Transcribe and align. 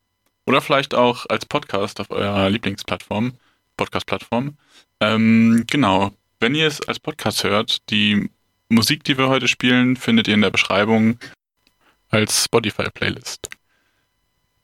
oder 0.44 0.60
vielleicht 0.60 0.94
auch 0.94 1.24
als 1.30 1.46
Podcast 1.46 2.00
auf 2.00 2.10
eurer 2.10 2.50
Lieblingsplattform, 2.50 3.32
Podcast-Plattform. 3.78 4.58
Ähm, 5.00 5.64
genau, 5.70 6.12
wenn 6.40 6.54
ihr 6.54 6.66
es 6.66 6.80
als 6.82 7.00
Podcast 7.00 7.44
hört, 7.44 7.88
die 7.90 8.30
Musik, 8.68 9.04
die 9.04 9.18
wir 9.18 9.28
heute 9.28 9.48
spielen, 9.48 9.96
findet 9.96 10.28
ihr 10.28 10.34
in 10.34 10.42
der 10.42 10.50
Beschreibung 10.50 11.18
als 12.10 12.44
Spotify-Playlist. 12.44 13.50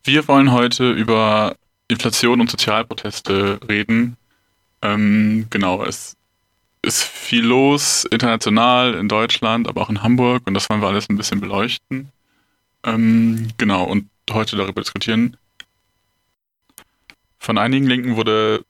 Wir 0.05 0.27
wollen 0.28 0.52
heute 0.52 0.91
über 0.91 1.56
Inflation 1.88 2.41
und 2.41 2.51
Sozialproteste 2.51 3.61
reden. 3.69 4.16
Ähm, 4.83 5.47
genau, 5.51 5.84
es 5.84 6.16
ist 6.83 7.02
viel 7.02 7.45
los, 7.45 8.05
international, 8.06 8.95
in 8.95 9.09
Deutschland, 9.09 9.69
aber 9.69 9.83
auch 9.83 9.91
in 9.91 10.02
Hamburg 10.02 10.47
und 10.47 10.55
das 10.55 10.70
wollen 10.70 10.80
wir 10.80 10.89
alles 10.89 11.09
ein 11.11 11.16
bisschen 11.16 11.41
beleuchten. 11.41 12.11
Ähm, 12.84 13.48
genau, 13.59 13.84
und 13.84 14.09
heute 14.30 14.56
darüber 14.56 14.80
diskutieren. 14.80 15.37
Von 17.39 17.59
einigen 17.59 17.87
Linken 17.87 18.16
wurde 18.16 18.64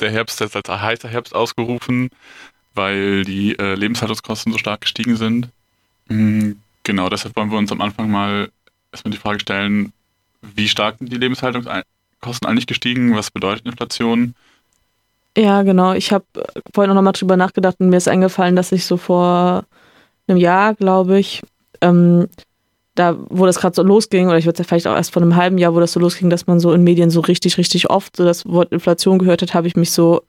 der 0.00 0.10
Herbst 0.10 0.40
jetzt 0.40 0.56
als 0.56 0.68
heißer 0.68 1.08
Herbst 1.08 1.34
ausgerufen, 1.34 2.10
weil 2.74 3.24
die 3.24 3.58
äh, 3.58 3.74
Lebenshaltungskosten 3.74 4.52
so 4.52 4.58
stark 4.58 4.82
gestiegen 4.82 5.16
sind. 5.16 5.48
Mhm, 6.08 6.60
genau, 6.82 7.08
deshalb 7.08 7.36
wollen 7.36 7.50
wir 7.50 7.58
uns 7.58 7.72
am 7.72 7.80
Anfang 7.80 8.10
mal 8.10 8.50
erstmal 8.92 9.12
die 9.12 9.18
Frage 9.18 9.40
stellen, 9.40 9.92
wie 10.42 10.68
stark 10.68 10.98
sind 10.98 11.10
die 11.10 11.16
Lebenshaltungskosten 11.16 12.46
eigentlich 12.46 12.66
gestiegen? 12.66 13.14
Was 13.16 13.30
bedeutet 13.30 13.66
Inflation? 13.66 14.34
Ja, 15.36 15.62
genau. 15.62 15.92
Ich 15.92 16.12
habe 16.12 16.24
vorhin 16.74 16.94
noch 16.94 17.02
mal 17.02 17.12
drüber 17.12 17.36
nachgedacht 17.36 17.76
und 17.78 17.90
mir 17.90 17.96
ist 17.96 18.08
eingefallen, 18.08 18.56
dass 18.56 18.72
ich 18.72 18.86
so 18.86 18.96
vor 18.96 19.64
einem 20.26 20.38
Jahr, 20.38 20.74
glaube 20.74 21.18
ich, 21.18 21.42
ähm, 21.82 22.28
da, 22.96 23.16
wo 23.28 23.46
das 23.46 23.58
gerade 23.58 23.76
so 23.76 23.82
losging, 23.82 24.26
oder 24.28 24.38
ich 24.38 24.46
würde 24.46 24.58
ja 24.58 24.64
vielleicht 24.64 24.86
auch 24.86 24.96
erst 24.96 25.12
vor 25.12 25.22
einem 25.22 25.36
halben 25.36 25.58
Jahr, 25.58 25.74
wo 25.74 25.80
das 25.80 25.92
so 25.92 26.00
losging, 26.00 26.30
dass 26.30 26.46
man 26.46 26.58
so 26.58 26.72
in 26.72 26.82
Medien 26.82 27.10
so 27.10 27.20
richtig, 27.20 27.58
richtig 27.58 27.88
oft 27.90 28.16
so 28.16 28.24
das 28.24 28.44
Wort 28.46 28.72
Inflation 28.72 29.18
gehört 29.18 29.42
hat, 29.42 29.54
habe 29.54 29.68
ich 29.68 29.76
mich 29.76 29.92
so 29.92 30.22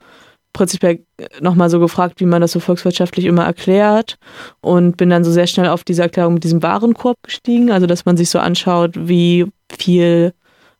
prinzipiell 0.54 1.00
nochmal 1.40 1.70
so 1.70 1.80
gefragt, 1.80 2.20
wie 2.20 2.26
man 2.26 2.42
das 2.42 2.52
so 2.52 2.59
volkswirtschaftlich 2.59 3.26
immer 3.26 3.46
erklärt 3.46 4.18
und 4.62 4.98
bin 4.98 5.09
dann 5.09 5.24
so 5.24 5.32
sehr 5.32 5.48
schnell 5.48 5.68
auf 5.68 5.84
diese 5.84 6.02
Erklärung 6.02 6.36
mit 6.36 6.44
diesem 6.44 6.64
Warenkorb 6.64 7.18
gestiegen, 7.24 7.72
also 7.72 7.88
dass 7.88 8.06
man 8.06 8.18
sich 8.18 8.30
so 8.30 8.40
anschaut, 8.40 8.92
wie 8.96 9.46
viel 9.72 10.34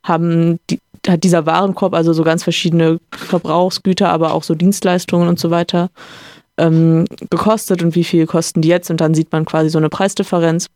haben 0.04 0.60
die, 0.70 0.80
hat 1.08 1.24
dieser 1.24 1.46
Warenkorb, 1.46 1.94
also 1.94 2.12
so 2.14 2.24
ganz 2.24 2.44
verschiedene 2.44 3.00
Verbrauchsgüter, 3.12 4.10
aber 4.10 4.34
auch 4.34 4.44
so 4.44 4.56
Dienstleistungen 4.56 5.28
und 5.28 5.40
so 5.40 5.52
weiter, 5.52 5.90
ähm, 6.58 7.06
gekostet 7.30 7.84
und 7.84 7.96
wie 7.96 8.04
viel 8.04 8.26
kosten 8.26 8.62
die 8.62 8.70
jetzt 8.70 8.90
und 8.90 9.00
dann 9.00 9.14
sieht 9.14 9.32
man 9.32 9.46
quasi 9.46 9.70
so 9.70 9.78
eine 9.78 9.90
Preisdifferenz. 9.90 10.68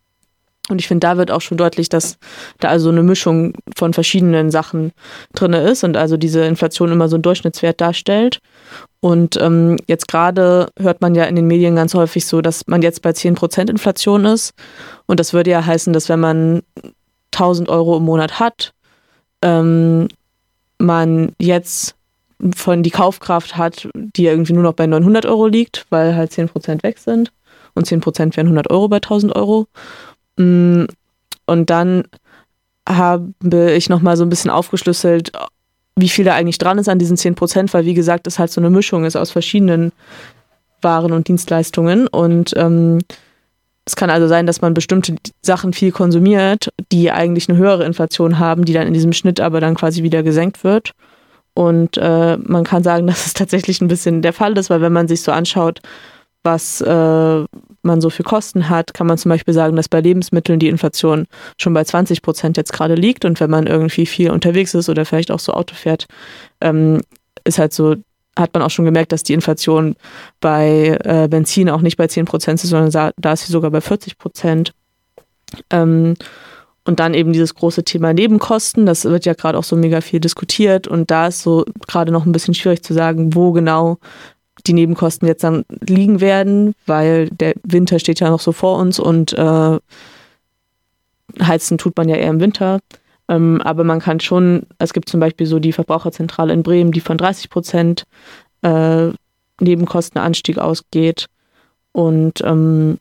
Und 0.68 0.80
ich 0.80 0.86
finde, 0.86 1.06
da 1.06 1.16
wird 1.16 1.32
auch 1.32 1.40
schon 1.40 1.58
deutlich, 1.58 1.88
dass 1.88 2.18
da 2.60 2.68
also 2.68 2.90
eine 2.90 3.02
Mischung 3.02 3.54
von 3.76 3.92
verschiedenen 3.92 4.50
Sachen 4.52 4.92
drin 5.34 5.54
ist 5.54 5.82
und 5.82 5.96
also 5.96 6.16
diese 6.16 6.44
Inflation 6.44 6.92
immer 6.92 7.08
so 7.08 7.16
einen 7.16 7.22
Durchschnittswert 7.22 7.80
darstellt. 7.80 8.40
Und 9.00 9.36
ähm, 9.40 9.76
jetzt 9.88 10.06
gerade 10.06 10.68
hört 10.78 11.00
man 11.00 11.16
ja 11.16 11.24
in 11.24 11.34
den 11.34 11.48
Medien 11.48 11.74
ganz 11.74 11.94
häufig 11.94 12.26
so, 12.26 12.40
dass 12.40 12.68
man 12.68 12.80
jetzt 12.80 13.02
bei 13.02 13.10
10% 13.10 13.70
Inflation 13.70 14.24
ist. 14.24 14.54
Und 15.06 15.18
das 15.18 15.32
würde 15.32 15.50
ja 15.50 15.66
heißen, 15.66 15.92
dass 15.92 16.08
wenn 16.08 16.20
man 16.20 16.62
1000 17.32 17.68
Euro 17.68 17.96
im 17.96 18.04
Monat 18.04 18.38
hat, 18.38 18.72
ähm, 19.42 20.06
man 20.78 21.32
jetzt 21.40 21.96
von 22.54 22.84
die 22.84 22.90
Kaufkraft 22.90 23.56
hat, 23.56 23.88
die 23.94 24.26
irgendwie 24.26 24.52
nur 24.52 24.62
noch 24.62 24.74
bei 24.74 24.86
900 24.86 25.26
Euro 25.26 25.46
liegt, 25.46 25.86
weil 25.90 26.14
halt 26.14 26.32
10% 26.32 26.82
weg 26.84 26.98
sind. 26.98 27.32
Und 27.74 27.86
10% 27.86 28.36
wären 28.36 28.46
100 28.46 28.70
Euro 28.70 28.88
bei 28.88 28.96
1000 28.96 29.34
Euro. 29.34 29.66
Mm, 30.36 30.84
und 31.46 31.70
dann 31.70 32.04
habe 32.88 33.32
ich 33.76 33.88
nochmal 33.88 34.16
so 34.16 34.24
ein 34.24 34.28
bisschen 34.28 34.50
aufgeschlüsselt, 34.50 35.32
wie 35.96 36.08
viel 36.08 36.24
da 36.24 36.34
eigentlich 36.34 36.58
dran 36.58 36.78
ist 36.78 36.88
an 36.88 36.98
diesen 36.98 37.16
10%, 37.16 37.72
weil 37.72 37.84
wie 37.84 37.94
gesagt, 37.94 38.26
es 38.26 38.38
halt 38.38 38.50
so 38.50 38.60
eine 38.60 38.70
Mischung 38.70 39.04
ist 39.04 39.16
aus 39.16 39.30
verschiedenen 39.30 39.92
Waren 40.80 41.12
und 41.12 41.28
Dienstleistungen. 41.28 42.08
Und 42.08 42.54
ähm, 42.56 42.98
es 43.84 43.96
kann 43.96 44.10
also 44.10 44.26
sein, 44.28 44.46
dass 44.46 44.60
man 44.60 44.74
bestimmte 44.74 45.16
Sachen 45.42 45.72
viel 45.72 45.92
konsumiert, 45.92 46.72
die 46.90 47.10
eigentlich 47.10 47.48
eine 47.48 47.58
höhere 47.58 47.84
Inflation 47.84 48.38
haben, 48.38 48.64
die 48.64 48.72
dann 48.72 48.86
in 48.86 48.94
diesem 48.94 49.12
Schnitt 49.12 49.40
aber 49.40 49.60
dann 49.60 49.74
quasi 49.74 50.02
wieder 50.02 50.22
gesenkt 50.22 50.64
wird. 50.64 50.92
Und 51.54 51.98
äh, 51.98 52.36
man 52.38 52.64
kann 52.64 52.82
sagen, 52.82 53.06
dass 53.08 53.26
es 53.26 53.34
tatsächlich 53.34 53.80
ein 53.80 53.88
bisschen 53.88 54.22
der 54.22 54.32
Fall 54.32 54.56
ist, 54.56 54.70
weil 54.70 54.80
wenn 54.80 54.92
man 54.92 55.08
sich 55.08 55.22
so 55.22 55.32
anschaut, 55.32 55.80
was 56.42 56.80
äh, 56.80 57.44
man 57.82 58.00
so 58.00 58.10
für 58.10 58.22
Kosten 58.22 58.68
hat, 58.68 58.94
kann 58.94 59.06
man 59.06 59.18
zum 59.18 59.28
Beispiel 59.30 59.54
sagen, 59.54 59.76
dass 59.76 59.88
bei 59.88 60.00
Lebensmitteln 60.00 60.58
die 60.58 60.68
Inflation 60.68 61.26
schon 61.58 61.74
bei 61.74 61.84
20 61.84 62.22
Prozent 62.22 62.56
jetzt 62.56 62.72
gerade 62.72 62.94
liegt. 62.94 63.24
Und 63.24 63.40
wenn 63.40 63.50
man 63.50 63.66
irgendwie 63.66 64.06
viel 64.06 64.30
unterwegs 64.30 64.74
ist 64.74 64.88
oder 64.88 65.04
vielleicht 65.04 65.30
auch 65.30 65.40
so 65.40 65.52
Auto 65.52 65.74
fährt, 65.74 66.06
ähm, 66.60 67.02
ist 67.44 67.58
halt 67.58 67.72
so 67.72 67.96
hat 68.38 68.54
man 68.54 68.62
auch 68.62 68.70
schon 68.70 68.86
gemerkt, 68.86 69.12
dass 69.12 69.22
die 69.22 69.34
Inflation 69.34 69.94
bei 70.40 70.98
äh, 71.04 71.28
Benzin 71.28 71.68
auch 71.68 71.82
nicht 71.82 71.98
bei 71.98 72.06
10 72.06 72.24
Prozent 72.24 72.64
ist, 72.64 72.70
sondern 72.70 73.12
da 73.16 73.32
ist 73.32 73.46
sie 73.46 73.52
sogar 73.52 73.70
bei 73.70 73.82
40 73.82 74.16
Prozent. 74.16 74.72
Ähm, 75.70 76.14
und 76.84 76.98
dann 76.98 77.14
eben 77.14 77.32
dieses 77.32 77.54
große 77.54 77.84
Thema 77.84 78.12
Nebenkosten, 78.12 78.86
das 78.86 79.04
wird 79.04 79.24
ja 79.24 79.34
gerade 79.34 79.56
auch 79.56 79.64
so 79.64 79.76
mega 79.76 80.00
viel 80.00 80.18
diskutiert 80.18 80.88
und 80.88 81.10
da 81.12 81.28
ist 81.28 81.42
so 81.42 81.64
gerade 81.86 82.10
noch 82.10 82.26
ein 82.26 82.32
bisschen 82.32 82.54
schwierig 82.54 82.82
zu 82.82 82.92
sagen, 82.92 83.34
wo 83.34 83.52
genau 83.52 83.98
die 84.66 84.72
Nebenkosten 84.72 85.26
jetzt 85.28 85.44
dann 85.44 85.64
liegen 85.80 86.20
werden, 86.20 86.74
weil 86.86 87.30
der 87.30 87.54
Winter 87.64 87.98
steht 87.98 88.20
ja 88.20 88.30
noch 88.30 88.40
so 88.40 88.52
vor 88.52 88.78
uns 88.78 88.98
und 88.98 89.32
äh, 89.32 89.78
heizen 91.40 91.78
tut 91.78 91.96
man 91.96 92.08
ja 92.08 92.16
eher 92.16 92.30
im 92.30 92.40
Winter. 92.40 92.80
Ähm, 93.28 93.60
aber 93.62 93.84
man 93.84 94.00
kann 94.00 94.20
schon, 94.20 94.66
es 94.78 94.92
gibt 94.92 95.08
zum 95.08 95.20
Beispiel 95.20 95.46
so 95.46 95.58
die 95.58 95.72
Verbraucherzentrale 95.72 96.52
in 96.52 96.62
Bremen, 96.62 96.92
die 96.92 97.00
von 97.00 97.18
30 97.18 97.50
Prozent 97.50 98.04
äh, 98.62 99.08
Nebenkostenanstieg 99.60 100.58
ausgeht. 100.58 101.26
Und 101.92 102.40
ähm, 102.44 102.98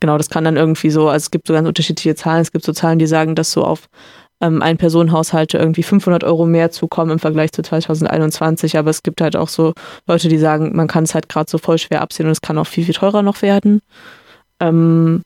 genau, 0.00 0.18
das 0.18 0.30
kann 0.30 0.44
dann 0.44 0.56
irgendwie 0.56 0.90
so, 0.90 1.08
also 1.08 1.24
es 1.24 1.30
gibt 1.30 1.46
so 1.46 1.54
ganz 1.54 1.68
unterschiedliche 1.68 2.14
Zahlen. 2.14 2.42
Es 2.42 2.52
gibt 2.52 2.64
so 2.64 2.72
Zahlen, 2.72 2.98
die 2.98 3.06
sagen, 3.06 3.34
dass 3.34 3.52
so 3.52 3.64
auf 3.64 3.88
ähm, 4.40 4.62
Ein-Personen-Haushalte 4.62 5.58
irgendwie 5.58 5.82
500 5.82 6.24
Euro 6.24 6.46
mehr 6.46 6.70
zukommen 6.70 7.12
im 7.12 7.18
Vergleich 7.18 7.52
zu 7.52 7.62
2021. 7.62 8.78
Aber 8.78 8.90
es 8.90 9.02
gibt 9.02 9.20
halt 9.20 9.36
auch 9.36 9.48
so 9.48 9.74
Leute, 10.06 10.28
die 10.28 10.38
sagen, 10.38 10.74
man 10.74 10.88
kann 10.88 11.04
es 11.04 11.14
halt 11.14 11.28
gerade 11.28 11.50
so 11.50 11.58
voll 11.58 11.78
schwer 11.78 12.02
absehen 12.02 12.26
und 12.26 12.32
es 12.32 12.40
kann 12.40 12.58
auch 12.58 12.66
viel, 12.66 12.84
viel 12.84 12.94
teurer 12.94 13.22
noch 13.22 13.42
werden. 13.42 13.80
Ähm, 14.60 15.22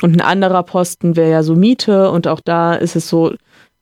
und 0.00 0.16
ein 0.16 0.20
anderer 0.20 0.62
Posten 0.62 1.16
wäre 1.16 1.30
ja 1.30 1.42
so 1.42 1.54
Miete 1.54 2.10
und 2.10 2.26
auch 2.26 2.40
da 2.40 2.74
ist 2.74 2.96
es 2.96 3.08
so, 3.08 3.34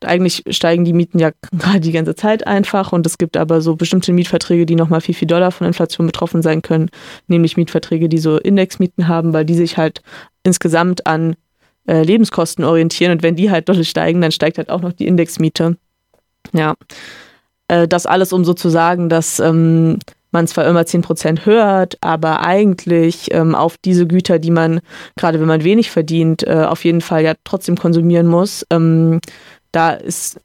eigentlich 0.04 0.44
steigen 0.50 0.84
die 0.84 0.92
Mieten 0.92 1.18
ja 1.18 1.30
gerade 1.58 1.80
die 1.80 1.92
ganze 1.92 2.14
Zeit 2.14 2.46
einfach 2.46 2.92
und 2.92 3.06
es 3.06 3.18
gibt 3.18 3.36
aber 3.36 3.60
so 3.60 3.76
bestimmte 3.76 4.12
Mietverträge, 4.12 4.66
die 4.66 4.74
nochmal 4.74 5.00
viel, 5.00 5.14
viel 5.14 5.28
doller 5.28 5.50
von 5.50 5.66
Inflation 5.66 6.06
betroffen 6.06 6.42
sein 6.42 6.62
können, 6.62 6.90
nämlich 7.26 7.56
Mietverträge, 7.56 8.08
die 8.08 8.18
so 8.18 8.38
Indexmieten 8.38 9.08
haben, 9.08 9.32
weil 9.32 9.44
die 9.44 9.54
sich 9.54 9.76
halt 9.76 10.02
insgesamt 10.42 11.06
an 11.06 11.36
äh, 11.90 12.02
Lebenskosten 12.02 12.64
orientieren 12.64 13.12
und 13.12 13.22
wenn 13.22 13.34
die 13.34 13.50
halt 13.50 13.68
doll 13.68 13.82
steigen, 13.84 14.20
dann 14.20 14.30
steigt 14.30 14.58
halt 14.58 14.70
auch 14.70 14.80
noch 14.80 14.92
die 14.92 15.06
Indexmiete. 15.06 15.76
Ja, 16.52 16.74
äh, 17.68 17.88
das 17.88 18.06
alles, 18.06 18.32
um 18.32 18.44
so 18.44 18.54
zu 18.54 18.68
sagen, 18.68 19.08
dass 19.08 19.40
ähm, 19.40 19.98
man 20.30 20.46
zwar 20.46 20.66
immer 20.66 20.82
10% 20.82 21.44
hört, 21.44 21.98
aber 22.00 22.46
eigentlich 22.46 23.34
ähm, 23.34 23.56
auf 23.56 23.76
diese 23.76 24.06
Güter, 24.06 24.38
die 24.38 24.52
man, 24.52 24.80
gerade 25.16 25.40
wenn 25.40 25.48
man 25.48 25.64
wenig 25.64 25.90
verdient, 25.90 26.46
äh, 26.46 26.64
auf 26.64 26.84
jeden 26.84 27.00
Fall 27.00 27.24
ja 27.24 27.34
trotzdem 27.42 27.76
konsumieren 27.76 28.28
muss, 28.28 28.64
ähm, 28.70 29.20
da 29.72 29.90
ist 29.90 30.40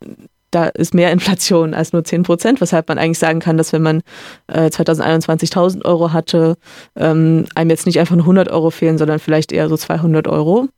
da 0.51 0.67
ist 0.67 0.93
mehr 0.93 1.11
Inflation 1.11 1.73
als 1.73 1.91
nur 1.91 2.05
10 2.05 2.23
Prozent, 2.23 2.61
weshalb 2.61 2.87
man 2.87 2.97
eigentlich 2.97 3.19
sagen 3.19 3.41
kann, 3.41 3.57
dass 3.57 3.73
wenn 3.73 3.81
man 3.81 4.01
äh, 4.47 4.69
2021 4.69 5.49
1000 5.49 5.83
Euro 5.83 6.13
hatte, 6.13 6.55
ähm, 6.95 7.45
einem 7.55 7.69
jetzt 7.69 7.85
nicht 7.85 7.99
einfach 7.99 8.15
nur 8.15 8.23
100 8.23 8.49
Euro 8.49 8.69
fehlen, 8.69 8.97
sondern 8.97 9.19
vielleicht 9.19 9.51
eher 9.51 9.67
so 9.67 9.75
200 9.75 10.27
Euro. 10.29 10.69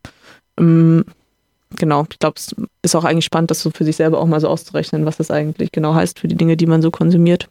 Ähm, 0.57 1.05
genau, 1.77 2.05
ich 2.09 2.19
glaube, 2.19 2.35
es 2.37 2.55
ist 2.81 2.95
auch 2.95 3.03
eigentlich 3.03 3.25
spannend, 3.25 3.51
das 3.51 3.61
so 3.61 3.71
für 3.71 3.83
sich 3.83 3.95
selber 3.95 4.19
auch 4.19 4.27
mal 4.27 4.39
so 4.39 4.47
auszurechnen, 4.47 5.05
was 5.05 5.17
das 5.17 5.31
eigentlich 5.31 5.71
genau 5.71 5.93
heißt 5.93 6.19
für 6.19 6.27
die 6.27 6.35
Dinge, 6.35 6.57
die 6.57 6.65
man 6.65 6.81
so 6.81 6.91
konsumiert. 6.91 7.49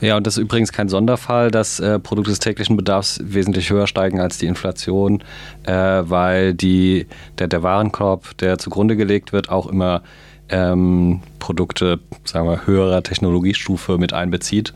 Ja, 0.00 0.16
und 0.16 0.26
das 0.26 0.36
ist 0.36 0.42
übrigens 0.42 0.72
kein 0.72 0.88
Sonderfall, 0.88 1.50
dass 1.50 1.80
äh, 1.80 1.98
Produkte 1.98 2.30
des 2.30 2.38
täglichen 2.38 2.76
Bedarfs 2.76 3.20
wesentlich 3.22 3.70
höher 3.70 3.86
steigen 3.86 4.20
als 4.20 4.38
die 4.38 4.46
Inflation, 4.46 5.22
äh, 5.62 5.72
weil 5.72 6.52
die, 6.52 7.06
der, 7.38 7.48
der 7.48 7.62
Warenkorb, 7.62 8.36
der 8.38 8.58
zugrunde 8.58 8.96
gelegt 8.96 9.32
wird, 9.32 9.48
auch 9.48 9.66
immer 9.66 10.02
ähm, 10.50 11.22
Produkte, 11.38 12.00
sagen 12.24 12.48
wir, 12.48 12.66
höherer 12.66 13.02
Technologiestufe 13.02 13.96
mit 13.96 14.12
einbezieht. 14.12 14.74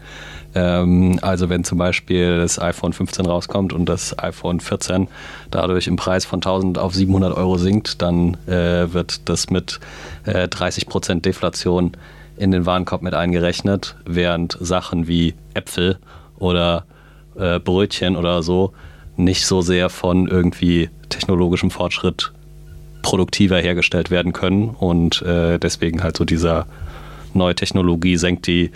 Ähm, 0.58 1.19
also 1.22 1.49
wenn 1.49 1.62
zum 1.62 1.78
Beispiel 1.78 2.38
das 2.38 2.60
iPhone 2.60 2.93
15 2.93 3.26
rauskommt 3.26 3.72
und 3.72 3.87
das 3.87 4.19
iPhone 4.19 4.58
14 4.58 5.08
dadurch 5.50 5.87
im 5.87 5.96
Preis 5.96 6.25
von 6.25 6.38
1000 6.38 6.78
auf 6.78 6.94
700 6.94 7.37
Euro 7.37 7.58
sinkt, 7.58 8.02
dann 8.02 8.37
äh, 8.46 8.93
wird 8.93 9.28
das 9.28 9.50
mit 9.50 9.78
äh, 10.25 10.49
30% 10.49 11.20
Deflation 11.20 11.93
in 12.37 12.50
den 12.50 12.66
Warenkorb 12.66 13.02
mit 13.02 13.14
eingerechnet, 13.14 13.96
während 14.05 14.56
Sachen 14.60 15.06
wie 15.06 15.34
Äpfel 15.55 15.99
oder 16.38 16.84
äh, 17.37 17.60
Brötchen 17.60 18.16
oder 18.16 18.43
so 18.43 18.72
nicht 19.16 19.46
so 19.46 19.62
sehr 19.62 19.90
von 19.90 20.28
irgendwie 20.28 20.90
technologischem 21.08 21.70
Fortschritt 21.70 22.32
produktiver 23.02 23.58
hergestellt 23.58 24.10
werden 24.10 24.32
können 24.32 24.70
und 24.70 25.22
äh, 25.22 25.58
deswegen 25.58 26.02
halt 26.02 26.16
so 26.16 26.25
dieser 26.25 26.66
neue 27.34 27.55
Technologie 27.55 28.16
senkt 28.16 28.46
die 28.46 28.70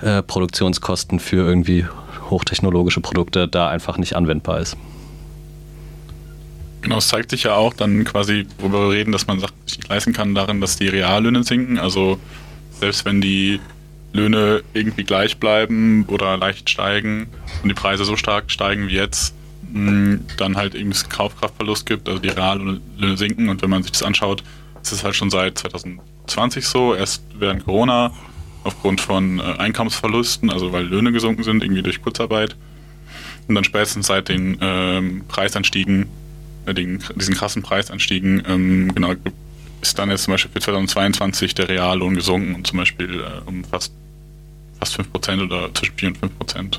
äh, 0.00 0.22
Produktionskosten 0.22 1.20
für 1.20 1.46
irgendwie 1.46 1.86
hochtechnologische 2.30 3.00
Produkte 3.00 3.48
da 3.48 3.68
einfach 3.68 3.98
nicht 3.98 4.14
anwendbar 4.16 4.60
ist. 4.60 4.76
Genau, 6.80 6.98
es 6.98 7.08
zeigt 7.08 7.30
sich 7.30 7.44
ja 7.44 7.54
auch 7.54 7.74
dann 7.74 8.04
quasi, 8.04 8.46
worüber 8.58 8.88
wir 8.88 8.96
reden, 8.96 9.12
dass 9.12 9.26
man 9.26 9.40
sich 9.40 9.50
nicht 9.66 9.88
leisten 9.88 10.12
kann, 10.12 10.34
darin, 10.34 10.60
dass 10.60 10.76
die 10.76 10.88
Reallöhne 10.88 11.42
sinken. 11.42 11.78
Also 11.78 12.18
selbst 12.80 13.04
wenn 13.04 13.20
die 13.20 13.60
Löhne 14.12 14.62
irgendwie 14.74 15.04
gleich 15.04 15.38
bleiben 15.38 16.04
oder 16.06 16.36
leicht 16.36 16.70
steigen 16.70 17.26
und 17.62 17.68
die 17.68 17.74
Preise 17.74 18.04
so 18.04 18.16
stark 18.16 18.50
steigen 18.50 18.88
wie 18.88 18.94
jetzt, 18.94 19.34
dann 19.72 20.56
halt 20.56 20.74
eben 20.74 20.90
es 20.92 21.08
Kaufkraftverlust 21.08 21.84
gibt, 21.84 22.08
also 22.08 22.20
die 22.20 22.28
Reallöhne 22.28 22.80
sinken. 23.16 23.48
Und 23.48 23.60
wenn 23.60 23.70
man 23.70 23.82
sich 23.82 23.92
das 23.92 24.02
anschaut, 24.02 24.42
ist 24.82 24.92
es 24.92 25.04
halt 25.04 25.16
schon 25.16 25.30
seit 25.30 25.58
2020 25.58 26.66
so, 26.66 26.94
erst 26.94 27.22
während 27.38 27.64
Corona 27.64 28.12
aufgrund 28.68 29.00
von 29.00 29.40
äh, 29.40 29.42
Einkommensverlusten, 29.42 30.50
also 30.50 30.72
weil 30.72 30.86
Löhne 30.86 31.12
gesunken 31.12 31.42
sind, 31.42 31.62
irgendwie 31.62 31.82
durch 31.82 32.00
Kurzarbeit. 32.02 32.56
Und 33.48 33.54
dann 33.54 33.64
spätestens 33.64 34.06
seit 34.06 34.28
den 34.28 34.58
ähm, 34.60 35.24
Preisanstiegen, 35.26 36.06
äh, 36.66 36.74
den, 36.74 37.02
diesen 37.16 37.34
krassen 37.34 37.62
Preisanstiegen, 37.62 38.42
ähm, 38.46 38.94
genau, 38.94 39.14
ist 39.80 39.98
dann 39.98 40.10
jetzt 40.10 40.24
zum 40.24 40.32
Beispiel 40.32 40.52
für 40.52 40.60
2022 40.60 41.54
der 41.54 41.68
Reallohn 41.68 42.14
gesunken 42.14 42.54
und 42.54 42.66
zum 42.66 42.78
Beispiel 42.78 43.20
äh, 43.20 43.48
um 43.48 43.64
fast, 43.64 43.92
fast 44.78 45.00
5% 45.00 45.44
oder 45.44 45.74
zwischen 45.74 45.96
4 45.96 46.08
und 46.08 46.18
5%. 46.46 46.78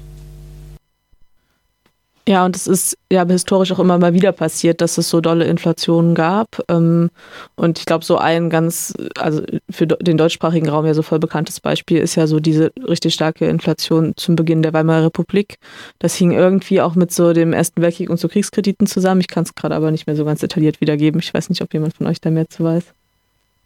Ja, 2.27 2.45
und 2.45 2.56
es 2.56 2.68
ist 2.68 2.98
ja 3.12 3.25
historisch 3.25 3.71
auch 3.71 3.80
immer 3.80 3.98
mal 3.98 4.13
wieder 4.13 4.31
passiert, 4.31 4.81
dass 4.81 5.00
es 5.00 5.10
so 5.10 5.19
dolle 5.19 5.45
Inflationen 5.45 6.13
gab. 6.13 6.63
Ähm, 6.69 7.10
und 7.56 7.80
ich 7.80 7.86
glaube, 7.86 8.06
so 8.06 8.18
ein 8.18 8.51
ganz, 8.51 8.94
also 9.18 9.42
für 9.69 9.88
den 9.88 10.18
deutschsprachigen 10.18 10.69
Raum 10.69 10.86
ja 10.86 10.94
so 10.94 11.01
voll 11.01 11.18
bekanntes 11.18 11.60
Beispiel 11.60 11.98
ist 11.98 12.16
ja 12.16 12.27
so 12.27 12.39
diese 12.39 12.71
richtig 12.88 13.16
starke 13.16 13.48
Inflation 13.48 14.13
zum 14.16 14.36
Beginn 14.36 14.62
der 14.62 14.74
Weimarer 14.74 15.06
Republik. 15.06 15.57
Das 15.98 16.16
hing 16.16 16.31
irgendwie 16.31 16.81
auch 16.81 16.94
mit 16.94 17.12
so 17.12 17.33
dem 17.33 17.51
Ersten 17.51 17.81
Weltkrieg 17.81 18.12
und 18.12 18.19
so 18.19 18.27
Kriegskrediten 18.27 18.86
zusammen. 18.86 19.22
Ich 19.22 19.27
kann 19.27 19.44
es 19.44 19.56
gerade 19.56 19.74
aber 19.75 19.89
nicht 19.89 20.06
mehr 20.06 20.15
so 20.15 20.24
ganz 20.24 20.42
detailliert 20.42 20.81
wiedergeben. 20.81 21.19
Ich 21.22 21.33
weiß 21.33 21.50
nicht, 21.50 21.63
ob 21.63 21.74
jemand 21.74 21.95
von 21.95 22.06
euch 22.06 22.22
da 22.22 22.30
mehr 22.30 22.50
zu 22.50 22.63
weiß. 22.63 22.83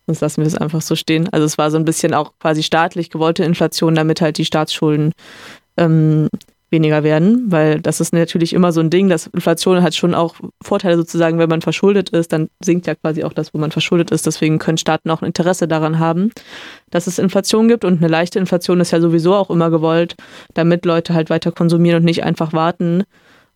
Sonst 0.05 0.21
lassen 0.21 0.41
wir 0.41 0.47
es 0.47 0.55
einfach 0.55 0.81
so 0.81 0.95
stehen. 0.95 1.27
Also 1.31 1.45
es 1.45 1.57
war 1.57 1.71
so 1.71 1.77
ein 1.77 1.85
bisschen 1.85 2.13
auch 2.13 2.31
quasi 2.39 2.63
staatlich 2.63 3.09
gewollte 3.09 3.43
Inflation, 3.43 3.95
damit 3.95 4.21
halt 4.21 4.37
die 4.37 4.45
Staatsschulden 4.45 5.11
ähm, 5.77 6.29
weniger 6.73 7.03
werden, 7.03 7.45
weil 7.49 7.79
das 7.79 8.01
ist 8.01 8.11
natürlich 8.11 8.51
immer 8.51 8.73
so 8.73 8.81
ein 8.81 8.89
Ding, 8.89 9.07
dass 9.07 9.27
Inflation 9.27 9.81
hat 9.81 9.95
schon 9.95 10.13
auch 10.13 10.35
Vorteile 10.61 10.97
sozusagen, 10.97 11.39
wenn 11.39 11.49
man 11.49 11.61
verschuldet 11.61 12.09
ist, 12.09 12.33
dann 12.33 12.49
sinkt 12.61 12.87
ja 12.87 12.95
quasi 12.95 13.23
auch 13.23 13.31
das, 13.31 13.53
wo 13.53 13.57
man 13.57 13.71
verschuldet 13.71 14.11
ist. 14.11 14.25
Deswegen 14.25 14.59
können 14.59 14.77
Staaten 14.77 15.09
auch 15.09 15.21
ein 15.21 15.27
Interesse 15.27 15.69
daran 15.69 15.99
haben, 15.99 16.31
dass 16.89 17.07
es 17.07 17.17
Inflation 17.17 17.69
gibt 17.69 17.85
und 17.85 17.99
eine 17.99 18.09
leichte 18.09 18.39
Inflation 18.39 18.81
ist 18.81 18.91
ja 18.91 18.99
sowieso 18.99 19.33
auch 19.35 19.49
immer 19.49 19.69
gewollt, 19.69 20.15
damit 20.53 20.83
Leute 20.83 21.13
halt 21.13 21.29
weiter 21.29 21.53
konsumieren 21.53 21.99
und 21.99 22.05
nicht 22.05 22.25
einfach 22.25 22.51
warten 22.51 23.03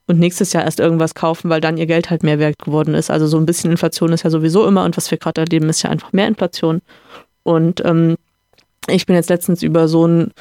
und 0.08 0.20
nächstes 0.20 0.54
Jahr 0.54 0.64
erst 0.64 0.80
irgendwas 0.80 1.16
kaufen, 1.16 1.50
weil 1.50 1.60
dann 1.60 1.78
ihr 1.78 1.86
Geld 1.86 2.10
halt 2.10 2.24
mehr 2.24 2.40
wert 2.40 2.60
geworden 2.60 2.94
ist. 2.94 3.12
Also 3.12 3.28
so 3.28 3.38
ein 3.38 3.46
bisschen 3.46 3.72
Inflation 3.72 4.14
ist 4.14 4.24
ja 4.24 4.30
sowieso 4.30 4.66
immer 4.66 4.86
und 4.86 4.96
was 4.96 5.12
wir 5.12 5.18
gerade 5.18 5.42
erleben, 5.42 5.68
ist 5.70 5.84
ja 5.84 5.90
einfach 5.90 6.14
mehr 6.14 6.28
Inflation. 6.28 6.82
Und 7.44 7.84
ähm, 7.84 8.16
ich 8.88 9.06
bin 9.06 9.16
jetzt 9.16 9.30
letztens 9.30 9.64
über 9.64 9.88
so 9.88 10.06
einen 10.06 10.32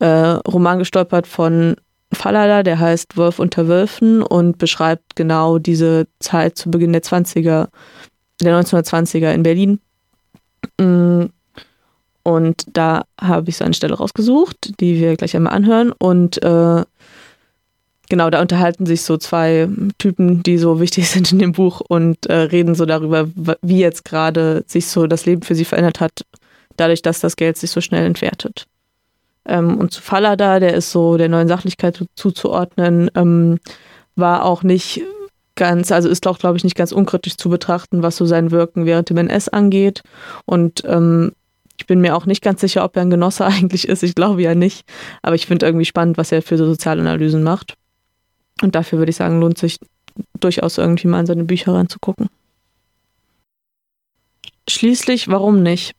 äh, 0.00 0.06
Roman 0.06 0.78
gestolpert 0.78 1.26
von 1.26 1.76
Fallada, 2.26 2.64
der 2.64 2.80
heißt 2.80 3.16
Wolf 3.16 3.38
unter 3.38 3.68
Wölfen 3.68 4.20
und 4.20 4.58
beschreibt 4.58 5.14
genau 5.14 5.60
diese 5.60 6.08
Zeit 6.18 6.58
zu 6.58 6.72
Beginn 6.72 6.92
der 6.92 7.04
20er, 7.04 7.68
der 8.40 8.60
1920er 8.60 9.32
in 9.32 9.44
Berlin. 9.44 9.78
Mm, 10.80 11.26
und 12.24 12.64
da 12.72 13.04
habe 13.20 13.48
ich 13.48 13.56
so 13.56 13.64
eine 13.64 13.74
Stelle 13.74 13.94
rausgesucht, 13.94 14.80
die 14.80 14.98
wir 14.98 15.16
gleich 15.16 15.36
einmal 15.36 15.52
anhören. 15.52 15.92
Und 15.92 16.42
äh, 16.42 16.82
genau, 18.08 18.30
da 18.30 18.40
unterhalten 18.40 18.86
sich 18.86 19.02
so 19.02 19.18
zwei 19.18 19.68
Typen, 19.98 20.42
die 20.42 20.58
so 20.58 20.80
wichtig 20.80 21.08
sind 21.08 21.30
in 21.30 21.38
dem 21.38 21.52
Buch 21.52 21.80
und 21.80 22.26
äh, 22.26 22.34
reden 22.34 22.74
so 22.74 22.86
darüber, 22.86 23.28
wie 23.62 23.78
jetzt 23.78 24.04
gerade 24.04 24.64
sich 24.66 24.88
so 24.88 25.06
das 25.06 25.26
Leben 25.26 25.42
für 25.42 25.54
sie 25.54 25.64
verändert 25.64 26.00
hat, 26.00 26.26
dadurch, 26.76 27.02
dass 27.02 27.20
das 27.20 27.36
Geld 27.36 27.56
sich 27.56 27.70
so 27.70 27.80
schnell 27.80 28.04
entwertet. 28.04 28.66
Ähm, 29.46 29.78
und 29.78 29.92
zu 29.92 30.02
Fallada, 30.02 30.60
der 30.60 30.74
ist 30.74 30.90
so 30.90 31.16
der 31.16 31.28
neuen 31.28 31.48
Sachlichkeit 31.48 32.04
zuzuordnen, 32.14 33.10
ähm, 33.14 33.58
war 34.16 34.44
auch 34.44 34.62
nicht 34.62 35.02
ganz, 35.54 35.90
also 35.90 36.08
ist 36.08 36.26
auch, 36.26 36.38
glaube 36.38 36.56
ich, 36.56 36.64
nicht 36.64 36.76
ganz 36.76 36.92
unkritisch 36.92 37.36
zu 37.36 37.48
betrachten, 37.48 38.02
was 38.02 38.16
so 38.16 38.26
sein 38.26 38.50
Wirken 38.50 38.86
während 38.86 39.10
dem 39.10 39.16
NS 39.16 39.48
angeht. 39.48 40.02
Und 40.44 40.82
ähm, 40.86 41.32
ich 41.78 41.86
bin 41.86 42.00
mir 42.00 42.16
auch 42.16 42.26
nicht 42.26 42.42
ganz 42.42 42.60
sicher, 42.60 42.84
ob 42.84 42.96
er 42.96 43.02
ein 43.02 43.10
Genosse 43.10 43.44
eigentlich 43.46 43.88
ist. 43.88 44.02
Ich 44.02 44.14
glaube 44.14 44.42
ja 44.42 44.54
nicht. 44.54 44.84
Aber 45.22 45.34
ich 45.34 45.46
finde 45.46 45.66
irgendwie 45.66 45.84
spannend, 45.84 46.18
was 46.18 46.32
er 46.32 46.42
für 46.42 46.56
so 46.58 46.66
Sozialanalysen 46.66 47.42
macht. 47.42 47.74
Und 48.62 48.74
dafür 48.74 48.98
würde 48.98 49.10
ich 49.10 49.16
sagen, 49.16 49.40
lohnt 49.40 49.58
sich 49.58 49.78
durchaus 50.40 50.78
irgendwie 50.78 51.08
mal 51.08 51.20
in 51.20 51.26
seine 51.26 51.44
Bücher 51.44 51.74
reinzugucken. 51.74 52.28
Schließlich, 54.68 55.28
warum 55.28 55.62
nicht? 55.62 55.94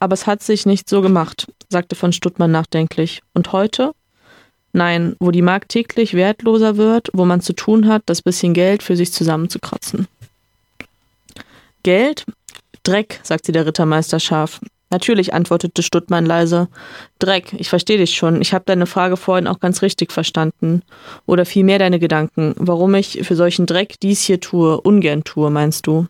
Aber 0.00 0.14
es 0.14 0.26
hat 0.26 0.42
sich 0.42 0.66
nicht 0.66 0.88
so 0.88 1.02
gemacht, 1.02 1.52
sagte 1.68 1.96
von 1.96 2.12
Stuttmann 2.12 2.50
nachdenklich. 2.50 3.22
Und 3.34 3.52
heute? 3.52 3.92
Nein, 4.72 5.16
wo 5.18 5.30
die 5.30 5.42
Mark 5.42 5.68
täglich 5.68 6.14
wertloser 6.14 6.76
wird, 6.76 7.08
wo 7.12 7.24
man 7.24 7.40
zu 7.40 7.52
tun 7.52 7.88
hat, 7.88 8.02
das 8.06 8.22
bisschen 8.22 8.54
Geld 8.54 8.82
für 8.82 8.96
sich 8.96 9.12
zusammenzukratzen. 9.12 10.06
Geld? 11.82 12.26
Dreck, 12.82 13.20
sagte 13.22 13.52
der 13.52 13.66
Rittermeister 13.66 14.20
scharf. 14.20 14.60
Natürlich, 14.90 15.34
antwortete 15.34 15.82
Stuttmann 15.82 16.24
leise. 16.24 16.68
Dreck, 17.18 17.52
ich 17.58 17.68
verstehe 17.68 17.98
dich 17.98 18.16
schon. 18.16 18.40
Ich 18.40 18.54
habe 18.54 18.64
deine 18.66 18.86
Frage 18.86 19.18
vorhin 19.18 19.46
auch 19.46 19.60
ganz 19.60 19.82
richtig 19.82 20.12
verstanden. 20.12 20.82
Oder 21.26 21.44
vielmehr 21.44 21.78
deine 21.78 21.98
Gedanken. 21.98 22.54
Warum 22.56 22.94
ich 22.94 23.20
für 23.22 23.36
solchen 23.36 23.66
Dreck 23.66 24.00
dies 24.00 24.22
hier 24.22 24.40
tue, 24.40 24.80
ungern 24.80 25.24
tue, 25.24 25.50
meinst 25.50 25.86
du? 25.86 26.06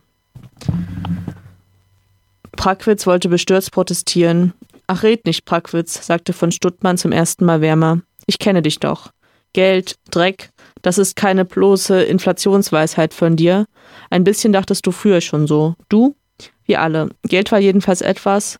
Prackwitz 2.59 3.07
wollte 3.07 3.29
bestürzt 3.29 3.71
protestieren. 3.71 4.51
Ach, 4.85 5.03
red 5.03 5.25
nicht, 5.25 5.45
Prackwitz, 5.45 6.05
sagte 6.05 6.33
von 6.33 6.51
Stuttmann 6.51 6.97
zum 6.97 7.13
ersten 7.13 7.45
Mal 7.45 7.61
wärmer. 7.61 8.01
Ich 8.25 8.37
kenne 8.37 8.61
dich 8.61 8.79
doch. 8.79 9.11
Geld, 9.53 9.95
Dreck, 10.11 10.49
das 10.81 10.97
ist 10.97 11.15
keine 11.15 11.45
bloße 11.45 12.03
Inflationsweisheit 12.03 13.13
von 13.13 13.37
dir. 13.37 13.65
Ein 14.09 14.25
bisschen 14.25 14.51
dachtest 14.51 14.85
du 14.85 14.91
früher 14.91 15.21
schon 15.21 15.47
so. 15.47 15.75
Du? 15.87 16.17
Wir 16.65 16.81
alle. 16.81 17.11
Geld 17.23 17.49
war 17.53 17.59
jedenfalls 17.59 18.01
etwas, 18.01 18.59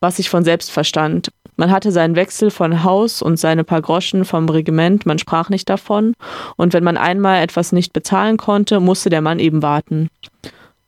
was 0.00 0.16
sich 0.16 0.28
von 0.28 0.42
selbst 0.42 0.72
verstand. 0.72 1.30
Man 1.54 1.70
hatte 1.70 1.92
seinen 1.92 2.16
Wechsel 2.16 2.50
von 2.50 2.82
Haus 2.82 3.22
und 3.22 3.36
seine 3.36 3.62
paar 3.62 3.80
Groschen 3.80 4.24
vom 4.24 4.48
Regiment, 4.48 5.06
man 5.06 5.20
sprach 5.20 5.50
nicht 5.50 5.68
davon, 5.68 6.14
und 6.56 6.72
wenn 6.72 6.82
man 6.82 6.96
einmal 6.96 7.44
etwas 7.44 7.70
nicht 7.70 7.92
bezahlen 7.92 8.38
konnte, 8.38 8.80
musste 8.80 9.08
der 9.08 9.20
Mann 9.20 9.38
eben 9.38 9.62
warten. 9.62 10.08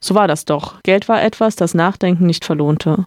So 0.03 0.15
war 0.15 0.29
das 0.29 0.45
doch. 0.45 0.83
Geld 0.83 1.09
war 1.09 1.23
etwas, 1.23 1.57
das 1.57 1.75
Nachdenken 1.75 2.27
nicht 2.27 2.45
verlohnte. 2.45 3.07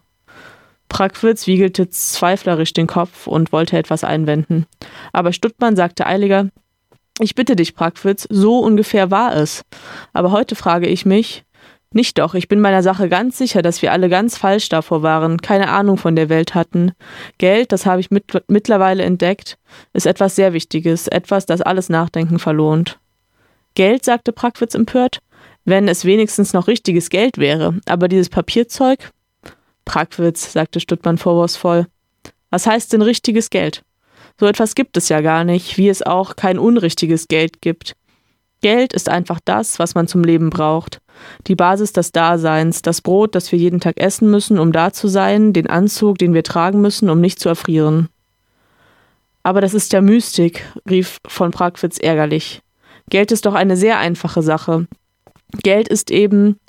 Prackwitz 0.89 1.45
wiegelte 1.45 1.89
zweiflerisch 1.89 2.71
den 2.71 2.87
Kopf 2.87 3.27
und 3.27 3.51
wollte 3.51 3.77
etwas 3.77 4.03
einwenden. 4.03 4.65
Aber 5.11 5.33
Stuttmann 5.33 5.75
sagte 5.75 6.05
eiliger, 6.05 6.49
ich 7.19 7.35
bitte 7.35 7.55
dich, 7.55 7.75
Prackwitz, 7.75 8.27
so 8.29 8.59
ungefähr 8.59 9.11
war 9.11 9.35
es. 9.35 9.63
Aber 10.13 10.31
heute 10.31 10.55
frage 10.55 10.87
ich 10.87 11.05
mich, 11.05 11.43
nicht 11.91 12.17
doch, 12.17 12.33
ich 12.33 12.49
bin 12.49 12.59
meiner 12.59 12.83
Sache 12.83 13.07
ganz 13.07 13.37
sicher, 13.37 13.61
dass 13.61 13.81
wir 13.81 13.93
alle 13.93 14.09
ganz 14.09 14.37
falsch 14.37 14.67
davor 14.67 15.01
waren, 15.01 15.41
keine 15.41 15.69
Ahnung 15.69 15.97
von 15.97 16.15
der 16.15 16.27
Welt 16.27 16.53
hatten. 16.53 16.91
Geld, 17.37 17.71
das 17.71 17.85
habe 17.85 18.01
ich 18.01 18.11
mit, 18.11 18.25
mittlerweile 18.49 19.03
entdeckt, 19.03 19.57
ist 19.93 20.05
etwas 20.05 20.35
sehr 20.35 20.51
Wichtiges, 20.51 21.07
etwas, 21.07 21.45
das 21.45 21.61
alles 21.61 21.87
Nachdenken 21.87 22.37
verlohnt. 22.37 22.99
Geld, 23.75 24.03
sagte 24.03 24.33
Prackwitz 24.33 24.75
empört, 24.75 25.19
wenn 25.65 25.87
es 25.87 26.05
wenigstens 26.05 26.53
noch 26.53 26.67
richtiges 26.67 27.09
Geld 27.09 27.37
wäre. 27.37 27.79
Aber 27.85 28.07
dieses 28.07 28.29
Papierzeug? 28.29 29.11
Prackwitz, 29.83 30.53
sagte 30.53 30.79
Stuttmann 30.79 31.17
vorwurfsvoll. 31.17 31.87
Was 32.49 32.67
heißt 32.67 32.93
denn 32.93 33.01
richtiges 33.01 33.49
Geld? 33.49 33.83
So 34.39 34.45
etwas 34.45 34.75
gibt 34.75 34.97
es 34.97 35.09
ja 35.09 35.21
gar 35.21 35.43
nicht, 35.43 35.77
wie 35.77 35.89
es 35.89 36.01
auch 36.01 36.35
kein 36.35 36.59
unrichtiges 36.59 37.27
Geld 37.27 37.61
gibt. 37.61 37.95
Geld 38.61 38.93
ist 38.93 39.09
einfach 39.09 39.39
das, 39.43 39.79
was 39.79 39.95
man 39.95 40.07
zum 40.07 40.23
Leben 40.23 40.49
braucht. 40.49 40.99
Die 41.47 41.55
Basis 41.55 41.93
des 41.93 42.11
Daseins, 42.11 42.81
das 42.81 43.01
Brot, 43.01 43.35
das 43.35 43.51
wir 43.51 43.59
jeden 43.59 43.79
Tag 43.79 43.99
essen 43.99 44.29
müssen, 44.29 44.59
um 44.59 44.71
da 44.71 44.91
zu 44.91 45.07
sein, 45.07 45.53
den 45.53 45.67
Anzug, 45.67 46.17
den 46.17 46.33
wir 46.33 46.43
tragen 46.43 46.81
müssen, 46.81 47.09
um 47.09 47.21
nicht 47.21 47.39
zu 47.39 47.49
erfrieren. 47.49 48.09
Aber 49.43 49.61
das 49.61 49.73
ist 49.73 49.93
ja 49.93 50.01
Mystik, 50.01 50.65
rief 50.89 51.19
von 51.27 51.51
Pragwitz 51.51 51.99
ärgerlich. 51.99 52.61
Geld 53.09 53.31
ist 53.31 53.45
doch 53.45 53.53
eine 53.53 53.77
sehr 53.77 53.99
einfache 53.99 54.41
Sache. 54.41 54.87
Geld 55.63 55.87
ist 55.87 56.11
eben, 56.11 56.59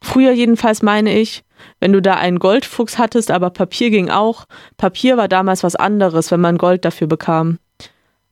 früher 0.00 0.32
jedenfalls 0.32 0.82
meine 0.82 1.18
ich, 1.18 1.44
wenn 1.80 1.92
du 1.92 2.02
da 2.02 2.14
einen 2.14 2.38
Goldfuchs 2.38 2.98
hattest, 2.98 3.30
aber 3.30 3.50
Papier 3.50 3.90
ging 3.90 4.10
auch, 4.10 4.46
Papier 4.76 5.16
war 5.16 5.28
damals 5.28 5.62
was 5.62 5.76
anderes, 5.76 6.30
wenn 6.30 6.40
man 6.40 6.58
Gold 6.58 6.84
dafür 6.84 7.06
bekam. 7.06 7.58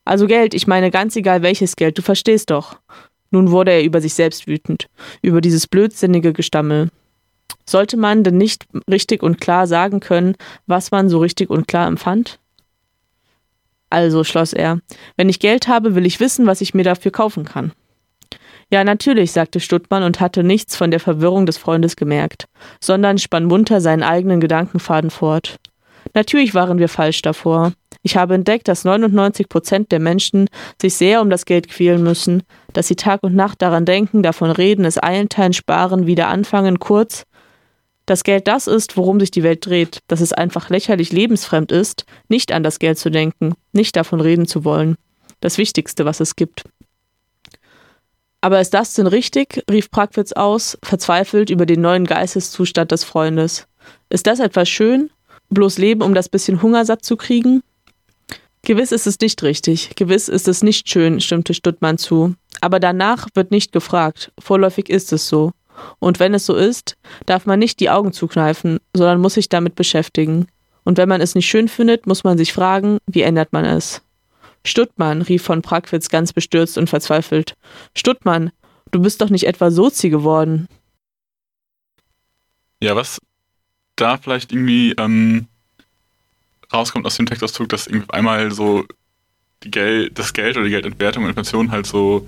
Also 0.03 0.27
Geld, 0.27 0.53
ich 0.53 0.67
meine 0.67 0.91
ganz 0.91 1.15
egal 1.15 1.41
welches 1.41 1.75
Geld, 1.75 1.97
du 1.97 2.01
verstehst 2.01 2.51
doch. 2.51 2.77
Nun 3.31 3.51
wurde 3.51 3.71
er 3.71 3.83
über 3.83 4.01
sich 4.01 4.13
selbst 4.13 4.47
wütend, 4.47 4.87
über 5.21 5.41
dieses 5.41 5.67
blödsinnige 5.67 6.31
Gestammel. 6.31 6.89
Sollte 7.65 7.97
man 7.97 8.23
denn 8.23 8.37
nicht 8.37 8.65
richtig 8.89 9.23
und 9.23 9.41
klar 9.41 9.65
sagen 9.65 9.99
können, 9.99 10.35
was 10.67 10.91
man 10.91 11.09
so 11.09 11.19
richtig 11.19 11.49
und 11.49 11.67
klar 11.67 11.87
empfand? 11.87 12.39
Also, 13.89 14.23
schloss 14.23 14.53
er, 14.53 14.79
wenn 15.15 15.29
ich 15.29 15.39
Geld 15.39 15.67
habe, 15.67 15.95
will 15.95 16.05
ich 16.05 16.19
wissen, 16.19 16.45
was 16.45 16.61
ich 16.61 16.73
mir 16.73 16.83
dafür 16.83 17.11
kaufen 17.11 17.45
kann. 17.45 17.71
Ja, 18.71 18.83
natürlich, 18.83 19.31
sagte 19.31 19.59
Stuttmann 19.59 20.03
und 20.03 20.19
hatte 20.19 20.43
nichts 20.43 20.75
von 20.75 20.91
der 20.91 20.99
Verwirrung 20.99 21.45
des 21.45 21.57
Freundes 21.57 21.95
gemerkt, 21.95 22.45
sondern 22.81 23.17
spann 23.17 23.45
munter 23.45 23.79
seinen 23.79 24.03
eigenen 24.03 24.39
Gedankenfaden 24.39 25.11
fort. 25.11 25.57
Natürlich 26.13 26.53
waren 26.53 26.79
wir 26.79 26.89
falsch 26.89 27.21
davor. 27.21 27.73
Ich 28.01 28.17
habe 28.17 28.35
entdeckt, 28.35 28.67
dass 28.67 28.83
99 28.85 29.49
Prozent 29.49 29.91
der 29.91 29.99
Menschen 29.99 30.47
sich 30.79 30.95
sehr 30.95 31.21
um 31.21 31.29
das 31.29 31.45
Geld 31.45 31.67
quälen 31.67 32.03
müssen, 32.03 32.43
dass 32.73 32.87
sie 32.87 32.95
Tag 32.95 33.23
und 33.23 33.35
Nacht 33.35 33.61
daran 33.61 33.85
denken, 33.85 34.21
davon 34.23 34.51
reden, 34.51 34.85
es 34.85 34.97
einteilen, 34.97 35.53
sparen, 35.53 36.05
wieder 36.05 36.27
anfangen, 36.27 36.79
kurz, 36.79 37.23
dass 38.05 38.23
Geld 38.23 38.47
das 38.47 38.67
ist, 38.67 38.97
worum 38.97 39.19
sich 39.19 39.31
die 39.31 39.43
Welt 39.43 39.65
dreht, 39.65 39.99
dass 40.07 40.21
es 40.21 40.33
einfach 40.33 40.69
lächerlich 40.69 41.11
lebensfremd 41.11 41.71
ist, 41.71 42.05
nicht 42.27 42.51
an 42.51 42.63
das 42.63 42.79
Geld 42.79 42.99
zu 42.99 43.09
denken, 43.09 43.55
nicht 43.71 43.95
davon 43.95 44.21
reden 44.21 44.45
zu 44.45 44.63
wollen. 44.63 44.95
Das 45.41 45.57
Wichtigste, 45.57 46.05
was 46.05 46.19
es 46.19 46.35
gibt. 46.35 46.63
Aber 48.45 48.61
ist 48.61 48.75
das 48.75 48.93
denn 48.93 49.07
richtig? 49.07 49.63
rief 49.71 49.89
Pragwitz 49.89 50.31
aus, 50.31 50.77
verzweifelt 50.83 51.49
über 51.49 51.65
den 51.65 51.81
neuen 51.81 52.05
Geisteszustand 52.05 52.91
des 52.91 53.03
Freundes. 53.03 53.65
Ist 54.09 54.27
das 54.27 54.39
etwas 54.39 54.69
schön? 54.69 55.09
Bloß 55.49 55.79
leben, 55.79 56.03
um 56.03 56.13
das 56.13 56.29
bisschen 56.29 56.61
Hunger 56.61 56.85
satt 56.85 57.03
zu 57.03 57.17
kriegen? 57.17 57.63
Gewiss 58.61 58.91
ist 58.91 59.07
es 59.07 59.19
nicht 59.19 59.41
richtig, 59.41 59.95
gewiss 59.95 60.29
ist 60.29 60.47
es 60.47 60.61
nicht 60.61 60.87
schön, 60.87 61.21
stimmte 61.21 61.55
Stuttmann 61.55 61.97
zu. 61.97 62.35
Aber 62.61 62.79
danach 62.79 63.25
wird 63.33 63.49
nicht 63.49 63.71
gefragt, 63.71 64.31
vorläufig 64.37 64.89
ist 64.89 65.11
es 65.11 65.27
so. 65.27 65.51
Und 65.97 66.19
wenn 66.19 66.35
es 66.35 66.45
so 66.45 66.53
ist, 66.53 66.97
darf 67.25 67.47
man 67.47 67.57
nicht 67.57 67.79
die 67.79 67.89
Augen 67.89 68.13
zukneifen, 68.13 68.77
sondern 68.95 69.21
muss 69.21 69.33
sich 69.33 69.49
damit 69.49 69.73
beschäftigen. 69.73 70.45
Und 70.83 70.99
wenn 70.99 71.09
man 71.09 71.19
es 71.19 71.33
nicht 71.33 71.47
schön 71.47 71.67
findet, 71.67 72.05
muss 72.05 72.23
man 72.23 72.37
sich 72.37 72.53
fragen, 72.53 72.99
wie 73.07 73.23
ändert 73.23 73.53
man 73.53 73.65
es? 73.65 74.03
Stuttmann, 74.65 75.21
rief 75.21 75.43
von 75.43 75.61
Pragwitz 75.61 76.09
ganz 76.09 76.33
bestürzt 76.33 76.77
und 76.77 76.89
verzweifelt. 76.89 77.55
Stuttmann, 77.95 78.51
du 78.91 79.01
bist 79.01 79.21
doch 79.21 79.29
nicht 79.29 79.45
etwa 79.45 79.71
Sozi 79.71 80.09
geworden. 80.09 80.67
Ja, 82.81 82.95
was 82.95 83.19
da 83.95 84.17
vielleicht 84.17 84.51
irgendwie 84.51 84.91
ähm, 84.97 85.47
rauskommt 86.73 87.05
aus 87.05 87.15
dem 87.15 87.25
Textauszug, 87.25 87.69
dass 87.69 87.87
irgendwie 87.87 88.11
einmal 88.11 88.51
so 88.51 88.85
Gel 89.61 90.09
das 90.11 90.33
Geld 90.33 90.57
oder 90.57 90.65
die 90.65 90.71
Geldentwertung 90.71 91.23
und 91.23 91.29
Inflation 91.29 91.71
halt 91.71 91.85
so 91.85 92.27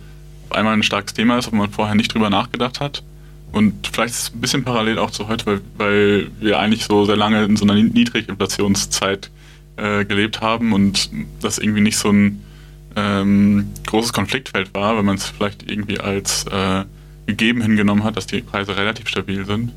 einmal 0.50 0.74
ein 0.74 0.84
starkes 0.84 1.13
Thema 1.13 1.38
ist, 1.38 1.51
wo 1.51 1.56
man 1.56 1.72
vorher 1.72 1.96
nicht 1.96 2.13
drüber 2.13 2.29
nachgedacht 2.29 2.79
hat. 2.79 3.03
Und 3.51 3.88
vielleicht 3.88 4.13
ist 4.13 4.22
es 4.22 4.34
ein 4.34 4.41
bisschen 4.41 4.63
parallel 4.63 5.00
auch 5.00 5.12
zu 5.12 5.27
heute, 5.27 5.46
weil, 5.46 5.62
weil 5.77 6.32
wir 6.39 6.60
eigentlich 6.60 6.86
so 6.86 7.06
sehr 7.06 7.15
lange 7.15 7.44
in 7.44 7.58
so 7.58 7.65
einer 7.65 7.75
Niedriginflationszeit 7.75 9.29
äh, 9.77 10.05
gelebt 10.05 10.41
haben 10.41 10.74
und 10.74 11.10
das 11.41 11.57
irgendwie 11.57 11.81
nicht 11.81 11.98
so 11.98 12.10
ein 12.10 12.43
ähm, 12.96 13.72
großes 13.86 14.12
Konfliktfeld 14.12 14.74
war, 14.74 14.96
weil 14.96 15.03
man 15.03 15.15
es 15.15 15.25
vielleicht 15.25 15.69
irgendwie 15.69 16.00
als 16.00 16.46
äh, 16.46 16.84
gegeben 17.27 17.62
hingenommen 17.62 18.03
hat, 18.03 18.17
dass 18.17 18.25
die 18.25 18.41
Preise 18.41 18.75
relativ 18.75 19.07
stabil 19.07 19.46
sind. 19.46 19.72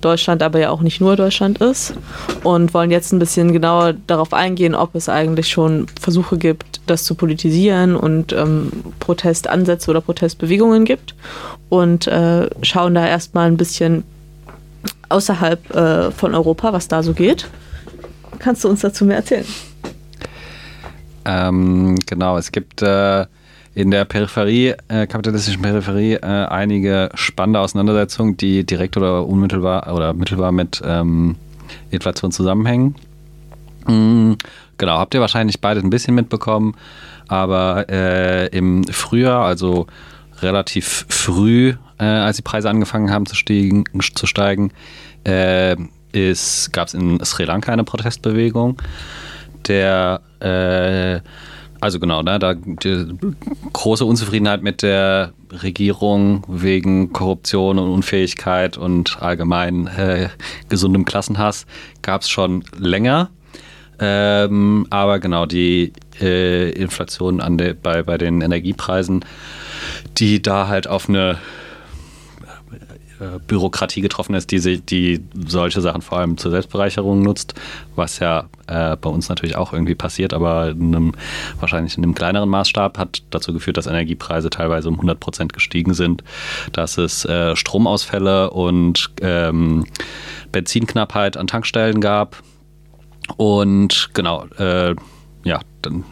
Deutschland, 0.00 0.42
aber 0.42 0.60
ja 0.60 0.70
auch 0.70 0.80
nicht 0.80 1.00
nur 1.00 1.16
Deutschland 1.16 1.58
ist 1.58 1.92
und 2.44 2.72
wollen 2.72 2.90
jetzt 2.90 3.12
ein 3.12 3.18
bisschen 3.18 3.52
genauer 3.52 3.94
darauf 4.06 4.32
eingehen, 4.32 4.74
ob 4.74 4.94
es 4.94 5.08
eigentlich 5.08 5.48
schon 5.48 5.86
Versuche 6.00 6.38
gibt, 6.38 6.80
das 6.86 7.04
zu 7.04 7.14
politisieren 7.14 7.96
und 7.96 8.32
ähm, 8.32 8.70
Protestansätze 9.00 9.90
oder 9.90 10.00
Protestbewegungen 10.00 10.84
gibt 10.84 11.14
und 11.68 12.06
äh, 12.06 12.48
schauen 12.62 12.94
da 12.94 13.06
erstmal 13.06 13.48
ein 13.48 13.56
bisschen 13.56 14.04
außerhalb 15.08 15.74
äh, 15.74 16.10
von 16.12 16.34
Europa, 16.34 16.72
was 16.72 16.88
da 16.88 17.02
so 17.02 17.12
geht. 17.12 17.48
Kannst 18.38 18.62
du 18.62 18.68
uns 18.68 18.80
dazu 18.80 19.04
mehr 19.04 19.16
erzählen? 19.16 19.46
Ähm, 21.24 21.96
genau, 22.06 22.38
es 22.38 22.52
gibt 22.52 22.82
äh, 22.82 23.26
in 23.74 23.90
der 23.90 24.04
Peripherie, 24.04 24.74
äh, 24.88 25.06
kapitalistischen 25.06 25.62
Peripherie, 25.62 26.14
äh, 26.14 26.46
einige 26.46 27.10
spannende 27.14 27.60
Auseinandersetzungen, 27.60 28.36
die 28.36 28.64
direkt 28.64 28.96
oder 28.96 29.26
unmittelbar 29.26 29.92
oder 29.94 30.14
mittelbar 30.14 30.52
mit 30.52 30.82
ähm, 30.84 31.36
Inflation 31.90 32.32
zusammenhängen. 32.32 32.94
Mhm, 33.86 34.36
genau, 34.76 34.98
habt 34.98 35.14
ihr 35.14 35.20
wahrscheinlich 35.20 35.60
beide 35.60 35.80
ein 35.80 35.90
bisschen 35.90 36.14
mitbekommen, 36.14 36.74
aber 37.28 37.88
äh, 37.88 38.46
im 38.48 38.84
Frühjahr, 38.84 39.44
also 39.44 39.86
relativ 40.40 41.06
früh, 41.08 41.74
äh, 41.98 42.04
als 42.04 42.36
die 42.36 42.42
Preise 42.42 42.70
angefangen 42.70 43.10
haben 43.10 43.26
zu, 43.26 43.34
stiegen, 43.34 43.84
zu 44.14 44.26
steigen, 44.26 44.72
äh, 45.24 45.76
gab 46.72 46.88
es 46.88 46.94
in 46.94 47.22
Sri 47.24 47.44
Lanka 47.44 47.72
eine 47.72 47.84
Protestbewegung, 47.84 48.80
der 49.66 50.20
äh, 50.40 51.20
also 51.80 52.00
genau, 52.00 52.22
ne, 52.22 52.38
da 52.38 52.54
große 53.72 54.04
Unzufriedenheit 54.04 54.62
mit 54.62 54.82
der 54.82 55.32
Regierung 55.50 56.44
wegen 56.48 57.12
Korruption 57.12 57.78
und 57.78 57.90
Unfähigkeit 57.90 58.76
und 58.76 59.22
allgemein 59.22 59.86
äh, 59.86 60.28
gesundem 60.68 61.04
Klassenhass 61.04 61.66
gab 62.02 62.22
es 62.22 62.30
schon 62.30 62.64
länger. 62.76 63.30
Ähm, 64.00 64.86
aber 64.90 65.18
genau, 65.18 65.46
die 65.46 65.92
äh, 66.20 66.70
Inflation 66.70 67.40
an 67.40 67.58
de, 67.58 67.74
bei, 67.74 68.02
bei 68.02 68.18
den 68.18 68.40
Energiepreisen, 68.40 69.24
die 70.18 70.40
da 70.40 70.68
halt 70.68 70.86
auf 70.86 71.08
eine 71.08 71.38
Bürokratie 73.46 74.00
getroffen 74.00 74.34
ist, 74.34 74.50
die, 74.50 74.80
die 74.80 75.20
solche 75.46 75.80
Sachen 75.80 76.02
vor 76.02 76.18
allem 76.18 76.36
zur 76.36 76.50
Selbstbereicherung 76.50 77.22
nutzt, 77.22 77.54
was 77.96 78.18
ja 78.18 78.48
äh, 78.66 78.96
bei 78.96 79.10
uns 79.10 79.28
natürlich 79.28 79.56
auch 79.56 79.72
irgendwie 79.72 79.94
passiert, 79.94 80.32
aber 80.32 80.70
in 80.70 80.94
einem, 80.94 81.12
wahrscheinlich 81.58 81.96
in 81.96 82.04
einem 82.04 82.14
kleineren 82.14 82.48
Maßstab 82.48 82.98
hat 82.98 83.22
dazu 83.30 83.52
geführt, 83.52 83.76
dass 83.76 83.86
Energiepreise 83.86 84.50
teilweise 84.50 84.88
um 84.88 84.94
100 84.94 85.18
Prozent 85.18 85.52
gestiegen 85.52 85.94
sind, 85.94 86.22
dass 86.72 86.98
es 86.98 87.24
äh, 87.24 87.56
Stromausfälle 87.56 88.50
und 88.50 89.10
ähm, 89.20 89.86
Benzinknappheit 90.52 91.36
an 91.36 91.46
Tankstellen 91.46 92.00
gab. 92.00 92.42
Und 93.36 94.10
genau, 94.14 94.46
äh, 94.58 94.94
ja, 95.44 95.60
dann 95.82 96.04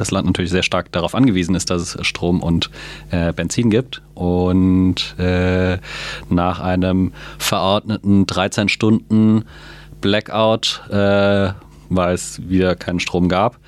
das 0.00 0.10
Land 0.10 0.26
natürlich 0.26 0.50
sehr 0.50 0.62
stark 0.62 0.90
darauf 0.92 1.14
angewiesen 1.14 1.54
ist, 1.54 1.68
dass 1.68 1.94
es 1.94 2.06
Strom 2.06 2.42
und 2.42 2.70
äh, 3.10 3.34
Benzin 3.34 3.68
gibt. 3.68 4.00
Und 4.14 5.14
äh, 5.18 5.78
nach 6.30 6.60
einem 6.60 7.12
verordneten 7.38 8.26
13 8.26 8.70
Stunden 8.70 9.44
Blackout, 10.00 10.82
äh, 10.88 11.52
weil 11.90 12.14
es 12.14 12.48
wieder 12.48 12.76
keinen 12.76 12.98
Strom 12.98 13.28
gab, 13.28 13.58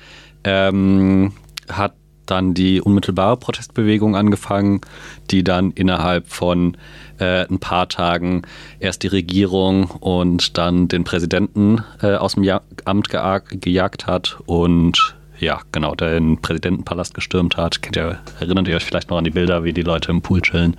ähm, 0.43 1.33
hat 1.69 1.93
dann 2.25 2.55
die 2.55 2.81
unmittelbare 2.81 3.37
Protestbewegung 3.37 4.15
angefangen, 4.15 4.81
die 5.29 5.43
dann 5.43 5.71
innerhalb 5.71 6.29
von 6.29 6.77
äh, 7.19 7.45
ein 7.47 7.59
paar 7.59 7.89
Tagen 7.89 8.41
erst 8.79 9.03
die 9.03 9.07
Regierung 9.07 9.91
und 9.91 10.57
dann 10.57 10.87
den 10.87 11.03
Präsidenten 11.03 11.83
äh, 12.01 12.15
aus 12.15 12.33
dem 12.33 12.43
ja 12.43 12.61
Amt 12.85 13.09
gejagt 13.09 14.07
hat 14.07 14.39
und 14.45 15.15
ja, 15.43 15.61
genau, 15.71 15.95
der 15.95 16.11
den 16.11 16.41
Präsidentenpalast 16.41 17.13
gestürmt 17.13 17.57
hat. 17.57 17.81
Kennt 17.81 17.95
ihr, 17.95 18.19
erinnert 18.39 18.67
ihr 18.67 18.75
euch 18.75 18.85
vielleicht 18.85 19.09
noch 19.09 19.17
an 19.17 19.23
die 19.23 19.29
Bilder, 19.29 19.63
wie 19.63 19.73
die 19.73 19.81
Leute 19.81 20.11
im 20.11 20.21
Pool 20.21 20.41
chillen 20.41 20.77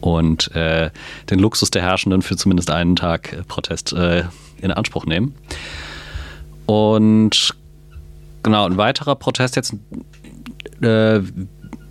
und 0.00 0.54
äh, 0.54 0.90
den 1.30 1.38
Luxus 1.38 1.70
der 1.70 1.82
Herrschenden 1.82 2.22
für 2.22 2.36
zumindest 2.36 2.70
einen 2.70 2.96
Tag 2.96 3.32
äh, 3.32 3.42
Protest 3.42 3.92
äh, 3.92 4.24
in 4.60 4.70
Anspruch 4.70 5.06
nehmen. 5.06 5.34
Und 6.66 7.54
genau, 8.42 8.66
ein 8.66 8.76
weiterer 8.76 9.16
Protest 9.16 9.56
jetzt 9.56 9.74
äh, 10.82 11.20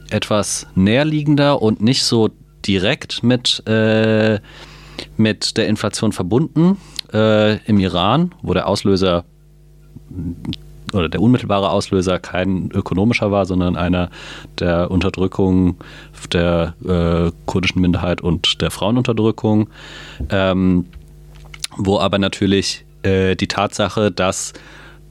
etwas 0.09 0.67
näherliegender 0.75 1.61
und 1.61 1.81
nicht 1.81 2.03
so 2.03 2.29
direkt 2.65 3.23
mit, 3.23 3.63
äh, 3.67 4.39
mit 5.17 5.57
der 5.57 5.67
Inflation 5.67 6.11
verbunden 6.11 6.77
äh, 7.13 7.57
im 7.65 7.79
Iran, 7.79 8.33
wo 8.41 8.53
der 8.53 8.67
Auslöser 8.67 9.25
oder 10.93 11.09
der 11.09 11.21
unmittelbare 11.21 11.69
Auslöser 11.69 12.19
kein 12.19 12.71
ökonomischer 12.71 13.31
war, 13.31 13.45
sondern 13.45 13.75
einer 13.75 14.09
der 14.59 14.91
Unterdrückung 14.91 15.77
der 16.31 16.75
äh, 16.85 17.31
kurdischen 17.45 17.81
Minderheit 17.81 18.21
und 18.21 18.61
der 18.61 18.71
Frauenunterdrückung, 18.71 19.69
ähm, 20.29 20.85
wo 21.77 21.99
aber 21.99 22.19
natürlich 22.19 22.85
äh, 23.03 23.35
die 23.35 23.47
Tatsache, 23.47 24.11
dass 24.11 24.53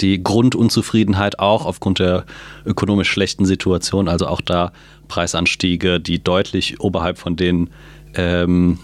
die 0.01 0.23
Grundunzufriedenheit 0.23 1.39
auch 1.39 1.65
aufgrund 1.65 1.99
der 1.99 2.25
ökonomisch 2.67 3.11
schlechten 3.11 3.45
Situation, 3.45 4.09
also 4.09 4.27
auch 4.27 4.41
da 4.41 4.73
Preisanstiege, 5.09 6.01
die 6.01 6.23
deutlich 6.23 6.81
oberhalb 6.81 7.19
von 7.19 7.37
denen, 7.37 7.71
ähm, 8.15 8.79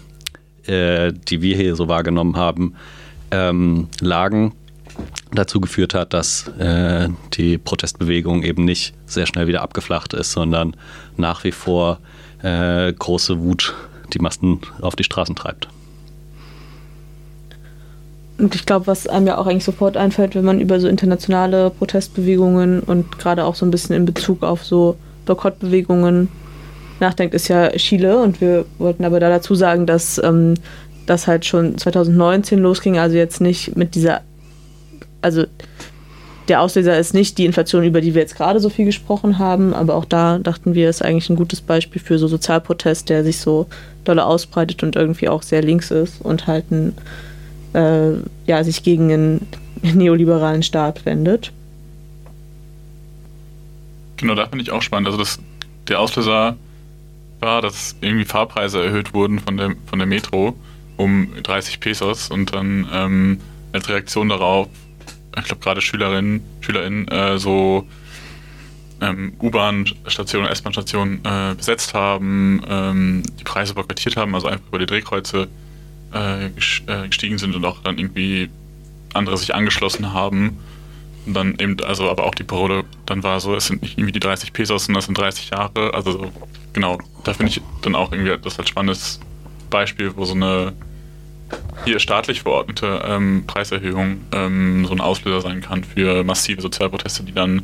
äh, 0.65 1.11
die 1.11 1.41
wir 1.41 1.55
hier 1.55 1.75
so 1.75 1.87
wahrgenommen 1.87 2.37
haben, 2.37 2.75
ähm, 3.31 3.87
lagen, 3.99 4.53
dazu 5.31 5.59
geführt 5.61 5.93
hat, 5.93 6.13
dass 6.13 6.47
äh, 6.59 7.09
die 7.33 7.57
Protestbewegung 7.57 8.43
eben 8.43 8.65
nicht 8.65 8.93
sehr 9.05 9.25
schnell 9.25 9.47
wieder 9.47 9.61
abgeflacht 9.61 10.13
ist, 10.13 10.31
sondern 10.31 10.75
nach 11.17 11.43
wie 11.43 11.51
vor 11.51 11.99
äh, 12.41 12.91
große 12.91 13.39
Wut 13.39 13.75
die 14.13 14.19
Massen 14.19 14.59
auf 14.81 14.95
die 14.95 15.03
Straßen 15.03 15.35
treibt. 15.35 15.67
Und 18.39 18.55
ich 18.55 18.65
glaube, 18.65 18.87
was 18.87 19.05
einem 19.05 19.27
ja 19.27 19.37
auch 19.37 19.47
eigentlich 19.47 19.65
sofort 19.65 19.97
einfällt, 19.97 20.33
wenn 20.33 20.45
man 20.45 20.61
über 20.61 20.79
so 20.79 20.87
internationale 20.87 21.69
Protestbewegungen 21.71 22.79
und 22.79 23.19
gerade 23.19 23.43
auch 23.43 23.55
so 23.55 23.65
ein 23.65 23.71
bisschen 23.71 23.95
in 23.95 24.05
Bezug 24.05 24.43
auf 24.43 24.63
so 24.63 24.95
Boykottbewegungen 25.25 26.29
nachdenkt, 27.01 27.35
ist 27.35 27.49
ja 27.49 27.69
Chile. 27.71 28.17
Und 28.17 28.39
wir 28.39 28.65
wollten 28.77 29.03
aber 29.03 29.19
da 29.19 29.29
dazu 29.29 29.55
sagen, 29.55 29.85
dass 29.85 30.21
ähm, 30.23 30.55
das 31.05 31.27
halt 31.27 31.45
schon 31.45 31.77
2019 31.77 32.59
losging, 32.59 32.97
also 32.97 33.17
jetzt 33.17 33.41
nicht 33.41 33.75
mit 33.75 33.95
dieser 33.95 34.21
also 35.21 35.45
der 36.49 36.61
Auslöser 36.61 36.97
ist 36.97 37.13
nicht 37.13 37.37
die 37.37 37.45
Inflation, 37.45 37.83
über 37.83 38.01
die 38.01 38.15
wir 38.15 38.21
jetzt 38.21 38.35
gerade 38.35 38.59
so 38.59 38.69
viel 38.69 38.85
gesprochen 38.85 39.37
haben, 39.37 39.73
aber 39.73 39.95
auch 39.95 40.05
da 40.05 40.39
dachten 40.39 40.73
wir, 40.73 40.89
ist 40.89 41.03
eigentlich 41.03 41.29
ein 41.29 41.35
gutes 41.35 41.61
Beispiel 41.61 42.01
für 42.01 42.17
so 42.17 42.27
Sozialprotest, 42.27 43.09
der 43.09 43.23
sich 43.23 43.39
so 43.39 43.67
dolle 44.03 44.25
ausbreitet 44.25 44.81
und 44.81 44.95
irgendwie 44.95 45.29
auch 45.29 45.43
sehr 45.43 45.61
links 45.61 45.91
ist 45.91 46.21
und 46.21 46.47
halt 46.47 46.71
ein, 46.71 46.95
äh, 47.73 48.13
ja, 48.47 48.63
sich 48.63 48.83
gegen 48.83 49.11
einen 49.11 49.47
neoliberalen 49.81 50.63
Staat 50.63 51.05
wendet. 51.05 51.51
Genau, 54.17 54.35
da 54.35 54.47
finde 54.47 54.63
ich 54.63 54.71
auch 54.71 54.81
spannend. 54.81 55.07
Also 55.07 55.19
das, 55.19 55.39
der 55.87 55.99
Auslöser 55.99 56.57
war, 57.39 57.61
dass 57.61 57.95
irgendwie 58.01 58.25
Fahrpreise 58.25 58.83
erhöht 58.83 59.13
wurden 59.13 59.39
von 59.39 59.55
der, 59.55 59.75
von 59.85 59.99
der 59.99 60.07
Metro 60.07 60.55
um 60.97 61.29
30 61.43 61.79
Pesos 61.79 62.29
und 62.29 62.53
dann 62.53 62.87
ähm, 62.91 63.37
als 63.71 63.87
Reaktion 63.87 64.27
darauf 64.27 64.67
ich 65.37 65.45
glaube 65.45 65.61
gerade 65.61 65.81
Schülerinnen, 65.81 66.41
SchülerInnen 66.61 67.07
äh, 67.07 67.37
so 67.37 67.87
ähm, 69.01 69.33
U-Bahn-Stationen, 69.41 70.47
S-Bahn-Stationen 70.47 71.21
äh, 71.23 71.55
besetzt 71.55 71.93
haben, 71.93 72.61
ähm, 72.67 73.23
die 73.39 73.43
Preise 73.43 73.73
boykottiert 73.73 74.17
haben, 74.17 74.35
also 74.35 74.47
einfach 74.47 74.67
über 74.67 74.79
die 74.79 74.85
Drehkreuze 74.85 75.47
äh, 76.13 76.47
äh, 76.47 77.07
gestiegen 77.07 77.37
sind 77.37 77.55
und 77.55 77.65
auch 77.65 77.81
dann 77.83 77.97
irgendwie 77.97 78.49
andere 79.13 79.37
sich 79.37 79.55
angeschlossen 79.55 80.13
haben. 80.13 80.59
Und 81.25 81.33
dann 81.33 81.55
eben, 81.59 81.77
also 81.83 82.09
aber 82.09 82.23
auch 82.23 82.35
die 82.35 82.43
Parole 82.43 82.83
dann 83.05 83.23
war 83.23 83.39
so, 83.39 83.55
es 83.55 83.67
sind 83.67 83.81
nicht 83.81 83.97
irgendwie 83.97 84.13
die 84.13 84.19
30 84.19 84.53
Pesos, 84.53 84.85
sondern 84.85 84.99
es 84.99 85.05
sind 85.05 85.17
30 85.17 85.49
Jahre. 85.51 85.93
Also 85.93 86.11
so, 86.13 86.31
genau, 86.73 86.97
da 87.23 87.33
finde 87.33 87.51
ich 87.51 87.61
dann 87.81 87.95
auch 87.95 88.11
irgendwie 88.11 88.35
das 88.41 88.57
halt 88.57 88.69
spannendes 88.69 89.19
Beispiel, 89.69 90.15
wo 90.15 90.25
so 90.25 90.33
eine 90.33 90.73
hier 91.85 91.99
staatlich 91.99 92.41
verordnete 92.41 93.01
ähm, 93.05 93.43
Preiserhöhung 93.47 94.21
ähm, 94.31 94.85
so 94.85 94.93
ein 94.93 95.01
Auslöser 95.01 95.41
sein 95.41 95.61
kann 95.61 95.83
für 95.83 96.23
massive 96.23 96.61
Sozialproteste, 96.61 97.23
die 97.23 97.31
dann 97.31 97.63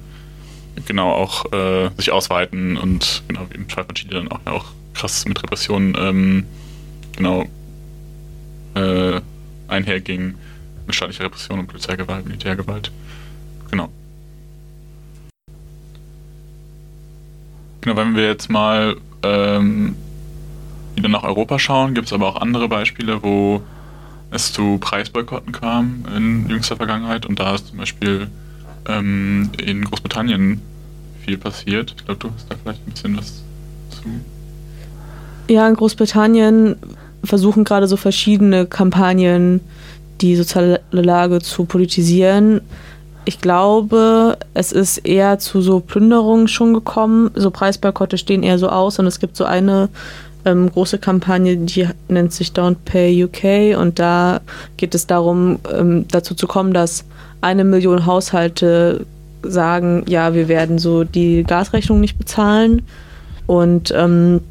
genau 0.85 1.11
auch 1.11 1.51
äh, 1.53 1.89
sich 1.97 2.11
ausweiten 2.11 2.77
und 2.77 3.23
genau 3.27 3.41
wie 3.49 3.55
im 3.55 3.69
Fall 3.69 3.85
von 3.85 3.95
Chile 3.95 4.15
dann 4.15 4.31
auch, 4.31 4.39
auch 4.45 4.65
krass 4.93 5.25
mit 5.25 5.41
Repressionen 5.41 5.95
ähm, 5.99 6.45
genau 7.15 7.45
äh, 8.75 9.21
einherging 9.67 10.35
mit 10.85 10.95
staatlicher 10.95 11.25
Repression 11.25 11.59
und 11.59 11.67
Polizeigewalt, 11.67 12.25
Militärgewalt. 12.25 12.91
Genau. 13.71 13.89
Genau, 17.81 17.97
wenn 17.97 18.15
wir 18.15 18.27
jetzt 18.27 18.49
mal 18.49 18.97
ähm, 19.23 19.95
wieder 20.95 21.09
nach 21.09 21.23
Europa 21.23 21.59
schauen, 21.59 21.93
gibt 21.93 22.07
es 22.07 22.13
aber 22.13 22.27
auch 22.27 22.41
andere 22.41 22.67
Beispiele, 22.67 23.21
wo 23.21 23.61
es 24.35 24.53
zu 24.53 24.77
Preisboykotten 24.79 25.51
kam 25.51 26.05
in 26.15 26.49
jüngster 26.49 26.75
Vergangenheit 26.75 27.25
und 27.25 27.39
da 27.39 27.55
ist 27.55 27.67
zum 27.67 27.77
Beispiel 27.77 28.27
ähm, 28.87 29.49
in 29.57 29.85
Großbritannien 29.85 30.61
viel 31.23 31.37
passiert. 31.37 31.93
Ich 31.97 32.05
glaube, 32.05 32.19
du 32.19 32.29
hast 32.33 32.51
da 32.51 32.55
vielleicht 32.61 32.87
ein 32.87 32.91
bisschen 32.91 33.17
was 33.17 33.43
zu. 33.89 34.09
Ja, 35.47 35.67
in 35.67 35.75
Großbritannien 35.75 36.75
versuchen 37.23 37.63
gerade 37.63 37.87
so 37.87 37.97
verschiedene 37.97 38.65
Kampagnen, 38.65 39.61
die 40.21 40.35
soziale 40.35 40.81
Lage 40.91 41.39
zu 41.39 41.65
politisieren. 41.65 42.61
Ich 43.25 43.41
glaube, 43.41 44.37
es 44.53 44.71
ist 44.71 44.99
eher 44.99 45.39
zu 45.39 45.61
so 45.61 45.79
Plünderungen 45.79 46.47
schon 46.47 46.73
gekommen. 46.73 47.31
So 47.33 47.49
Preisboykotte 47.49 48.19
stehen 48.19 48.43
eher 48.43 48.59
so 48.59 48.69
aus 48.69 48.99
und 48.99 49.07
es 49.07 49.19
gibt 49.19 49.35
so 49.35 49.45
eine 49.45 49.89
ähm, 50.45 50.71
große 50.71 50.99
Kampagne, 50.99 51.57
die 51.57 51.87
nennt 52.07 52.33
sich 52.33 52.49
Don't 52.49 52.77
Pay 52.85 53.23
UK 53.23 53.79
und 53.79 53.99
da 53.99 54.41
geht 54.77 54.95
es 54.95 55.07
darum, 55.07 55.59
ähm, 55.73 56.05
dazu 56.09 56.35
zu 56.35 56.47
kommen, 56.47 56.73
dass 56.73 57.05
eine 57.41 57.63
Million 57.63 58.05
Haushalte 58.05 59.05
sagen, 59.43 60.03
ja, 60.07 60.33
wir 60.33 60.47
werden 60.47 60.79
so 60.79 61.03
die 61.03 61.43
Gasrechnung 61.43 61.99
nicht 61.99 62.17
bezahlen. 62.17 62.81
Und 63.45 63.93
ähm, 63.95 64.41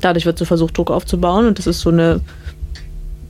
dadurch 0.00 0.24
wird 0.24 0.38
so 0.38 0.46
versucht, 0.46 0.78
Druck 0.78 0.90
aufzubauen. 0.90 1.46
Und 1.46 1.58
das 1.58 1.66
ist 1.66 1.80
so 1.80 1.90
eine 1.90 2.20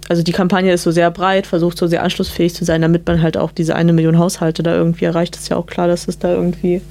also 0.09 0.23
die 0.23 0.33
Kampagne 0.33 0.73
ist 0.73 0.83
so 0.83 0.91
sehr 0.91 1.11
breit, 1.11 1.47
versucht 1.47 1.79
so 1.79 1.87
sehr 1.87 2.03
anschlussfähig 2.03 2.55
zu 2.55 2.65
sein, 2.65 2.83
damit 2.83 3.07
man 3.07 3.23
halt 3.23 3.37
auch 3.37 3.53
diese 3.53 3.75
eine 3.75 3.93
Million 3.93 4.19
Haushalte 4.19 4.63
da 4.63 4.75
irgendwie 4.75 5.07
erreicht. 5.07 5.37
Ist 5.37 5.49
ja 5.49 5.57
auch 5.57 5.67
klar, 5.67 5.89
dass 5.89 6.09
es 6.09 6.19
da 6.19 6.33
irgendwie 6.33 6.83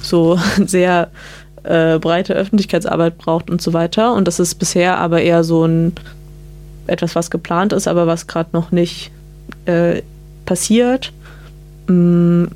so 0.00 0.38
sehr 0.66 1.10
äh, 1.64 1.98
breite 1.98 2.34
Öffentlichkeitsarbeit 2.34 3.18
braucht 3.18 3.50
und 3.50 3.60
so 3.60 3.72
weiter. 3.72 4.14
Und 4.14 4.26
das 4.26 4.40
ist 4.40 4.56
bisher 4.56 4.98
aber 4.98 5.20
eher 5.22 5.44
so 5.44 5.64
ein 5.64 5.92
etwas, 6.86 7.14
was 7.14 7.30
geplant 7.30 7.72
ist, 7.72 7.86
aber 7.86 8.06
was 8.06 8.26
gerade 8.26 8.50
noch 8.52 8.72
nicht 8.72 9.10
äh, 9.66 10.02
passiert. 10.46 11.12
Mhm, 11.86 12.48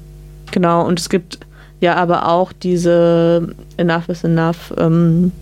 genau, 0.50 0.86
und 0.86 0.98
es 0.98 1.08
gibt 1.08 1.38
ja 1.80 1.96
aber 1.96 2.28
auch 2.28 2.52
diese 2.52 3.54
Enough 3.76 4.08
is 4.08 4.24
Enough 4.24 4.72
ähm, 4.76 5.32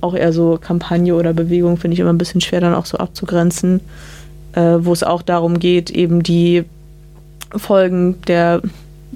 auch 0.00 0.14
eher 0.14 0.32
so 0.32 0.58
Kampagne 0.60 1.14
oder 1.14 1.32
Bewegung, 1.32 1.76
finde 1.78 1.94
ich 1.94 2.00
immer 2.00 2.12
ein 2.12 2.18
bisschen 2.18 2.40
schwer 2.40 2.60
dann 2.60 2.74
auch 2.74 2.86
so 2.86 2.98
abzugrenzen, 2.98 3.80
äh, 4.52 4.76
wo 4.80 4.92
es 4.92 5.02
auch 5.02 5.22
darum 5.22 5.58
geht, 5.58 5.90
eben 5.90 6.22
die 6.22 6.64
Folgen 7.54 8.20
der 8.22 8.62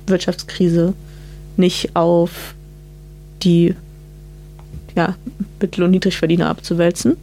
Wirtschaftskrise 0.06 0.94
nicht 1.56 1.94
auf 1.94 2.54
die 3.42 3.74
ja, 4.96 5.14
Mittel- 5.60 5.84
und 5.84 5.90
Niedrigverdiener 5.90 6.48
abzuwälzen. 6.48 7.16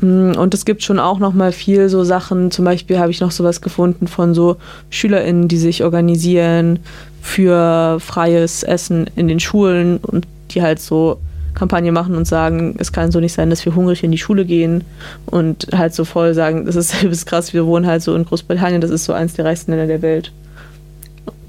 Mm, 0.00 0.32
und 0.32 0.54
es 0.54 0.64
gibt 0.64 0.82
schon 0.82 0.98
auch 0.98 1.18
noch 1.18 1.34
mal 1.34 1.52
viel 1.52 1.88
so 1.88 2.04
Sachen, 2.04 2.50
zum 2.50 2.64
Beispiel 2.64 2.98
habe 2.98 3.10
ich 3.10 3.20
noch 3.20 3.30
sowas 3.30 3.60
gefunden 3.60 4.06
von 4.06 4.34
so 4.34 4.56
SchülerInnen, 4.90 5.48
die 5.48 5.58
sich 5.58 5.84
organisieren 5.84 6.80
für 7.22 7.98
freies 8.00 8.62
Essen 8.62 9.06
in 9.16 9.28
den 9.28 9.40
Schulen 9.40 9.98
und 9.98 10.26
die 10.50 10.62
halt 10.62 10.78
so 10.78 11.18
Kampagne 11.54 11.92
machen 11.92 12.16
und 12.16 12.26
sagen, 12.26 12.74
es 12.78 12.92
kann 12.92 13.12
so 13.12 13.20
nicht 13.20 13.32
sein, 13.32 13.48
dass 13.48 13.64
wir 13.64 13.74
hungrig 13.74 14.02
in 14.02 14.10
die 14.10 14.18
Schule 14.18 14.44
gehen 14.44 14.84
und 15.26 15.68
halt 15.72 15.94
so 15.94 16.04
voll 16.04 16.34
sagen, 16.34 16.66
das 16.66 16.76
ist, 16.76 16.94
das 17.04 17.26
krass, 17.26 17.54
wir 17.54 17.64
wohnen 17.66 17.86
halt 17.86 18.02
so 18.02 18.14
in 18.14 18.24
Großbritannien, 18.24 18.80
das 18.80 18.90
ist 18.90 19.04
so 19.04 19.12
eins 19.12 19.34
der 19.34 19.44
reichsten 19.44 19.70
Länder 19.70 19.86
der 19.86 20.02
Welt 20.02 20.32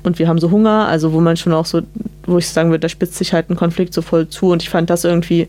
und 0.05 0.19
wir 0.19 0.27
haben 0.27 0.39
so 0.39 0.51
Hunger, 0.51 0.87
also 0.87 1.13
wo 1.13 1.19
man 1.19 1.37
schon 1.37 1.53
auch 1.53 1.65
so, 1.65 1.81
wo 2.25 2.37
ich 2.37 2.47
sagen 2.47 2.69
würde, 2.69 2.81
da 2.81 2.89
spitzt 2.89 3.15
sich 3.15 3.33
halt 3.33 3.49
ein 3.49 3.55
Konflikt 3.55 3.93
so 3.93 4.01
voll 4.01 4.27
zu. 4.29 4.51
Und 4.51 4.61
ich 4.61 4.69
fand 4.69 4.89
das 4.89 5.03
irgendwie, 5.03 5.47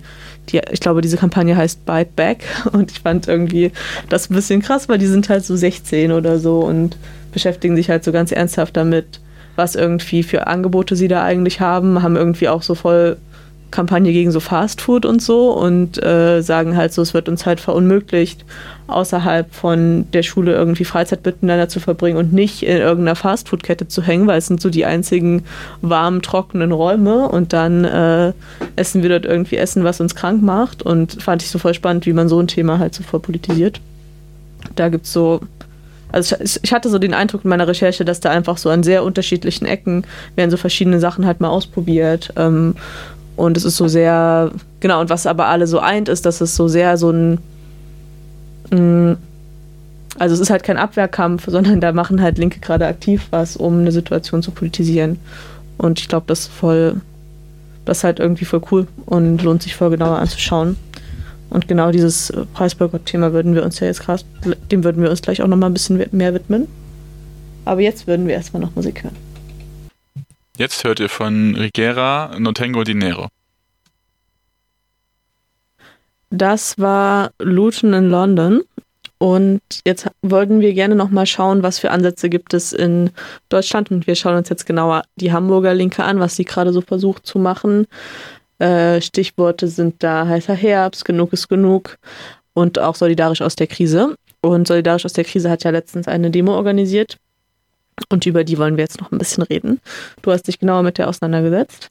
die, 0.49 0.61
ich 0.71 0.81
glaube, 0.81 1.01
diese 1.01 1.17
Kampagne 1.17 1.57
heißt 1.57 1.85
Bite 1.85 2.11
Back. 2.17 2.45
Und 2.73 2.91
ich 2.91 3.01
fand 3.01 3.29
irgendwie 3.29 3.73
das 4.09 4.31
ein 4.31 4.35
bisschen 4.35 4.63
krass, 4.63 4.89
weil 4.89 4.99
die 4.99 5.07
sind 5.07 5.29
halt 5.29 5.45
so 5.45 5.57
16 5.57 6.13
oder 6.13 6.39
so 6.39 6.61
und 6.61 6.97
beschäftigen 7.33 7.77
sich 7.77 7.91
halt 7.91 8.03
so 8.03 8.13
ganz 8.13 8.33
ernsthaft 8.33 8.77
damit, 8.77 9.21
was 9.57 9.75
irgendwie 9.75 10.23
für 10.23 10.47
Angebote 10.47 10.97
sie 10.97 11.09
da 11.09 11.23
eigentlich 11.23 11.61
haben, 11.61 12.03
haben 12.03 12.17
irgendwie 12.17 12.49
auch 12.49 12.63
so 12.63 12.75
voll 12.75 13.19
Kampagne 13.71 14.13
gegen 14.13 14.31
so 14.31 14.41
Fastfood 14.41 15.05
und 15.05 15.21
so 15.21 15.51
und 15.51 16.03
äh, 16.03 16.41
sagen 16.41 16.77
halt 16.77 16.93
so, 16.93 17.03
es 17.03 17.15
wird 17.15 17.29
uns 17.29 17.47
halt 17.47 17.61
verunmöglicht, 17.61 18.45
außerhalb 18.87 19.53
von 19.53 20.07
der 20.13 20.23
Schule 20.23 20.55
irgendwie 20.55 20.85
Freizeit 20.85 21.25
miteinander 21.27 21.69
zu 21.69 21.81
verbringen 21.81 22.17
und 22.17 22.33
nicht 22.33 22.63
in 22.63 22.77
irgendeiner 22.79 23.17
Fastfood-Kette 23.17 23.89
zu 23.89 24.03
hängen, 24.03 24.27
weil 24.27 24.39
es 24.39 24.47
sind 24.47 24.61
so 24.61 24.71
die 24.71 24.85
einzigen 24.85 25.45
warmen, 25.83 26.23
trockenen 26.23 26.73
Räume 26.73 27.29
und 27.29 27.53
dann 27.53 27.85
äh, 27.85 28.33
essen 28.77 29.03
wir 29.03 29.11
dort 29.11 29.27
irgendwie 29.27 29.57
Essen, 29.57 29.85
was 29.85 30.01
uns 30.01 30.15
krank 30.15 30.43
macht 30.43 30.83
und 30.83 31.21
fand 31.23 31.43
ich 31.43 31.51
so 31.51 31.59
voll 31.59 31.75
spannend, 31.75 32.07
wie 32.07 32.13
man 32.13 32.29
so 32.29 32.41
ein 32.41 32.49
Thema 32.49 32.79
halt 32.79 32.95
so 32.95 33.03
voll 33.03 33.21
politisiert. 33.21 33.81
Da 34.75 34.89
gibt 34.89 35.07
es 35.07 35.13
so 35.13 35.41
also 36.13 36.37
ich 36.41 36.73
hatte 36.73 36.89
so 36.89 36.99
den 36.99 37.13
Eindruck 37.13 37.45
in 37.45 37.51
meiner 37.51 37.69
Recherche, 37.69 38.05
dass 38.05 38.21
da 38.21 38.31
einfach 38.31 38.59
so 38.59 38.71
an 38.71 38.83
sehr 38.83 39.05
unterschiedlichen 39.05 39.67
Ecken 39.67 40.07
werden 40.35 40.51
so 40.51 40.57
verschiedene 40.57 41.01
Sachen 41.01 41.27
halt 41.27 41.41
mal 41.41 41.49
ausprobiert. 41.49 42.33
Ähm, 42.37 42.77
und 43.37 43.57
es 43.57 43.65
ist 43.65 43.77
so 43.77 43.87
sehr, 43.87 44.51
genau, 44.81 45.01
und 45.01 45.11
was 45.11 45.27
aber 45.27 45.47
alle 45.47 45.67
so 45.67 45.79
eint, 45.79 46.09
ist, 46.09 46.25
dass 46.25 46.41
es 46.41 46.57
so 46.57 46.69
sehr 46.69 46.97
so 46.97 47.11
ein, 47.11 47.39
mm, 48.71 49.17
also 50.19 50.35
es 50.35 50.41
ist 50.41 50.51
halt 50.51 50.63
kein 50.63 50.79
Abwehrkampf, 50.79 51.45
sondern 51.47 51.81
da 51.81 51.93
machen 51.93 52.23
halt 52.23 52.39
Linke 52.39 52.61
gerade 52.61 52.87
aktiv 52.87 53.27
was, 53.31 53.57
um 53.57 53.81
eine 53.81 53.93
Situation 53.93 54.43
zu 54.43 54.51
politisieren. 54.51 55.19
Und 55.77 56.01
ich 56.01 56.09
glaube, 56.09 56.25
das 56.27 56.41
ist 56.41 56.53
voll, 56.53 57.03
das 57.85 57.99
ist 57.99 58.05
halt 58.05 58.19
irgendwie 58.19 58.47
voll 58.47 58.63
cool 58.71 58.87
und 59.05 59.43
lohnt 59.43 59.63
sich 59.63 59.77
voll 59.77 59.91
genauer 59.91 60.19
anzuschauen. 60.19 60.77
Und 61.51 61.69
genau 61.69 61.93
dieses 61.93 62.33
Preisboykott-Thema 62.55 63.33
würden 63.35 63.55
wir 63.55 63.63
uns 63.63 63.79
ja 63.81 63.87
jetzt 63.87 64.01
gerade, 64.01 64.23
dem 64.71 64.83
würden 64.83 65.03
wir 65.03 65.11
uns 65.11 65.21
gleich 65.21 65.43
auch 65.43 65.47
nochmal 65.47 65.71
ein 65.71 65.75
bisschen 65.75 66.03
mehr 66.13 66.33
widmen. 66.33 66.67
Aber 67.67 67.83
jetzt 67.83 68.07
würden 68.07 68.27
wir 68.27 68.35
erstmal 68.35 68.63
noch 68.63 68.75
Musik 68.75 69.05
hören. 69.05 69.26
Jetzt 70.59 70.85
hört 70.85 71.01
ihr 71.01 71.11
von 71.11 71.55
Rigera 71.55 72.35
No 72.39 72.53
Tengo 72.53 72.83
Dinero. 72.83 73.29
Das 76.31 76.79
war 76.79 77.31
Luton 77.39 77.93
in 77.93 78.09
London. 78.09 78.63
Und 79.19 79.61
jetzt 79.87 80.09
wollten 80.23 80.61
wir 80.61 80.73
gerne 80.73 80.95
nochmal 80.95 81.27
schauen, 81.27 81.63
was 81.63 81.79
für 81.79 81.91
Ansätze 81.91 82.29
gibt 82.29 82.55
es 82.55 82.73
in 82.73 83.11
Deutschland. 83.51 83.91
Und 83.91 84.07
wir 84.07 84.15
schauen 84.15 84.37
uns 84.37 84.49
jetzt 84.49 84.67
genauer 84.67 85.03
die 85.17 85.33
Hamburger 85.33 85.75
Linke 85.75 86.05
an, 86.05 86.21
was 86.21 86.37
sie 86.37 86.45
gerade 86.45 86.73
so 86.73 86.81
versucht 86.81 87.27
zu 87.27 87.39
machen. 87.39 87.87
Äh, 88.59 89.03
Stichworte 89.03 89.69
sind 89.69 90.03
da 90.03 90.27
heißer 90.27 90.55
Herbst, 90.55 91.05
genug 91.05 91.35
ist 91.35 91.49
genug 91.49 91.99
und 92.55 92.79
auch 92.79 92.95
solidarisch 92.95 93.43
aus 93.43 93.57
der 93.57 93.67
Krise. 93.67 94.17
Und 94.41 94.67
solidarisch 94.67 95.05
aus 95.05 95.13
der 95.13 95.25
Krise 95.25 95.51
hat 95.51 95.65
ja 95.65 95.71
letztens 95.71 96.09
eine 96.09 96.31
Demo 96.31 96.55
organisiert 96.55 97.19
und 98.09 98.27
über 98.27 98.45
die 98.45 98.59
wollen 98.59 98.77
wir 98.77 98.85
jetzt 98.85 99.01
noch 99.01 99.13
ein 99.13 99.19
bisschen 99.19 99.43
reden. 99.43 99.81
Du 100.23 100.33
hast 100.33 100.45
dich 100.45 100.59
genauer 100.59 100.83
mit 100.83 100.99
der 100.99 101.09
auseinandergesetzt. 101.09 101.91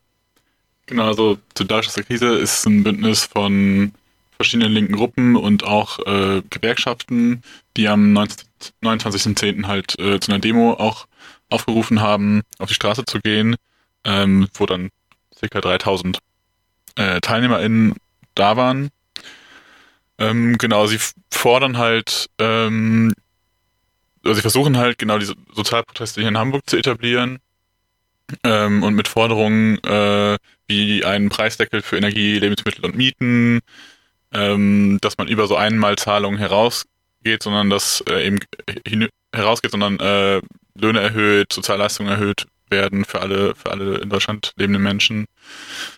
Genau, 0.87 1.07
also 1.07 1.37
Solidarisch 1.57 1.87
aus 1.87 1.93
der 1.95 2.03
Krise 2.03 2.35
ist 2.35 2.65
ein 2.65 2.83
Bündnis 2.83 3.23
von 3.23 3.91
verschiedenen 4.35 4.73
linken 4.73 4.95
Gruppen 4.95 5.35
und 5.35 5.63
auch 5.63 5.99
äh, 6.05 6.41
Gewerkschaften, 6.49 7.41
die 7.77 7.87
am 7.87 8.15
29.10. 8.15 9.65
halt 9.65 9.97
äh, 9.97 10.19
zu 10.19 10.31
einer 10.31 10.39
Demo 10.39 10.73
auch 10.73 11.07
aufgerufen 11.49 12.01
haben, 12.01 12.41
auf 12.59 12.67
die 12.67 12.75
Straße 12.75 13.05
zu 13.05 13.19
gehen, 13.19 13.55
ähm, 14.03 14.47
wo 14.53 14.65
dann 14.65 14.89
ca. 15.39 15.61
3000 15.61 16.19
äh, 16.95 17.19
TeilnehmerInnen 17.21 17.95
da 18.35 18.57
waren. 18.57 18.89
Ähm, 20.17 20.57
genau, 20.57 20.87
sie 20.87 20.99
fordern 21.31 21.77
halt 21.77 22.29
ähm, 22.39 23.13
also 24.25 24.35
sie 24.35 24.41
versuchen 24.41 24.77
halt 24.77 24.97
genau 24.97 25.17
diese 25.19 25.35
Sozialproteste 25.53 26.21
hier 26.21 26.29
in 26.29 26.37
Hamburg 26.37 26.67
zu 26.69 26.77
etablieren 26.77 27.39
ähm, 28.43 28.83
und 28.83 28.95
mit 28.95 29.07
Forderungen 29.07 29.77
äh, 29.83 30.37
wie 30.67 31.05
einen 31.05 31.29
Preisdeckel 31.29 31.81
für 31.81 31.97
Energie, 31.97 32.39
Lebensmittel 32.39 32.83
und 32.85 32.95
Mieten, 32.95 33.61
ähm, 34.33 34.97
dass 35.01 35.17
man 35.17 35.27
über 35.27 35.47
so 35.47 35.55
Einmalzahlungen 35.55 36.39
herausgeht, 36.39 37.43
sondern 37.43 37.69
dass 37.69 38.03
äh, 38.09 38.25
eben 38.25 38.39
herausgeht, 39.33 39.71
sondern 39.71 39.99
äh, 39.99 40.41
Löhne 40.75 41.01
erhöht, 41.01 41.53
Sozialleistungen 41.53 42.11
erhöht 42.11 42.47
werden 42.69 43.05
für 43.05 43.21
alle, 43.21 43.53
für 43.55 43.71
alle 43.71 43.97
in 43.99 44.09
Deutschland 44.09 44.53
lebenden 44.57 44.81
Menschen, 44.81 45.25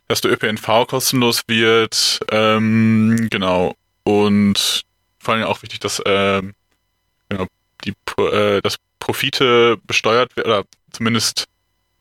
dass 0.08 0.22
der 0.22 0.32
ÖPNV 0.32 0.88
kostenlos 0.88 1.44
wird, 1.48 2.20
ähm, 2.32 3.28
genau. 3.30 3.76
Und 4.04 4.84
vor 5.20 5.34
allem 5.34 5.46
auch 5.46 5.62
wichtig, 5.62 5.80
dass 5.80 6.00
äh, 6.00 6.42
genau, 7.30 7.48
die, 7.86 7.94
äh, 8.22 8.62
dass 8.62 8.78
Profite 9.00 9.78
besteuert 9.86 10.38
oder 10.38 10.64
zumindest 10.92 11.48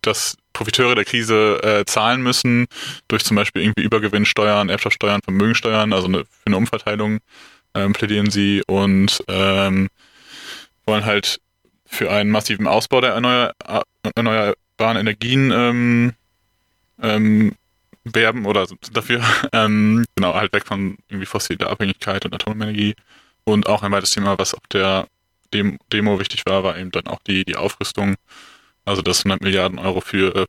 dass 0.03 0.37
Profiteure 0.53 0.95
der 0.95 1.05
Krise 1.05 1.61
äh, 1.62 1.85
zahlen 1.85 2.23
müssen, 2.23 2.67
durch 3.09 3.25
zum 3.25 3.37
Beispiel 3.37 3.62
irgendwie 3.62 3.83
Übergewinnsteuern, 3.83 4.69
Erbschaftssteuern, 4.69 5.21
Vermögensteuern, 5.23 5.93
also 5.93 6.07
eine, 6.07 6.25
für 6.25 6.47
eine 6.47 6.57
Umverteilung 6.57 7.19
ähm, 7.75 7.93
plädieren 7.93 8.31
sie 8.31 8.62
und 8.67 9.23
ähm, 9.29 9.89
wollen 10.87 11.05
halt 11.05 11.41
für 11.85 12.11
einen 12.11 12.31
massiven 12.31 12.67
Ausbau 12.67 13.01
der 13.01 13.12
erneuer, 13.12 13.53
erneuerbaren 14.15 14.97
Energien 14.97 15.53
ähm, 15.53 16.12
ähm, 17.03 17.55
werben 18.05 18.47
oder 18.47 18.67
dafür. 18.93 19.23
Ähm, 19.53 20.05
genau, 20.17 20.35
halt 20.35 20.53
weg 20.53 20.67
von 20.67 20.97
irgendwie 21.09 21.27
fossiler 21.27 21.71
Abhängigkeit 21.71 22.25
und 22.25 22.35
Atomenergie. 22.35 22.95
Und 23.45 23.69
auch 23.69 23.83
ein 23.83 23.93
weiteres 23.93 24.11
Thema, 24.11 24.39
was 24.39 24.55
auf 24.55 24.67
der 24.73 25.07
Dem 25.53 25.79
Demo 25.93 26.19
wichtig 26.21 26.43
war, 26.47 26.65
war 26.65 26.79
eben 26.79 26.91
dann 26.91 27.07
auch 27.07 27.21
die, 27.27 27.45
die 27.45 27.57
Aufrüstung. 27.57 28.17
Also 28.85 29.03
dass 29.03 29.21
100 29.25 29.43
Milliarden 29.43 29.79
Euro 29.79 30.01
für, 30.01 30.47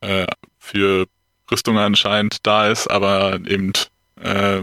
äh, 0.00 0.26
für 0.58 1.06
Rüstung 1.50 1.78
anscheinend 1.78 2.46
da 2.46 2.68
ist, 2.68 2.90
aber 2.90 3.34
eben 3.46 3.72
äh, 4.20 4.62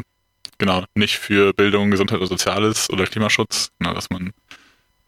genau 0.57 0.85
nicht 0.95 1.17
für 1.17 1.53
Bildung, 1.53 1.91
Gesundheit 1.91 2.17
oder 2.17 2.27
Soziales 2.27 2.89
oder 2.89 3.05
Klimaschutz, 3.05 3.71
genau, 3.77 3.93
dass 3.93 4.09
man 4.09 4.31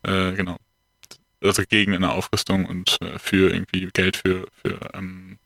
äh, 0.04 0.34
genau 0.34 0.58
also 1.44 1.64
gegen 1.68 1.96
eine 1.96 2.12
Aufrüstung 2.12 2.66
und 2.66 2.98
äh, 3.02 3.18
für 3.18 3.52
irgendwie 3.52 3.88
Geld 3.94 4.18
für, 4.18 4.48
für 4.62 4.80
ähm, 4.94 5.40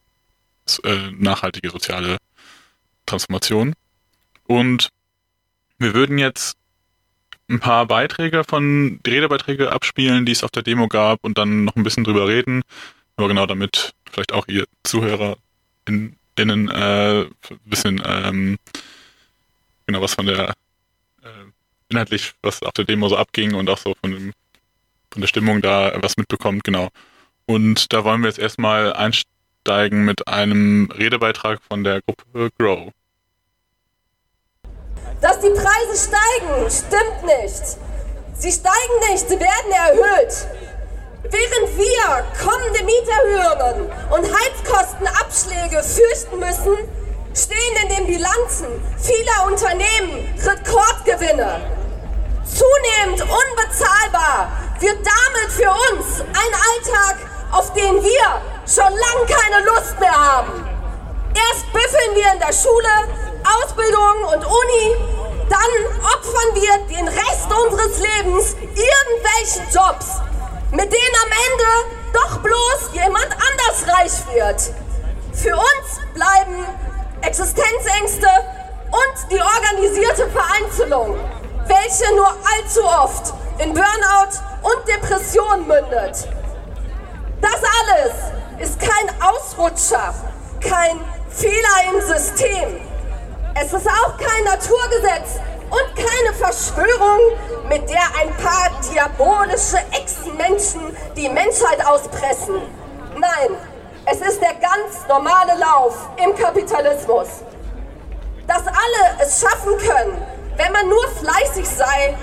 äh, 0.83 1.11
nachhaltige 1.11 1.69
soziale 1.69 2.17
Transformation. 3.05 3.73
Und 4.43 4.89
wir 5.77 5.93
würden 5.93 6.17
jetzt 6.17 6.57
ein 7.49 7.59
paar 7.59 7.85
Beiträge 7.85 8.43
von, 8.43 8.99
Redebeiträge 9.05 9.71
abspielen, 9.71 10.25
die 10.25 10.31
es 10.31 10.43
auf 10.43 10.51
der 10.51 10.63
Demo 10.63 10.87
gab 10.87 11.23
und 11.23 11.37
dann 11.37 11.65
noch 11.65 11.75
ein 11.75 11.83
bisschen 11.83 12.03
drüber 12.03 12.27
reden. 12.27 12.63
Aber 13.17 13.27
genau 13.27 13.45
damit 13.45 13.93
vielleicht 14.11 14.33
auch 14.33 14.47
ihr 14.47 14.65
Zuhörer 14.83 15.37
in, 15.87 16.15
innen 16.37 16.69
äh, 16.69 17.21
ein 17.21 17.59
bisschen 17.65 18.01
ähm, 18.05 18.57
genau 19.85 20.01
was 20.01 20.15
von 20.15 20.25
der 20.25 20.49
äh, 21.21 21.27
inhaltlich, 21.89 22.33
was 22.41 22.63
auf 22.63 22.73
der 22.73 22.85
Demo 22.85 23.09
so 23.09 23.17
abging 23.17 23.53
und 23.53 23.69
auch 23.69 23.77
so 23.77 23.95
von, 24.01 24.11
dem, 24.11 24.33
von 25.11 25.21
der 25.21 25.27
Stimmung 25.27 25.61
da 25.61 25.97
was 26.01 26.17
mitbekommt, 26.17 26.63
genau. 26.63 26.89
Und 27.45 27.93
da 27.93 28.03
wollen 28.03 28.21
wir 28.21 28.29
jetzt 28.29 28.39
erstmal 28.39 28.93
einsteigen 28.93 30.03
mit 30.03 30.27
einem 30.27 30.89
Redebeitrag 30.91 31.61
von 31.61 31.83
der 31.83 32.01
Gruppe 32.01 32.49
Grow. 32.57 32.91
Dass 35.25 35.39
die 35.39 35.49
Preise 35.49 35.97
steigen, 35.97 36.69
stimmt 36.69 37.23
nicht. 37.23 37.63
Sie 38.37 38.51
steigen 38.51 39.09
nicht, 39.09 39.27
sie 39.27 39.39
werden 39.39 39.71
erhöht. 39.71 40.35
Während 41.23 41.77
wir 41.79 42.25
kommende 42.43 42.83
Mieterhöhungen 42.83 43.91
und 44.11 44.23
Heizkostenabschläge 44.23 45.81
fürchten 45.81 46.37
müssen, 46.37 46.77
stehen 47.33 47.75
in 47.81 47.95
den 47.95 48.05
Bilanzen 48.05 48.67
vieler 48.99 49.47
Unternehmen 49.47 50.31
Rekordgewinne. 50.45 51.59
Zunehmend 52.45 53.23
unbezahlbar 53.23 54.51
wird 54.79 54.97
damit 54.97 55.51
für 55.53 55.71
uns 55.71 56.21
ein 56.21 56.53
Alltag, 56.69 57.17
auf 57.51 57.73
den 57.73 58.03
wir 58.03 58.41
schon 58.67 58.93
lange 58.93 59.25
keine 59.25 59.65
Lust 59.65 59.99
mehr 59.99 60.13
haben. 60.15 60.69
Erst 61.33 61.73
büffeln 61.73 62.13
wir 62.13 62.31
in 62.31 62.39
der 62.39 62.53
Schule, 62.53 63.25
Ausbildung 63.43 64.23
und 64.33 64.45
Uni, 64.45 65.14
dann 65.49 65.71
opfern 66.01 66.55
wir 66.55 66.95
den 66.95 67.07
Rest 67.07 67.47
unseres 67.65 67.99
Lebens 67.99 68.55
irgendwelchen 68.59 69.65
Jobs, 69.71 70.21
mit 70.71 70.91
denen 70.91 71.15
am 71.23 71.31
Ende 71.31 71.95
doch 72.13 72.37
bloß 72.39 72.93
jemand 72.93 73.29
anders 73.31 73.97
reich 73.97 74.35
wird. 74.35 74.73
Für 75.33 75.55
uns 75.55 75.99
bleiben 76.13 76.65
Existenzängste 77.21 78.27
und 78.87 79.31
die 79.31 79.41
organisierte 79.41 80.29
Vereinzelung, 80.29 81.17
welche 81.67 82.15
nur 82.15 82.29
allzu 82.29 82.85
oft 82.85 83.33
in 83.59 83.73
Burnout 83.73 84.39
und 84.61 84.87
Depression 84.87 85.67
mündet. 85.67 86.27
Das 87.41 87.61
alles 87.81 88.13
ist 88.59 88.79
kein 88.79 89.21
Ausrutscher, 89.21 90.13
kein 90.61 90.99
Fehler 91.29 91.93
im 91.93 92.01
System. 92.01 92.94
Es 93.57 93.71
ist 93.71 93.87
auch 93.87 94.17
kein 94.17 94.43
Naturgesetz 94.43 95.39
und 95.69 95.95
keine 95.95 96.33
Verschwörung, 96.33 97.19
mit 97.69 97.89
der 97.89 98.03
ein 98.21 98.35
paar 98.35 98.69
diabolische 98.91 99.77
Echsenmenschen 99.93 100.95
die 101.15 101.29
Menschheit 101.29 101.85
auspressen. 101.85 102.55
Nein, 103.17 103.55
es 104.07 104.19
ist 104.19 104.41
der 104.41 104.55
ganz 104.55 105.07
normale 105.07 105.57
Lauf 105.57 105.95
im 106.21 106.35
Kapitalismus. 106.35 107.27
Dass 108.45 108.67
alle 108.67 109.23
es 109.23 109.39
schaffen 109.39 109.77
können, 109.77 110.21
wenn 110.57 110.73
man 110.73 110.89
nur 110.89 111.07
fleißig 111.11 111.65
sei, 111.65 112.17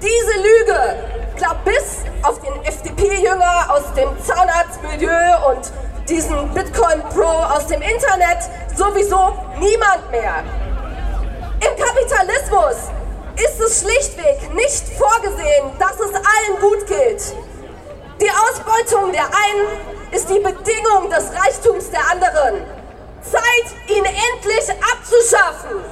diese 0.00 0.36
Lüge 0.40 0.96
glaubt 1.36 1.64
bis 1.64 2.02
auf 2.24 2.40
den 2.40 2.60
FDP-Jünger 2.64 3.66
aus 3.68 3.84
dem 3.94 4.20
Zahnarztmilieu 4.20 5.48
und 5.48 5.70
diesen 6.08 6.52
Bitcoin-Pro 6.52 7.54
aus 7.54 7.68
dem 7.68 7.82
Internet 7.82 8.50
sowieso 8.74 9.32
niemand 9.60 10.10
mehr. 10.10 10.42
Im 11.64 11.76
Kapitalismus 11.76 12.90
ist 13.36 13.60
es 13.60 13.80
schlichtweg 13.80 14.52
nicht 14.54 14.84
vorgesehen, 14.98 15.70
dass 15.78 15.94
es 16.00 16.12
allen 16.12 16.60
gut 16.60 16.86
geht. 16.88 17.22
Die 18.20 18.30
Ausbeutung 18.30 19.12
der 19.12 19.26
einen 19.26 20.10
ist 20.10 20.28
die 20.28 20.40
Bedingung 20.40 21.08
des 21.08 21.32
Reichtums 21.32 21.90
der 21.90 22.10
anderen. 22.10 22.66
Zeit, 23.22 23.96
ihn 23.96 24.04
endlich 24.04 24.70
abzuschaffen. 24.92 25.84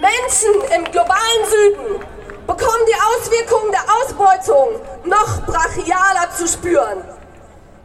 Menschen 0.00 0.72
im 0.76 0.84
globalen 0.92 1.44
Süden 1.50 2.04
bekommen 2.46 2.86
die 2.86 2.94
Auswirkungen 2.94 3.72
der 3.72 3.84
Ausbeutung 3.96 4.80
noch 5.04 5.42
brachialer 5.46 6.30
zu 6.36 6.46
spüren. 6.46 7.21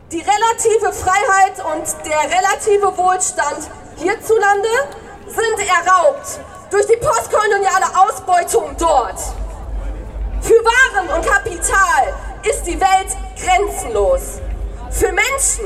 Die 0.09 0.21
relative 0.21 0.93
Freiheit 0.93 1.59
und 1.65 2.05
der 2.05 2.19
relative 2.21 2.97
Wohlstand 2.97 3.69
hierzulande 3.97 4.69
sind 5.27 5.67
erraubt 5.67 6.39
durch 6.71 6.87
die 6.87 6.95
postkoloniale 6.95 7.87
Ausbeutung 7.93 8.73
dort. 8.79 9.19
Für 10.39 10.53
Waren 10.63 11.09
und 11.09 11.25
Kapital 11.25 12.15
ist 12.49 12.63
die 12.63 12.79
Welt 12.79 13.17
grenzenlos. 13.37 14.39
Für 14.91 15.11
Menschen, 15.11 15.65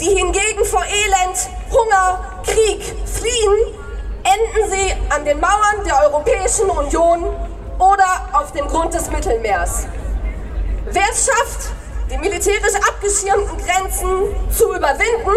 die 0.00 0.16
hingegen 0.16 0.64
vor 0.64 0.84
Elend, 0.86 1.50
Hunger, 1.70 2.42
Krieg 2.46 2.82
fliehen, 3.04 3.78
enden 4.24 4.70
sie 4.70 4.94
an 5.10 5.26
den 5.26 5.38
Mauern 5.40 5.84
der 5.84 6.04
Europäischen 6.04 6.70
Union 6.70 7.36
oder 7.78 8.30
auf 8.32 8.50
dem 8.52 8.66
Grund 8.66 8.94
des 8.94 9.10
Mittelmeers. 9.10 9.88
Wer 10.86 11.04
es 11.10 11.26
schafft, 11.26 11.68
die 12.10 12.18
militärisch 12.18 12.74
abgeschirmten 12.88 13.56
Grenzen 13.58 14.50
zu 14.50 14.74
überwinden, 14.74 15.36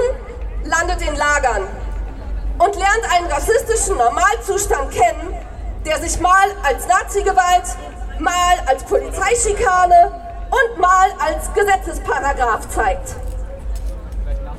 landet 0.64 1.02
in 1.02 1.16
Lagern 1.16 1.68
und 2.58 2.76
lernt 2.76 3.14
einen 3.16 3.32
rassistischen 3.32 3.98
Normalzustand 3.98 4.92
kennen, 4.92 5.34
der 5.86 6.00
sich 6.00 6.20
mal 6.20 6.48
als 6.64 6.88
Nazi-Gewalt, 6.88 7.78
mal 8.20 8.56
als 8.66 8.84
Polizeischikane 8.84 10.12
und 10.50 10.80
mal 10.80 11.10
als 11.20 11.54
Gesetzesparagraf 11.54 12.68
zeigt. 12.70 13.16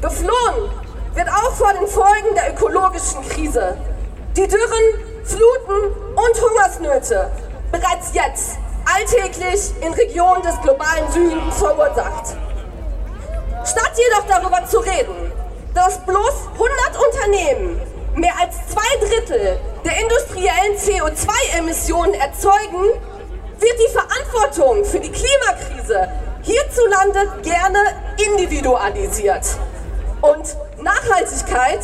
Geflohen 0.00 0.70
wird 1.14 1.28
auch 1.28 1.52
vor 1.52 1.72
den 1.72 1.86
Folgen 1.88 2.34
der 2.34 2.52
ökologischen 2.52 3.28
Krise. 3.28 3.76
Die 4.36 4.46
Dürren, 4.46 5.24
Fluten 5.24 6.14
und 6.14 6.40
Hungersnöte 6.40 7.30
bereits 7.72 8.14
jetzt 8.14 8.58
alltäglich 8.94 9.72
in 9.80 9.92
Regionen 9.92 10.42
des 10.42 10.60
globalen 10.62 11.10
Südens 11.12 11.56
verursacht. 11.56 12.36
Statt 13.64 13.92
jedoch 13.96 14.26
darüber 14.26 14.66
zu 14.66 14.78
reden, 14.78 15.32
dass 15.74 15.98
bloß 16.04 16.48
100 16.54 16.72
Unternehmen 16.96 17.80
mehr 18.14 18.34
als 18.40 18.56
zwei 18.68 19.06
Drittel 19.06 19.58
der 19.84 20.00
industriellen 20.00 20.76
CO2-Emissionen 20.76 22.14
erzeugen, 22.14 22.84
wird 23.58 23.74
die 23.78 23.92
Verantwortung 23.92 24.84
für 24.84 25.00
die 25.00 25.10
Klimakrise 25.10 26.08
hierzulande 26.42 27.20
gerne 27.42 27.78
individualisiert 28.16 29.44
und 30.22 30.56
Nachhaltigkeit 30.82 31.80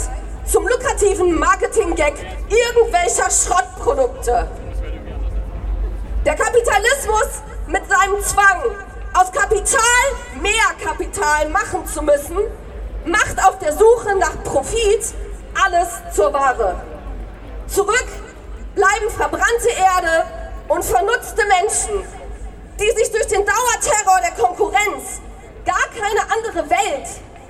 zum 0.47 0.67
lukrativen 0.67 1.39
Marketing-Gag 1.39 2.15
irgendwelcher 2.49 3.31
Schrottprodukte. 3.31 4.49
Der 6.25 6.37
Kapitalismus 6.37 7.43
mit 7.67 7.83
seinem 7.87 8.23
Zwang, 8.23 8.63
aus 9.13 9.31
Kapital 9.31 9.81
mehr 10.41 10.53
Kapital 10.83 11.51
machen 11.51 11.87
zu 11.87 12.01
müssen, 12.03 12.39
macht 13.05 13.39
auf 13.47 13.59
der 13.59 13.75
Suche 13.75 14.17
nach 14.17 14.43
Profit 14.43 15.05
alles 15.63 15.89
zur 16.15 16.33
Ware. 16.33 16.81
Zurück 17.67 18.07
bleiben 18.75 19.11
verbrannte 19.11 19.69
Erde 19.69 20.25
und 20.69 20.83
vernutzte 20.83 21.43
Menschen, 21.61 22.03
die 22.81 22.91
sich 22.99 23.13
durch 23.13 23.27
den 23.27 23.45
Dauerterror 23.45 24.21
der 24.23 24.43
Konkurrenz 24.43 25.21
gar 25.67 25.87
keine 25.93 26.23
andere 26.33 26.71
Welt 26.71 27.07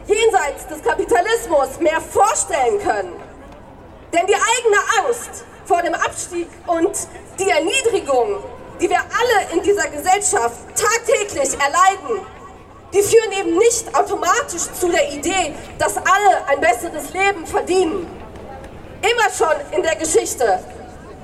jenseits 0.06 0.66
des 0.66 0.82
Kapitalismus 0.82 1.78
mehr 1.78 2.00
vorstellen 2.00 2.80
können. 2.80 3.14
Denn 4.12 4.26
die 4.26 4.34
eigene 4.34 4.76
Angst 4.98 5.44
vor 5.64 5.80
dem 5.80 5.94
Abstieg 5.94 6.48
und 6.66 6.98
die 7.38 7.48
Erniedrigung 7.48 8.42
die 8.80 8.88
wir 8.88 8.98
alle 8.98 9.52
in 9.52 9.62
dieser 9.62 9.88
Gesellschaft 9.88 10.56
tagtäglich 10.74 11.52
erleiden, 11.54 12.26
die 12.92 13.02
führen 13.02 13.32
eben 13.32 13.58
nicht 13.58 13.94
automatisch 13.94 14.70
zu 14.78 14.88
der 14.88 15.12
Idee, 15.12 15.54
dass 15.78 15.96
alle 15.96 16.46
ein 16.46 16.60
besseres 16.60 17.12
Leben 17.12 17.46
verdienen. 17.46 18.06
Immer 19.02 19.30
schon 19.36 19.76
in 19.76 19.82
der 19.82 19.96
Geschichte 19.96 20.60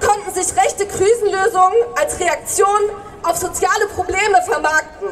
konnten 0.04 0.32
sich 0.32 0.56
rechte 0.56 0.86
Krisenlösungen 0.86 1.78
als 1.96 2.18
Reaktion 2.18 2.90
auf 3.22 3.36
soziale 3.36 3.86
Probleme 3.94 4.42
vermarkten. 4.44 5.08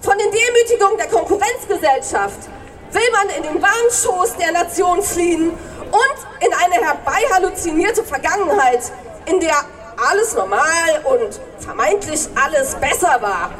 Von 0.00 0.18
den 0.18 0.30
Demütigungen 0.30 0.98
der 0.98 1.08
Konkurrenzgesellschaft 1.08 2.48
will 2.92 3.10
man 3.12 3.28
in 3.36 3.42
den 3.42 3.62
warmen 3.62 3.90
Schoß 3.90 4.36
der 4.36 4.52
Nation 4.52 5.02
fliehen 5.02 5.50
und 5.50 6.46
in 6.46 6.52
eine 6.52 6.86
herbeihalluzinierte 6.86 8.04
Vergangenheit, 8.04 8.92
in 9.26 9.40
der 9.40 9.56
alles 9.96 10.34
normal 10.34 11.00
und 11.04 11.40
vermeintlich 11.58 12.28
alles 12.34 12.74
besser 12.74 13.20
war. 13.20 13.50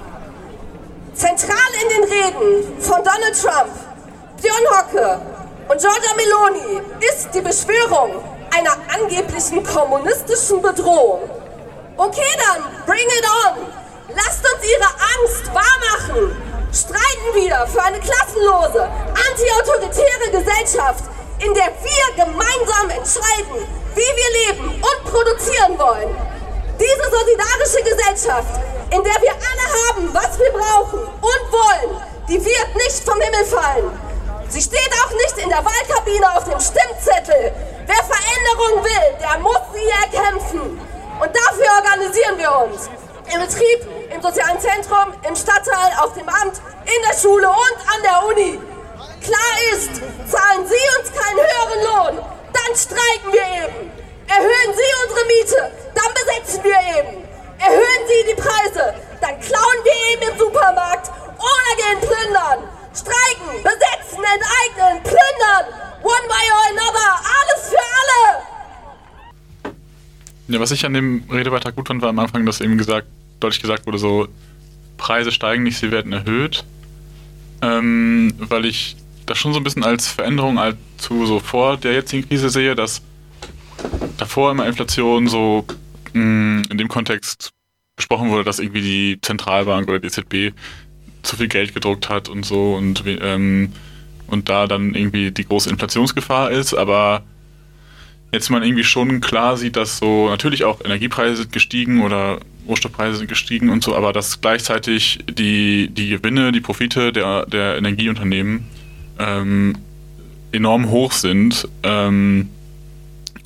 Zentral 1.14 1.56
in 1.82 1.88
den 1.88 2.04
Reden 2.10 2.80
von 2.80 2.96
Donald 2.96 3.40
Trump, 3.40 3.70
Björn 4.40 4.66
Hocke 4.70 5.20
und 5.68 5.80
Giorgia 5.80 6.10
Meloni 6.16 6.82
ist 7.00 7.28
die 7.32 7.40
Beschwörung 7.40 8.22
einer 8.56 8.76
angeblichen 8.92 9.64
kommunistischen 9.64 10.60
Bedrohung. 10.60 11.30
Okay 11.96 12.36
dann, 12.38 12.64
bring 12.86 13.06
it 13.06 13.24
on! 13.46 13.66
Lasst 14.08 14.44
uns 14.44 14.64
ihre 14.64 14.86
Angst 14.86 15.46
wahrmachen! 15.46 16.36
Streiten 16.72 17.34
wir 17.34 17.66
für 17.68 17.82
eine 17.82 18.00
klassenlose, 18.00 18.82
antiautoritäre 18.82 20.30
Gesellschaft, 20.32 21.04
in 21.38 21.54
der 21.54 21.70
wir 21.82 22.24
gemeinsam 22.24 22.90
entscheiden, 22.90 23.83
wie 23.94 24.00
wir 24.00 24.46
leben 24.46 24.68
und 24.68 25.12
produzieren 25.12 25.78
wollen. 25.78 26.16
Diese 26.78 27.10
solidarische 27.10 27.82
Gesellschaft, 27.82 28.60
in 28.90 29.02
der 29.02 29.20
wir 29.22 29.32
alle 29.32 29.66
haben, 29.88 30.14
was 30.14 30.38
wir 30.38 30.50
brauchen 30.52 31.00
und 31.00 31.52
wollen, 31.52 32.02
die 32.28 32.44
wird 32.44 32.74
nicht 32.76 33.04
vom 33.04 33.20
Himmel 33.20 33.44
fallen. 33.44 33.98
Sie 34.48 34.60
steht 34.60 34.90
auch 35.04 35.10
nicht 35.10 35.38
in 35.38 35.48
der 35.48 35.64
Wahlkabine 35.64 36.36
auf 36.36 36.44
dem 36.44 36.60
Stimmzettel. 36.60 37.52
Wer 37.86 38.04
Veränderung 38.04 38.84
will, 38.84 39.18
der 39.20 39.38
muss 39.38 39.60
sie 39.72 39.88
erkämpfen. 39.88 40.80
Und 41.20 41.30
dafür 41.34 41.66
organisieren 41.78 42.38
wir 42.38 42.56
uns. 42.66 42.90
Im 43.32 43.40
Betrieb, 43.40 43.88
im 44.14 44.20
sozialen 44.20 44.60
Zentrum, 44.60 45.14
im 45.26 45.34
Stadtteil, 45.34 45.92
auf 46.00 46.12
dem 46.14 46.28
Amt, 46.28 46.60
in 46.84 47.02
der 47.08 47.16
Schule 47.18 47.48
und 47.48 47.78
an 47.88 48.02
der 48.02 48.26
Uni. 48.26 48.60
Klar 49.22 49.54
ist, 49.72 49.90
zahlen 50.30 50.66
Sie 50.66 50.84
uns 50.98 51.10
keinen 51.10 51.38
höheren 51.38 51.84
Lohn, 51.84 52.24
dann 52.54 52.76
streiken 52.76 53.32
wir 53.32 53.46
eben. 53.64 53.90
Erhöhen 54.26 54.72
Sie 54.72 54.90
unsere 55.04 55.26
Miete, 55.26 55.70
dann 55.94 56.10
besetzen 56.14 56.64
wir 56.64 56.78
eben. 56.98 57.24
Erhöhen 57.58 58.02
Sie 58.08 58.32
die 58.32 58.40
Preise, 58.40 58.94
dann 59.20 59.38
klauen 59.40 59.80
wir 59.84 59.96
eben 60.12 60.32
im 60.32 60.38
Supermarkt 60.38 61.10
oder 61.38 61.72
gehen 61.76 62.00
plündern. 62.00 62.68
Streiken, 62.94 63.62
besetzen, 63.62 64.22
enteignen, 64.22 65.02
plündern. 65.02 65.66
One 66.02 66.28
way 66.28 66.46
or 66.50 66.64
another, 66.70 67.10
alles 67.36 67.68
für 67.68 67.84
alle. 68.00 69.74
Ja, 70.48 70.60
was 70.60 70.70
ich 70.70 70.84
an 70.84 70.94
dem 70.94 71.24
Redebeitrag 71.30 71.74
gut 71.74 71.88
fand, 71.88 72.02
war 72.02 72.10
am 72.10 72.18
Anfang, 72.18 72.44
dass 72.46 72.60
eben 72.60 72.78
gesagt, 72.78 73.08
deutlich 73.40 73.62
gesagt 73.62 73.86
wurde, 73.86 73.98
so 73.98 74.28
Preise 74.96 75.32
steigen 75.32 75.62
nicht, 75.62 75.78
sie 75.78 75.90
werden 75.90 76.12
erhöht. 76.12 76.64
Ähm, 77.62 78.34
weil 78.38 78.66
ich 78.66 78.96
das 79.26 79.38
schon 79.38 79.52
so 79.52 79.60
ein 79.60 79.64
bisschen 79.64 79.84
als 79.84 80.08
Veränderung 80.08 80.58
als 80.58 80.76
zu 80.98 81.26
so 81.26 81.40
vor 81.40 81.76
der 81.76 81.92
jetzigen 81.92 82.28
Krise 82.28 82.50
sehe, 82.50 82.74
dass 82.74 83.02
davor 84.16 84.50
immer 84.50 84.66
Inflation 84.66 85.28
so 85.28 85.64
mh, 86.12 86.22
mm, 86.22 86.62
in 86.70 86.78
dem 86.78 86.88
Kontext 86.88 87.50
besprochen 87.96 88.30
wurde, 88.30 88.44
dass 88.44 88.58
irgendwie 88.58 88.82
die 88.82 89.18
Zentralbank 89.20 89.88
oder 89.88 90.00
die 90.00 90.08
EZB 90.08 90.54
zu 91.22 91.36
viel 91.36 91.48
Geld 91.48 91.74
gedruckt 91.74 92.08
hat 92.08 92.28
und 92.28 92.44
so 92.44 92.74
und, 92.74 93.04
ähm, 93.06 93.72
und 94.26 94.48
da 94.48 94.66
dann 94.66 94.94
irgendwie 94.94 95.30
die 95.30 95.46
große 95.46 95.70
Inflationsgefahr 95.70 96.50
ist, 96.50 96.74
aber 96.74 97.22
jetzt 98.32 98.50
man 98.50 98.62
irgendwie 98.62 98.84
schon 98.84 99.20
klar 99.20 99.56
sieht, 99.56 99.76
dass 99.76 99.98
so 99.98 100.28
natürlich 100.28 100.64
auch 100.64 100.84
Energiepreise 100.84 101.36
sind 101.36 101.52
gestiegen 101.52 102.02
oder 102.02 102.40
Rohstoffpreise 102.66 103.18
sind 103.18 103.28
gestiegen 103.28 103.70
und 103.70 103.82
so, 103.82 103.94
aber 103.94 104.12
dass 104.12 104.40
gleichzeitig 104.40 105.20
die, 105.30 105.88
die 105.88 106.08
Gewinne, 106.08 106.50
die 106.50 106.60
Profite 106.60 107.12
der, 107.12 107.46
der 107.46 107.76
Energieunternehmen 107.76 108.66
ähm, 109.18 109.76
enorm 110.52 110.90
hoch 110.90 111.12
sind 111.12 111.68
ähm, 111.82 112.48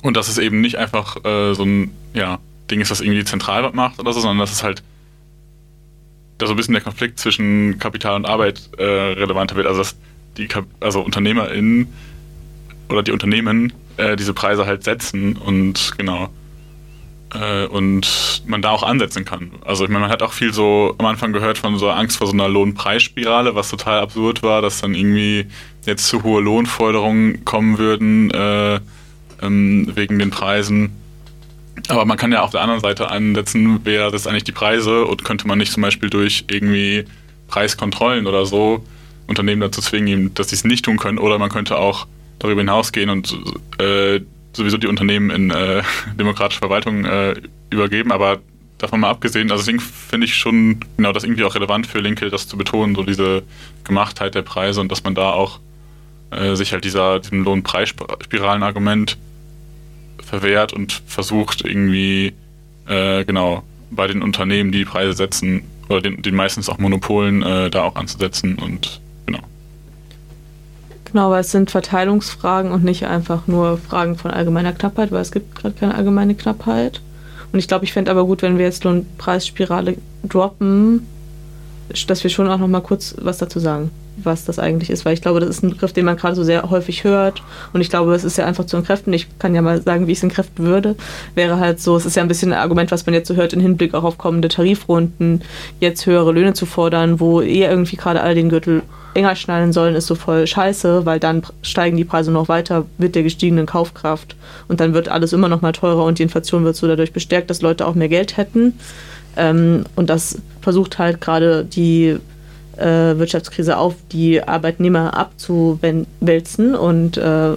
und 0.01 0.15
dass 0.15 0.29
es 0.29 0.37
eben 0.37 0.61
nicht 0.61 0.77
einfach 0.77 1.23
äh, 1.25 1.53
so 1.53 1.63
ein 1.63 1.91
ja, 2.13 2.39
Ding 2.69 2.81
ist, 2.81 2.91
das 2.91 3.01
irgendwie 3.01 3.19
die 3.19 3.25
Zentralbank 3.25 3.75
macht 3.75 3.99
oder 3.99 4.13
so, 4.13 4.19
sondern 4.19 4.39
dass 4.39 4.51
es 4.51 4.63
halt 4.63 4.83
da 6.37 6.47
so 6.47 6.53
ein 6.53 6.55
bisschen 6.55 6.73
der 6.73 6.83
Konflikt 6.83 7.19
zwischen 7.19 7.79
Kapital 7.79 8.15
und 8.15 8.25
Arbeit 8.25 8.69
äh, 8.77 8.83
relevanter 8.83 9.55
wird. 9.55 9.67
Also 9.67 9.79
dass 9.79 9.97
die 10.37 10.47
also 10.79 11.01
UnternehmerInnen 11.01 11.87
oder 12.87 13.03
die 13.03 13.11
Unternehmen 13.11 13.73
äh, 13.97 14.15
diese 14.15 14.33
Preise 14.33 14.65
halt 14.65 14.83
setzen 14.83 15.35
und 15.35 15.93
genau 15.97 16.29
äh, 17.33 17.65
und 17.65 18.41
man 18.45 18.61
da 18.61 18.71
auch 18.71 18.83
ansetzen 18.83 19.25
kann. 19.25 19.51
Also 19.65 19.83
ich 19.83 19.89
meine, 19.89 20.01
man 20.01 20.11
hat 20.11 20.23
auch 20.23 20.33
viel 20.33 20.53
so 20.53 20.95
am 20.97 21.05
Anfang 21.05 21.33
gehört 21.33 21.57
von 21.57 21.77
so 21.77 21.89
Angst 21.89 22.17
vor 22.17 22.27
so 22.27 22.33
einer 22.33 22.47
Lohnpreisspirale, 22.47 23.55
was 23.55 23.69
total 23.69 23.99
absurd 23.99 24.43
war, 24.43 24.61
dass 24.61 24.81
dann 24.81 24.95
irgendwie 24.95 25.47
jetzt 25.85 26.07
zu 26.07 26.23
hohe 26.23 26.41
Lohnforderungen 26.41 27.45
kommen 27.45 27.77
würden 27.77 28.31
äh, 28.31 28.79
ähm, 29.41 29.91
wegen 29.95 30.19
den 30.19 30.29
Preisen. 30.29 30.91
Aber 31.87 32.05
man 32.05 32.17
kann 32.17 32.31
ja 32.31 32.41
auf 32.41 32.51
der 32.51 32.61
anderen 32.61 32.81
Seite 32.81 33.09
ansetzen, 33.09 33.85
wäre 33.85 34.11
das 34.11 34.27
eigentlich 34.27 34.43
die 34.43 34.51
Preise 34.51 35.05
und 35.05 35.23
könnte 35.23 35.47
man 35.47 35.57
nicht 35.57 35.71
zum 35.71 35.81
Beispiel 35.81 36.09
durch 36.09 36.45
irgendwie 36.49 37.05
Preiskontrollen 37.47 38.27
oder 38.27 38.45
so 38.45 38.83
Unternehmen 39.27 39.61
dazu 39.61 39.81
zwingen, 39.81 40.33
dass 40.33 40.49
sie 40.49 40.55
es 40.55 40.63
nicht 40.63 40.85
tun 40.85 40.97
können. 40.97 41.19
Oder 41.19 41.39
man 41.39 41.49
könnte 41.49 41.77
auch 41.77 42.07
darüber 42.39 42.61
hinausgehen 42.61 43.09
und 43.09 43.37
äh, 43.79 44.21
sowieso 44.53 44.77
die 44.77 44.87
Unternehmen 44.87 45.29
in 45.29 45.51
äh, 45.51 45.83
demokratische 46.19 46.59
Verwaltung 46.59 47.05
äh, 47.05 47.35
übergeben. 47.69 48.11
Aber 48.11 48.39
davon 48.77 49.01
mal 49.01 49.09
abgesehen, 49.09 49.51
also 49.51 49.61
deswegen 49.61 49.79
finde 49.79 50.25
ich 50.25 50.35
schon 50.35 50.79
genau 50.97 51.11
das 51.11 51.23
irgendwie 51.23 51.43
auch 51.43 51.55
relevant 51.55 51.85
für 51.87 51.99
Linke, 51.99 52.29
das 52.29 52.47
zu 52.47 52.57
betonen, 52.57 52.95
so 52.95 53.03
diese 53.03 53.43
Gemachtheit 53.83 54.35
der 54.35 54.41
Preise 54.41 54.81
und 54.81 54.91
dass 54.91 55.03
man 55.03 55.15
da 55.15 55.31
auch 55.31 55.59
äh, 56.31 56.55
sich 56.55 56.71
halt 56.71 56.85
dieser, 56.85 57.19
diesem 57.19 57.43
Lohnpreisspiralen-Argument 57.43 59.17
verwehrt 60.23 60.73
und 60.73 61.01
versucht 61.07 61.65
irgendwie 61.65 62.33
äh, 62.87 63.25
genau 63.25 63.63
bei 63.91 64.07
den 64.07 64.21
Unternehmen, 64.21 64.71
die 64.71 64.79
die 64.79 64.85
Preise 64.85 65.13
setzen, 65.13 65.63
oder 65.89 66.01
den, 66.01 66.21
den 66.21 66.35
meistens 66.35 66.69
auch 66.69 66.77
Monopolen, 66.77 67.41
äh, 67.41 67.69
da 67.69 67.81
auch 67.81 67.95
anzusetzen 67.95 68.55
und 68.59 69.01
genau. 71.11 71.27
Aber 71.27 71.39
es 71.39 71.51
sind 71.51 71.71
Verteilungsfragen 71.71 72.71
und 72.71 72.83
nicht 72.83 73.05
einfach 73.05 73.47
nur 73.47 73.77
Fragen 73.77 74.15
von 74.15 74.31
allgemeiner 74.31 74.73
Knappheit, 74.73 75.11
weil 75.11 75.21
es 75.21 75.31
gibt 75.31 75.55
gerade 75.55 75.75
keine 75.79 75.95
allgemeine 75.95 76.35
Knappheit. 76.35 77.01
Und 77.51 77.59
ich 77.59 77.67
glaube, 77.67 77.85
ich 77.85 77.93
fände 77.93 78.11
aber 78.11 78.25
gut, 78.25 78.41
wenn 78.41 78.57
wir 78.57 78.65
jetzt 78.65 78.83
Lohnpreisspirale 78.83 79.97
droppen, 80.23 81.07
dass 82.07 82.23
wir 82.23 82.29
schon 82.29 82.49
auch 82.49 82.59
noch 82.59 82.67
mal 82.67 82.81
kurz 82.81 83.15
was 83.19 83.39
dazu 83.39 83.59
sagen 83.59 83.89
was 84.23 84.45
das 84.45 84.59
eigentlich 84.59 84.89
ist, 84.89 85.05
weil 85.05 85.13
ich 85.13 85.21
glaube, 85.21 85.39
das 85.39 85.49
ist 85.49 85.63
ein 85.63 85.69
Begriff, 85.71 85.93
den 85.93 86.05
man 86.05 86.17
gerade 86.17 86.35
so 86.35 86.43
sehr 86.43 86.69
häufig 86.69 87.03
hört 87.03 87.41
und 87.73 87.81
ich 87.81 87.89
glaube, 87.89 88.13
es 88.13 88.23
ist 88.23 88.37
ja 88.37 88.45
einfach 88.45 88.65
zu 88.65 88.77
entkräften. 88.77 89.13
Ich 89.13 89.27
kann 89.39 89.55
ja 89.55 89.61
mal 89.61 89.81
sagen, 89.81 90.07
wie 90.07 90.11
ich 90.11 90.17
es 90.17 90.23
entkräften 90.23 90.65
würde. 90.65 90.95
Wäre 91.35 91.59
halt 91.59 91.79
so, 91.79 91.95
es 91.95 92.05
ist 92.05 92.15
ja 92.15 92.21
ein 92.21 92.27
bisschen 92.27 92.53
ein 92.53 92.59
Argument, 92.59 92.91
was 92.91 93.05
man 93.05 93.13
jetzt 93.13 93.27
so 93.27 93.35
hört 93.35 93.53
im 93.53 93.61
Hinblick 93.61 93.93
auch 93.93 94.03
auf 94.03 94.17
kommende 94.17 94.47
Tarifrunden, 94.47 95.41
jetzt 95.79 96.05
höhere 96.05 96.31
Löhne 96.31 96.53
zu 96.53 96.65
fordern, 96.65 97.19
wo 97.19 97.41
eh 97.41 97.63
irgendwie 97.63 97.95
gerade 97.95 98.21
alle 98.21 98.35
den 98.35 98.49
Gürtel 98.49 98.83
enger 99.13 99.35
schnallen 99.35 99.73
sollen, 99.73 99.95
ist 99.95 100.07
so 100.07 100.15
voll 100.15 100.45
scheiße, 100.45 101.05
weil 101.05 101.19
dann 101.19 101.43
steigen 101.61 101.97
die 101.97 102.05
Preise 102.05 102.31
noch 102.31 102.47
weiter 102.47 102.85
mit 102.97 103.15
der 103.15 103.23
gestiegenen 103.23 103.65
Kaufkraft 103.65 104.35
und 104.67 104.79
dann 104.79 104.93
wird 104.93 105.09
alles 105.09 105.33
immer 105.33 105.49
noch 105.49 105.61
mal 105.61 105.71
teurer 105.71 106.05
und 106.05 106.19
die 106.19 106.23
Inflation 106.23 106.63
wird 106.63 106.75
so 106.75 106.87
dadurch 106.87 107.13
bestärkt, 107.13 107.49
dass 107.49 107.61
Leute 107.61 107.85
auch 107.87 107.95
mehr 107.95 108.09
Geld 108.09 108.37
hätten. 108.37 108.73
Ähm, 109.35 109.85
und 109.95 110.09
das 110.09 110.39
versucht 110.61 110.99
halt 110.99 111.21
gerade 111.21 111.65
die 111.65 112.17
äh, 112.77 113.17
Wirtschaftskrise 113.17 113.77
auf 113.77 113.95
die 114.11 114.43
Arbeitnehmer 114.43 115.17
abzuwälzen 115.17 116.75
und 116.75 117.17
äh, 117.17 117.53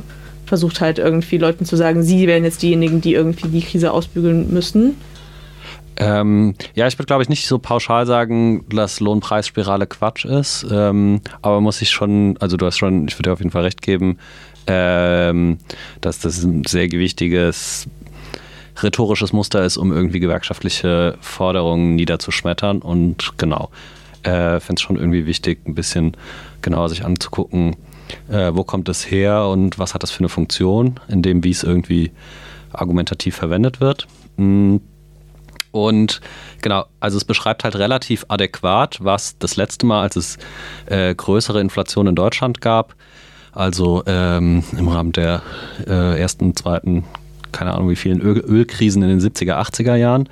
versucht 0.47 0.81
halt 0.81 0.99
irgendwie 0.99 1.39
Leuten 1.39 1.65
zu 1.65 1.77
sagen, 1.77 2.03
sie 2.03 2.27
wären 2.27 2.45
jetzt 2.45 2.63
diejenigen, 2.63 3.01
die 3.01 3.15
irgendwie 3.15 3.49
die 3.49 3.63
Krise 3.63 3.93
ausbügeln 3.93 4.53
müssen. 4.53 4.97
Ähm, 6.03 6.55
ja, 6.75 6.87
ich 6.87 6.99
würde, 6.99 7.07
glaube 7.07 7.23
ich, 7.23 7.29
nicht 7.29 7.47
so 7.47 7.59
pauschal 7.59 8.07
sagen, 8.07 8.67
dass 8.69 9.01
Lohnpreisspirale 9.01 9.87
Quatsch 9.87 10.25
ist. 10.25 10.67
Ähm, 10.71 11.21
aber 11.43 11.61
muss 11.61 11.83
ich 11.83 11.91
schon, 11.91 12.37
also 12.41 12.57
du 12.57 12.67
hast 12.67 12.79
schon, 12.79 13.09
ich 13.09 13.15
würde 13.15 13.31
dir 13.31 13.33
auf 13.33 13.39
jeden 13.41 13.51
Fall 13.51 13.63
recht 13.63 13.83
geben, 13.83 14.19
ähm, 14.67 15.59
dass 16.01 16.21
das 16.21 16.43
ein 16.43 16.65
sehr 16.65 16.89
gewichtiges 16.89 17.89
rhetorisches 18.83 19.33
Muster 19.33 19.65
ist, 19.65 19.77
um 19.77 19.93
irgendwie 19.93 20.21
gewerkschaftliche 20.21 21.17
Forderungen 21.21 21.95
niederzuschmettern. 21.95 22.81
Und 22.81 23.35
genau, 23.39 23.71
äh, 24.23 24.61
fände 24.61 24.79
es 24.79 24.81
schon 24.81 24.97
irgendwie 24.97 25.27
wichtig, 25.27 25.61
ein 25.67 25.75
bisschen 25.75 26.17
genauer 26.63 26.89
sich 26.89 27.05
anzugucken, 27.05 27.77
äh, 28.29 28.51
wo 28.55 28.65
kommt 28.65 28.89
es 28.89 29.11
her 29.11 29.47
und 29.47 29.79
was 29.79 29.95
hat 29.95 30.03
das 30.03 30.11
für 30.11 30.21
eine 30.21 30.29
Funktion, 30.29 31.01
in 31.09 31.23
dem, 31.23 31.45
wie 31.45 31.51
es 31.51 31.63
irgendwie 31.63 32.13
argumentativ 32.73 33.37
verwendet 33.37 33.81
wird. 33.81 34.07
Mm. 34.37 34.77
Und 35.73 36.21
genau, 36.61 36.85
also 37.01 37.17
es 37.17 37.25
beschreibt 37.25 37.65
halt 37.65 37.77
relativ 37.77 38.25
adäquat, 38.29 38.99
was 39.03 39.39
das 39.39 39.57
letzte 39.57 39.87
Mal, 39.87 40.03
als 40.03 40.17
es 40.17 40.39
äh, 40.87 41.15
größere 41.15 41.61
Inflation 41.61 42.07
in 42.07 42.15
Deutschland 42.15 42.61
gab, 42.61 42.95
also 43.53 44.03
ähm, 44.07 44.63
im 44.77 44.89
Rahmen 44.89 45.13
der 45.13 45.43
äh, 45.87 46.21
ersten, 46.21 46.55
zweiten, 46.55 47.05
keine 47.53 47.73
Ahnung 47.73 47.91
wie 47.91 47.97
vielen 47.97 48.21
Öl 48.21 48.39
Ölkrisen 48.39 49.03
in 49.03 49.09
den 49.09 49.21
70er, 49.21 49.55
80er 49.55 49.97
Jahren, 49.97 50.29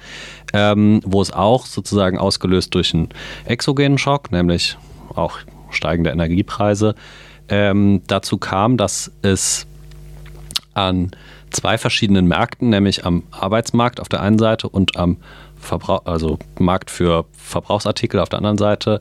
ähm, 0.53 1.00
wo 1.05 1.20
es 1.20 1.33
auch 1.33 1.66
sozusagen 1.66 2.18
ausgelöst 2.18 2.74
durch 2.74 2.94
einen 2.94 3.09
exogenen 3.44 3.98
Schock, 3.98 4.31
nämlich 4.31 4.76
auch 5.14 5.38
steigende 5.70 6.11
Energiepreise, 6.11 6.94
ähm, 7.48 8.03
dazu 8.07 8.38
kam, 8.38 8.76
dass 8.76 9.11
es 9.22 9.66
an 10.74 11.11
zwei 11.50 11.78
verschiedenen 11.78 12.26
Märkten, 12.26 12.70
nämlich 12.70 13.04
am 13.04 13.24
Arbeitsmarkt 13.30 14.00
auf 14.00 14.09
der 14.09 14.22
einen 14.22 14.38
Seite 14.38 14.68
und 14.68 14.96
am 14.96 15.16
Verbrauch, 15.56 16.06
also 16.06 16.38
Markt 16.59 16.90
für 16.90 17.26
Verbrauchsartikel 17.33 18.20
auf 18.20 18.28
der 18.28 18.38
anderen 18.38 18.59
Seite, 18.59 19.00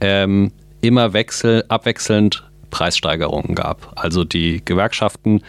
ähm, 0.00 0.52
immer 0.80 1.12
wechsel, 1.12 1.64
abwechselnd 1.68 2.44
Preissteigerungen 2.70 3.54
gab. 3.54 3.92
Also 3.96 4.24
die 4.24 4.62
Gewerkschaften 4.64 5.42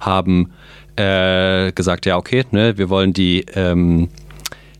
haben 0.00 0.52
äh, 0.96 1.72
gesagt, 1.72 2.06
ja, 2.06 2.16
okay, 2.16 2.44
ne, 2.50 2.78
wir 2.78 2.88
wollen 2.88 3.12
die 3.12 3.44
ähm, 3.54 4.08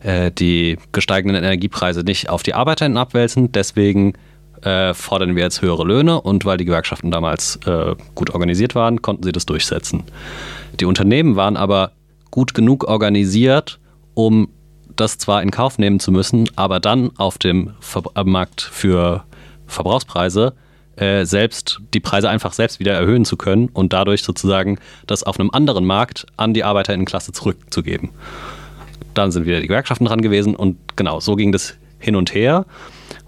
äh, 0.02 0.30
die 0.32 0.78
gesteigenden 0.92 1.36
Energiepreise 1.36 2.02
nicht 2.02 2.28
auf 2.28 2.42
die 2.42 2.54
ArbeiterInnen 2.54 2.98
abwälzen. 2.98 3.52
Deswegen 3.52 4.14
äh, 4.62 4.94
fordern 4.94 5.36
wir 5.36 5.42
jetzt 5.42 5.62
höhere 5.62 5.84
Löhne 5.84 6.20
und 6.20 6.44
weil 6.44 6.56
die 6.56 6.64
Gewerkschaften 6.64 7.10
damals 7.10 7.58
äh, 7.66 7.94
gut 8.14 8.30
organisiert 8.30 8.74
waren, 8.74 9.02
konnten 9.02 9.22
sie 9.22 9.32
das 9.32 9.46
durchsetzen. 9.46 10.04
Die 10.80 10.84
Unternehmen 10.84 11.36
waren 11.36 11.56
aber 11.56 11.92
gut 12.30 12.54
genug 12.54 12.84
organisiert, 12.84 13.78
um 14.14 14.48
das 14.96 15.18
zwar 15.18 15.42
in 15.42 15.50
Kauf 15.50 15.78
nehmen 15.78 16.00
zu 16.00 16.12
müssen, 16.12 16.48
aber 16.56 16.80
dann 16.80 17.10
auf 17.16 17.38
dem 17.38 17.72
Ver 17.80 18.02
Markt 18.24 18.60
für 18.60 19.24
Verbrauchspreise 19.66 20.54
äh, 20.96 21.24
selbst 21.24 21.80
die 21.94 22.00
Preise 22.00 22.28
einfach 22.28 22.52
selbst 22.52 22.78
wieder 22.78 22.92
erhöhen 22.92 23.24
zu 23.24 23.36
können 23.36 23.68
und 23.72 23.92
dadurch 23.92 24.22
sozusagen 24.22 24.78
das 25.06 25.22
auf 25.22 25.40
einem 25.40 25.50
anderen 25.50 25.86
Markt 25.86 26.26
an 26.36 26.52
die 26.52 26.64
Arbeiterinnenklasse 26.64 27.32
zurückzugeben. 27.32 28.10
Dann 29.14 29.32
sind 29.32 29.46
wieder 29.46 29.60
die 29.60 29.68
Gewerkschaften 29.68 30.04
dran 30.04 30.20
gewesen 30.20 30.54
und 30.54 30.76
genau, 30.96 31.20
so 31.20 31.36
ging 31.36 31.52
das 31.52 31.74
hin 31.98 32.16
und 32.16 32.34
her. 32.34 32.66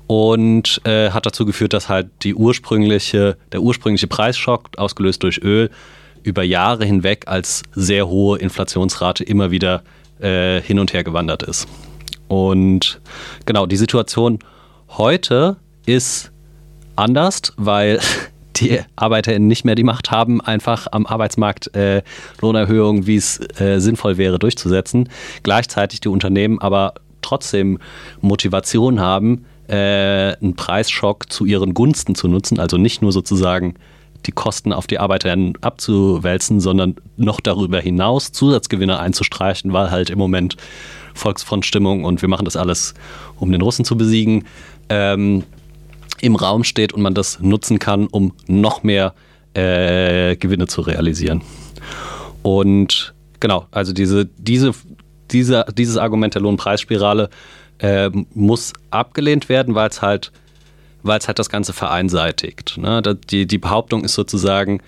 Und 0.07 0.80
äh, 0.84 1.11
hat 1.11 1.26
dazu 1.26 1.46
geführt, 1.46 1.72
dass 1.72 1.88
halt 1.88 2.09
die 2.22 2.34
ursprüngliche, 2.34 3.36
der 3.52 3.62
ursprüngliche 3.62 4.07
Preisschock, 4.07 4.70
ausgelöst 4.76 5.22
durch 5.22 5.42
Öl, 5.42 5.70
über 6.22 6.42
Jahre 6.42 6.84
hinweg 6.84 7.24
als 7.26 7.62
sehr 7.72 8.09
hohe 8.09 8.38
Inflationsrate 8.38 9.24
immer 9.24 9.50
wieder 9.50 9.82
äh, 10.20 10.61
hin 10.61 10.78
und 10.78 10.92
her 10.92 11.05
gewandert 11.05 11.42
ist. 11.42 11.68
Und 12.28 13.00
genau, 13.46 13.66
die 13.66 13.76
Situation 13.76 14.38
heute 14.88 15.57
ist 15.86 16.32
anders, 16.96 17.52
weil 17.57 18.00
die 18.57 18.80
ArbeiterInnen 18.96 19.48
nicht 19.48 19.64
mehr 19.64 19.74
die 19.74 19.82
Macht 19.82 20.11
haben, 20.11 20.40
einfach 20.40 20.86
am 20.92 21.07
Arbeitsmarkt 21.07 21.74
äh, 21.74 22.02
Lohnerhöhungen, 22.40 23.07
wie 23.07 23.16
es 23.16 23.40
äh, 23.61 23.80
sinnvoll 23.80 24.16
wäre, 24.16 24.38
durchzusetzen. 24.38 25.09
Gleichzeitig 25.42 26.00
die 26.00 26.09
Unternehmen 26.09 26.61
aber 26.61 26.94
trotzdem 27.20 27.78
Motivation 28.20 29.00
haben, 29.00 29.44
äh, 29.68 30.36
einen 30.36 30.54
Preisschock 30.56 31.32
zu 31.32 31.44
ihren 31.44 31.74
Gunsten 31.74 32.14
zu 32.14 32.28
nutzen, 32.28 32.58
also 32.58 32.76
nicht 32.76 33.02
nur 33.02 33.12
sozusagen 33.12 33.74
die 34.26 34.32
Kosten 34.32 34.72
auf 34.72 34.86
die 34.86 34.98
ArbeiterInnen 34.98 35.54
abzuwälzen, 35.60 36.60
sondern 36.60 36.96
noch 37.16 37.40
darüber 37.40 37.80
hinaus 37.80 38.32
Zusatzgewinne 38.32 38.98
einzustreichen, 38.98 39.72
weil 39.72 39.90
halt 39.90 40.10
im 40.10 40.18
Moment 40.18 40.56
Volksfrontstimmung 41.14 42.04
und 42.04 42.22
wir 42.22 42.28
machen 42.28 42.44
das 42.44 42.56
alles, 42.56 42.94
um 43.38 43.52
den 43.52 43.60
Russen 43.60 43.84
zu 43.84 43.96
besiegen, 43.96 44.44
ähm, 44.88 45.44
im 46.20 46.36
Raum 46.36 46.64
steht 46.64 46.92
und 46.92 47.02
man 47.02 47.14
das 47.14 47.40
nutzen 47.40 47.78
kann, 47.78 48.06
um 48.06 48.32
noch 48.46 48.82
mehr 48.82 49.14
äh, 49.54 50.36
Gewinne 50.36 50.66
zu 50.66 50.80
realisieren. 50.80 51.42
Und 52.42 53.14
genau, 53.40 53.66
also 53.70 53.92
diese, 53.92 54.26
diese, 54.26 54.72
diese, 55.30 55.66
dieses 55.76 55.96
Argument 55.96 56.34
der 56.34 56.42
Lohnpreisspirale 56.42 57.24
äh, 57.24 57.28
muss 58.35 58.72
abgelehnt 58.91 59.49
werden, 59.49 59.75
weil 59.75 59.89
es 59.89 60.01
halt, 60.01 60.33
halt 61.05 61.39
das 61.39 61.49
Ganze 61.49 61.72
vereinseitigt. 61.72 62.79
Ne? 62.79 63.03
Die, 63.03 63.47
die 63.47 63.59
Behauptung 63.59 64.05
ist 64.05 64.14
sozusagen, 64.14 64.81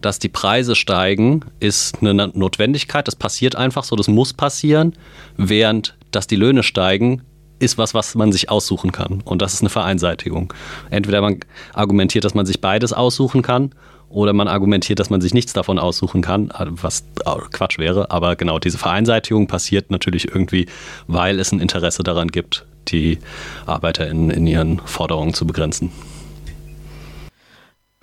dass 0.00 0.18
die 0.18 0.28
Preise 0.28 0.74
steigen, 0.74 1.42
ist 1.60 1.98
eine 2.00 2.28
Notwendigkeit. 2.28 3.06
Das 3.06 3.16
passiert 3.16 3.56
einfach 3.56 3.84
so, 3.84 3.96
das 3.96 4.08
muss 4.08 4.32
passieren, 4.32 4.94
während 5.36 5.96
dass 6.10 6.26
die 6.26 6.36
Löhne 6.36 6.62
steigen, 6.62 7.22
ist 7.58 7.76
was, 7.76 7.92
was 7.94 8.14
man 8.14 8.32
sich 8.32 8.50
aussuchen 8.50 8.90
kann. 8.90 9.20
Und 9.24 9.42
das 9.42 9.54
ist 9.54 9.60
eine 9.60 9.68
Vereinseitigung. 9.68 10.52
Entweder 10.88 11.20
man 11.20 11.40
argumentiert, 11.74 12.24
dass 12.24 12.34
man 12.34 12.46
sich 12.46 12.60
beides 12.60 12.92
aussuchen 12.92 13.42
kann, 13.42 13.72
oder 14.10 14.32
man 14.32 14.48
argumentiert, 14.48 14.98
dass 14.98 15.08
man 15.08 15.20
sich 15.20 15.32
nichts 15.32 15.52
davon 15.52 15.78
aussuchen 15.78 16.20
kann, 16.20 16.52
was 16.58 17.04
Quatsch 17.52 17.78
wäre. 17.78 18.10
Aber 18.10 18.36
genau, 18.36 18.58
diese 18.58 18.76
Vereinseitigung 18.76 19.46
passiert 19.46 19.90
natürlich 19.90 20.28
irgendwie, 20.28 20.66
weil 21.06 21.38
es 21.38 21.52
ein 21.52 21.60
Interesse 21.60 22.02
daran 22.02 22.28
gibt, 22.28 22.66
die 22.88 23.18
ArbeiterInnen 23.66 24.30
in 24.30 24.46
ihren 24.46 24.80
Forderungen 24.80 25.32
zu 25.32 25.46
begrenzen. 25.46 25.92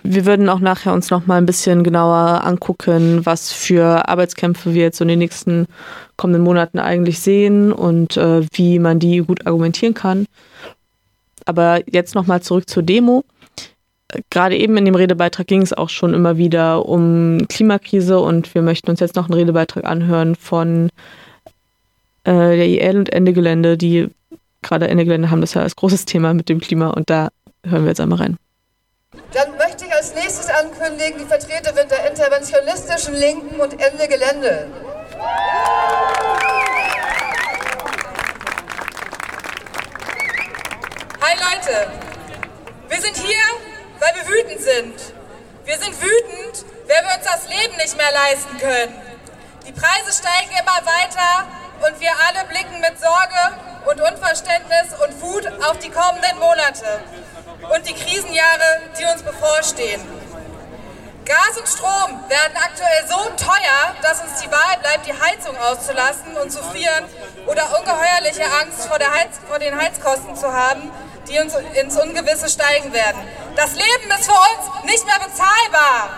Wir 0.04 0.26
würden 0.26 0.48
auch 0.48 0.60
nachher 0.60 0.94
uns 0.94 1.10
noch 1.10 1.28
mal 1.28 1.38
ein 1.38 1.46
bisschen 1.46 1.84
genauer 1.84 2.46
angucken, 2.46 3.26
was 3.26 3.52
für 3.52 4.08
Arbeitskämpfe 4.08 4.74
wir 4.74 4.84
jetzt 4.84 5.02
in 5.02 5.10
den 5.10 5.20
nächsten 5.20 5.68
kommenden 6.16 6.44
Monaten 6.44 6.80
eigentlich 6.80 7.20
sehen 7.20 7.74
und 7.74 8.16
äh, 8.16 8.46
wie 8.54 8.80
man 8.80 9.00
die 9.00 9.18
gut 9.18 9.46
argumentieren 9.46 9.94
kann. 9.94 10.26
Aber 11.44 11.82
jetzt 11.92 12.16
noch 12.16 12.26
mal 12.26 12.42
zurück 12.42 12.70
zur 12.70 12.84
Demo. 12.84 13.26
Gerade 14.30 14.56
eben 14.56 14.78
in 14.78 14.86
dem 14.86 14.96
Redebeitrag 14.96 15.48
ging 15.48 15.62
es 15.62 15.74
auch 15.74 15.90
schon 15.90 16.14
immer 16.14 16.38
wieder 16.38 16.86
um 16.86 17.46
Klimakrise 17.50 18.20
und 18.20 18.54
wir 18.56 18.62
möchten 18.62 18.90
uns 18.90 19.02
jetzt 19.02 19.16
noch 19.16 19.26
einen 19.26 19.34
Redebeitrag 19.34 19.84
anhören 19.84 20.36
von 20.36 20.90
äh, 22.24 22.32
der 22.32 22.66
IL 22.68 22.98
und 22.98 23.12
Ende 23.12 23.34
Gelände, 23.34 23.78
die 23.78 24.08
gerade 24.62 24.88
Ende 24.88 25.04
Gelände 25.04 25.30
haben 25.30 25.42
das 25.42 25.54
ja 25.56 25.62
als 25.62 25.76
großes 25.76 26.06
Thema 26.06 26.34
mit 26.34 26.48
dem 26.48 26.62
Klima 26.62 26.90
und 26.92 27.10
da 27.10 27.30
hören 27.66 27.84
wir 27.84 27.90
jetzt 27.90 28.00
einmal 28.00 28.20
rein. 28.20 28.38
Dann 29.34 29.58
möchte 29.58 29.86
ich 29.86 29.94
als 29.94 30.14
nächstes 30.16 30.48
ankündigen 30.50 31.20
die 31.20 31.26
Vertreterin 31.26 31.88
der 31.90 32.10
interventionistischen 32.10 33.16
Linken 33.16 33.60
und 33.60 33.74
Ende 33.74 34.08
Gelände. 34.08 34.68
Hi 41.20 41.36
Leute, 41.36 41.92
wir 42.90 43.02
sind 43.02 43.18
hier, 43.18 43.67
weil 44.00 44.14
wir 44.16 44.28
wütend 44.28 44.62
sind. 44.62 45.14
Wir 45.66 45.78
sind 45.78 46.02
wütend, 46.02 46.66
weil 46.88 47.04
wir 47.04 47.16
uns 47.18 47.26
das 47.26 47.48
Leben 47.48 47.76
nicht 47.78 47.98
mehr 47.98 48.12
leisten 48.12 48.58
können. 48.58 49.02
Die 49.66 49.72
Preise 49.74 50.14
steigen 50.14 50.52
immer 50.52 50.80
weiter 50.86 51.48
und 51.86 52.00
wir 52.00 52.12
alle 52.28 52.48
blicken 52.48 52.80
mit 52.80 53.00
Sorge 53.00 53.58
und 53.86 54.02
Unverständnis 54.02 54.94
und 55.04 55.22
Wut 55.22 55.48
auf 55.64 55.78
die 55.80 55.90
kommenden 55.90 56.40
Monate 56.40 57.02
und 57.74 57.88
die 57.88 57.94
Krisenjahre, 57.94 58.82
die 58.98 59.06
uns 59.06 59.24
bevorstehen. 59.24 60.02
Gas 61.26 61.58
und 61.58 61.68
Strom 61.68 62.30
werden 62.30 62.56
aktuell 62.56 63.06
so 63.06 63.20
teuer, 63.36 63.96
dass 64.02 64.22
uns 64.22 64.40
die 64.42 64.50
Wahl 64.50 64.78
bleibt, 64.82 65.06
die 65.06 65.14
Heizung 65.14 65.58
auszulassen 65.58 66.38
und 66.42 66.50
zu 66.50 66.64
frieren 66.64 67.04
oder 67.48 67.78
ungeheuerliche 67.78 68.46
Angst 68.62 68.88
vor, 68.88 68.98
Heiz 68.98 69.36
vor 69.46 69.60
den 69.60 69.78
Heizkosten 69.78 70.38
zu 70.38 70.54
haben, 70.54 70.90
die 71.28 71.38
uns 71.40 71.54
ins 71.74 71.98
Ungewisse 71.98 72.48
steigen 72.48 72.94
werden. 72.94 73.27
Das 73.58 73.74
Leben 73.74 74.12
ist 74.12 74.26
für 74.26 74.34
uns 74.34 74.84
nicht 74.86 75.04
mehr 75.08 75.18
bezahlbar. 75.18 76.10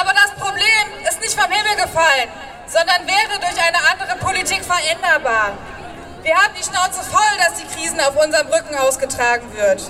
Aber 0.00 0.12
das 0.14 0.30
Problem 0.42 1.04
ist 1.06 1.20
nicht 1.20 1.38
vom 1.38 1.50
Himmel 1.52 1.76
gefallen, 1.76 2.30
sondern 2.66 3.06
wäre 3.06 3.38
durch 3.38 3.60
eine 3.62 3.76
andere 3.92 4.16
Politik 4.16 4.64
veränderbar. 4.64 5.52
Wir 6.22 6.34
haben 6.34 6.54
die 6.58 6.64
Schnauze 6.64 7.02
voll, 7.04 7.36
dass 7.38 7.58
die 7.58 7.66
Krisen 7.66 8.00
auf 8.00 8.16
unserem 8.16 8.46
Rücken 8.46 8.74
ausgetragen 8.78 9.54
wird. 9.54 9.82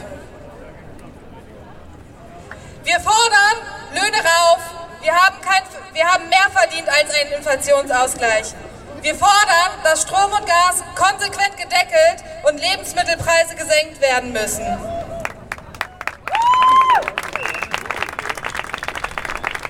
Wir 2.82 2.98
fordern 2.98 3.56
Löhne 3.94 4.18
rauf. 4.18 4.58
Wir 5.02 5.14
haben, 5.14 5.40
kein, 5.40 5.62
wir 5.92 6.04
haben 6.04 6.28
mehr 6.28 6.50
verdient 6.52 6.88
als 6.88 7.14
einen 7.14 7.30
Inflationsausgleich. 7.30 8.54
Wir 9.02 9.14
fordern, 9.14 9.70
dass 9.84 10.02
Strom 10.02 10.32
und 10.32 10.46
Gas 10.46 10.82
konsequent 10.96 11.56
gedeckelt 11.56 12.24
und 12.42 12.58
Lebensmittelpreise 12.58 13.54
gesenkt 13.54 14.00
werden 14.00 14.32
müssen. 14.32 14.66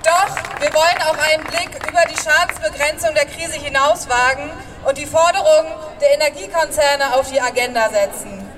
Doch 0.07 0.46
wir 0.59 0.73
wollen 0.73 1.01
auch 1.03 1.17
einen 1.17 1.43
Blick 1.43 1.69
über 1.87 2.01
die 2.09 2.17
Schadensbegrenzung 2.17 3.13
der 3.13 3.25
Krise 3.25 3.59
hinaus 3.59 4.09
wagen 4.09 4.49
und 4.85 4.97
die 4.97 5.05
Forderungen 5.05 5.71
der 6.01 6.13
Energiekonzerne 6.13 7.13
auf 7.13 7.29
die 7.31 7.39
Agenda 7.39 7.89
setzen. 7.89 8.49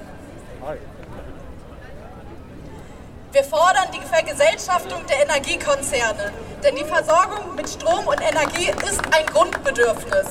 Wir 3.32 3.44
fordern 3.44 3.88
die 3.94 4.02
Vergesellschaftung 4.02 5.06
der 5.08 5.22
Energiekonzerne, 5.24 6.32
denn 6.64 6.76
die 6.76 6.86
Versorgung 6.86 7.56
mit 7.56 7.70
Strom 7.70 8.08
und 8.08 8.20
Energie 8.22 8.72
ist 8.90 9.02
ein 9.12 9.26
Grundbedürfnis. 9.28 10.28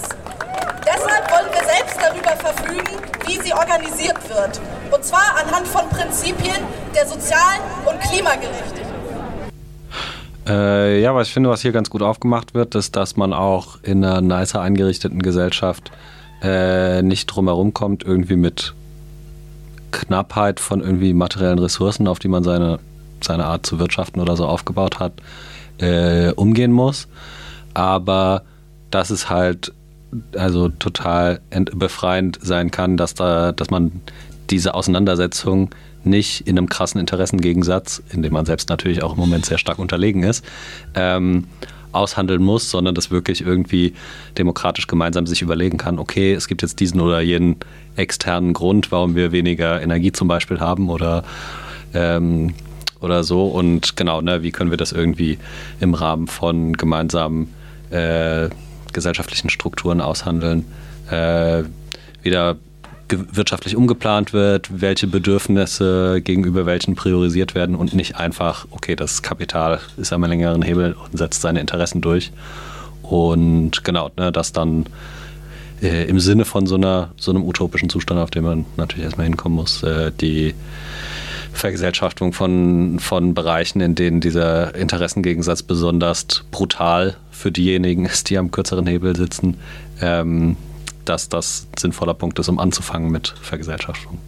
Deshalb 0.85 1.31
wollen 1.31 1.53
wir 1.53 1.65
selbst 1.65 1.97
darüber 2.01 2.37
verfügen, 2.37 2.99
wie 3.27 3.41
sie 3.41 3.53
organisiert 3.53 4.29
wird. 4.29 4.61
Und 4.91 5.05
zwar 5.05 5.37
anhand 5.39 5.69
von 5.69 5.89
Prinzipien 5.91 6.67
der 6.95 7.07
sozialen 7.07 7.61
und 7.85 8.01
Klimagerechtigkeit. 8.01 8.88
Äh, 10.49 11.01
ja, 11.01 11.15
was 11.15 11.29
ich 11.29 11.35
finde, 11.35 11.51
was 11.51 11.63
hier 11.63 11.73
ganz 11.73 11.91
gut 11.91 12.03
aufgemacht 12.03 12.55
wird, 12.55 12.75
ist, 12.75 12.97
dass 12.97 13.17
man 13.17 13.33
auch 13.33 13.79
in 13.83 14.05
einer 14.05 14.21
nicer 14.21 14.61
eingerichteten 14.61 15.21
Gesellschaft 15.21 15.91
äh, 16.43 17.03
nicht 17.03 17.27
drumherum 17.27 17.75
kommt, 17.75 18.03
irgendwie 18.03 18.37
mit 18.37 18.75
Knappheit 19.91 20.61
von 20.61 20.81
irgendwie 20.81 21.13
materiellen 21.13 21.59
Ressourcen, 21.59 22.09
auf 22.09 22.19
die 22.19 22.29
man 22.29 22.45
seine 22.45 22.79
seine 23.21 23.47
Art 23.47 23.67
zu 23.67 23.79
wirtschaften 23.79 24.21
oder 24.21 24.37
so 24.37 24.47
aufgebaut 24.47 24.99
hat, 25.01 25.13
äh, 25.79 26.33
umgehen 26.33 26.73
muss. 26.73 27.09
Aber 27.75 28.43
dass 28.91 29.11
es 29.11 29.29
halt 29.29 29.73
also 30.37 30.69
total 30.69 31.41
befreiend 31.75 32.39
sein 32.41 32.71
kann, 32.71 32.97
dass 32.97 33.15
da, 33.15 33.53
dass 33.53 33.71
man 33.71 34.01
diese 34.51 34.75
Auseinandersetzung 34.75 35.71
nicht 36.05 36.47
in 36.47 36.57
einem 36.59 36.69
krassen 36.69 37.01
Interessengegensatz, 37.01 38.03
in 38.11 38.23
dem 38.23 38.33
man 38.33 38.47
selbst 38.47 38.69
natürlich 38.69 39.03
auch 39.03 39.13
im 39.13 39.19
Moment 39.19 39.47
sehr 39.47 39.59
stark 39.59 39.79
unterlegen 39.79 40.23
ist, 40.23 40.45
ähm, 40.95 41.45
aushandeln 41.93 42.43
muss, 42.43 42.71
sondern 42.71 42.95
das 42.95 43.11
wirklich 43.11 43.41
irgendwie 43.41 43.95
demokratisch 44.37 44.87
gemeinsam 44.87 45.27
sich 45.27 45.43
überlegen 45.43 45.79
kann, 45.79 45.99
okay, 45.99 46.33
es 46.35 46.47
gibt 46.47 46.63
jetzt 46.63 46.81
diesen 46.81 47.01
oder 47.01 47.21
jenen 47.21 47.57
externen 47.97 48.53
Grund, 48.53 48.93
warum 48.93 49.15
wir 49.15 49.33
weniger 49.33 49.81
Energie 49.81 50.13
zum 50.13 50.29
Beispiel 50.29 50.61
haben 50.61 50.91
oder 50.91 51.25
ähm, 51.95 52.55
oder 53.01 53.25
so. 53.25 53.47
Und 53.47 53.97
genau, 53.97 54.21
ne, 54.21 54.43
wie 54.43 54.51
können 54.51 54.71
wir 54.71 54.77
das 54.77 54.93
irgendwie 54.93 55.39
im 55.81 55.95
Rahmen 55.95 56.27
von 56.27 56.75
gemeinsamen 56.75 57.55
äh, 57.91 58.49
gesellschaftlichen 58.93 59.51
Strukturen 59.51 60.01
aushandeln, 60.01 60.65
äh, 61.11 61.63
wieder 62.23 62.57
wirtschaftlich 63.11 63.77
umgeplant 63.77 64.33
wird, 64.33 64.69
welche 64.81 65.07
Bedürfnisse 65.07 66.21
gegenüber 66.23 66.67
welchen 66.67 66.95
priorisiert 66.95 67.55
werden 67.55 67.75
und 67.75 67.95
nicht 67.95 68.17
einfach, 68.17 68.67
okay, 68.71 68.97
das 68.97 69.23
Kapital 69.23 69.81
ist 69.97 70.13
am 70.13 70.25
längeren 70.25 70.63
Hebel 70.63 70.95
und 70.95 71.17
setzt 71.17 71.41
seine 71.41 71.61
Interessen 71.61 72.01
durch. 72.01 72.33
Und 73.03 73.85
genau, 73.85 74.11
ne, 74.17 74.33
dass 74.33 74.53
dann 74.53 74.87
äh, 75.83 76.05
im 76.09 76.21
Sinne 76.21 76.45
von 76.45 76.67
so, 76.67 76.75
einer, 76.75 77.11
so 77.17 77.31
einem 77.31 77.45
utopischen 77.45 77.89
Zustand, 77.89 78.21
auf 78.21 78.31
den 78.31 78.45
man 78.45 78.67
natürlich 78.77 79.05
erstmal 79.05 79.27
hinkommen 79.27 79.57
muss, 79.57 79.83
äh, 79.83 80.13
die 80.13 80.55
Vergesellschaftung 81.53 82.33
von, 82.33 82.99
von 83.01 83.35
Bereichen, 83.35 83.81
in 83.81 83.95
denen 83.95 84.21
dieser 84.21 84.75
Interessengegensatz 84.75 85.63
besonders 85.63 86.45
brutal 86.51 87.17
für 87.31 87.51
diejenigen 87.51 88.05
ist, 88.05 88.31
die 88.31 88.39
am 88.39 88.51
kürzeren 88.51 88.87
Hebel 88.87 89.17
sitzen, 89.17 89.57
ähm, 90.01 90.57
dass 91.09 91.29
das 91.29 91.67
ein 91.73 91.79
sinnvoller 91.79 92.15
Punkt 92.15 92.39
ist, 92.39 92.49
um 92.49 92.59
anzufangen 92.59 93.11
mit 93.11 93.29
Vergesellschaftung. 93.29 94.19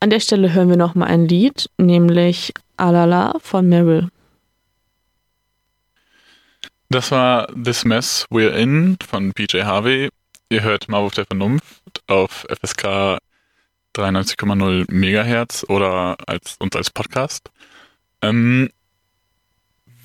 An 0.00 0.10
der 0.10 0.20
Stelle 0.20 0.52
hören 0.52 0.68
wir 0.68 0.76
nochmal 0.76 1.08
ein 1.08 1.26
Lied, 1.26 1.70
nämlich 1.78 2.52
Alala 2.76 3.34
von 3.40 3.68
Meryl. 3.68 4.08
Das 6.90 7.10
war 7.10 7.48
This 7.48 7.84
Mess 7.84 8.26
We're 8.30 8.50
In 8.50 8.96
von 9.06 9.32
PJ 9.32 9.62
Harvey. 9.62 10.08
Ihr 10.48 10.62
hört 10.62 10.88
Marwurf 10.88 11.14
der 11.14 11.26
Vernunft 11.26 11.82
auf 12.06 12.46
FSK 12.48 13.18
93,0 13.96 14.84
Megahertz 14.92 15.64
oder 15.68 16.16
als, 16.26 16.56
uns 16.60 16.76
als 16.76 16.90
Podcast. 16.90 17.50
Ähm, 18.22 18.70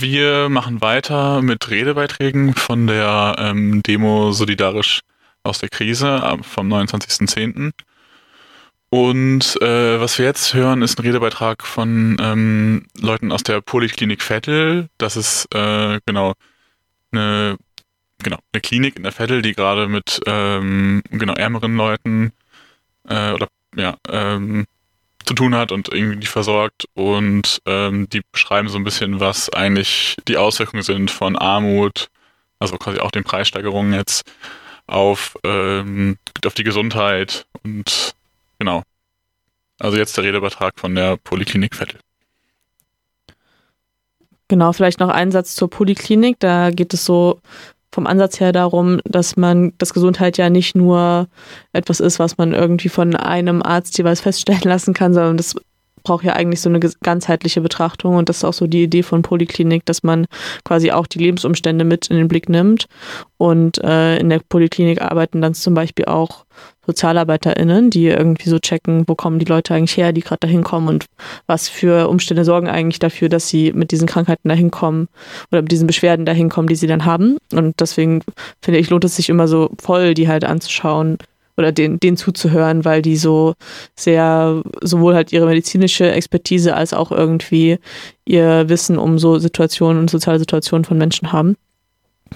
wir 0.02 0.50
machen 0.50 0.82
weiter 0.82 1.42
mit 1.42 1.70
Redebeiträgen 1.70 2.54
von 2.56 2.88
der 2.88 3.36
ähm, 3.38 3.84
Demo 3.84 4.32
Solidarisch 4.32 5.02
aus 5.44 5.60
der 5.60 5.70
Krise 5.70 6.40
vom 6.42 6.72
29.10. 6.72 7.72
Und 8.90 9.62
äh, 9.62 10.00
was 10.00 10.18
wir 10.18 10.26
jetzt 10.26 10.54
hören, 10.54 10.82
ist 10.82 11.00
ein 11.00 11.06
Redebeitrag 11.06 11.64
von 11.64 12.18
ähm, 12.20 12.88
Leuten 13.00 13.32
aus 13.32 13.44
der 13.44 13.62
Poliklinik 13.62 14.22
Vettel. 14.22 14.90
Das 14.98 15.16
ist 15.16 15.48
äh, 15.56 16.00
genau 16.06 16.34
eine 17.12 17.58
genau 18.22 18.38
eine 18.54 18.62
Klinik 18.62 18.98
in 18.98 19.04
der 19.04 19.14
Vettel, 19.14 19.42
die 19.42 19.54
gerade 19.54 19.88
mit 19.88 20.20
ähm, 20.26 21.04
genau 21.10 21.34
ärmeren 21.34 21.76
Leuten 21.76 22.34
äh, 23.08 23.32
oder 23.32 23.48
ja 23.76 23.96
ähm, 24.10 24.66
zu 25.26 25.34
tun 25.34 25.56
hat 25.56 25.72
und 25.72 25.94
irgendwie 25.94 26.28
versorgt 26.28 26.86
und 26.94 27.62
ähm, 27.66 28.10
die 28.10 28.22
beschreiben 28.32 28.70
so 28.70 28.78
ein 28.78 28.84
bisschen, 28.84 29.20
was 29.20 29.50
eigentlich 29.50 30.16
die 30.28 30.38
Auswirkungen 30.38 30.84
sind 30.84 31.12
von 31.12 31.38
Armut, 31.38 32.08
also 32.60 32.78
quasi 32.78 33.00
auch 33.00 33.12
den 33.12 33.24
Preissteigerungen 33.24 33.94
jetzt 33.94 34.24
auf, 34.88 35.38
ähm, 35.44 36.18
auf 36.46 36.54
die 36.54 36.64
Gesundheit 36.64 37.46
und 37.64 38.14
genau. 38.60 38.84
Also 39.80 39.98
jetzt 39.98 40.16
der 40.18 40.24
Redebeitrag 40.24 40.80
von 40.80 40.94
der 40.94 41.18
Poliklinik 41.18 41.76
Vettel. 41.76 42.00
Genau, 44.48 44.74
vielleicht 44.74 45.00
noch 45.00 45.10
ein 45.10 45.32
Satz 45.32 45.56
zur 45.56 45.70
Poliklinik. 45.70 46.38
Da 46.40 46.72
geht 46.72 46.94
es 46.94 47.06
so 47.06 47.40
vom 47.92 48.08
Ansatz 48.08 48.40
her 48.40 48.52
darum, 48.52 49.00
dass 49.04 49.38
man, 49.38 49.74
dass 49.78 49.94
Gesundheit 49.94 50.38
ja 50.38 50.50
nicht 50.50 50.76
nur 50.76 51.28
etwas 51.74 52.00
ist, 52.00 52.20
was 52.20 52.38
man 52.38 52.54
irgendwie 52.54 52.90
von 52.90 53.16
einem 53.16 53.62
Arzt 53.62 53.98
jeweils 53.98 54.22
feststellen 54.22 54.62
lassen 54.66 54.94
kann, 54.94 55.14
sondern 55.14 55.38
das 55.38 55.56
braucht 56.04 56.24
ja 56.24 56.34
eigentlich 56.34 56.62
so 56.62 56.70
eine 56.70 56.80
ganzheitliche 56.80 57.62
Betrachtung. 57.62 58.16
Und 58.16 58.30
das 58.30 58.38
ist 58.38 58.44
auch 58.44 58.54
so 58.54 58.68
die 58.68 58.84
Idee 58.84 59.04
von 59.04 59.22
Poliklinik, 59.22 59.86
dass 59.86 60.04
man 60.04 60.26
quasi 60.64 60.92
auch 60.92 61.08
die 61.08 61.20
Lebensumstände 61.20 61.86
mit 61.86 62.08
in 62.08 62.18
den 62.18 62.28
Blick 62.28 62.50
nimmt. 62.50 62.86
Und 63.38 63.78
äh, 63.84 64.18
in 64.18 64.30
der 64.30 64.40
Poliklinik 64.40 65.02
arbeiten 65.02 65.42
dann 65.42 65.54
zum 65.54 65.74
Beispiel 65.74 66.06
auch 66.06 66.46
SozialarbeiterInnen, 66.86 67.90
die 67.90 68.08
irgendwie 68.08 68.50
so 68.50 68.60
checken, 68.60 69.04
wo 69.08 69.16
kommen 69.16 69.40
die 69.40 69.46
Leute 69.46 69.74
eigentlich 69.74 69.98
her, 69.98 70.14
die 70.14 70.22
gerade 70.22 70.40
da 70.42 70.48
hinkommen 70.48 70.90
und 70.90 71.06
was 71.48 71.70
für 71.70 72.10
Umstände 72.10 72.44
sorgen 72.44 72.68
eigentlich 72.68 73.00
dafür, 73.00 73.30
dass 73.30 73.48
sie 73.48 73.72
mit 73.74 73.92
diesen 73.92 74.08
Krankheiten 74.08 74.50
da 74.50 74.56
hinkommen 74.56 75.08
oder 75.52 75.62
mit 75.62 75.72
diesen 75.72 75.88
Beschwerden 75.88 76.26
da 76.26 76.32
hinkommen, 76.32 76.68
die 76.68 76.76
sie 76.76 76.88
dann 76.88 77.06
haben. 77.06 77.38
Und 77.54 77.80
deswegen 77.80 78.24
finde 78.62 78.80
ich, 78.80 78.90
lohnt 78.90 79.06
es 79.06 79.16
sich 79.16 79.30
immer 79.30 79.48
so 79.48 79.70
voll, 79.80 80.14
die 80.14 80.28
halt 80.28 80.44
anzuschauen 80.44 81.18
oder 81.58 81.72
den, 81.72 82.00
denen 82.00 82.18
zuzuhören, 82.18 82.86
weil 82.86 83.02
die 83.02 83.18
so 83.18 83.54
sehr 83.96 84.64
sowohl 84.82 85.14
halt 85.14 85.32
ihre 85.32 85.46
medizinische 85.46 86.12
Expertise 86.12 86.76
als 86.76 86.94
auch 86.94 87.12
irgendwie 87.12 87.78
ihr 88.26 88.70
Wissen 88.70 88.98
um 88.98 89.20
so 89.20 89.38
Situationen 89.38 90.00
und 90.00 90.10
soziale 90.10 90.40
Situationen 90.40 90.86
von 90.86 90.98
Menschen 90.98 91.32
haben. 91.32 91.56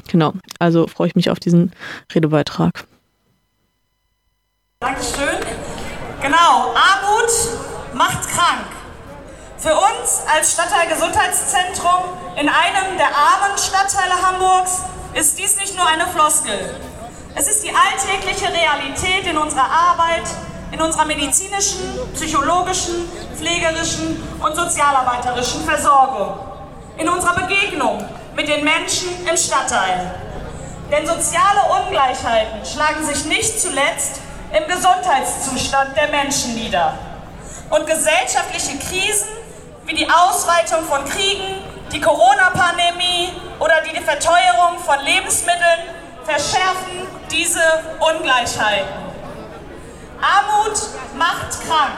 Genau, 0.10 0.34
also 0.60 0.88
freue 0.88 1.08
ich 1.08 1.16
mich 1.16 1.30
auf 1.30 1.40
diesen 1.40 1.72
Redebeitrag. 2.14 2.86
Dankeschön. 4.86 5.40
Genau, 6.22 6.76
Armut 6.76 7.32
macht 7.94 8.30
krank. 8.30 8.68
Für 9.58 9.74
uns 9.74 10.22
als 10.32 10.52
Stadtteilgesundheitszentrum 10.52 12.04
in 12.36 12.48
einem 12.48 12.96
der 12.96 13.08
armen 13.08 13.58
Stadtteile 13.58 14.14
Hamburgs 14.22 14.82
ist 15.16 15.40
dies 15.40 15.58
nicht 15.58 15.76
nur 15.76 15.88
eine 15.88 16.06
Floskel. 16.06 16.80
Es 17.34 17.48
ist 17.48 17.64
die 17.64 17.72
alltägliche 17.74 18.46
Realität 18.54 19.26
in 19.26 19.40
unserer 19.40 19.68
Arbeit, 19.68 20.28
in 20.72 20.80
unserer 20.80 21.06
medizinischen, 21.06 21.82
psychologischen, 22.14 23.10
pflegerischen 23.36 24.22
und 24.40 24.56
sozialarbeiterischen 24.56 25.66
Versorgung, 25.66 26.38
in 26.98 27.10
unserer 27.10 27.34
Begegnung 27.34 28.08
mit 28.36 28.48
den 28.48 28.64
Menschen 28.64 29.26
im 29.28 29.36
Stadtteil. 29.36 30.14
Denn 30.92 31.08
soziale 31.08 31.62
Ungleichheiten 31.82 32.64
schlagen 32.64 33.04
sich 33.04 33.26
nicht 33.26 33.60
zuletzt 33.60 34.20
im 34.52 34.68
Gesundheitszustand 34.68 35.96
der 35.96 36.10
Menschen 36.10 36.56
nieder. 36.56 36.98
Und 37.70 37.86
gesellschaftliche 37.88 38.78
Krisen 38.78 39.28
wie 39.86 39.94
die 39.94 40.08
Ausweitung 40.10 40.84
von 40.86 41.06
Kriegen, 41.06 41.62
die 41.92 42.02
Corona-Pandemie 42.02 43.34
oder 43.60 43.76
die 43.82 44.00
Verteuerung 44.02 44.80
von 44.84 45.00
Lebensmitteln 45.06 45.82
verschärfen 46.24 47.08
diese 47.32 47.62
Ungleichheiten. 48.00 49.06
Armut 50.20 50.80
macht 51.16 51.52
krank, 51.68 51.94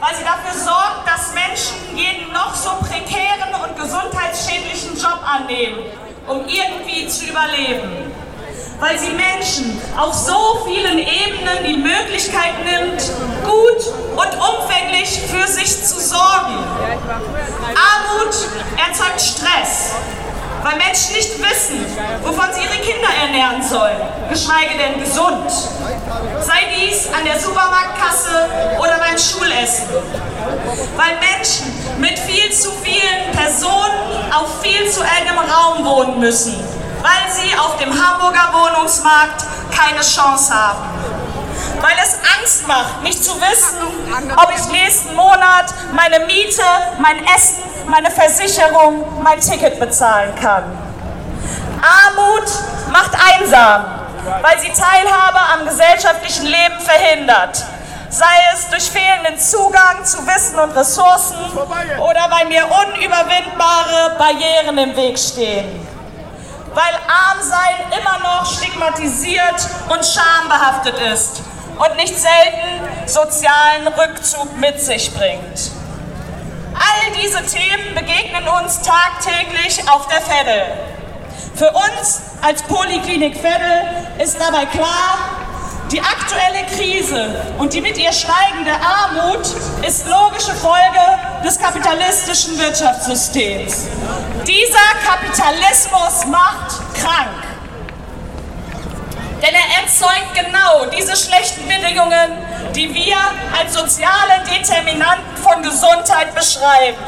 weil 0.00 0.14
sie 0.16 0.24
dafür 0.24 0.58
sorgt, 0.58 1.06
dass 1.06 1.32
Menschen 1.32 1.96
jeden 1.96 2.32
noch 2.32 2.54
so 2.54 2.70
prekären 2.80 3.54
und 3.62 3.76
gesundheitsschädlichen 3.76 4.96
Job 4.96 5.20
annehmen, 5.24 5.78
um 6.26 6.44
irgendwie 6.48 7.06
zu 7.06 7.26
überleben. 7.26 8.12
Weil 8.78 8.98
sie 8.98 9.10
Menschen 9.10 9.80
auf 9.96 10.12
so 10.12 10.66
vielen 10.66 10.98
Ebenen 10.98 11.64
die 11.66 11.78
Möglichkeit 11.78 12.52
nimmt, 12.64 13.02
gut 13.44 13.94
und 14.16 14.32
umfänglich 14.38 15.20
für 15.30 15.46
sich 15.46 15.84
zu 15.84 15.98
sorgen. 15.98 16.58
Armut 17.74 18.34
erzeugt 18.76 19.20
Stress, 19.20 19.92
weil 20.62 20.76
Menschen 20.76 21.14
nicht 21.14 21.38
wissen, 21.38 21.86
wovon 22.22 22.52
sie 22.52 22.62
ihre 22.62 22.82
Kinder 22.84 23.08
ernähren 23.22 23.62
sollen, 23.62 24.00
geschweige 24.28 24.76
denn 24.76 25.00
gesund. 25.00 25.50
Sei 26.40 26.66
dies 26.76 27.08
an 27.08 27.24
der 27.24 27.38
Supermarktkasse 27.38 28.48
oder 28.78 28.98
beim 28.98 29.16
Schulessen. 29.16 29.86
Weil 30.96 31.18
Menschen 31.20 31.72
mit 31.98 32.18
viel 32.18 32.50
zu 32.52 32.70
vielen 32.82 33.32
Personen 33.32 34.32
auf 34.32 34.62
viel 34.62 34.90
zu 34.90 35.00
engem 35.02 35.38
Raum 35.38 35.84
wohnen 35.84 36.20
müssen, 36.20 36.54
weil 37.02 37.32
sie 37.32 37.56
auf 37.58 37.76
dem 37.78 37.90
Hamburger 37.90 38.52
Wohnungsmarkt 38.52 39.44
keine 39.70 40.00
Chance 40.00 40.54
haben 40.54 40.96
weil 41.80 41.96
es 42.02 42.18
Angst 42.38 42.66
macht, 42.66 43.02
nicht 43.02 43.22
zu 43.22 43.40
wissen, 43.40 43.78
ob 44.36 44.50
ich 44.54 44.66
nächsten 44.68 45.14
Monat 45.14 45.66
meine 45.92 46.20
Miete, 46.20 46.62
mein 46.98 47.24
Essen, 47.24 47.62
meine 47.86 48.10
Versicherung, 48.10 49.22
mein 49.22 49.40
Ticket 49.40 49.78
bezahlen 49.78 50.34
kann. 50.36 50.64
Armut 51.82 52.48
macht 52.90 53.12
einsam, 53.14 53.84
weil 54.42 54.58
sie 54.58 54.70
Teilhabe 54.70 55.38
am 55.54 55.66
gesellschaftlichen 55.66 56.46
Leben 56.46 56.80
verhindert. 56.80 57.62
Sei 58.08 58.24
es 58.54 58.68
durch 58.70 58.90
fehlenden 58.90 59.38
Zugang 59.38 60.04
zu 60.04 60.26
Wissen 60.26 60.58
und 60.58 60.74
Ressourcen 60.76 61.36
oder 61.98 62.30
weil 62.30 62.46
mir 62.46 62.64
unüberwindbare 62.64 64.16
Barrieren 64.16 64.78
im 64.78 64.96
Weg 64.96 65.18
stehen. 65.18 65.86
Weil 66.76 66.94
Armsein 67.08 67.98
immer 67.98 68.18
noch 68.18 68.44
stigmatisiert 68.44 69.66
und 69.88 70.04
schambehaftet 70.04 70.98
ist 71.10 71.40
und 71.78 71.96
nicht 71.96 72.14
selten 72.14 73.06
sozialen 73.06 73.88
Rückzug 73.88 74.54
mit 74.58 74.78
sich 74.78 75.10
bringt. 75.14 75.70
All 76.74 77.12
diese 77.22 77.42
Themen 77.46 77.94
begegnen 77.94 78.46
uns 78.46 78.82
tagtäglich 78.82 79.88
auf 79.88 80.06
der 80.08 80.20
Veddel. 80.20 80.64
Für 81.54 81.70
uns 81.70 82.20
als 82.42 82.62
Poliklinik 82.64 83.42
Veddel 83.42 84.06
ist 84.18 84.38
dabei 84.38 84.66
klar, 84.66 85.16
die 85.90 86.00
aktuelle 86.00 86.66
Krise 86.66 87.42
und 87.58 87.72
die 87.72 87.80
mit 87.80 87.96
ihr 87.96 88.12
steigende 88.12 88.72
Armut 88.72 89.46
ist 89.86 90.06
logische 90.06 90.54
Folge 90.54 91.44
des 91.44 91.58
kapitalistischen 91.58 92.58
Wirtschaftssystems. 92.58 93.86
Dieser 94.46 94.88
Kapitalismus 95.04 96.26
macht 96.26 96.72
krank. 96.94 97.44
Denn 99.42 99.54
er 99.54 99.82
erzeugt 99.82 100.34
genau 100.34 100.86
diese 100.86 101.14
schlechten 101.16 101.68
Bedingungen, 101.68 102.32
die 102.74 102.92
wir 102.92 103.16
als 103.56 103.74
soziale 103.74 104.42
Determinanten 104.50 105.36
von 105.42 105.62
Gesundheit 105.62 106.34
beschreiben. 106.34 106.98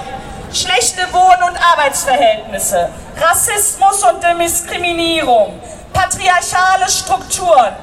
schlechte 0.53 1.03
Wohn- 1.13 1.51
und 1.51 1.59
Arbeitsverhältnisse, 1.73 2.89
Rassismus 3.21 4.03
und 4.03 4.23
Diskriminierung, 4.41 5.61
patriarchale 5.93 6.89
Strukturen, 6.89 7.77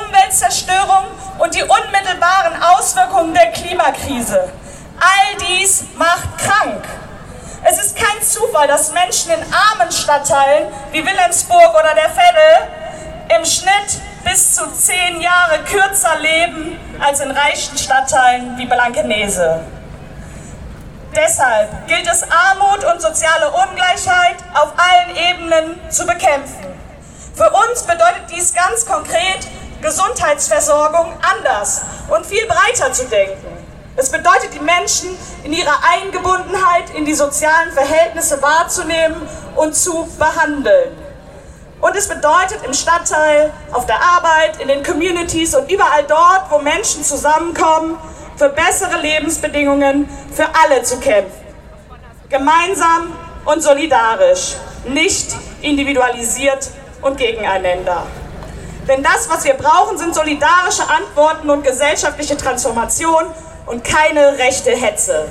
Umweltzerstörung 0.00 1.04
und 1.38 1.54
die 1.54 1.62
unmittelbaren 1.62 2.62
Auswirkungen 2.62 3.34
der 3.34 3.52
Klimakrise. 3.52 4.50
All 5.00 5.36
dies 5.48 5.84
macht 5.96 6.38
krank. 6.38 6.84
Es 7.64 7.80
ist 7.80 7.96
kein 7.96 8.22
Zufall, 8.22 8.66
dass 8.66 8.92
Menschen 8.92 9.30
in 9.32 9.40
armen 9.52 9.92
Stadtteilen 9.92 10.68
wie 10.90 11.04
Wilhelmsburg 11.04 11.74
oder 11.74 11.94
der 11.94 12.10
Veddel 12.10 13.38
im 13.38 13.44
Schnitt 13.44 14.00
bis 14.24 14.54
zu 14.54 14.70
zehn 14.72 15.20
Jahre 15.20 15.60
kürzer 15.64 16.18
leben 16.18 16.78
als 17.00 17.20
in 17.20 17.30
reichen 17.30 17.78
Stadtteilen 17.78 18.56
wie 18.58 18.66
Blankenese. 18.66 19.60
Deshalb 21.14 21.86
gilt 21.88 22.06
es, 22.06 22.22
Armut 22.22 22.84
und 22.84 23.00
soziale 23.02 23.50
Ungleichheit 23.50 24.36
auf 24.54 24.72
allen 24.76 25.16
Ebenen 25.16 25.90
zu 25.90 26.06
bekämpfen. 26.06 26.66
Für 27.34 27.50
uns 27.50 27.82
bedeutet 27.82 28.30
dies 28.30 28.54
ganz 28.54 28.86
konkret, 28.86 29.46
Gesundheitsversorgung 29.82 31.12
anders 31.20 31.82
und 32.08 32.24
viel 32.24 32.46
breiter 32.46 32.92
zu 32.92 33.04
denken. 33.06 33.58
Es 33.96 34.10
bedeutet, 34.10 34.54
die 34.54 34.60
Menschen 34.60 35.10
in 35.44 35.52
ihrer 35.52 35.78
Eingebundenheit 35.92 36.90
in 36.94 37.04
die 37.04 37.14
sozialen 37.14 37.72
Verhältnisse 37.72 38.40
wahrzunehmen 38.40 39.28
und 39.56 39.74
zu 39.74 40.08
behandeln. 40.18 40.96
Und 41.80 41.96
es 41.96 42.08
bedeutet 42.08 42.60
im 42.64 42.72
Stadtteil, 42.72 43.52
auf 43.72 43.84
der 43.86 44.00
Arbeit, 44.00 44.60
in 44.60 44.68
den 44.68 44.82
Communities 44.82 45.54
und 45.54 45.70
überall 45.70 46.04
dort, 46.04 46.50
wo 46.50 46.58
Menschen 46.58 47.04
zusammenkommen, 47.04 47.98
für 48.36 48.48
bessere 48.48 48.98
Lebensbedingungen 49.00 50.08
für 50.32 50.46
alle 50.64 50.82
zu 50.82 50.98
kämpfen. 50.98 51.44
Gemeinsam 52.30 53.14
und 53.44 53.62
solidarisch, 53.62 54.54
nicht 54.86 55.34
individualisiert 55.60 56.70
und 57.02 57.18
gegeneinander. 57.18 58.06
Denn 58.88 59.02
das, 59.02 59.28
was 59.28 59.44
wir 59.44 59.54
brauchen, 59.54 59.96
sind 59.96 60.14
solidarische 60.14 60.88
Antworten 60.88 61.48
und 61.50 61.62
gesellschaftliche 61.62 62.36
Transformation 62.36 63.24
und 63.66 63.84
keine 63.84 64.38
rechte 64.38 64.72
Hetze. 64.72 65.28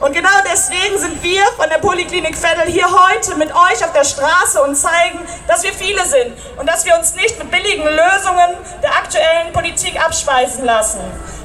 Und 0.00 0.12
genau 0.12 0.28
deswegen 0.52 0.98
sind 0.98 1.22
wir 1.22 1.42
von 1.56 1.68
der 1.70 1.78
Poliklinik 1.78 2.36
Veddel 2.36 2.70
hier 2.70 2.86
heute 2.86 3.36
mit 3.36 3.48
euch 3.50 3.82
auf 3.82 3.92
der 3.92 4.04
Straße 4.04 4.60
und 4.62 4.76
zeigen, 4.76 5.20
dass 5.48 5.62
wir 5.62 5.72
viele 5.72 6.04
sind 6.04 6.36
und 6.58 6.68
dass 6.68 6.84
wir 6.84 6.94
uns 6.98 7.14
nicht 7.14 7.38
mit 7.38 7.50
billigen 7.50 7.84
Lösungen 7.84 8.56
der 8.82 8.90
aktuellen 8.90 9.52
Politik 9.54 9.98
abspeisen 9.98 10.64
lassen. 10.66 11.00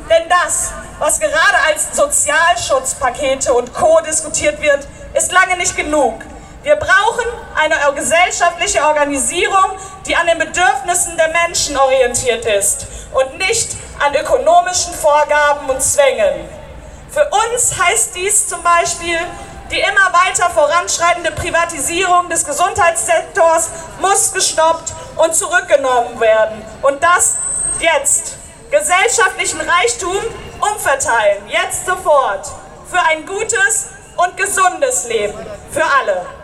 Denn 0.10 0.28
das, 0.28 0.74
was 0.97 1.22
gerade 1.22 1.58
als 1.70 1.95
Sozialschutzpakete 1.95 3.54
und 3.54 3.74
Co. 3.74 4.02
diskutiert 4.06 4.62
wird, 4.62 4.86
ist 5.14 5.32
lange 5.32 5.56
nicht 5.56 5.78
genug. 5.78 6.16
Wir 6.62 6.76
brauchen 6.76 7.26
eine 7.55 7.76
gesellschaftliche 7.95 8.84
Organisierung, 8.84 9.78
die 10.05 10.16
an 10.16 10.28
den 10.28 10.39
Bedürfnissen 10.39 11.16
der 11.16 11.30
Menschen 11.30 11.78
orientiert 11.78 12.45
ist 12.45 12.88
und 13.14 13.38
nicht 13.38 13.78
an 13.99 14.14
ökonomischen 14.14 14.93
Vorgaben 14.93 15.70
und 15.70 15.82
Zwängen. 15.82 16.49
Für 17.12 17.30
uns 17.45 17.80
heißt 17.80 18.14
dies 18.16 18.47
zum 18.47 18.62
Beispiel, 18.62 19.18
die 19.72 19.80
immer 19.80 20.12
weiter 20.12 20.49
voranschreitende 20.49 21.32
Privatisierung 21.32 22.28
des 22.30 22.45
Gesundheitssektors 22.45 23.70
muss 24.01 24.34
gestoppt 24.34 24.93
und 25.16 25.34
zurückgenommen 25.34 26.20
werden. 26.20 26.64
Und 26.82 27.01
das 27.01 27.36
jetzt. 27.80 28.36
Gesellschaftlichen 28.70 29.60
Reichtum 29.62 30.18
umverteilen, 30.60 31.47
jetzt 31.47 31.88
sofort. 31.88 32.45
Für 32.91 33.01
ein 33.10 33.26
gutes 33.26 33.88
und 34.18 34.38
gesundes 34.38 35.07
Leben. 35.07 35.39
Für 35.72 35.86
alle. 35.86 36.39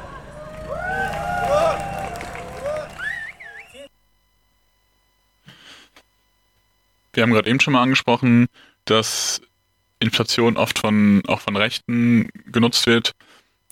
Wir 7.15 7.23
haben 7.23 7.31
gerade 7.31 7.49
eben 7.49 7.61
schon 7.61 7.73
mal 7.73 7.81
angesprochen, 7.81 8.47
dass 8.83 9.41
Inflation 9.99 10.57
oft 10.57 10.79
von 10.79 11.23
auch 11.27 11.39
von 11.39 11.55
Rechten 11.55 12.29
genutzt 12.51 12.87
wird, 12.87 13.13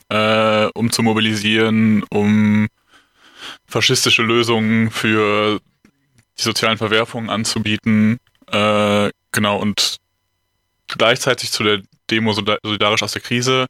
äh, 0.08 0.68
um 0.74 0.92
zu 0.92 1.04
mobilisieren, 1.04 2.04
um 2.10 2.68
faschistische 3.68 4.24
Lösungen 4.24 4.92
für 4.92 5.60
die 6.38 6.42
sozialen 6.42 6.78
Verwerfungen 6.78 7.30
anzubieten. 7.30 8.18
Äh, 8.48 9.10
genau, 9.32 9.58
und 9.58 9.98
gleichzeitig 10.88 11.52
zu 11.52 11.64
der 11.64 11.82
Demo 12.10 12.32
Solidarisch 12.32 13.04
aus 13.04 13.12
der 13.12 13.22
Krise 13.22 13.68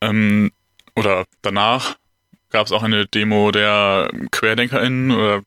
ähm, 0.00 0.50
oder 0.96 1.24
danach 1.42 1.96
gab 2.56 2.64
es 2.64 2.72
auch 2.72 2.82
eine 2.82 3.04
Demo 3.06 3.50
der 3.50 4.10
QuerdenkerInnen 4.30 5.10
oder 5.10 5.42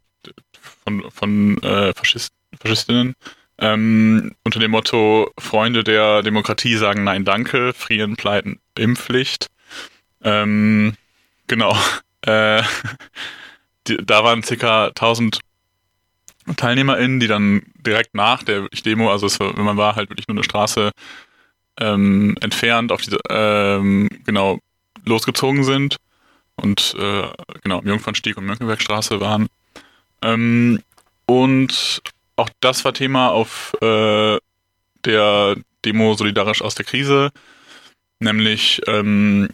von, 0.84 1.10
von 1.10 1.57
äh, 1.64 1.91
Faschist, 1.95 2.32
Faschistinnen 2.62 3.16
ähm, 3.57 4.36
unter 4.43 4.60
dem 4.60 4.70
Motto 4.70 5.32
Freunde 5.39 5.84
der 5.84 6.22
Demokratie 6.22 6.76
sagen 6.76 7.03
Nein, 7.03 7.26
danke, 7.26 7.74
frieren, 7.74 8.16
pleiten, 8.16 8.60
Impfpflicht. 8.78 9.47
Ähm, 10.24 10.93
genau. 11.47 11.76
Äh, 12.26 12.64
die, 13.88 13.95
da 14.05 14.26
waren 14.26 14.41
ca. 14.41 14.88
1000 14.88 15.39
TeilnehmerInnen, 16.57 17.22
die 17.22 17.28
dann 17.28 17.62
direkt 17.78 18.14
nach 18.14 18.43
der 18.43 18.68
Demo, 18.86 19.10
also 19.10 19.26
es 19.26 19.39
war, 19.39 19.57
man 19.57 19.78
war 19.78 19.95
halt 19.95 20.10
wirklich 20.10 20.28
nur 20.28 20.36
eine 20.36 20.43
Straße 20.43 20.91
ähm, 21.80 22.36
entfernt, 22.41 22.91
auf 22.91 22.99
diese, 22.99 23.20
ähm, 23.30 24.10
genau, 24.26 24.60
losgezogen 25.05 25.64
sind 25.64 25.95
und 26.60 26.95
äh, 26.97 27.28
genau, 27.64 27.80
am 27.80 27.88
Jungfernstieg 27.88 28.38
und 28.38 28.45
Mönckebergstraße 28.45 29.20
waren. 29.20 29.47
Ähm, 30.22 30.82
und 31.26 32.01
auch 32.36 32.49
das 32.60 32.86
war 32.86 32.93
Thema 32.93 33.30
auf 33.30 33.76
äh, 33.82 34.38
der 35.05 35.55
Demo 35.86 36.14
Solidarisch 36.14 36.62
aus 36.62 36.76
der 36.76 36.86
Krise. 36.86 37.32
Nämlich 38.20 38.82
ähm, 38.88 39.49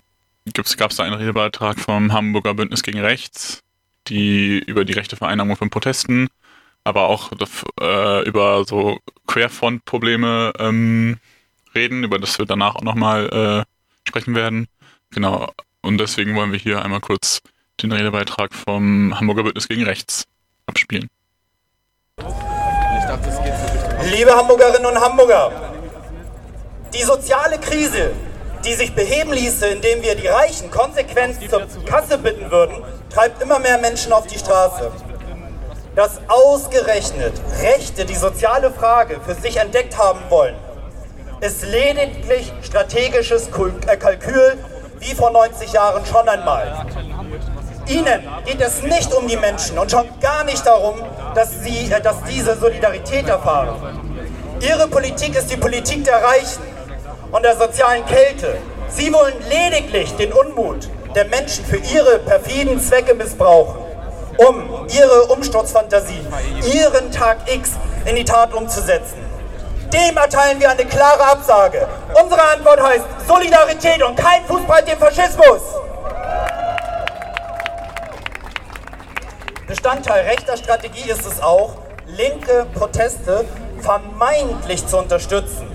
gab 0.78 0.92
es 0.92 0.98
da 0.98 1.04
einen 1.04 1.16
Redebeitrag 1.16 1.80
vom 1.80 2.14
Hamburger 2.14 2.54
Bündnis 2.54 2.84
gegen 2.84 3.00
Rechts, 3.00 3.64
die 4.08 4.60
über 4.60 4.86
die 4.86 4.94
rechte 4.94 5.16
Vereinnahmung 5.16 5.56
von 5.56 5.70
Protesten, 5.70 6.28
aber 6.84 7.08
auch 7.08 7.32
äh, 7.82 8.28
über 8.28 8.64
so 8.66 9.00
Querfront-Probleme 9.28 10.54
ähm, 10.60 11.18
reden, 11.74 12.04
über 12.04 12.20
das 12.20 12.38
wir 12.40 12.46
danach 12.46 12.76
auch 12.76 12.84
nochmal 12.84 13.66
äh, 13.66 14.08
sprechen 14.08 14.36
werden. 14.36 14.68
Genau. 15.12 15.52
Und 15.86 16.00
deswegen 16.00 16.36
wollen 16.36 16.52
wir 16.52 16.58
hier 16.58 16.82
einmal 16.82 17.00
kurz 17.00 17.42
den 17.80 17.92
Redebeitrag 17.92 18.56
vom 18.56 19.14
Hamburger 19.20 19.44
Bündnis 19.44 19.68
gegen 19.68 19.84
Rechts 19.84 20.24
abspielen. 20.66 21.08
Liebe 24.10 24.36
Hamburgerinnen 24.36 24.88
und 24.88 25.00
Hamburger, 25.00 25.52
die 26.92 27.04
soziale 27.04 27.60
Krise, 27.60 28.14
die 28.66 28.74
sich 28.74 28.96
beheben 28.96 29.32
ließe, 29.32 29.68
indem 29.68 30.02
wir 30.02 30.16
die 30.16 30.26
Reichen 30.26 30.72
konsequent 30.72 31.38
zur 31.48 31.86
Kasse 31.86 32.18
bitten 32.18 32.50
würden, 32.50 32.84
treibt 33.12 33.44
immer 33.44 33.60
mehr 33.60 33.78
Menschen 33.78 34.12
auf 34.12 34.26
die 34.26 34.40
Straße. 34.40 34.92
Dass 35.96 36.20
ausgerechnet 36.28 37.40
Rechte 37.62 38.06
die 38.06 38.16
soziale 38.16 38.72
Frage 38.72 39.22
für 39.24 39.36
sich 39.36 39.58
entdeckt 39.58 40.00
haben 40.00 40.22
wollen, 40.30 40.56
ist 41.42 41.62
lediglich 41.62 42.52
strategisches 42.64 43.50
äh, 43.86 43.98
Kalkül 43.98 44.58
wie 45.00 45.14
vor 45.14 45.32
90 45.32 45.72
Jahren 45.74 46.06
schon 46.06 46.28
einmal. 46.28 46.86
Ihnen 47.88 48.28
geht 48.46 48.62
es 48.62 48.82
nicht 48.82 49.14
um 49.14 49.28
die 49.28 49.38
Menschen 49.38 49.78
und 49.78 49.92
schon 49.92 50.08
gar 50.20 50.44
nicht 50.44 50.66
darum, 50.66 50.96
dass, 51.36 51.62
sie, 51.62 51.92
äh, 51.92 52.02
dass 52.02 52.24
diese 52.24 52.56
Solidarität 52.58 53.28
erfahren. 53.28 53.76
Ihre 54.60 54.88
Politik 54.88 55.36
ist 55.36 55.52
die 55.52 55.58
Politik 55.58 56.04
der 56.06 56.24
Reichen 56.24 56.64
und 57.32 57.44
der 57.44 57.56
sozialen 57.58 58.06
Kälte. 58.06 58.58
Sie 58.90 59.12
wollen 59.14 59.36
lediglich 59.50 60.16
den 60.16 60.32
Unmut 60.32 60.90
der 61.14 61.26
Menschen 61.26 61.66
für 61.66 61.78
ihre 61.78 62.20
perfiden 62.20 62.80
Zwecke 62.80 63.14
missbrauchen, 63.14 63.80
um 64.38 64.88
ihre 64.88 65.26
Umsturzfantasie, 65.28 66.22
ihren 66.74 67.12
Tag 67.12 67.38
X 67.54 67.72
in 68.06 68.16
die 68.16 68.26
Tat 68.26 68.54
umzusetzen. 68.54 69.25
Dem 69.92 70.18
erteilen 70.18 70.60
wir 70.60 70.70
eine 70.70 70.86
klare 70.86 71.24
Absage. 71.24 71.88
Unsere 72.22 72.42
Antwort 72.42 72.82
heißt 72.82 73.06
Solidarität 73.28 74.04
und 74.04 74.16
kein 74.16 74.44
Fußbreit 74.46 74.88
dem 74.88 75.00
Faschismus. 75.00 75.62
Bestandteil 79.68 80.26
rechter 80.26 80.58
Strategie 80.58 81.10
ist 81.10 81.26
es 81.26 81.42
auch, 81.42 81.76
linke 82.08 82.66
Proteste 82.74 83.46
vermeintlich 83.82 84.86
zu 84.86 84.98
unterstützen. 84.98 85.68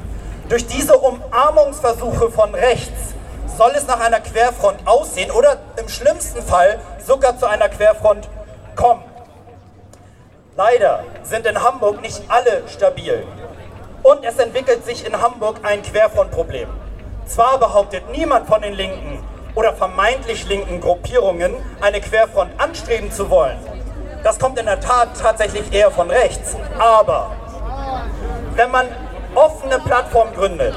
Durch 0.49 0.67
diese 0.67 0.99
Umarmungsversuche 0.99 2.31
von 2.31 2.55
rechts 2.55 3.15
soll 3.57 3.73
es 3.77 3.87
nach 3.87 4.01
einer 4.01 4.21
Querfront 4.21 4.87
aussehen 4.87 5.31
oder 5.31 5.59
im 5.77 5.89
schlimmsten 5.89 6.43
Fall 6.43 6.81
sogar 7.07 7.39
zu 7.39 7.47
einer 7.47 7.69
Querfront 7.69 8.29
kommen. 8.75 9.05
Leider 10.57 11.05
sind 11.23 11.47
in 11.47 11.63
Hamburg 11.63 12.01
nicht 12.01 12.23
alle 12.29 12.63
stabil. 12.69 13.27
Und 14.11 14.25
es 14.25 14.39
entwickelt 14.39 14.85
sich 14.85 15.07
in 15.07 15.23
Hamburg 15.23 15.61
ein 15.63 15.83
Querfrontproblem. 15.83 16.69
Zwar 17.27 17.61
behauptet 17.61 18.11
niemand 18.11 18.49
von 18.49 18.61
den 18.61 18.73
linken 18.73 19.23
oder 19.55 19.73
vermeintlich 19.73 20.49
linken 20.49 20.81
Gruppierungen, 20.81 21.55
eine 21.81 22.01
Querfront 22.01 22.51
anstreben 22.59 23.13
zu 23.13 23.31
wollen. 23.31 23.57
Das 24.25 24.41
kommt 24.41 24.59
in 24.59 24.67
der 24.67 24.81
Tat 24.81 25.11
tatsächlich 25.17 25.73
eher 25.73 25.93
von 25.93 26.11
rechts. 26.11 26.57
Aber 26.77 27.31
wenn 28.57 28.73
man 28.73 28.89
offene 29.37 29.79
Plattformen 29.79 30.35
gründet 30.35 30.75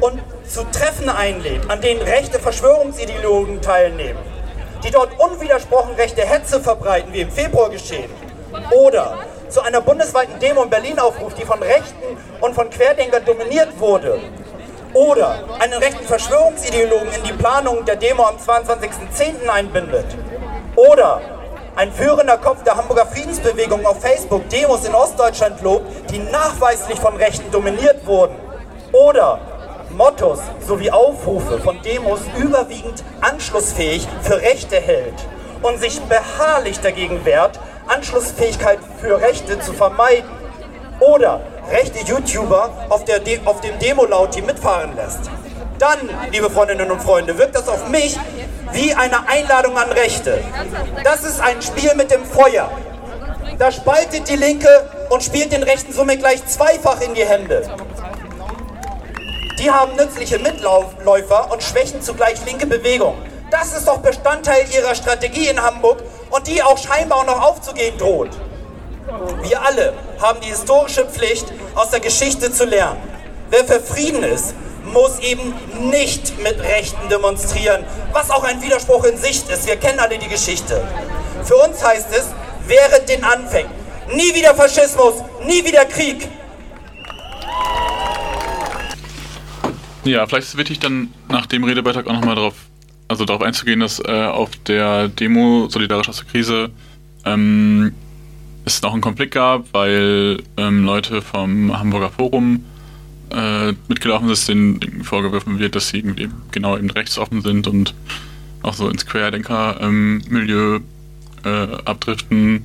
und 0.00 0.20
zu 0.44 0.64
Treffen 0.64 1.08
einlädt, 1.08 1.70
an 1.70 1.80
denen 1.80 2.02
rechte 2.02 2.40
Verschwörungsideologen 2.40 3.62
teilnehmen, 3.62 4.18
die 4.82 4.90
dort 4.90 5.10
unwidersprochen 5.20 5.94
rechte 5.94 6.22
Hetze 6.22 6.58
verbreiten, 6.58 7.12
wie 7.12 7.20
im 7.20 7.30
Februar 7.30 7.70
geschehen, 7.70 8.10
oder 8.72 9.18
zu 9.52 9.60
einer 9.60 9.82
bundesweiten 9.82 10.38
Demo 10.40 10.62
in 10.62 10.70
Berlin 10.70 10.98
aufruft, 10.98 11.38
die 11.38 11.44
von 11.44 11.62
Rechten 11.62 12.16
und 12.40 12.54
von 12.54 12.70
Querdenkern 12.70 13.24
dominiert 13.24 13.78
wurde, 13.78 14.18
oder 14.94 15.44
einen 15.58 15.74
rechten 15.74 16.04
Verschwörungsideologen 16.04 17.12
in 17.12 17.22
die 17.22 17.32
Planung 17.32 17.84
der 17.84 17.96
Demo 17.96 18.24
am 18.24 18.36
22.10. 18.36 19.48
einbindet, 19.48 20.06
oder 20.76 21.20
ein 21.76 21.92
führender 21.92 22.38
Kopf 22.38 22.62
der 22.64 22.76
Hamburger 22.76 23.06
Friedensbewegung 23.06 23.84
auf 23.86 24.00
Facebook 24.00 24.48
Demos 24.48 24.84
in 24.84 24.94
Ostdeutschland 24.94 25.60
lobt, 25.62 26.10
die 26.10 26.18
nachweislich 26.18 26.98
von 26.98 27.16
Rechten 27.16 27.50
dominiert 27.50 28.06
wurden, 28.06 28.36
oder 28.92 29.38
Mottos 29.90 30.40
sowie 30.66 30.90
Aufrufe 30.90 31.58
von 31.58 31.80
Demos 31.82 32.20
überwiegend 32.38 33.04
anschlussfähig 33.20 34.08
für 34.22 34.40
Rechte 34.40 34.76
hält 34.76 35.14
und 35.62 35.78
sich 35.78 36.00
beharrlich 36.02 36.80
dagegen 36.80 37.24
wehrt, 37.26 37.58
Anschlussfähigkeit 37.86 38.78
für 39.00 39.20
Rechte 39.20 39.58
zu 39.60 39.72
vermeiden. 39.72 40.30
Oder 41.00 41.40
rechte 41.70 41.98
YouTuber 42.00 42.70
auf, 42.88 43.04
der 43.04 43.18
De 43.18 43.40
auf 43.44 43.60
dem 43.60 43.78
Demo-Lauti 43.78 44.42
mitfahren 44.42 44.94
lässt. 44.96 45.30
Dann, 45.78 45.98
liebe 46.30 46.48
Freundinnen 46.48 46.90
und 46.90 47.02
Freunde, 47.02 47.36
wirkt 47.38 47.56
das 47.56 47.68
auf 47.68 47.88
mich 47.88 48.16
wie 48.72 48.94
eine 48.94 49.28
Einladung 49.28 49.76
an 49.76 49.90
Rechte. 49.90 50.42
Das 51.02 51.24
ist 51.24 51.40
ein 51.40 51.60
Spiel 51.60 51.94
mit 51.96 52.10
dem 52.10 52.24
Feuer. 52.24 52.70
Da 53.58 53.70
spaltet 53.70 54.28
die 54.28 54.36
Linke 54.36 54.68
und 55.10 55.22
spielt 55.22 55.52
den 55.52 55.62
Rechten 55.62 55.92
somit 55.92 56.20
gleich 56.20 56.46
zweifach 56.46 57.00
in 57.00 57.14
die 57.14 57.24
Hände. 57.24 57.62
Die 59.58 59.70
haben 59.70 59.94
nützliche 59.96 60.38
Mitläufer 60.38 61.52
und 61.52 61.62
schwächen 61.62 62.00
zugleich 62.00 62.44
linke 62.46 62.66
Bewegung. 62.66 63.16
Das 63.52 63.74
ist 63.74 63.86
doch 63.86 63.98
Bestandteil 63.98 64.64
ihrer 64.74 64.94
Strategie 64.94 65.48
in 65.48 65.62
Hamburg 65.62 66.02
und 66.30 66.46
die 66.46 66.62
auch 66.62 66.78
scheinbar 66.78 67.18
auch 67.18 67.26
noch 67.26 67.42
aufzugehen 67.42 67.98
droht. 67.98 68.30
Wir 69.42 69.60
alle 69.60 69.92
haben 70.22 70.40
die 70.40 70.48
historische 70.48 71.04
Pflicht, 71.04 71.52
aus 71.74 71.90
der 71.90 72.00
Geschichte 72.00 72.50
zu 72.50 72.64
lernen. 72.64 72.98
Wer 73.50 73.66
für 73.66 73.80
Frieden 73.80 74.22
ist, 74.22 74.54
muss 74.90 75.18
eben 75.18 75.52
nicht 75.90 76.38
mit 76.42 76.60
Rechten 76.60 77.10
demonstrieren, 77.10 77.84
was 78.12 78.30
auch 78.30 78.42
ein 78.42 78.62
Widerspruch 78.62 79.04
in 79.04 79.18
Sicht 79.18 79.50
ist. 79.50 79.66
Wir 79.66 79.76
kennen 79.76 80.00
alle 80.00 80.16
die 80.16 80.28
Geschichte. 80.28 80.82
Für 81.44 81.56
uns 81.56 81.84
heißt 81.84 82.08
es, 82.10 82.28
während 82.66 83.06
den 83.06 83.22
Anfängen, 83.22 83.70
nie 84.14 84.34
wieder 84.34 84.54
Faschismus, 84.54 85.16
nie 85.44 85.62
wieder 85.62 85.84
Krieg. 85.84 86.26
Ja, 90.04 90.26
vielleicht 90.26 90.48
ist 90.48 90.56
wichtig 90.56 90.80
dann 90.80 91.12
nach 91.28 91.44
dem 91.44 91.64
Redebeitrag 91.64 92.06
auch 92.06 92.14
nochmal 92.14 92.34
darauf, 92.34 92.54
also 93.12 93.24
darauf 93.24 93.42
einzugehen, 93.42 93.80
dass 93.80 94.00
äh, 94.00 94.24
auf 94.24 94.50
der 94.66 95.08
Demo 95.08 95.68
Solidarisch 95.68 96.08
aus 96.08 96.18
der 96.18 96.26
Krise 96.26 96.70
ähm, 97.24 97.92
es 98.64 98.82
noch 98.82 98.92
einen 98.92 99.00
Konflikt 99.00 99.34
gab, 99.34 99.66
weil 99.72 100.42
ähm, 100.56 100.84
Leute 100.84 101.22
vom 101.22 101.78
Hamburger 101.78 102.10
Forum 102.10 102.64
äh, 103.30 103.72
mitgelaufen 103.88 104.34
sind, 104.34 104.80
denen 104.80 105.04
vorgeworfen 105.04 105.58
wird, 105.58 105.74
dass 105.74 105.88
sie 105.88 105.98
irgendwie 105.98 106.28
genau 106.50 106.76
eben 106.76 106.90
rechtsoffen 106.90 107.42
sind 107.42 107.66
und 107.66 107.94
auch 108.62 108.74
so 108.74 108.88
ins 108.88 109.06
Querdenker-Milieu 109.06 110.76
ähm, 110.76 110.84
äh, 111.44 111.74
abdriften. 111.84 112.64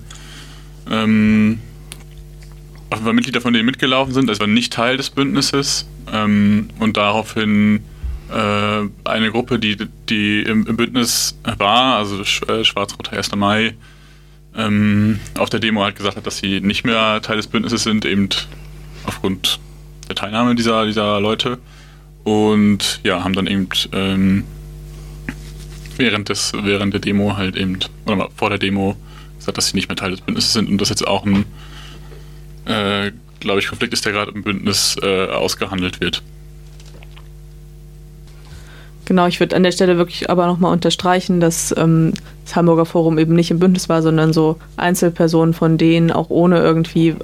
Ähm, 0.90 1.60
auf 2.90 3.00
jeden 3.00 3.06
Fall 3.06 3.14
Mitglieder 3.14 3.42
von 3.42 3.54
denen 3.54 3.66
mitgelaufen 3.66 4.14
sind, 4.14 4.30
also 4.30 4.46
nicht 4.46 4.72
Teil 4.74 4.98
des 4.98 5.10
Bündnisses 5.10 5.88
ähm, 6.12 6.70
und 6.80 6.96
daraufhin 6.96 7.82
eine 8.30 9.32
Gruppe, 9.32 9.60
die, 9.60 9.78
die 10.10 10.42
im, 10.42 10.68
im 10.68 10.76
Bündnis 10.76 11.38
war, 11.58 11.98
also 11.98 12.22
äh, 12.22 12.64
Schwarz-Roter 12.64 13.14
1. 13.16 13.36
Mai, 13.36 13.76
ähm, 14.56 15.20
auf 15.38 15.50
der 15.50 15.60
Demo 15.60 15.84
halt 15.84 15.96
gesagt 15.96 16.18
hat, 16.18 16.26
dass 16.26 16.38
sie 16.38 16.60
nicht 16.62 16.84
mehr 16.84 17.22
Teil 17.22 17.38
des 17.38 17.48
Bündnisses 17.48 17.84
sind, 17.84 18.06
eben 18.06 18.30
aufgrund 19.06 19.60
der 20.10 20.16
Teilnahme 20.16 20.56
dieser, 20.56 20.86
dieser 20.86 21.20
Leute. 21.20 21.60
Und 22.24 23.00
ja, 23.04 23.24
haben 23.24 23.34
dann 23.34 23.48
eben 23.48 23.70
ähm, 23.94 24.44
während, 25.96 26.30
des, 26.30 26.52
während 26.54 26.94
der 26.94 27.00
Demo 27.00 27.38
halt 27.38 27.56
eben, 27.56 27.80
oder 28.06 28.30
vor 28.36 28.50
der 28.50 28.60
Demo 28.60 28.98
gesagt, 29.38 29.58
dass 29.58 29.70
sie 29.70 29.78
nicht 29.78 29.88
mehr 29.88 29.96
Teil 29.96 30.12
des 30.12 30.22
Bündnisses 30.22 30.54
sind 30.54 30.70
und 30.70 30.80
das 30.82 30.90
jetzt 30.90 31.08
auch 31.08 31.26
ein, 31.26 31.46
äh, 32.66 33.12
glaube 33.40 33.60
ich, 33.60 33.68
Konflikt 33.68 33.94
ist, 33.94 34.06
der 34.06 34.12
gerade 34.12 34.32
im 34.32 34.44
Bündnis 34.44 34.98
äh, 35.02 35.28
ausgehandelt 35.28 36.02
wird. 36.02 36.24
Genau, 39.08 39.26
ich 39.26 39.40
würde 39.40 39.56
an 39.56 39.64
der 39.64 39.72
Stelle 39.72 39.96
wirklich 39.96 40.30
aber 40.30 40.48
nochmal 40.48 40.74
unterstreichen, 40.74 41.40
dass 41.40 41.74
ähm, 41.78 42.12
das 42.44 42.58
Hamburger 42.58 42.86
Forum 42.86 43.18
eben 43.18 43.36
nicht 43.36 43.50
im 43.52 43.58
Bündnis 43.58 43.88
war, 43.88 44.02
sondern 44.02 44.34
so 44.34 44.58
Einzelpersonen 44.76 45.54
von 45.54 45.78
denen 45.78 46.12
auch 46.12 46.30
ohne 46.30 46.60
irgendwie 46.60 47.16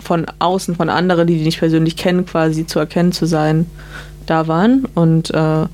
von 0.00 0.26
außen, 0.40 0.74
von 0.74 0.90
anderen, 0.90 1.28
die 1.28 1.38
die 1.38 1.44
nicht 1.44 1.60
persönlich 1.60 1.94
kennen, 1.96 2.26
quasi 2.26 2.66
zu 2.66 2.80
erkennen 2.80 3.12
zu 3.12 3.24
sein, 3.24 3.66
da 4.26 4.48
waren. 4.48 4.86
Und 4.96 5.30
äh, 5.30 5.34
das 5.34 5.70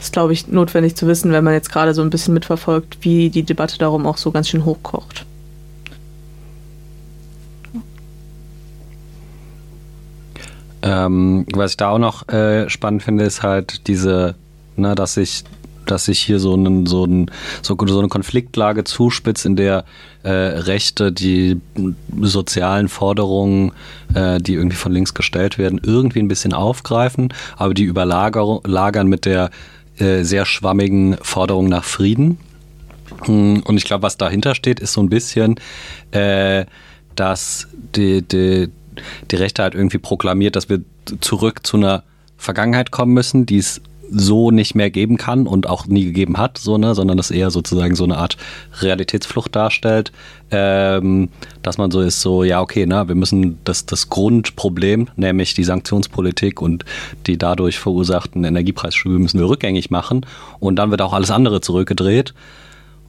ist, 0.00 0.12
glaube 0.12 0.34
ich, 0.34 0.48
notwendig 0.48 0.96
zu 0.96 1.06
wissen, 1.06 1.32
wenn 1.32 1.44
man 1.44 1.54
jetzt 1.54 1.72
gerade 1.72 1.94
so 1.94 2.02
ein 2.02 2.10
bisschen 2.10 2.34
mitverfolgt, 2.34 2.98
wie 3.00 3.30
die 3.30 3.42
Debatte 3.42 3.78
darum 3.78 4.04
auch 4.04 4.18
so 4.18 4.32
ganz 4.32 4.50
schön 4.50 4.66
hochkocht. 4.66 5.24
Ähm, 10.82 11.46
was 11.54 11.70
ich 11.70 11.76
da 11.78 11.88
auch 11.88 11.98
noch 11.98 12.28
äh, 12.28 12.68
spannend 12.68 13.02
finde, 13.02 13.24
ist 13.24 13.42
halt 13.42 13.86
diese 13.86 14.34
ne, 14.78 14.94
dass 14.94 15.14
sich 15.14 15.44
dass 15.86 16.06
sich 16.06 16.20
hier 16.20 16.38
so, 16.38 16.54
einen, 16.54 16.86
so, 16.86 17.04
ein, 17.04 17.30
so, 17.62 17.76
so 17.86 17.98
eine 17.98 18.08
Konfliktlage 18.08 18.84
zuspitzt, 18.84 19.46
in 19.46 19.56
der 19.56 19.84
äh, 20.22 20.30
Rechte 20.30 21.12
die 21.12 21.60
sozialen 22.20 22.88
Forderungen, 22.88 23.72
äh, 24.14 24.40
die 24.40 24.54
irgendwie 24.54 24.76
von 24.76 24.92
links 24.92 25.14
gestellt 25.14 25.58
werden, 25.58 25.80
irgendwie 25.82 26.20
ein 26.20 26.28
bisschen 26.28 26.52
aufgreifen, 26.52 27.32
aber 27.56 27.74
die 27.74 27.84
überlagern 27.84 29.06
mit 29.06 29.24
der 29.24 29.50
äh, 29.98 30.24
sehr 30.24 30.44
schwammigen 30.44 31.16
Forderung 31.22 31.68
nach 31.68 31.84
Frieden. 31.84 32.38
Hm, 33.24 33.62
und 33.64 33.76
ich 33.76 33.84
glaube, 33.84 34.02
was 34.02 34.16
dahinter 34.16 34.54
steht, 34.54 34.80
ist 34.80 34.92
so 34.92 35.00
ein 35.00 35.08
bisschen, 35.08 35.56
äh, 36.10 36.66
dass 37.14 37.68
die, 37.94 38.22
die, 38.22 38.68
die 39.30 39.36
Rechte 39.36 39.62
halt 39.62 39.74
irgendwie 39.74 39.98
proklamiert, 39.98 40.56
dass 40.56 40.68
wir 40.68 40.80
zurück 41.20 41.66
zu 41.66 41.76
einer 41.76 42.02
Vergangenheit 42.36 42.90
kommen 42.90 43.14
müssen, 43.14 43.46
die 43.46 43.58
es 43.58 43.80
so 44.10 44.50
nicht 44.50 44.74
mehr 44.74 44.90
geben 44.90 45.16
kann 45.16 45.46
und 45.46 45.68
auch 45.68 45.86
nie 45.86 46.04
gegeben 46.04 46.36
hat, 46.38 46.58
so, 46.58 46.78
ne, 46.78 46.94
sondern 46.94 47.16
das 47.16 47.30
eher 47.30 47.50
sozusagen 47.50 47.94
so 47.96 48.04
eine 48.04 48.18
Art 48.18 48.36
Realitätsflucht 48.80 49.54
darstellt, 49.54 50.12
ähm, 50.50 51.28
dass 51.62 51.78
man 51.78 51.90
so 51.90 52.00
ist, 52.00 52.20
so, 52.20 52.44
ja, 52.44 52.60
okay, 52.60 52.86
ne, 52.86 53.08
wir 53.08 53.14
müssen 53.14 53.58
das, 53.64 53.86
das 53.86 54.08
Grundproblem, 54.08 55.08
nämlich 55.16 55.54
die 55.54 55.64
Sanktionspolitik 55.64 56.62
und 56.62 56.84
die 57.26 57.38
dadurch 57.38 57.78
verursachten 57.78 58.44
Energiepreisschübe 58.44 59.18
müssen 59.18 59.40
wir 59.40 59.48
rückgängig 59.48 59.90
machen 59.90 60.24
und 60.60 60.76
dann 60.76 60.90
wird 60.90 61.02
auch 61.02 61.12
alles 61.12 61.30
andere 61.30 61.60
zurückgedreht 61.60 62.34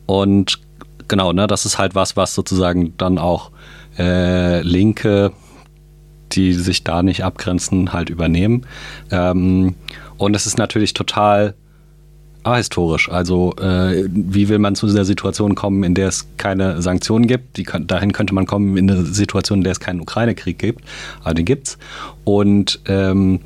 und 0.05 0.59
genau, 1.07 1.33
ne, 1.33 1.47
das 1.47 1.65
ist 1.65 1.77
halt 1.77 1.95
was, 1.95 2.17
was 2.17 2.33
sozusagen 2.33 2.93
dann 2.97 3.17
auch 3.17 3.51
äh, 3.97 4.61
Linke, 4.61 5.31
die 6.31 6.53
sich 6.53 6.83
da 6.83 7.03
nicht 7.03 7.23
abgrenzen, 7.23 7.93
halt 7.93 8.09
übernehmen. 8.09 8.65
Ähm, 9.11 9.75
und 10.17 10.35
es 10.35 10.45
ist 10.45 10.57
natürlich 10.57 10.93
total 10.93 11.55
ahistorisch. 12.47 13.09
Also 13.09 13.53
äh, 13.57 14.05
wie 14.09 14.49
will 14.49 14.59
man 14.59 14.75
zu 14.75 14.87
dieser 14.87 15.05
Situation 15.05 15.55
kommen, 15.55 15.83
in 15.83 15.93
der 15.93 16.07
es 16.07 16.27
keine 16.37 16.81
Sanktionen 16.81 17.27
gibt? 17.27 17.57
Die, 17.57 17.63
dahin 17.63 18.13
könnte 18.13 18.33
man 18.33 18.45
kommen 18.45 18.77
in 18.77 18.89
eine 18.89 19.03
Situation, 19.03 19.59
in 19.59 19.63
der 19.63 19.71
es 19.71 19.79
keinen 19.79 20.01
Ukraine-Krieg 20.01 20.57
gibt. 20.57 20.83
Aber 21.23 21.33
den 21.33 21.45
gibt's. 21.45 21.77
Und 22.23 22.79
ähm, 22.85 23.39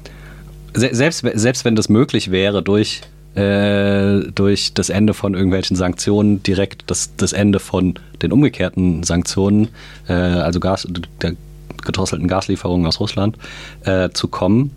se 0.74 0.90
selbst, 0.94 1.26
selbst 1.34 1.66
wenn 1.66 1.76
das 1.76 1.90
möglich 1.90 2.32
wäre, 2.32 2.62
durch, 2.62 3.02
äh, 3.36 4.20
durch 4.36 4.74
das 4.74 4.90
Ende 4.90 5.14
von 5.14 5.34
irgendwelchen 5.34 5.76
Sanktionen 5.76 6.44
direkt 6.44 6.84
das, 6.88 7.16
das 7.18 7.34
Ende 7.34 7.60
von 7.60 7.96
den 8.22 8.32
umgekehrten 8.32 9.04
Sanktionen, 9.04 9.70
äh, 10.08 10.14
also 10.14 10.60
Gas, 10.60 10.88
der 11.22 11.36
gedrosselten 11.84 12.28
Gaslieferungen 12.28 12.86
aus 12.86 13.00
Russland, 13.00 13.38
äh, 13.84 14.10
zu 14.10 14.28
kommen, 14.28 14.72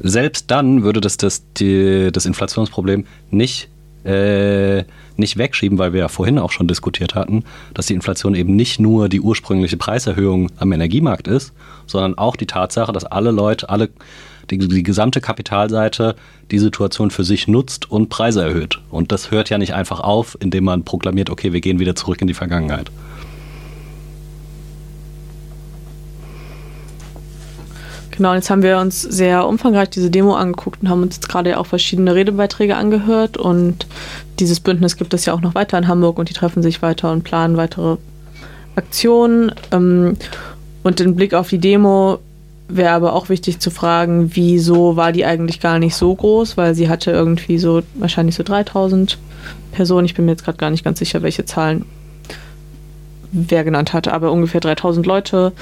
selbst 0.00 0.50
dann 0.50 0.82
würde 0.82 1.00
das 1.00 1.16
das, 1.16 1.42
die, 1.54 2.10
das 2.12 2.26
Inflationsproblem 2.26 3.06
nicht 3.30 3.68
äh, 4.04 4.84
nicht 5.16 5.36
wegschieben, 5.36 5.78
weil 5.78 5.92
wir 5.92 6.00
ja 6.00 6.08
vorhin 6.08 6.38
auch 6.38 6.52
schon 6.52 6.68
diskutiert 6.68 7.14
hatten, 7.14 7.44
dass 7.74 7.86
die 7.86 7.94
Inflation 7.94 8.34
eben 8.34 8.54
nicht 8.54 8.78
nur 8.78 9.08
die 9.08 9.20
ursprüngliche 9.20 9.76
Preiserhöhung 9.76 10.50
am 10.58 10.72
Energiemarkt 10.72 11.26
ist, 11.26 11.52
sondern 11.86 12.16
auch 12.16 12.36
die 12.36 12.46
Tatsache, 12.46 12.92
dass 12.92 13.04
alle 13.04 13.30
Leute, 13.30 13.68
alle 13.68 13.88
die, 14.50 14.58
die 14.58 14.82
gesamte 14.82 15.20
Kapitalseite 15.20 16.14
die 16.50 16.58
Situation 16.58 17.10
für 17.10 17.24
sich 17.24 17.48
nutzt 17.48 17.90
und 17.90 18.08
Preise 18.08 18.42
erhöht. 18.42 18.80
Und 18.90 19.10
das 19.10 19.30
hört 19.30 19.50
ja 19.50 19.58
nicht 19.58 19.74
einfach 19.74 20.00
auf, 20.00 20.36
indem 20.40 20.64
man 20.64 20.84
proklamiert, 20.84 21.30
okay, 21.30 21.52
wir 21.52 21.60
gehen 21.60 21.80
wieder 21.80 21.96
zurück 21.96 22.20
in 22.20 22.28
die 22.28 22.34
Vergangenheit. 22.34 22.90
Genau, 28.16 28.32
jetzt 28.32 28.48
haben 28.48 28.62
wir 28.62 28.78
uns 28.78 29.02
sehr 29.02 29.46
umfangreich 29.46 29.90
diese 29.90 30.10
Demo 30.10 30.34
angeguckt 30.34 30.80
und 30.80 30.88
haben 30.88 31.02
uns 31.02 31.16
jetzt 31.16 31.28
gerade 31.28 31.58
auch 31.58 31.66
verschiedene 31.66 32.14
Redebeiträge 32.14 32.74
angehört. 32.74 33.36
Und 33.36 33.86
dieses 34.40 34.58
Bündnis 34.58 34.96
gibt 34.96 35.12
es 35.12 35.26
ja 35.26 35.34
auch 35.34 35.42
noch 35.42 35.54
weiter 35.54 35.76
in 35.76 35.86
Hamburg 35.86 36.18
und 36.18 36.30
die 36.30 36.34
treffen 36.34 36.62
sich 36.62 36.80
weiter 36.80 37.12
und 37.12 37.24
planen 37.24 37.58
weitere 37.58 37.98
Aktionen. 38.74 39.52
Ähm, 39.70 40.16
und 40.82 40.98
den 40.98 41.14
Blick 41.14 41.34
auf 41.34 41.50
die 41.50 41.58
Demo 41.58 42.18
wäre 42.68 42.92
aber 42.92 43.12
auch 43.12 43.28
wichtig 43.28 43.58
zu 43.58 43.70
fragen, 43.70 44.30
wieso 44.34 44.96
war 44.96 45.12
die 45.12 45.26
eigentlich 45.26 45.60
gar 45.60 45.78
nicht 45.78 45.94
so 45.94 46.14
groß, 46.14 46.56
weil 46.56 46.74
sie 46.74 46.88
hatte 46.88 47.10
irgendwie 47.10 47.58
so 47.58 47.82
wahrscheinlich 47.94 48.34
so 48.34 48.42
3000 48.42 49.18
Personen. 49.72 50.06
Ich 50.06 50.14
bin 50.14 50.24
mir 50.24 50.32
jetzt 50.32 50.44
gerade 50.44 50.58
gar 50.58 50.70
nicht 50.70 50.84
ganz 50.84 50.98
sicher, 51.00 51.22
welche 51.22 51.44
Zahlen 51.44 51.84
wer 53.32 53.64
genannt 53.64 53.92
hatte, 53.92 54.12
aber 54.12 54.32
ungefähr 54.32 54.60
3000 54.60 55.06
Leute. 55.06 55.52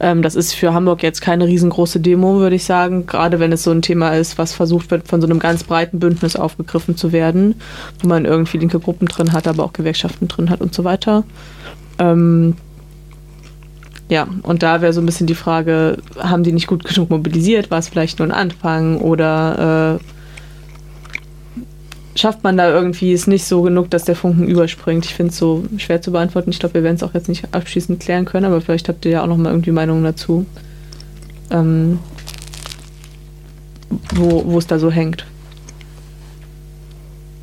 Ähm, 0.00 0.22
das 0.22 0.34
ist 0.34 0.54
für 0.54 0.74
Hamburg 0.74 1.02
jetzt 1.02 1.20
keine 1.20 1.46
riesengroße 1.46 2.00
Demo, 2.00 2.38
würde 2.38 2.56
ich 2.56 2.64
sagen, 2.64 3.06
gerade 3.06 3.40
wenn 3.40 3.52
es 3.52 3.62
so 3.62 3.70
ein 3.70 3.82
Thema 3.82 4.10
ist, 4.10 4.38
was 4.38 4.52
versucht 4.52 4.90
wird, 4.90 5.08
von 5.08 5.20
so 5.20 5.26
einem 5.26 5.38
ganz 5.38 5.64
breiten 5.64 5.98
Bündnis 5.98 6.36
aufgegriffen 6.36 6.96
zu 6.96 7.12
werden, 7.12 7.56
wo 8.00 8.08
man 8.08 8.24
irgendwie 8.24 8.58
linke 8.58 8.80
Gruppen 8.80 9.08
drin 9.08 9.32
hat, 9.32 9.46
aber 9.46 9.64
auch 9.64 9.72
Gewerkschaften 9.72 10.28
drin 10.28 10.50
hat 10.50 10.60
und 10.60 10.74
so 10.74 10.84
weiter. 10.84 11.24
Ähm, 11.98 12.54
ja, 14.08 14.26
und 14.42 14.62
da 14.62 14.82
wäre 14.82 14.92
so 14.92 15.00
ein 15.00 15.06
bisschen 15.06 15.26
die 15.26 15.34
Frage, 15.34 15.98
haben 16.18 16.42
die 16.42 16.52
nicht 16.52 16.66
gut 16.66 16.84
genug 16.84 17.10
mobilisiert? 17.10 17.70
War 17.70 17.78
es 17.78 17.88
vielleicht 17.88 18.18
nur 18.18 18.28
ein 18.28 18.32
Anfang 18.32 18.98
oder 18.98 19.98
äh, 20.00 20.13
schafft 22.14 22.44
man 22.44 22.56
da 22.56 22.70
irgendwie 22.70 23.12
es 23.12 23.26
nicht 23.26 23.44
so 23.44 23.62
genug, 23.62 23.90
dass 23.90 24.04
der 24.04 24.16
Funken 24.16 24.48
überspringt? 24.48 25.04
Ich 25.04 25.14
finde 25.14 25.30
es 25.30 25.38
so 25.38 25.64
schwer 25.78 26.00
zu 26.00 26.12
beantworten. 26.12 26.50
Ich 26.50 26.58
glaube, 26.58 26.74
wir 26.74 26.82
werden 26.82 26.96
es 26.96 27.02
auch 27.02 27.14
jetzt 27.14 27.28
nicht 27.28 27.52
abschließend 27.52 28.00
klären 28.00 28.24
können, 28.24 28.46
aber 28.46 28.60
vielleicht 28.60 28.88
habt 28.88 29.04
ihr 29.04 29.12
ja 29.12 29.22
auch 29.22 29.26
noch 29.26 29.36
mal 29.36 29.50
irgendwie 29.50 29.72
Meinungen 29.72 30.04
dazu, 30.04 30.46
ähm, 31.50 31.98
wo 34.14 34.58
es 34.58 34.66
da 34.66 34.78
so 34.78 34.90
hängt. 34.90 35.26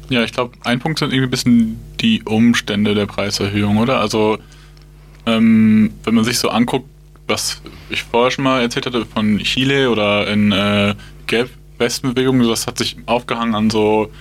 Ja, 0.09 0.23
ich 0.23 0.33
glaube, 0.33 0.57
ein 0.65 0.79
Punkt 0.79 0.99
sind 0.99 1.13
irgendwie 1.13 1.27
ein 1.27 1.31
bisschen 1.31 1.79
die 2.01 2.21
Umstände 2.23 2.93
der 2.95 3.05
Preiserhöhung, 3.05 3.77
oder? 3.77 3.99
Also, 3.99 4.39
ähm, 5.25 5.93
wenn 6.03 6.15
man 6.15 6.25
sich 6.25 6.37
so 6.37 6.49
anguckt, 6.49 6.89
was 7.27 7.61
ich 7.89 8.03
vorher 8.03 8.31
schon 8.31 8.43
mal 8.43 8.61
erzählt 8.61 8.87
hatte 8.87 9.05
von 9.05 9.37
Chile 9.39 9.89
oder 9.89 10.27
in 10.27 10.51
äh, 10.51 10.95
Gelb-Westen-Bewegung, 11.27 12.45
das 12.45 12.67
hat 12.67 12.77
sich 12.77 12.97
aufgehangen 13.05 13.55
an 13.55 13.69
so 13.69 14.11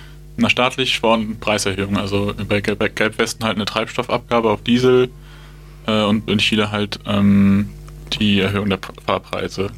einer 0.41 0.49
staatlich 0.49 0.99
verordneten 0.99 1.39
Preiserhöhung. 1.39 1.97
Also 1.97 2.33
bei 2.47 2.61
Gelbwesten 2.61 3.45
halt 3.45 3.55
eine 3.55 3.65
Treibstoffabgabe 3.65 4.49
auf 4.49 4.63
Diesel 4.63 5.09
äh, 5.87 6.03
und 6.03 6.29
in 6.29 6.39
Chile 6.39 6.71
halt 6.71 6.99
ähm, 7.05 7.69
die 8.19 8.39
Erhöhung 8.39 8.69
der 8.69 8.79
Fahrpreise. 9.05 9.71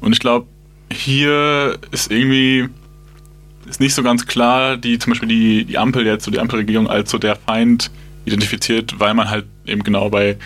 Und 0.00 0.12
ich 0.12 0.20
glaube, 0.20 0.46
hier 0.90 1.78
ist 1.90 2.10
irgendwie 2.10 2.68
ist 3.68 3.80
nicht 3.80 3.94
so 3.94 4.02
ganz 4.02 4.26
klar, 4.26 4.76
die 4.76 4.98
zum 4.98 5.12
Beispiel 5.12 5.28
die, 5.28 5.64
die 5.64 5.78
Ampel 5.78 6.06
jetzt, 6.06 6.24
so 6.24 6.30
die 6.30 6.38
Ampelregierung 6.38 6.88
als 6.88 7.10
so 7.10 7.18
der 7.18 7.36
Feind 7.36 7.90
identifiziert, 8.24 8.98
weil 9.00 9.14
man 9.14 9.28
halt 9.28 9.46
eben 9.66 9.82
genau 9.82 10.08
bei 10.08 10.36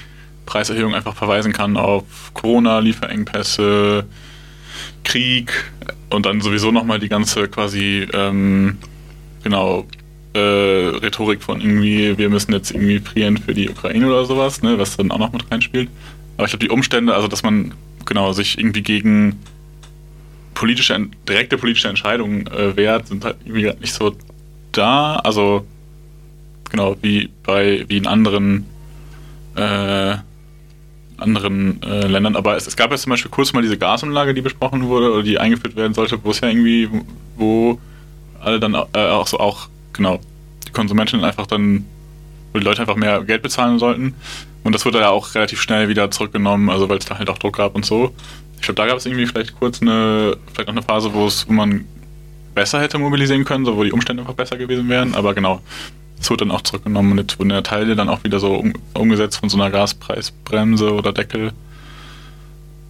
Preiserhöhungen 0.47 0.95
einfach 0.95 1.15
verweisen 1.15 1.53
kann 1.53 1.77
auf 1.77 2.05
Corona, 2.35 2.79
Lieferengpässe, 2.79 4.07
Krieg 5.05 5.53
und 6.11 6.27
dann 6.27 6.41
sowieso 6.41 6.73
nochmal 6.73 6.99
die 6.99 7.09
ganze 7.09 7.49
quasi 7.49 8.07
ähm, 8.13 8.79
genau, 9.43 9.87
äh, 10.35 10.39
Rhetorik 10.39 11.43
von 11.43 11.61
irgendwie, 11.61 12.17
wir 12.17 12.31
müssen 12.31 12.53
jetzt 12.53 12.71
irgendwie 12.71 13.01
frieren 13.01 13.37
für 13.39 13.55
die 13.55 13.69
Ukraine 13.69 14.07
oder 14.07 14.25
sowas, 14.25 14.63
ne, 14.63 14.79
was 14.79 14.97
dann 14.97 15.11
auch 15.11 15.19
noch 15.19 15.33
mit 15.33 15.51
reinspielt. 15.51 15.89
Aber 16.37 16.47
ich 16.47 16.51
glaube, 16.51 16.65
die 16.65 16.71
Umstände, 16.71 17.15
also 17.15 17.29
dass 17.29 17.43
man 17.43 17.75
genau 18.07 18.33
sich 18.33 18.59
irgendwie 18.59 18.83
gegen 18.83 19.39
politische, 20.55 21.09
direkte 21.29 21.59
politische 21.59 21.89
Entscheidungen 21.89 22.47
äh, 22.47 22.77
wehrt, 22.77 23.09
sind 23.09 23.25
halt 23.25 23.37
irgendwie 23.45 23.73
nicht 23.81 23.93
so 23.93 24.15
da. 24.73 25.17
Also 25.17 25.67
genau, 26.71 26.97
wie 27.03 27.31
bei 27.43 27.85
wie 27.89 27.97
in 27.97 28.07
anderen 28.07 28.67
äh, 29.57 30.17
anderen 31.17 31.83
äh, 31.83 32.07
Ländern. 32.07 32.37
Aber 32.37 32.57
es, 32.57 32.67
es, 32.67 32.77
gab 32.77 32.91
ja 32.91 32.97
zum 32.97 33.11
Beispiel 33.11 33.31
kurz 33.31 33.53
mal 33.53 33.63
diese 33.63 33.77
Gasumlage, 33.77 34.33
die 34.33 34.41
besprochen 34.41 34.87
wurde 34.87 35.13
oder 35.13 35.23
die 35.23 35.39
eingeführt 35.39 35.77
werden 35.77 35.93
sollte, 35.93 36.19
wo 36.23 36.31
es 36.31 36.41
ja 36.41 36.49
irgendwie, 36.49 36.89
wo 37.37 37.79
alle 38.41 38.61
dann 38.61 38.75
äh, 38.75 38.99
auch 38.99 39.27
so 39.27 39.39
auch, 39.39 39.69
genau, 39.93 40.21
die 40.67 40.73
Konsumenten 40.73 41.23
einfach 41.25 41.47
dann, 41.47 41.85
wo 42.53 42.59
die 42.59 42.65
Leute 42.65 42.81
einfach 42.81 42.97
mehr 42.97 43.23
Geld 43.25 43.43
bezahlen 43.43 43.79
sollten. 43.79 44.15
Und 44.63 44.75
das 44.75 44.85
wurde 44.85 45.01
ja 45.01 45.11
auch 45.11 45.35
relativ 45.35 45.61
schnell 45.61 45.89
wieder 45.89 46.11
zurückgenommen, 46.11 46.69
also 46.69 46.89
weil 46.89 46.99
es 46.99 47.07
da 47.07 47.19
halt 47.19 47.31
auch 47.31 47.39
Druck 47.39 47.57
gab 47.57 47.75
und 47.75 47.85
so. 47.85 48.15
Ich 48.57 48.63
glaube, 48.63 48.77
da 48.77 48.87
gab 48.87 48.99
es 48.99 49.07
irgendwie 49.07 49.27
vielleicht 49.27 49.59
kurz 49.59 49.81
eine, 49.81 50.37
vielleicht 50.53 50.69
auch 50.69 50.75
eine 50.75 50.83
Phase, 50.83 51.15
wo 51.15 51.27
es, 51.27 51.49
wo 51.49 51.53
man 51.53 51.87
besser 52.55 52.81
hätte 52.81 52.99
mobilisieren 52.99 53.45
können, 53.45 53.65
so 53.65 53.77
wo 53.77 53.85
die 53.85 53.93
Umstände 53.93 54.23
einfach 54.23 54.35
besser 54.35 54.59
gewesen 54.59 54.89
wären. 54.89 55.15
Aber 55.15 55.33
genau, 55.35 55.63
es 56.21 56.29
wurde 56.29 56.45
dann 56.45 56.55
auch 56.55 56.61
zurückgenommen 56.61 57.13
und 57.13 57.19
jetzt 57.19 57.39
wurden 57.39 57.51
ja 57.51 57.63
Teile 57.63 57.97
dann 57.97 58.11
auch 58.11 58.23
wieder 58.25 58.39
so 58.39 58.55
um, 58.55 58.75
umgesetzt 58.95 59.39
von 59.39 59.49
so 59.49 59.57
einer 59.57 59.71
Gaspreisbremse 59.71 60.93
oder 60.93 61.13
Deckel. 61.13 61.53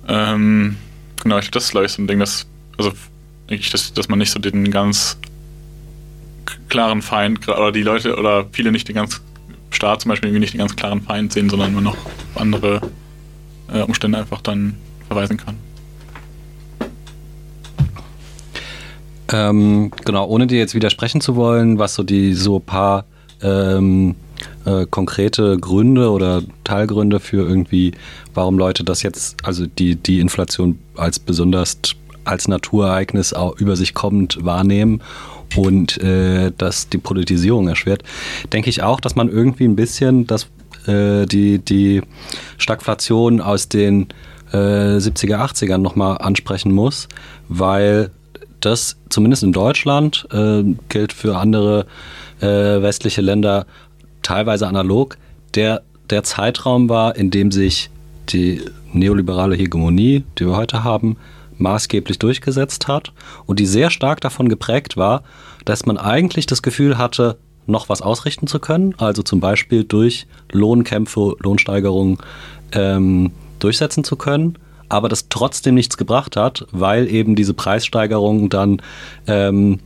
Ähm, 0.08 0.76
genau, 1.22 1.38
ich, 1.38 1.50
das 1.50 1.64
ist 1.64 1.70
glaube 1.70 1.86
ich 1.86 1.92
so 1.92 2.02
ein 2.02 2.08
Ding, 2.08 2.18
dass, 2.18 2.46
also 2.76 2.90
denke 3.48 3.62
ich, 3.62 3.70
dass, 3.70 3.92
dass 3.92 4.08
man 4.08 4.18
nicht 4.18 4.32
so 4.32 4.40
den 4.40 4.70
ganz 4.72 5.18
klaren 6.70 7.02
Feind, 7.02 7.46
oder 7.48 7.72
die 7.72 7.82
Leute 7.82 8.16
oder 8.16 8.46
viele 8.52 8.72
nicht 8.72 8.88
den 8.88 8.96
ganz 8.96 9.20
Staat 9.70 10.00
zum 10.00 10.08
Beispiel 10.08 10.28
irgendwie 10.28 10.40
nicht 10.40 10.54
den 10.54 10.58
ganz 10.60 10.74
klaren 10.74 11.02
Feind 11.02 11.32
sehen, 11.32 11.48
sondern 11.48 11.72
nur 11.72 11.82
noch 11.82 11.96
andere 12.34 12.80
äh, 13.72 13.82
Umstände 13.82 14.18
einfach 14.18 14.40
dann 14.40 14.76
verweisen 15.06 15.36
kann. 15.36 15.56
Ähm, 19.32 19.92
genau, 20.04 20.26
ohne 20.26 20.46
dir 20.46 20.58
jetzt 20.58 20.74
widersprechen 20.74 21.20
zu 21.20 21.36
wollen, 21.36 21.78
was 21.78 21.94
so 21.94 22.02
die 22.02 22.34
so 22.34 22.58
paar 22.58 23.04
ähm, 23.42 24.16
äh, 24.64 24.86
konkrete 24.90 25.56
Gründe 25.58 26.10
oder 26.10 26.42
Teilgründe 26.64 27.20
für 27.20 27.46
irgendwie, 27.46 27.92
warum 28.34 28.58
Leute 28.58 28.82
das 28.82 29.02
jetzt, 29.02 29.36
also 29.44 29.66
die, 29.66 29.94
die 29.94 30.18
Inflation 30.20 30.78
als 30.96 31.18
besonders 31.18 31.78
als 32.24 32.48
Naturereignis 32.48 33.34
über 33.56 33.76
sich 33.76 33.94
kommend 33.94 34.44
wahrnehmen 34.44 35.00
und 35.56 35.98
äh, 36.02 36.52
das 36.56 36.88
die 36.88 36.98
Politisierung 36.98 37.68
erschwert, 37.68 38.02
denke 38.52 38.70
ich 38.70 38.82
auch, 38.82 39.00
dass 39.00 39.16
man 39.16 39.28
irgendwie 39.28 39.64
ein 39.64 39.76
bisschen 39.76 40.26
das, 40.26 40.48
äh, 40.86 41.26
die, 41.26 41.58
die 41.58 42.02
Stagflation 42.58 43.40
aus 43.40 43.68
den 43.68 44.08
äh, 44.52 44.56
70er, 44.56 45.38
80ern 45.38 45.78
nochmal 45.78 46.18
ansprechen 46.18 46.72
muss, 46.72 47.08
weil 47.48 48.10
das 48.60 48.96
zumindest 49.08 49.42
in 49.42 49.52
Deutschland 49.52 50.26
äh, 50.32 50.62
gilt 50.88 51.12
für 51.12 51.36
andere 51.36 51.86
äh, 52.40 52.46
westliche 52.46 53.22
Länder 53.22 53.66
teilweise 54.22 54.66
analog, 54.68 55.16
der, 55.54 55.82
der 56.10 56.22
Zeitraum 56.22 56.88
war, 56.88 57.16
in 57.16 57.30
dem 57.30 57.50
sich 57.50 57.90
die 58.28 58.62
neoliberale 58.92 59.56
Hegemonie, 59.56 60.24
die 60.38 60.46
wir 60.46 60.56
heute 60.56 60.84
haben, 60.84 61.16
maßgeblich 61.60 62.18
durchgesetzt 62.18 62.88
hat 62.88 63.12
und 63.46 63.60
die 63.60 63.66
sehr 63.66 63.90
stark 63.90 64.20
davon 64.20 64.48
geprägt 64.48 64.96
war, 64.96 65.22
dass 65.64 65.86
man 65.86 65.98
eigentlich 65.98 66.46
das 66.46 66.62
Gefühl 66.62 66.98
hatte, 66.98 67.38
noch 67.66 67.88
was 67.88 68.02
ausrichten 68.02 68.46
zu 68.46 68.58
können, 68.58 68.94
also 68.98 69.22
zum 69.22 69.40
Beispiel 69.40 69.84
durch 69.84 70.26
Lohnkämpfe, 70.50 71.36
Lohnsteigerungen 71.38 72.18
ähm, 72.72 73.32
durchsetzen 73.58 74.04
zu 74.04 74.16
können, 74.16 74.58
aber 74.88 75.08
das 75.08 75.28
trotzdem 75.28 75.74
nichts 75.74 75.96
gebracht 75.96 76.36
hat, 76.36 76.66
weil 76.72 77.08
eben 77.08 77.36
diese 77.36 77.54
Preissteigerungen 77.54 78.48
dann 78.48 78.82
ähm, 79.26 79.78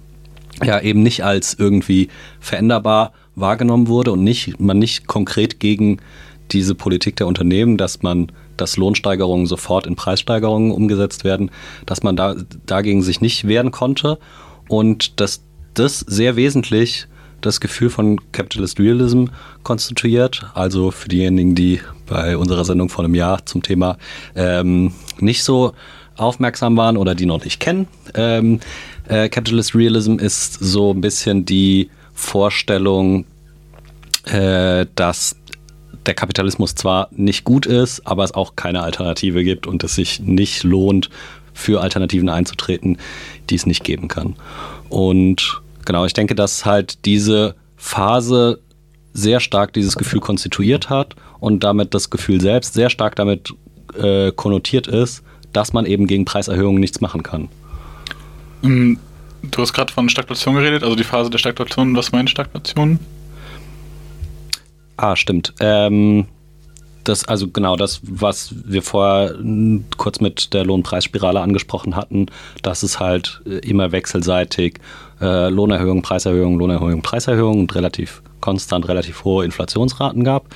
ja 0.62 0.80
eben 0.80 1.02
nicht 1.02 1.24
als 1.24 1.54
irgendwie 1.54 2.08
veränderbar 2.40 3.12
wahrgenommen 3.34 3.88
wurde 3.88 4.12
und 4.12 4.24
nicht, 4.24 4.60
man 4.60 4.78
nicht 4.78 5.06
konkret 5.06 5.60
gegen 5.60 5.98
diese 6.52 6.74
Politik 6.74 7.16
der 7.16 7.26
Unternehmen, 7.26 7.76
dass 7.76 8.02
man 8.02 8.30
dass 8.56 8.76
Lohnsteigerungen 8.76 9.46
sofort 9.46 9.86
in 9.86 9.96
Preissteigerungen 9.96 10.70
umgesetzt 10.70 11.24
werden, 11.24 11.50
dass 11.86 12.02
man 12.02 12.16
da, 12.16 12.34
dagegen 12.66 13.02
sich 13.02 13.20
nicht 13.20 13.46
wehren 13.46 13.70
konnte 13.70 14.18
und 14.68 15.20
dass 15.20 15.42
das 15.74 16.00
sehr 16.00 16.36
wesentlich 16.36 17.06
das 17.40 17.60
Gefühl 17.60 17.90
von 17.90 18.20
Capitalist 18.32 18.78
Realism 18.80 19.26
konstituiert. 19.62 20.46
Also 20.54 20.90
für 20.90 21.08
diejenigen, 21.08 21.54
die 21.54 21.80
bei 22.06 22.36
unserer 22.36 22.64
Sendung 22.64 22.88
vor 22.88 23.04
einem 23.04 23.14
Jahr 23.14 23.44
zum 23.44 23.62
Thema 23.62 23.98
ähm, 24.34 24.92
nicht 25.20 25.44
so 25.44 25.72
aufmerksam 26.16 26.76
waren 26.76 26.96
oder 26.96 27.14
die 27.14 27.26
noch 27.26 27.44
nicht 27.44 27.60
kennen. 27.60 27.86
Ähm, 28.14 28.60
äh, 29.08 29.28
Capitalist 29.28 29.74
Realism 29.74 30.18
ist 30.18 30.54
so 30.54 30.92
ein 30.92 31.00
bisschen 31.00 31.44
die 31.44 31.90
Vorstellung, 32.14 33.26
äh, 34.24 34.86
dass 34.94 35.36
der 36.06 36.14
Kapitalismus 36.14 36.74
zwar 36.74 37.08
nicht 37.10 37.44
gut 37.44 37.66
ist, 37.66 38.06
aber 38.06 38.24
es 38.24 38.34
auch 38.34 38.56
keine 38.56 38.82
Alternative 38.82 39.44
gibt 39.44 39.66
und 39.66 39.82
es 39.84 39.94
sich 39.94 40.20
nicht 40.20 40.62
lohnt, 40.62 41.10
für 41.54 41.80
Alternativen 41.80 42.28
einzutreten, 42.28 42.98
die 43.48 43.54
es 43.54 43.64
nicht 43.64 43.84
geben 43.84 44.08
kann. 44.08 44.34
Und 44.88 45.62
genau, 45.84 46.04
ich 46.04 46.12
denke, 46.12 46.34
dass 46.34 46.66
halt 46.66 47.04
diese 47.04 47.54
Phase 47.76 48.60
sehr 49.12 49.38
stark 49.38 49.72
dieses 49.72 49.96
Gefühl 49.96 50.20
konstituiert 50.20 50.90
hat 50.90 51.14
und 51.38 51.62
damit 51.62 51.94
das 51.94 52.10
Gefühl 52.10 52.40
selbst 52.40 52.74
sehr 52.74 52.90
stark 52.90 53.14
damit 53.14 53.54
äh, 53.96 54.32
konnotiert 54.32 54.88
ist, 54.88 55.22
dass 55.52 55.72
man 55.72 55.86
eben 55.86 56.08
gegen 56.08 56.24
Preiserhöhungen 56.24 56.80
nichts 56.80 57.00
machen 57.00 57.22
kann. 57.22 57.48
Mm, 58.62 58.94
du 59.42 59.62
hast 59.62 59.72
gerade 59.72 59.92
von 59.92 60.08
Stagflation 60.08 60.56
geredet, 60.56 60.82
also 60.82 60.96
die 60.96 61.04
Phase 61.04 61.30
der 61.30 61.38
Stagflation. 61.38 61.94
Was 61.94 62.10
meint 62.10 62.28
Stagflation? 62.28 62.98
Ah, 64.96 65.16
stimmt. 65.16 65.54
Ähm, 65.60 66.26
das, 67.04 67.26
also 67.26 67.48
genau 67.48 67.76
das, 67.76 68.00
was 68.02 68.54
wir 68.64 68.82
vorher 68.82 69.36
kurz 69.96 70.20
mit 70.20 70.54
der 70.54 70.64
Lohnpreisspirale 70.64 71.40
angesprochen 71.40 71.96
hatten, 71.96 72.26
dass 72.62 72.82
es 72.82 73.00
halt 73.00 73.42
äh, 73.46 73.58
immer 73.58 73.92
wechselseitig 73.92 74.80
äh, 75.20 75.48
Lohnerhöhung, 75.48 76.02
Preiserhöhung, 76.02 76.58
Lohnerhöhung, 76.58 77.02
Preiserhöhung 77.02 77.60
und 77.60 77.74
relativ 77.74 78.22
konstant 78.40 78.88
relativ 78.88 79.24
hohe 79.24 79.44
Inflationsraten 79.44 80.22
gab 80.22 80.46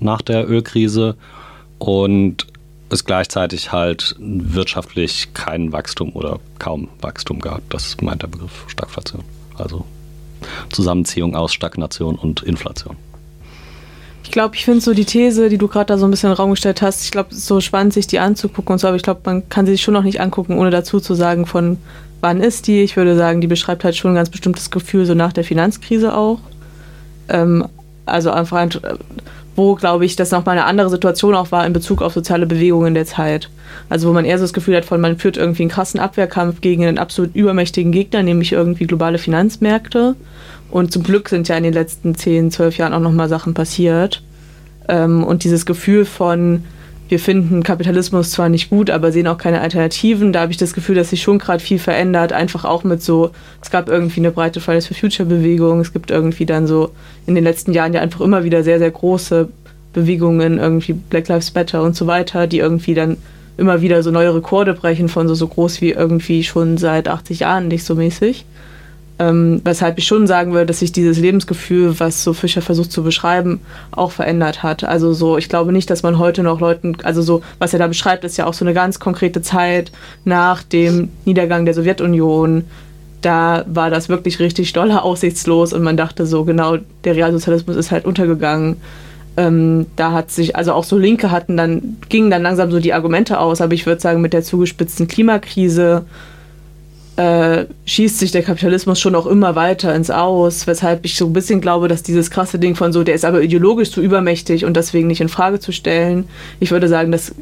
nach 0.00 0.22
der 0.22 0.48
Ölkrise 0.48 1.16
und 1.78 2.46
es 2.90 3.04
gleichzeitig 3.04 3.72
halt 3.72 4.14
wirtschaftlich 4.18 5.34
kein 5.34 5.72
Wachstum 5.72 6.12
oder 6.14 6.38
kaum 6.58 6.88
Wachstum 7.00 7.40
gab. 7.40 7.62
Das 7.70 7.96
meint 8.00 8.22
der 8.22 8.28
Begriff 8.28 8.64
Stagflation. 8.68 9.24
Also 9.56 9.84
Zusammenziehung 10.70 11.34
aus 11.34 11.52
Stagnation 11.52 12.16
und 12.16 12.42
Inflation. 12.42 12.96
Ich 14.24 14.30
glaube, 14.30 14.56
ich 14.56 14.64
finde 14.64 14.80
so 14.80 14.94
die 14.94 15.04
These, 15.04 15.48
die 15.48 15.58
du 15.58 15.68
gerade 15.68 15.86
da 15.86 15.98
so 15.98 16.06
ein 16.06 16.10
bisschen 16.10 16.30
in 16.30 16.34
den 16.34 16.40
Raum 16.40 16.50
gestellt 16.50 16.82
hast, 16.82 17.04
ich 17.04 17.12
glaube, 17.12 17.28
es 17.30 17.38
ist 17.38 17.46
so 17.46 17.60
spannend, 17.60 17.92
sich 17.92 18.06
die 18.06 18.18
anzugucken 18.18 18.72
und 18.72 18.78
so, 18.78 18.88
aber 18.88 18.96
ich 18.96 19.02
glaube, 19.02 19.20
man 19.24 19.48
kann 19.48 19.66
sie 19.66 19.72
sich 19.72 19.82
schon 19.82 19.94
noch 19.94 20.02
nicht 20.02 20.20
angucken, 20.20 20.58
ohne 20.58 20.70
dazu 20.70 20.98
zu 20.98 21.14
sagen, 21.14 21.46
von 21.46 21.78
wann 22.20 22.40
ist 22.40 22.66
die. 22.66 22.82
Ich 22.82 22.96
würde 22.96 23.16
sagen, 23.16 23.40
die 23.40 23.46
beschreibt 23.46 23.84
halt 23.84 23.96
schon 23.96 24.12
ein 24.12 24.16
ganz 24.16 24.30
bestimmtes 24.30 24.70
Gefühl, 24.70 25.04
so 25.06 25.14
nach 25.14 25.32
der 25.32 25.44
Finanzkrise 25.44 26.16
auch. 26.16 26.40
Ähm, 27.28 27.68
also 28.06 28.30
einfach, 28.30 28.56
ein, 28.56 28.70
wo, 29.56 29.74
glaube 29.74 30.04
ich, 30.04 30.16
das 30.16 30.30
nochmal 30.30 30.58
eine 30.58 30.66
andere 30.66 30.90
Situation 30.90 31.34
auch 31.34 31.52
war 31.52 31.66
in 31.66 31.72
Bezug 31.72 32.02
auf 32.02 32.12
soziale 32.12 32.46
Bewegungen 32.46 32.94
der 32.94 33.06
Zeit. 33.06 33.50
Also 33.88 34.08
wo 34.08 34.12
man 34.12 34.24
eher 34.24 34.38
so 34.38 34.44
das 34.44 34.52
Gefühl 34.52 34.76
hat, 34.76 34.84
von 34.84 35.00
man 35.00 35.18
führt 35.18 35.36
irgendwie 35.36 35.62
einen 35.62 35.70
krassen 35.70 36.00
Abwehrkampf 36.00 36.60
gegen 36.60 36.84
einen 36.84 36.98
absolut 36.98 37.34
übermächtigen 37.34 37.92
Gegner, 37.92 38.22
nämlich 38.22 38.52
irgendwie 38.52 38.86
globale 38.86 39.18
Finanzmärkte. 39.18 40.16
Und 40.74 40.90
zum 40.90 41.04
Glück 41.04 41.28
sind 41.28 41.46
ja 41.46 41.56
in 41.56 41.62
den 41.62 41.72
letzten 41.72 42.16
10, 42.16 42.50
12 42.50 42.78
Jahren 42.78 42.94
auch 42.94 43.00
nochmal 43.00 43.28
Sachen 43.28 43.54
passiert. 43.54 44.24
Ähm, 44.88 45.22
und 45.22 45.44
dieses 45.44 45.66
Gefühl 45.66 46.04
von, 46.04 46.64
wir 47.08 47.20
finden 47.20 47.62
Kapitalismus 47.62 48.32
zwar 48.32 48.48
nicht 48.48 48.70
gut, 48.70 48.90
aber 48.90 49.12
sehen 49.12 49.28
auch 49.28 49.38
keine 49.38 49.60
Alternativen. 49.60 50.32
Da 50.32 50.40
habe 50.40 50.50
ich 50.50 50.58
das 50.58 50.74
Gefühl, 50.74 50.96
dass 50.96 51.10
sich 51.10 51.22
schon 51.22 51.38
gerade 51.38 51.62
viel 51.62 51.78
verändert. 51.78 52.32
Einfach 52.32 52.64
auch 52.64 52.82
mit 52.82 53.04
so, 53.04 53.30
es 53.62 53.70
gab 53.70 53.88
irgendwie 53.88 54.18
eine 54.18 54.32
breite 54.32 54.60
Fridays 54.60 54.88
for 54.88 54.96
Future 54.96 55.28
Bewegung. 55.28 55.78
Es 55.78 55.92
gibt 55.92 56.10
irgendwie 56.10 56.44
dann 56.44 56.66
so 56.66 56.90
in 57.24 57.36
den 57.36 57.44
letzten 57.44 57.72
Jahren 57.72 57.92
ja 57.92 58.00
einfach 58.00 58.20
immer 58.20 58.42
wieder 58.42 58.64
sehr, 58.64 58.80
sehr 58.80 58.90
große 58.90 59.48
Bewegungen, 59.92 60.58
irgendwie 60.58 60.94
Black 60.94 61.28
Lives 61.28 61.54
Matter 61.54 61.84
und 61.84 61.94
so 61.94 62.08
weiter, 62.08 62.48
die 62.48 62.58
irgendwie 62.58 62.94
dann 62.94 63.18
immer 63.56 63.80
wieder 63.80 64.02
so 64.02 64.10
neue 64.10 64.34
Rekorde 64.34 64.74
brechen 64.74 65.08
von 65.08 65.28
so, 65.28 65.36
so 65.36 65.46
groß 65.46 65.80
wie 65.82 65.92
irgendwie 65.92 66.42
schon 66.42 66.78
seit 66.78 67.06
80 67.06 67.38
Jahren 67.38 67.68
nicht 67.68 67.84
so 67.84 67.94
mäßig. 67.94 68.44
Ähm, 69.16 69.60
weshalb 69.62 69.98
ich 69.98 70.06
schon 70.06 70.26
sagen 70.26 70.52
würde, 70.52 70.66
dass 70.66 70.80
sich 70.80 70.90
dieses 70.90 71.18
Lebensgefühl, 71.18 72.00
was 72.00 72.24
so 72.24 72.32
Fischer 72.32 72.62
versucht 72.62 72.90
zu 72.90 73.04
beschreiben, 73.04 73.60
auch 73.92 74.10
verändert 74.10 74.64
hat. 74.64 74.82
Also 74.82 75.12
so, 75.12 75.38
ich 75.38 75.48
glaube 75.48 75.72
nicht, 75.72 75.88
dass 75.88 76.02
man 76.02 76.18
heute 76.18 76.42
noch 76.42 76.58
Leuten, 76.58 76.96
also 77.04 77.22
so, 77.22 77.40
was 77.60 77.72
er 77.72 77.78
da 77.78 77.86
beschreibt, 77.86 78.24
ist 78.24 78.36
ja 78.38 78.46
auch 78.46 78.54
so 78.54 78.64
eine 78.64 78.74
ganz 78.74 78.98
konkrete 78.98 79.40
Zeit 79.40 79.92
nach 80.24 80.64
dem 80.64 81.10
Niedergang 81.24 81.64
der 81.64 81.74
Sowjetunion. 81.74 82.64
Da 83.20 83.64
war 83.68 83.88
das 83.88 84.08
wirklich 84.08 84.40
richtig 84.40 84.72
doller 84.72 85.04
aussichtslos 85.04 85.72
und 85.72 85.84
man 85.84 85.96
dachte 85.96 86.26
so, 86.26 86.44
genau, 86.44 86.78
der 87.04 87.14
Realsozialismus 87.14 87.76
ist 87.76 87.92
halt 87.92 88.06
untergegangen. 88.06 88.78
Ähm, 89.36 89.86
da 89.94 90.10
hat 90.10 90.32
sich, 90.32 90.56
also 90.56 90.72
auch 90.72 90.84
so 90.84 90.98
Linke 90.98 91.30
hatten 91.30 91.56
dann, 91.56 91.98
gingen 92.08 92.32
dann 92.32 92.42
langsam 92.42 92.72
so 92.72 92.80
die 92.80 92.92
Argumente 92.92 93.38
aus, 93.38 93.60
aber 93.60 93.74
ich 93.74 93.86
würde 93.86 94.00
sagen, 94.00 94.20
mit 94.20 94.32
der 94.32 94.42
zugespitzten 94.42 95.06
Klimakrise 95.06 96.04
äh, 97.16 97.66
schießt 97.86 98.18
sich 98.18 98.32
der 98.32 98.42
Kapitalismus 98.42 99.00
schon 99.00 99.14
auch 99.14 99.26
immer 99.26 99.54
weiter 99.54 99.94
ins 99.94 100.10
Aus, 100.10 100.66
weshalb 100.66 101.04
ich 101.04 101.16
so 101.16 101.26
ein 101.26 101.32
bisschen 101.32 101.60
glaube, 101.60 101.88
dass 101.88 102.02
dieses 102.02 102.30
krasse 102.30 102.58
Ding 102.58 102.74
von 102.74 102.92
so, 102.92 103.04
der 103.04 103.14
ist 103.14 103.24
aber 103.24 103.42
ideologisch 103.42 103.90
zu 103.90 104.00
übermächtig 104.00 104.64
und 104.64 104.76
deswegen 104.76 105.06
nicht 105.06 105.20
in 105.20 105.28
Frage 105.28 105.60
zu 105.60 105.70
stellen, 105.70 106.24
ich 106.60 106.70
würde 106.70 106.88
sagen, 106.88 107.12
das 107.12 107.34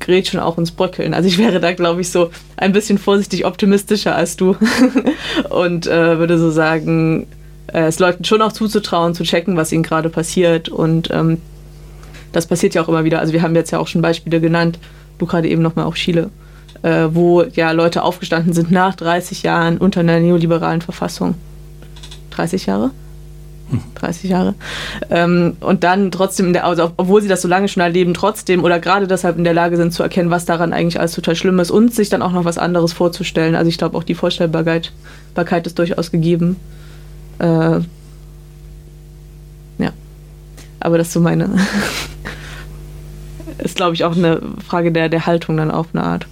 gerät 0.00 0.28
schon 0.28 0.40
auch 0.40 0.58
ins 0.58 0.70
Bröckeln. 0.70 1.14
Also 1.14 1.28
ich 1.28 1.38
wäre 1.38 1.60
da, 1.60 1.72
glaube 1.72 2.00
ich, 2.00 2.10
so 2.10 2.30
ein 2.56 2.72
bisschen 2.72 2.98
vorsichtig 2.98 3.44
optimistischer 3.44 4.14
als 4.14 4.36
du 4.36 4.56
und 5.50 5.86
äh, 5.86 6.18
würde 6.18 6.38
so 6.38 6.50
sagen, 6.50 7.26
äh, 7.68 7.82
es 7.82 7.98
Leuten 7.98 8.24
schon 8.24 8.42
auch 8.42 8.52
zuzutrauen, 8.52 9.14
zu 9.14 9.22
checken, 9.22 9.56
was 9.56 9.72
ihnen 9.72 9.82
gerade 9.82 10.08
passiert 10.08 10.68
und 10.68 11.10
ähm, 11.12 11.38
das 12.32 12.46
passiert 12.46 12.74
ja 12.74 12.82
auch 12.82 12.88
immer 12.88 13.04
wieder. 13.04 13.20
Also 13.20 13.32
wir 13.32 13.42
haben 13.42 13.54
jetzt 13.54 13.70
ja 13.70 13.78
auch 13.78 13.86
schon 13.86 14.02
Beispiele 14.02 14.40
genannt, 14.40 14.78
du 15.18 15.26
gerade 15.26 15.48
eben 15.48 15.62
nochmal 15.62 15.84
auf 15.84 15.94
Chile 15.94 16.30
äh, 16.82 17.08
wo 17.12 17.42
ja 17.42 17.72
Leute 17.72 18.02
aufgestanden 18.02 18.52
sind 18.52 18.70
nach 18.70 18.94
30 18.94 19.42
Jahren 19.42 19.78
unter 19.78 20.00
einer 20.00 20.20
neoliberalen 20.20 20.80
Verfassung. 20.80 21.34
30 22.30 22.66
Jahre? 22.66 22.90
30 23.96 24.22
hm. 24.22 24.30
Jahre. 24.30 24.54
Ähm, 25.10 25.56
und 25.60 25.84
dann 25.84 26.10
trotzdem, 26.10 26.52
der, 26.52 26.64
also 26.64 26.92
obwohl 26.96 27.20
sie 27.20 27.28
das 27.28 27.42
so 27.42 27.48
lange 27.48 27.68
schon 27.68 27.82
erleben, 27.82 28.14
trotzdem 28.14 28.64
oder 28.64 28.80
gerade 28.80 29.06
deshalb 29.06 29.36
in 29.36 29.44
der 29.44 29.54
Lage 29.54 29.76
sind 29.76 29.92
zu 29.92 30.02
erkennen, 30.02 30.30
was 30.30 30.46
daran 30.46 30.72
eigentlich 30.72 30.98
alles 30.98 31.12
total 31.12 31.36
schlimm 31.36 31.58
ist 31.58 31.70
und 31.70 31.94
sich 31.94 32.08
dann 32.08 32.22
auch 32.22 32.32
noch 32.32 32.44
was 32.44 32.58
anderes 32.58 32.92
vorzustellen. 32.92 33.54
Also 33.54 33.68
ich 33.68 33.78
glaube 33.78 33.96
auch 33.96 34.04
die 34.04 34.14
Vorstellbarkeit 34.14 34.92
Barkeit 35.34 35.66
ist 35.66 35.78
durchaus 35.78 36.10
gegeben. 36.10 36.56
Äh, 37.38 37.80
ja. 39.78 39.92
Aber 40.80 40.98
das 40.98 41.08
ist 41.08 41.12
so 41.12 41.20
meine. 41.20 41.48
ist, 43.58 43.76
glaube 43.76 43.94
ich, 43.94 44.04
auch 44.04 44.16
eine 44.16 44.40
Frage 44.66 44.90
der, 44.92 45.08
der 45.08 45.26
Haltung 45.26 45.56
dann 45.56 45.70
auf 45.70 45.88
eine 45.92 46.02
Art. 46.02 46.26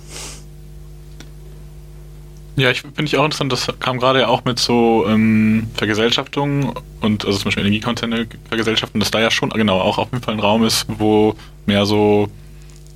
Ja, 2.57 2.71
ich 2.71 2.81
finde 2.81 3.05
ich 3.05 3.17
auch 3.19 3.25
interessant, 3.25 3.53
das 3.53 3.69
kam 3.81 3.99
gerade 3.99 4.21
ja 4.21 4.29
auch 4.29 4.47
mit 4.47 4.59
so 4.59 5.07
ähm, 5.07 5.69
Vergesellschaftung 5.75 6.75
und 7.03 7.27
also 7.27 7.39
zum 7.39 7.45
Beispiel 7.47 7.65
Energiekonzerne 7.65 8.27
vergesellschaften, 8.49 8.99
dass 8.99 9.11
da 9.11 9.21
ja 9.21 9.31
schon 9.31 9.51
genau 9.51 9.79
auch 9.79 9.99
auf 9.99 10.11
jeden 10.11 10.25
Fall 10.25 10.35
ein 10.35 10.41
Raum 10.41 10.65
ist, 10.65 10.87
wo 10.89 11.35
mehr 11.67 11.85
so 11.85 12.31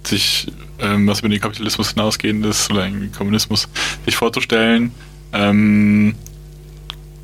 sich 0.03 0.51
ähm, 0.79 1.07
was 1.07 1.21
über 1.21 1.29
den 1.29 1.41
Kapitalismus 1.41 1.91
hinausgehendes 1.91 2.71
oder 2.71 2.85
den 2.85 3.13
Kommunismus 3.13 3.69
sich 4.07 4.17
vorzustellen. 4.17 4.93
Ähm, 5.35 6.15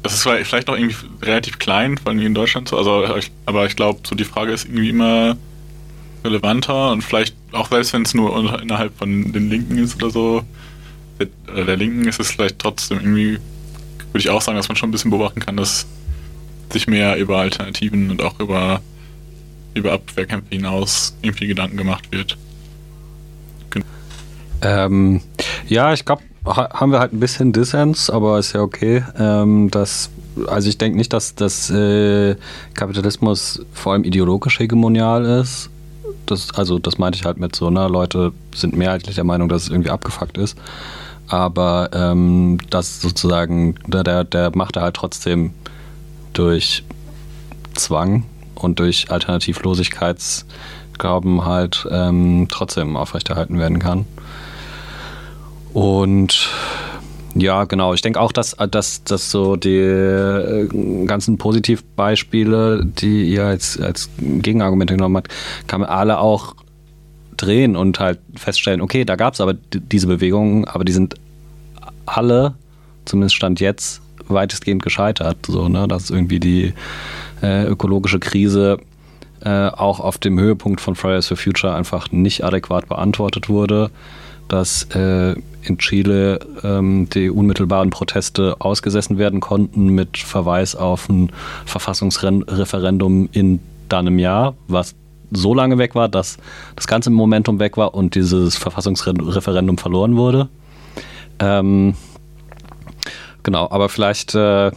das 0.02 0.12
ist 0.12 0.22
vielleicht 0.22 0.68
noch 0.68 0.76
irgendwie 0.76 0.96
relativ 1.22 1.58
klein, 1.58 1.96
vor 1.96 2.12
allem 2.12 2.20
in 2.20 2.34
Deutschland 2.34 2.68
so, 2.68 2.76
also 2.76 3.08
aber 3.46 3.66
ich 3.66 3.76
glaube, 3.76 4.00
so 4.06 4.14
die 4.14 4.24
Frage 4.24 4.52
ist 4.52 4.66
irgendwie 4.66 4.90
immer 4.90 5.38
relevanter 6.22 6.92
und 6.92 7.02
vielleicht 7.02 7.34
auch 7.52 7.68
selbst 7.70 7.94
wenn 7.94 8.02
es 8.02 8.12
nur 8.12 8.60
innerhalb 8.60 8.96
von 8.98 9.32
den 9.32 9.48
Linken 9.48 9.78
ist 9.78 9.96
oder 9.96 10.10
so, 10.10 10.44
der, 11.18 11.64
der 11.64 11.76
Linken 11.76 12.06
ist 12.06 12.20
es 12.20 12.30
vielleicht 12.30 12.58
trotzdem 12.58 12.98
irgendwie, 12.98 13.38
würde 14.12 14.18
ich 14.18 14.30
auch 14.30 14.42
sagen, 14.42 14.56
dass 14.56 14.68
man 14.68 14.76
schon 14.76 14.88
ein 14.88 14.92
bisschen 14.92 15.10
beobachten 15.10 15.40
kann, 15.40 15.56
dass 15.56 15.86
sich 16.72 16.86
mehr 16.86 17.16
über 17.16 17.38
Alternativen 17.38 18.10
und 18.10 18.22
auch 18.22 18.38
über, 18.40 18.80
über 19.74 19.92
Abwehrkämpfe 19.92 20.54
hinaus 20.54 21.16
irgendwie 21.22 21.46
Gedanken 21.46 21.76
gemacht 21.76 22.10
wird. 22.10 22.36
Genau. 23.70 23.86
Ähm, 24.62 25.20
ja, 25.68 25.92
ich 25.92 26.04
glaube, 26.04 26.22
haben 26.44 26.92
wir 26.92 27.00
halt 27.00 27.12
ein 27.12 27.20
bisschen 27.20 27.52
Dissens, 27.52 28.10
aber 28.10 28.38
ist 28.38 28.52
ja 28.52 28.60
okay. 28.60 29.02
Ähm, 29.18 29.70
dass, 29.70 30.10
also 30.46 30.68
ich 30.68 30.78
denke 30.78 30.96
nicht, 30.96 31.12
dass 31.12 31.34
das 31.34 31.70
äh, 31.70 32.36
Kapitalismus 32.74 33.64
vor 33.72 33.92
allem 33.92 34.04
ideologisch 34.04 34.58
hegemonial 34.58 35.24
ist. 35.24 35.70
Das, 36.26 36.52
also 36.54 36.78
das 36.78 36.98
meinte 36.98 37.18
ich 37.18 37.24
halt 37.24 37.38
mit 37.38 37.54
so, 37.54 37.70
ne, 37.70 37.86
Leute 37.86 38.32
sind 38.54 38.76
mehrheitlich 38.76 39.14
der 39.14 39.24
Meinung, 39.24 39.48
dass 39.48 39.64
es 39.64 39.68
irgendwie 39.70 39.90
abgefuckt 39.90 40.38
ist 40.38 40.56
aber 41.28 41.90
ähm, 41.92 42.58
das 42.70 43.00
sozusagen, 43.00 43.76
der, 43.86 44.24
der 44.24 44.56
macht 44.56 44.74
er 44.76 44.82
halt 44.82 44.96
trotzdem 44.96 45.52
durch 46.32 46.82
Zwang 47.74 48.24
und 48.54 48.78
durch 48.78 49.10
Alternativlosigkeitsglauben 49.10 51.44
halt 51.44 51.86
ähm, 51.90 52.48
trotzdem 52.50 52.96
aufrechterhalten 52.96 53.58
werden 53.58 53.78
kann. 53.78 54.06
Und 55.72 56.48
ja, 57.34 57.64
genau. 57.64 57.92
Ich 57.92 58.00
denke 58.00 58.20
auch, 58.20 58.32
dass, 58.32 58.56
dass, 58.70 59.04
dass 59.04 59.30
so 59.30 59.56
die 59.56 59.76
äh, 59.76 61.04
ganzen 61.04 61.36
Positivbeispiele, 61.36 62.86
die 62.86 63.24
ihr 63.24 63.44
als, 63.44 63.78
als 63.78 64.08
Gegenargumente 64.18 64.94
genommen 64.94 65.18
habt, 65.18 65.30
kann 65.66 65.82
man 65.82 65.90
alle 65.90 66.18
auch 66.18 66.54
drehen 67.36 67.76
und 67.76 68.00
halt 68.00 68.18
feststellen, 68.34 68.80
okay, 68.80 69.04
da 69.04 69.16
gab 69.16 69.34
es 69.34 69.40
aber 69.40 69.54
diese 69.54 70.06
Bewegungen, 70.06 70.64
aber 70.66 70.84
die 70.84 70.92
sind 70.92 71.14
alle, 72.06 72.54
zumindest 73.04 73.36
Stand 73.36 73.60
jetzt, 73.60 74.00
weitestgehend 74.28 74.82
gescheitert. 74.82 75.38
So, 75.46 75.68
ne? 75.68 75.86
Dass 75.88 76.10
irgendwie 76.10 76.40
die 76.40 76.74
äh, 77.42 77.66
ökologische 77.66 78.18
Krise 78.18 78.78
äh, 79.44 79.68
auch 79.68 80.00
auf 80.00 80.18
dem 80.18 80.38
Höhepunkt 80.38 80.80
von 80.80 80.94
Fridays 80.94 81.28
for 81.28 81.36
Future 81.36 81.74
einfach 81.74 82.10
nicht 82.10 82.44
adäquat 82.44 82.88
beantwortet 82.88 83.48
wurde, 83.48 83.90
dass 84.48 84.84
äh, 84.94 85.34
in 85.62 85.78
Chile 85.78 86.40
ähm, 86.62 87.08
die 87.10 87.30
unmittelbaren 87.30 87.90
Proteste 87.90 88.56
ausgesessen 88.60 89.18
werden 89.18 89.40
konnten 89.40 89.88
mit 89.88 90.18
Verweis 90.18 90.76
auf 90.76 91.08
ein 91.08 91.30
Verfassungsreferendum 91.64 93.28
in 93.32 93.60
dann 93.88 94.06
einem 94.06 94.18
Jahr, 94.18 94.54
was 94.68 94.94
so 95.30 95.54
lange 95.54 95.78
weg 95.78 95.94
war, 95.94 96.08
dass 96.08 96.38
das 96.74 96.86
ganze 96.86 97.10
Momentum 97.10 97.58
weg 97.58 97.76
war 97.76 97.94
und 97.94 98.14
dieses 98.14 98.56
Verfassungsreferendum 98.56 99.78
verloren 99.78 100.16
wurde. 100.16 100.48
Ähm, 101.38 101.94
genau, 103.42 103.70
aber 103.70 103.88
vielleicht 103.88 104.34
äh, 104.34 104.70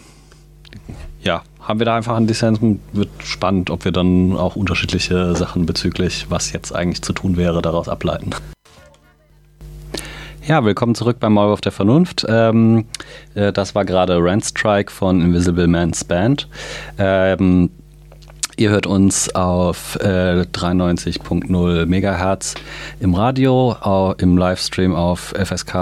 ja, 1.22 1.43
haben 1.62 1.80
wir 1.80 1.86
da 1.86 1.95
einfach 1.95 2.16
einen 2.16 2.28
Dissens. 2.28 2.60
Wird 2.93 3.10
spannend, 3.24 3.70
ob 3.70 3.86
wir 3.86 3.91
dann 3.91 4.36
auch 4.36 4.56
unterschiedliche 4.56 5.36
Sachen 5.36 5.66
bezüglich, 5.66 6.28
was 6.30 6.52
jetzt 6.52 6.74
eigentlich 6.74 7.02
zu 7.02 7.14
tun 7.14 7.38
wäre, 7.38 7.62
daraus 7.62 7.89
ableiten. 7.89 8.32
Ja, 10.47 10.66
willkommen 10.66 10.95
zurück 10.95 11.18
beim 11.20 11.34
Maulwurf 11.34 11.62
der 11.62 11.72
Vernunft. 11.72 12.26
Ähm, 12.28 12.86
äh, 13.36 13.54
das 13.54 13.76
war 13.76 13.86
gerade 13.86 14.18
Rand 14.20 14.45
Strike 14.45 14.91
von 14.91 15.22
Invisible 15.22 15.68
Man's 15.68 16.04
Band. 16.04 16.47
Ähm, 16.97 17.70
Ihr 18.60 18.70
hört 18.72 18.88
uns 18.88 19.34
auf 19.36 19.95
äh, 20.01 20.41
93.0 20.41 21.86
Megahertz 21.86 22.55
im 22.99 23.16
Radio, 23.16 23.72
auch 23.80 24.18
im 24.18 24.38
Livestream 24.38 24.93
auf 24.93 25.34
fsk-h.org 25.34 25.80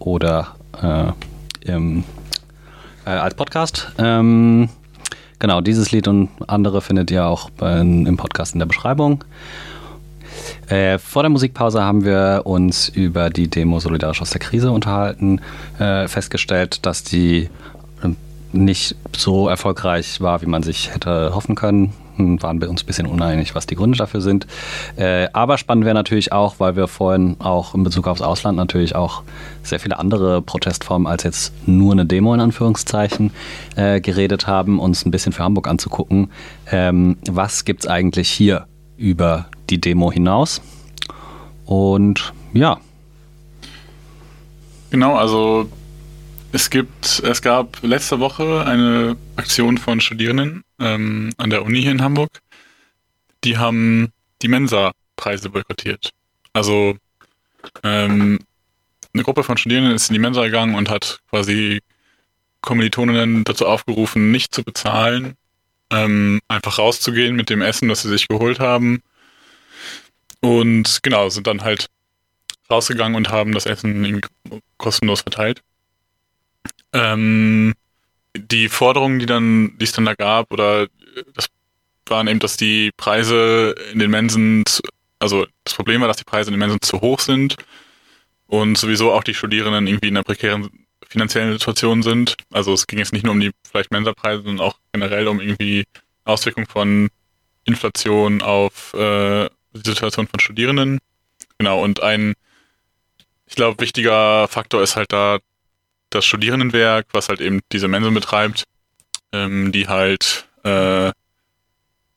oder 0.00 0.48
äh, 0.82 1.12
im, 1.70 2.02
äh, 3.06 3.10
als 3.10 3.36
Podcast. 3.36 3.92
Ähm, 3.98 4.68
genau, 5.38 5.60
dieses 5.60 5.92
Lied 5.92 6.08
und 6.08 6.30
andere 6.48 6.80
findet 6.82 7.12
ihr 7.12 7.24
auch 7.26 7.48
bei, 7.50 7.78
im 7.78 8.16
Podcast 8.16 8.54
in 8.54 8.58
der 8.58 8.66
Beschreibung. 8.66 9.22
Äh, 10.66 10.98
vor 10.98 11.22
der 11.22 11.30
Musikpause 11.30 11.80
haben 11.80 12.04
wir 12.04 12.42
uns 12.42 12.88
über 12.88 13.30
die 13.30 13.46
Demo 13.46 13.78
Solidarisch 13.78 14.20
aus 14.20 14.30
der 14.30 14.40
Krise 14.40 14.72
unterhalten, 14.72 15.40
äh, 15.78 16.08
festgestellt, 16.08 16.84
dass 16.84 17.04
die 17.04 17.50
nicht 18.54 18.96
so 19.16 19.48
erfolgreich 19.48 20.20
war, 20.20 20.42
wie 20.42 20.46
man 20.46 20.62
sich 20.62 20.94
hätte 20.94 21.34
hoffen 21.34 21.54
können. 21.54 21.92
Hm, 22.16 22.40
waren 22.42 22.60
wir 22.60 22.70
uns 22.70 22.82
ein 22.84 22.86
bisschen 22.86 23.06
uneinig, 23.06 23.54
was 23.54 23.66
die 23.66 23.74
Gründe 23.74 23.98
dafür 23.98 24.20
sind. 24.20 24.46
Äh, 24.96 25.28
aber 25.32 25.58
spannend 25.58 25.84
wäre 25.84 25.94
natürlich 25.94 26.32
auch, 26.32 26.56
weil 26.58 26.76
wir 26.76 26.86
vorhin 26.86 27.36
auch 27.40 27.74
in 27.74 27.82
Bezug 27.82 28.06
aufs 28.06 28.22
Ausland 28.22 28.56
natürlich 28.56 28.94
auch 28.94 29.22
sehr 29.62 29.80
viele 29.80 29.98
andere 29.98 30.40
Protestformen 30.40 31.08
als 31.08 31.24
jetzt 31.24 31.52
nur 31.66 31.92
eine 31.92 32.06
Demo 32.06 32.32
in 32.32 32.40
Anführungszeichen 32.40 33.32
äh, 33.74 34.00
geredet 34.00 34.46
haben, 34.46 34.78
uns 34.78 35.04
ein 35.04 35.10
bisschen 35.10 35.32
für 35.32 35.42
Hamburg 35.42 35.66
anzugucken. 35.66 36.30
Ähm, 36.70 37.16
was 37.28 37.64
gibt 37.64 37.84
es 37.84 37.90
eigentlich 37.90 38.30
hier 38.30 38.66
über 38.96 39.46
die 39.70 39.80
Demo 39.80 40.12
hinaus? 40.12 40.62
Und 41.66 42.32
ja. 42.52 42.78
Genau, 44.90 45.16
also 45.16 45.66
es 46.54 46.70
gibt, 46.70 47.20
es 47.24 47.42
gab 47.42 47.82
letzte 47.82 48.20
Woche 48.20 48.64
eine 48.64 49.16
Aktion 49.34 49.76
von 49.76 50.00
Studierenden 50.00 50.62
ähm, 50.78 51.32
an 51.36 51.50
der 51.50 51.64
Uni 51.64 51.82
hier 51.82 51.90
in 51.90 52.00
Hamburg. 52.00 52.30
Die 53.42 53.58
haben 53.58 54.12
die 54.40 54.46
Mensa-Preise 54.46 55.50
boykottiert. 55.50 56.10
Also 56.52 56.96
ähm, 57.82 58.38
eine 59.12 59.22
Gruppe 59.24 59.42
von 59.42 59.56
Studierenden 59.56 59.96
ist 59.96 60.08
in 60.10 60.14
die 60.14 60.20
Mensa 60.20 60.44
gegangen 60.44 60.76
und 60.76 60.90
hat 60.90 61.18
quasi 61.28 61.80
Kommilitoninnen 62.60 63.42
dazu 63.42 63.66
aufgerufen, 63.66 64.30
nicht 64.30 64.54
zu 64.54 64.62
bezahlen, 64.62 65.34
ähm, 65.90 66.40
einfach 66.46 66.78
rauszugehen 66.78 67.34
mit 67.34 67.50
dem 67.50 67.62
Essen, 67.62 67.88
das 67.88 68.02
sie 68.02 68.10
sich 68.10 68.28
geholt 68.28 68.60
haben. 68.60 69.02
Und 70.40 71.00
genau, 71.02 71.28
sind 71.30 71.48
dann 71.48 71.62
halt 71.62 71.88
rausgegangen 72.70 73.16
und 73.16 73.30
haben 73.30 73.50
das 73.50 73.66
Essen 73.66 74.20
kostenlos 74.78 75.22
verteilt. 75.22 75.64
Ähm, 76.94 77.74
die 78.36 78.68
Forderungen, 78.68 79.18
die 79.18 79.26
dann, 79.26 79.76
die 79.78 79.84
es 79.84 79.92
dann 79.92 80.06
da 80.06 80.14
gab, 80.14 80.52
oder 80.52 80.88
das 81.34 81.46
waren 82.06 82.26
eben, 82.28 82.40
dass 82.40 82.56
die 82.56 82.90
Preise 82.96 83.74
in 83.92 83.98
den 83.98 84.10
Mensen, 84.10 84.64
also 85.18 85.46
das 85.64 85.74
Problem 85.74 86.00
war, 86.00 86.08
dass 86.08 86.16
die 86.16 86.24
Preise 86.24 86.48
in 86.48 86.54
den 86.54 86.60
Mensen 86.60 86.80
zu 86.80 87.00
hoch 87.00 87.20
sind 87.20 87.56
und 88.46 88.76
sowieso 88.76 89.12
auch 89.12 89.24
die 89.24 89.34
Studierenden 89.34 89.86
irgendwie 89.86 90.08
in 90.08 90.16
einer 90.16 90.24
prekären 90.24 90.70
finanziellen 91.06 91.52
Situation 91.52 92.02
sind. 92.02 92.36
Also 92.52 92.72
es 92.72 92.86
ging 92.86 92.98
jetzt 92.98 93.12
nicht 93.12 93.24
nur 93.24 93.32
um 93.32 93.40
die 93.40 93.52
vielleicht 93.70 93.92
Mensa-Preise, 93.92 94.42
sondern 94.42 94.66
auch 94.66 94.78
generell 94.92 95.28
um 95.28 95.40
irgendwie 95.40 95.84
Auswirkungen 96.24 96.66
von 96.66 97.08
Inflation 97.64 98.42
auf 98.42 98.92
äh, 98.94 99.48
die 99.72 99.88
Situation 99.90 100.26
von 100.26 100.40
Studierenden. 100.40 100.98
Genau, 101.58 101.82
und 101.82 102.02
ein, 102.02 102.34
ich 103.46 103.54
glaube, 103.54 103.80
wichtiger 103.80 104.48
Faktor 104.48 104.82
ist 104.82 104.96
halt 104.96 105.12
da 105.12 105.38
das 106.14 106.24
Studierendenwerk, 106.24 107.06
was 107.12 107.28
halt 107.28 107.40
eben 107.40 107.60
diese 107.72 107.88
Mensen 107.88 108.14
betreibt, 108.14 108.64
ähm, 109.32 109.72
die 109.72 109.88
halt 109.88 110.46
äh, 110.64 111.12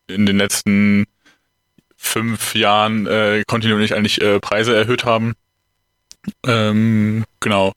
in 0.08 0.26
den 0.26 0.38
letzten 0.38 1.06
fünf 1.98 2.56
Jahren 2.56 3.08
äh, 3.08 3.44
kontinuierlich 3.48 3.96
eigentlich 3.96 4.22
äh, 4.22 4.40
Preise 4.40 4.76
erhöht 4.76 5.04
haben. 5.04 5.34
Ähm, 6.46 7.26
genau. 7.40 7.74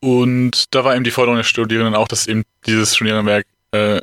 Und 0.00 0.74
da 0.74 0.84
war 0.84 0.94
eben 0.94 1.04
die 1.04 1.10
Forderung 1.10 1.36
der 1.36 1.44
Studierenden 1.44 1.94
auch, 1.94 2.08
dass 2.08 2.26
eben 2.26 2.44
dieses 2.66 2.96
Studierendenwerk 2.96 3.46
äh, 3.72 4.00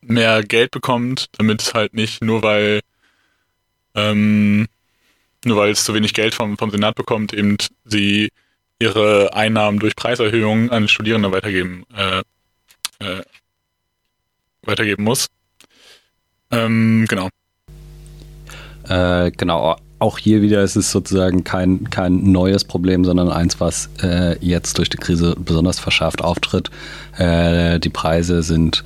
mehr 0.00 0.42
Geld 0.42 0.70
bekommt, 0.70 1.26
damit 1.38 1.62
es 1.62 1.74
halt 1.74 1.94
nicht 1.94 2.22
nur 2.22 2.42
weil 2.42 2.80
ähm, 3.94 4.66
nur 5.44 5.56
weil 5.56 5.70
es 5.70 5.84
zu 5.84 5.94
wenig 5.94 6.14
Geld 6.14 6.34
vom, 6.34 6.58
vom 6.58 6.70
Senat 6.70 6.94
bekommt, 6.94 7.32
eben 7.32 7.56
sie 7.84 8.30
ihre 8.78 9.34
Einnahmen 9.34 9.78
durch 9.78 9.96
Preiserhöhungen 9.96 10.70
an 10.70 10.88
Studierende 10.88 11.32
weitergeben, 11.32 11.84
äh, 11.96 12.20
äh, 13.04 13.22
weitergeben 14.62 15.04
muss. 15.04 15.26
Ähm, 16.50 17.06
genau. 17.08 17.28
Äh, 18.88 19.30
genau. 19.32 19.76
Auch 20.00 20.18
hier 20.18 20.42
wieder 20.42 20.62
ist 20.62 20.76
es 20.76 20.92
sozusagen 20.92 21.42
kein, 21.42 21.90
kein 21.90 22.30
neues 22.30 22.64
Problem, 22.64 23.04
sondern 23.04 23.30
eins, 23.30 23.58
was 23.58 23.90
äh, 24.00 24.38
jetzt 24.38 24.78
durch 24.78 24.88
die 24.88 24.96
Krise 24.96 25.34
besonders 25.36 25.80
verschärft 25.80 26.22
auftritt. 26.22 26.70
Äh, 27.16 27.80
die 27.80 27.88
Preise 27.88 28.44
sind 28.44 28.84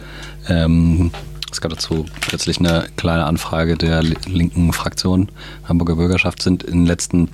ähm, 0.48 1.10
es 1.52 1.60
gab 1.60 1.70
dazu 1.70 2.06
plötzlich 2.22 2.58
eine 2.58 2.86
kleine 2.96 3.26
Anfrage 3.26 3.76
der 3.76 4.02
linken 4.02 4.72
Fraktion 4.72 5.30
Hamburger 5.64 5.96
Bürgerschaft, 5.96 6.42
sind 6.42 6.62
in 6.62 6.80
den 6.80 6.86
letzten 6.86 7.28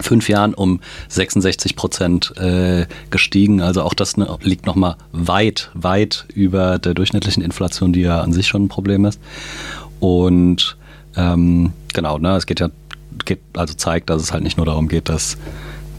fünf 0.00 0.28
Jahren 0.28 0.54
um 0.54 0.80
66 1.08 1.76
Prozent 1.76 2.36
äh, 2.36 2.86
gestiegen. 3.10 3.60
Also 3.60 3.82
auch 3.82 3.94
das 3.94 4.16
ne, 4.16 4.38
liegt 4.42 4.66
nochmal 4.66 4.96
weit, 5.12 5.70
weit 5.74 6.26
über 6.34 6.78
der 6.78 6.94
durchschnittlichen 6.94 7.42
Inflation, 7.42 7.92
die 7.92 8.00
ja 8.00 8.20
an 8.20 8.32
sich 8.32 8.48
schon 8.48 8.64
ein 8.64 8.68
Problem 8.68 9.04
ist. 9.04 9.20
Und 10.00 10.76
ähm, 11.16 11.72
genau, 11.92 12.18
ne, 12.18 12.36
es 12.36 12.46
geht 12.46 12.60
ja, 12.60 12.70
geht, 13.24 13.40
also 13.54 13.74
zeigt, 13.74 14.10
dass 14.10 14.22
es 14.22 14.32
halt 14.32 14.42
nicht 14.42 14.56
nur 14.56 14.66
darum 14.66 14.88
geht, 14.88 15.08
dass 15.08 15.36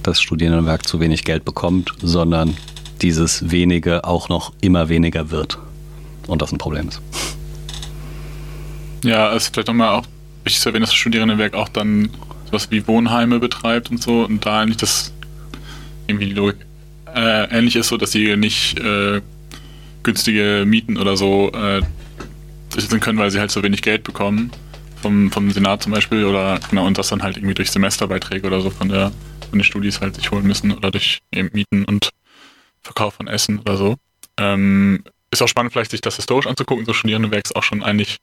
das 0.04 0.22
Studierendenwerk 0.22 0.86
zu 0.86 1.00
wenig 1.00 1.24
Geld 1.24 1.46
bekommt, 1.46 1.94
sondern 2.02 2.56
dieses 3.02 3.52
wenige 3.52 4.04
auch 4.04 4.30
noch 4.30 4.54
immer 4.62 4.90
weniger 4.90 5.32
wird. 5.32 5.58
Und 6.28 6.42
das 6.42 6.52
ein 6.52 6.58
Problem 6.58 6.88
ist. 6.88 7.02
Ja, 9.04 9.34
es 9.34 9.44
ist 9.44 9.54
vielleicht 9.54 9.68
nochmal 9.68 9.90
auch 9.90 10.06
wichtig 10.44 10.62
zu 10.62 10.70
erwähnen, 10.70 10.84
dass 10.84 10.92
das 10.92 10.98
Studierendenwerk 10.98 11.54
auch 11.54 11.70
dann 11.70 12.10
was 12.54 12.72
wie 12.72 12.88
Wohnheime 12.88 13.39
betreibt 13.39 13.91
und 13.91 14.01
so 14.01 14.24
und 14.24 14.45
da 14.45 14.62
eigentlich 14.62 14.78
das 14.78 15.14
irgendwie 16.08 16.28
die 16.28 16.34
Logik 16.34 16.58
äh, 17.13 17.50
ähnlich 17.50 17.75
ist, 17.75 17.88
so 17.89 17.97
dass 17.97 18.12
sie 18.12 18.36
nicht 18.38 18.80
äh, 18.80 19.21
günstige 20.04 20.63
Mieten 20.66 20.97
oder 20.97 21.17
so 21.17 21.51
äh, 21.51 21.82
durchsetzen 22.70 23.00
können, 23.00 23.20
weil 23.20 23.32
sie 23.32 23.39
halt 23.39 23.51
so 23.51 23.63
wenig 23.63 23.82
Geld 23.82 24.04
bekommen 24.04 24.51
vom, 25.01 25.32
vom 25.32 25.51
Senat 25.51 25.84
zum 25.84 25.92
Beispiel 25.92 26.25
oder 26.25 26.59
genau 26.70 26.86
und 26.86 26.97
das 26.97 27.09
dann 27.09 27.24
halt 27.24 27.38
irgendwie 27.38 27.54
durch 27.54 27.71
Semesterbeiträge 27.71 28.47
oder 28.47 28.62
so 28.62 28.70
von 28.70 28.89
der 28.89 29.12
von 29.50 29.59
den 29.59 29.63
Studis 29.63 30.01
halt 30.01 30.16
sich 30.16 30.32
holen 30.32 30.47
müssen 30.47 30.71
oder 30.71 30.89
durch 30.89 31.20
eben 31.32 31.50
Mieten 31.54 31.86
und 31.86 32.09
Verkauf 32.82 33.13
von 33.16 33.28
Essen 33.28 33.59
oder 33.59 33.78
so. 33.78 33.96
Ähm, 34.38 35.04
ist 35.30 35.42
auch 35.42 35.47
spannend, 35.47 35.74
vielleicht 35.74 35.92
sich 35.92 36.01
das 36.01 36.16
historisch 36.16 36.47
anzugucken. 36.47 36.86
So 36.86 36.93
Studierendenwerk 36.93 37.46
ist 37.46 37.55
auch 37.55 37.63
schon 37.63 37.84
eigentlich 37.84 38.17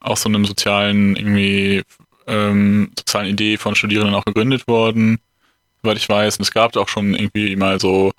auch 0.00 0.16
so 0.16 0.28
einem 0.28 0.44
sozialen 0.44 1.16
irgendwie 1.16 1.82
ähm, 2.26 2.90
sozialen 2.98 3.28
Idee 3.28 3.56
von 3.56 3.74
Studierenden 3.74 4.14
auch 4.14 4.24
gegründet 4.24 4.66
worden, 4.68 5.18
soweit 5.82 5.96
ich 5.96 6.08
weiß. 6.08 6.38
Und 6.38 6.42
es 6.42 6.50
gab 6.50 6.76
auch 6.76 6.88
schon 6.88 7.14
irgendwie 7.14 7.56
mal 7.56 7.80
so 7.80 8.12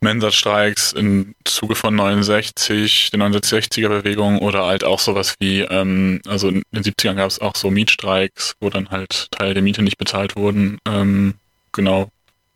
Mensa-Streiks 0.00 0.92
im 0.94 1.34
Zuge 1.44 1.74
von 1.74 1.94
69, 1.94 3.10
der 3.10 3.20
69er-Bewegung 3.20 4.38
oder 4.38 4.64
halt 4.66 4.82
auch 4.82 4.98
sowas 4.98 5.34
wie, 5.40 5.60
ähm, 5.60 6.22
also 6.26 6.48
in 6.48 6.62
den 6.72 6.82
70ern 6.82 7.16
gab 7.16 7.28
es 7.28 7.38
auch 7.38 7.54
so 7.54 7.70
Mietstreiks, 7.70 8.54
wo 8.60 8.70
dann 8.70 8.90
halt 8.90 9.28
Teile 9.30 9.54
der 9.54 9.62
Miete 9.62 9.82
nicht 9.82 9.98
bezahlt 9.98 10.36
wurden. 10.36 10.78
Ähm, 10.86 11.34
genau. 11.72 12.10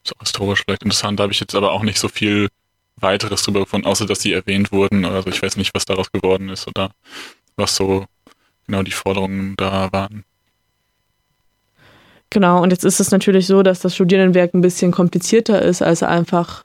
ist 0.04 0.16
auch 0.16 0.20
historisch 0.20 0.62
vielleicht 0.64 0.84
interessant. 0.84 1.20
Da 1.20 1.24
habe 1.24 1.32
ich 1.34 1.40
jetzt 1.40 1.54
aber 1.54 1.72
auch 1.72 1.82
nicht 1.82 1.98
so 1.98 2.08
viel 2.08 2.48
weiteres 2.96 3.42
drüber 3.42 3.60
gefunden, 3.60 3.86
außer 3.86 4.06
dass 4.06 4.20
sie 4.22 4.32
erwähnt 4.32 4.72
wurden. 4.72 5.04
Also 5.04 5.28
ich 5.28 5.42
weiß 5.42 5.56
nicht, 5.56 5.74
was 5.74 5.84
daraus 5.84 6.10
geworden 6.12 6.48
ist 6.48 6.66
oder 6.66 6.92
was 7.56 7.76
so 7.76 8.06
genau 8.66 8.82
die 8.82 8.92
Forderungen 8.92 9.54
da 9.56 9.92
waren. 9.92 10.24
Genau, 12.34 12.60
und 12.60 12.70
jetzt 12.70 12.84
ist 12.84 12.98
es 12.98 13.12
natürlich 13.12 13.46
so, 13.46 13.62
dass 13.62 13.78
das 13.78 13.94
Studierendenwerk 13.94 14.54
ein 14.54 14.60
bisschen 14.60 14.90
komplizierter 14.90 15.62
ist 15.62 15.82
als 15.82 16.02
einfach 16.02 16.64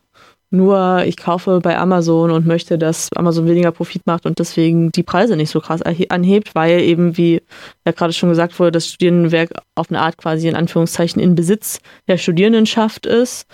nur, 0.50 1.04
ich 1.06 1.16
kaufe 1.16 1.60
bei 1.62 1.78
Amazon 1.78 2.32
und 2.32 2.48
möchte, 2.48 2.80
dass 2.80 3.14
Amazon 3.16 3.48
weniger 3.48 3.72
Profit 3.72 4.08
macht 4.08 4.26
und 4.26 4.40
deswegen 4.40 4.92
die 4.92 5.04
Preise 5.04 5.36
nicht 5.36 5.52
so 5.52 5.62
krass 5.62 5.84
anhebt, 5.84 6.56
weil 6.56 6.82
eben, 6.82 7.18
wie 7.18 7.44
ja 7.86 7.92
gerade 7.92 8.14
schon 8.14 8.30
gesagt 8.30 8.58
wurde, 8.58 8.72
das 8.72 8.88
Studierendenwerk 8.88 9.52
auf 9.76 9.92
eine 9.92 10.02
Art 10.02 10.18
quasi 10.18 10.48
in 10.48 10.56
Anführungszeichen 10.56 11.22
in 11.22 11.36
Besitz 11.36 11.82
der 12.08 12.18
Studierendenschaft 12.18 13.06
ist. 13.06 13.46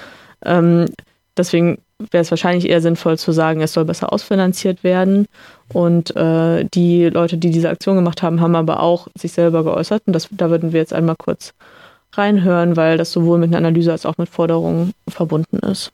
Ähm, 0.46 0.86
deswegen 1.36 1.80
wäre 2.12 2.22
es 2.22 2.32
wahrscheinlich 2.32 2.70
eher 2.70 2.80
sinnvoll 2.80 3.18
zu 3.18 3.34
sagen, 3.34 3.60
es 3.60 3.74
soll 3.74 3.84
besser 3.84 4.14
ausfinanziert 4.14 4.86
werden. 4.86 5.28
Und 5.74 6.16
äh, 6.16 6.64
die 6.74 7.10
Leute, 7.10 7.38
die 7.38 7.50
diese 7.50 7.70
Aktion 7.70 7.98
gemacht 7.98 8.24
haben, 8.24 8.40
haben 8.40 8.56
aber 8.56 8.80
auch 8.80 9.10
sich 9.16 9.34
selber 9.34 9.66
geäußert. 9.66 10.04
Und 10.06 10.14
das, 10.14 10.30
da 10.32 10.50
würden 10.50 10.72
wir 10.72 10.80
jetzt 10.80 10.94
einmal 10.94 11.18
kurz 11.18 11.54
reinhören, 12.18 12.76
weil 12.76 12.98
das 12.98 13.12
sowohl 13.12 13.38
mit 13.38 13.50
einer 13.50 13.58
Analyse 13.58 13.92
als 13.92 14.06
auch 14.06 14.18
mit 14.18 14.30
Forderungen 14.30 14.94
verbunden 15.08 15.60
ist. 15.60 15.92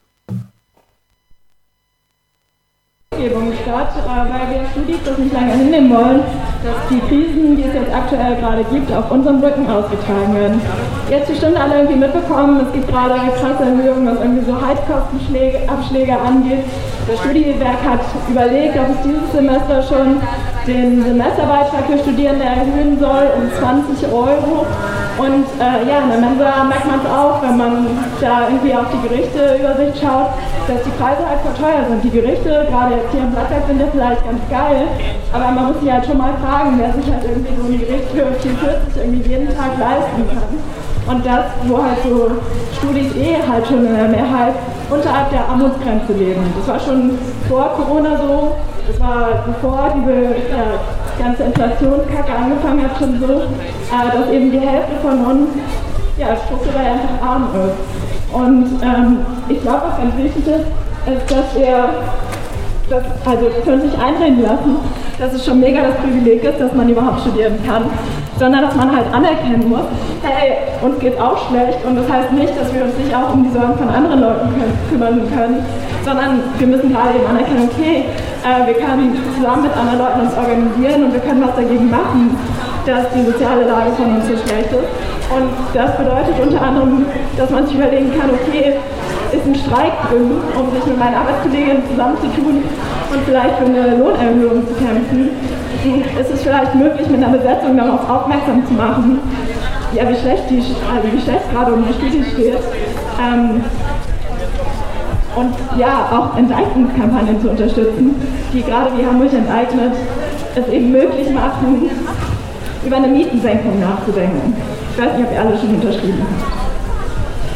Statt, 3.63 3.93
äh, 3.95 4.25
weil 4.31 4.45
wir 4.51 4.69
Studis 4.71 4.99
das 5.05 5.17
nicht 5.17 5.33
lange 5.33 5.53
hinnehmen 5.53 5.89
wollen, 5.89 6.21
dass 6.63 6.77
die 6.89 6.99
Krisen, 7.07 7.55
die 7.55 7.63
es 7.63 7.73
jetzt 7.73 7.93
aktuell 7.93 8.35
gerade 8.35 8.63
gibt, 8.65 8.91
auf 8.91 9.09
unserem 9.11 9.39
Rücken 9.39 9.69
ausgetragen 9.69 10.35
werden. 10.35 10.61
Jetzt 11.09 11.27
bestimmt 11.27 11.57
alle 11.57 11.75
irgendwie 11.81 11.97
mitbekommen, 11.97 12.61
es 12.67 12.73
gibt 12.73 12.87
gerade 12.87 13.15
krasse 13.39 13.63
Erhöhungen, 13.63 14.07
was 14.07 14.19
irgendwie 14.19 14.45
so 14.45 14.55
Heizkostenabschläge 14.55 16.17
angeht. 16.19 16.65
Das 17.07 17.19
Studienwerk 17.19 17.81
hat 17.83 18.01
überlegt, 18.29 18.77
ob 18.77 18.89
es 18.89 19.01
dieses 19.03 19.31
Semester 19.33 19.81
schon 19.81 20.21
den 20.67 21.03
Semesterbeitrag 21.03 21.85
für 21.89 21.97
Studierende 21.97 22.45
erhöhen 22.45 22.99
soll 22.99 23.25
um 23.35 23.49
20 23.59 24.07
Euro. 24.11 24.65
Und 25.17 25.45
äh, 25.59 25.89
ja, 25.89 26.01
in 26.01 26.09
der 26.09 26.19
Mensa 26.19 26.63
merkt 26.63 26.87
man 26.87 26.99
es 27.03 27.09
auch, 27.09 27.41
wenn 27.41 27.57
man 27.57 27.87
da 28.21 28.47
irgendwie 28.47 28.73
auf 28.73 28.85
die 28.93 29.07
Gerichteübersicht 29.07 30.01
schaut, 30.01 30.33
dass 30.67 30.81
die 30.83 30.89
Preise 30.97 31.21
halt 31.27 31.41
verteuert 31.41 31.89
sind. 31.89 32.03
Die 32.03 32.09
Gerichte, 32.09 32.65
gerade 32.69 33.00
jetzt 33.01 33.11
hier 33.11 33.21
im 33.21 33.31
Blattberg, 33.31 33.63
ja 33.67 33.87
vielleicht 33.91 34.23
ganz 34.25 34.41
geil, 34.49 34.85
aber 35.33 35.51
man 35.51 35.65
muss 35.67 35.81
sich 35.81 35.91
halt 35.91 36.05
schon 36.05 36.17
mal 36.17 36.33
fragen, 36.37 36.77
wer 36.77 36.93
sich 36.93 37.07
halt 37.11 37.23
irgendwie 37.25 37.55
so 37.57 37.63
ein 37.65 37.79
Gericht 37.79 38.09
für 38.13 38.29
4,40 38.37 39.01
irgendwie 39.01 39.29
jeden 39.29 39.49
Tag 39.49 39.77
leisten 39.79 40.21
kann. 40.29 40.51
Und 41.09 41.25
das, 41.25 41.45
wo 41.65 41.81
halt 41.81 41.97
so 42.05 42.29
Studis 42.77 43.09
eh 43.17 43.35
halt 43.41 43.65
schon 43.65 43.85
in 43.85 43.95
der 43.95 44.07
Mehrheit 44.07 44.53
unterhalb 44.89 45.31
der 45.31 45.47
Armutsgrenze 45.49 46.13
leben. 46.13 46.41
Das 46.57 46.67
war 46.67 46.79
schon 46.79 47.17
vor 47.49 47.73
Corona 47.75 48.17
so, 48.17 48.55
das 48.87 48.99
war 48.99 49.43
bevor 49.47 49.93
diese 49.97 50.37
äh, 50.37 50.77
ganze 51.17 51.43
Inflationskacke 51.43 52.31
angefangen 52.31 52.83
hat, 52.83 52.97
schon 52.99 53.19
so, 53.19 53.33
äh, 53.33 54.07
dass 54.13 54.29
eben 54.29 54.51
die 54.51 54.59
Hälfte 54.59 54.93
von 55.01 55.25
uns 55.25 55.49
ja, 56.17 56.35
strukturell 56.45 56.85
einfach 56.85 57.17
arm 57.25 57.49
ist. 57.65 58.33
Und 58.33 58.79
ähm, 58.83 59.25
ich 59.49 59.61
glaube, 59.61 59.81
was 59.89 59.97
ganz 59.97 60.15
wichtig 60.17 60.45
ist, 60.47 60.67
ist, 61.07 61.31
dass 61.31 61.55
wir 61.55 61.89
das 62.91 63.03
also 63.25 63.49
für 63.63 63.79
sich 63.79 63.97
einreden 63.97 64.43
lassen, 64.43 64.77
dass 65.17 65.33
es 65.33 65.45
schon 65.45 65.59
mega 65.59 65.81
das 65.81 65.95
Privileg 65.97 66.43
ist, 66.43 66.59
dass 66.59 66.73
man 66.73 66.89
überhaupt 66.89 67.21
studieren 67.21 67.57
kann, 67.65 67.85
sondern 68.37 68.61
dass 68.63 68.75
man 68.75 68.93
halt 68.93 69.05
anerkennen 69.13 69.69
muss, 69.69 69.87
hey, 70.23 70.57
uns 70.81 70.99
geht 70.99 71.19
auch 71.19 71.37
schlecht 71.47 71.79
und 71.85 71.95
das 71.95 72.09
heißt 72.09 72.33
nicht, 72.33 72.51
dass 72.59 72.73
wir 72.73 72.83
uns 72.83 72.97
nicht 72.97 73.15
auch 73.15 73.33
um 73.33 73.43
die 73.43 73.53
Sorgen 73.57 73.77
von 73.77 73.87
anderen 73.87 74.19
Leuten 74.19 74.49
kümmern 74.89 75.21
können, 75.33 75.63
sondern 76.03 76.41
wir 76.57 76.67
müssen 76.67 76.91
gerade 76.91 77.15
eben 77.15 77.27
anerkennen, 77.27 77.69
okay, 77.71 78.05
äh, 78.43 78.67
wir 78.67 78.73
können 78.73 79.15
zusammen 79.37 79.63
mit 79.63 79.71
anderen 79.77 79.99
Leuten 79.99 80.19
uns 80.27 80.33
organisieren 80.35 81.05
und 81.05 81.13
wir 81.13 81.21
können 81.21 81.41
was 81.45 81.55
dagegen 81.55 81.89
machen, 81.89 82.35
dass 82.85 83.05
die 83.13 83.23
soziale 83.23 83.65
Lage 83.65 83.91
von 83.95 84.15
uns 84.17 84.25
so 84.25 84.33
schlecht 84.33 84.73
ist. 84.73 84.89
Und 85.31 85.47
das 85.73 85.95
bedeutet 85.95 86.35
unter 86.41 86.61
anderem, 86.61 87.05
dass 87.37 87.49
man 87.51 87.65
sich 87.65 87.75
überlegen 87.75 88.11
kann, 88.19 88.31
okay, 88.31 88.75
ist 89.33 89.45
ein 89.45 89.55
Streik 89.55 89.93
drin, 90.09 90.31
um 90.57 90.71
sich 90.75 90.85
mit 90.85 90.99
meinen 90.99 91.15
Arbeitskolleginnen 91.15 91.83
zusammenzutun 91.89 92.63
und 93.11 93.21
vielleicht 93.25 93.55
für 93.57 93.65
eine 93.65 93.97
Lohnerhöhung 93.97 94.67
zu 94.67 94.73
kämpfen. 94.75 95.29
Ist 96.19 96.31
es 96.31 96.43
vielleicht 96.43 96.75
möglich, 96.75 97.09
mit 97.09 97.23
einer 97.23 97.35
Besetzung 97.35 97.75
darauf 97.75 98.07
aufmerksam 98.07 98.65
zu 98.67 98.73
machen, 98.73 99.19
ja, 99.93 100.07
wie 100.07 100.15
schlecht 100.15 100.43
die, 100.49 100.57
also 100.57 101.07
wie 101.11 101.21
schlecht 101.21 101.51
gerade 101.51 101.73
um 101.73 101.85
die 101.85 101.93
Studie 101.93 102.23
steht. 102.23 102.57
Ähm, 103.19 103.63
und 105.35 105.53
ja, 105.79 106.09
auch 106.11 106.37
Enteignungskampagnen 106.37 107.41
zu 107.41 107.49
unterstützen, 107.49 108.15
die 108.53 108.61
gerade 108.61 108.91
wie 108.97 109.05
Hamburg 109.05 109.33
enteignet, 109.33 109.93
es 110.55 110.67
eben 110.67 110.91
möglich 110.91 111.29
machen, 111.31 111.89
über 112.85 112.97
eine 112.97 113.07
Mietensenkung 113.07 113.79
nachzudenken. 113.79 114.53
Ich 114.93 115.01
weiß 115.01 115.17
nicht, 115.17 115.27
ob 115.27 115.33
ihr 115.33 115.41
alle 115.41 115.57
schon 115.57 115.75
unterschrieben 115.75 116.19
habt. 116.19 116.60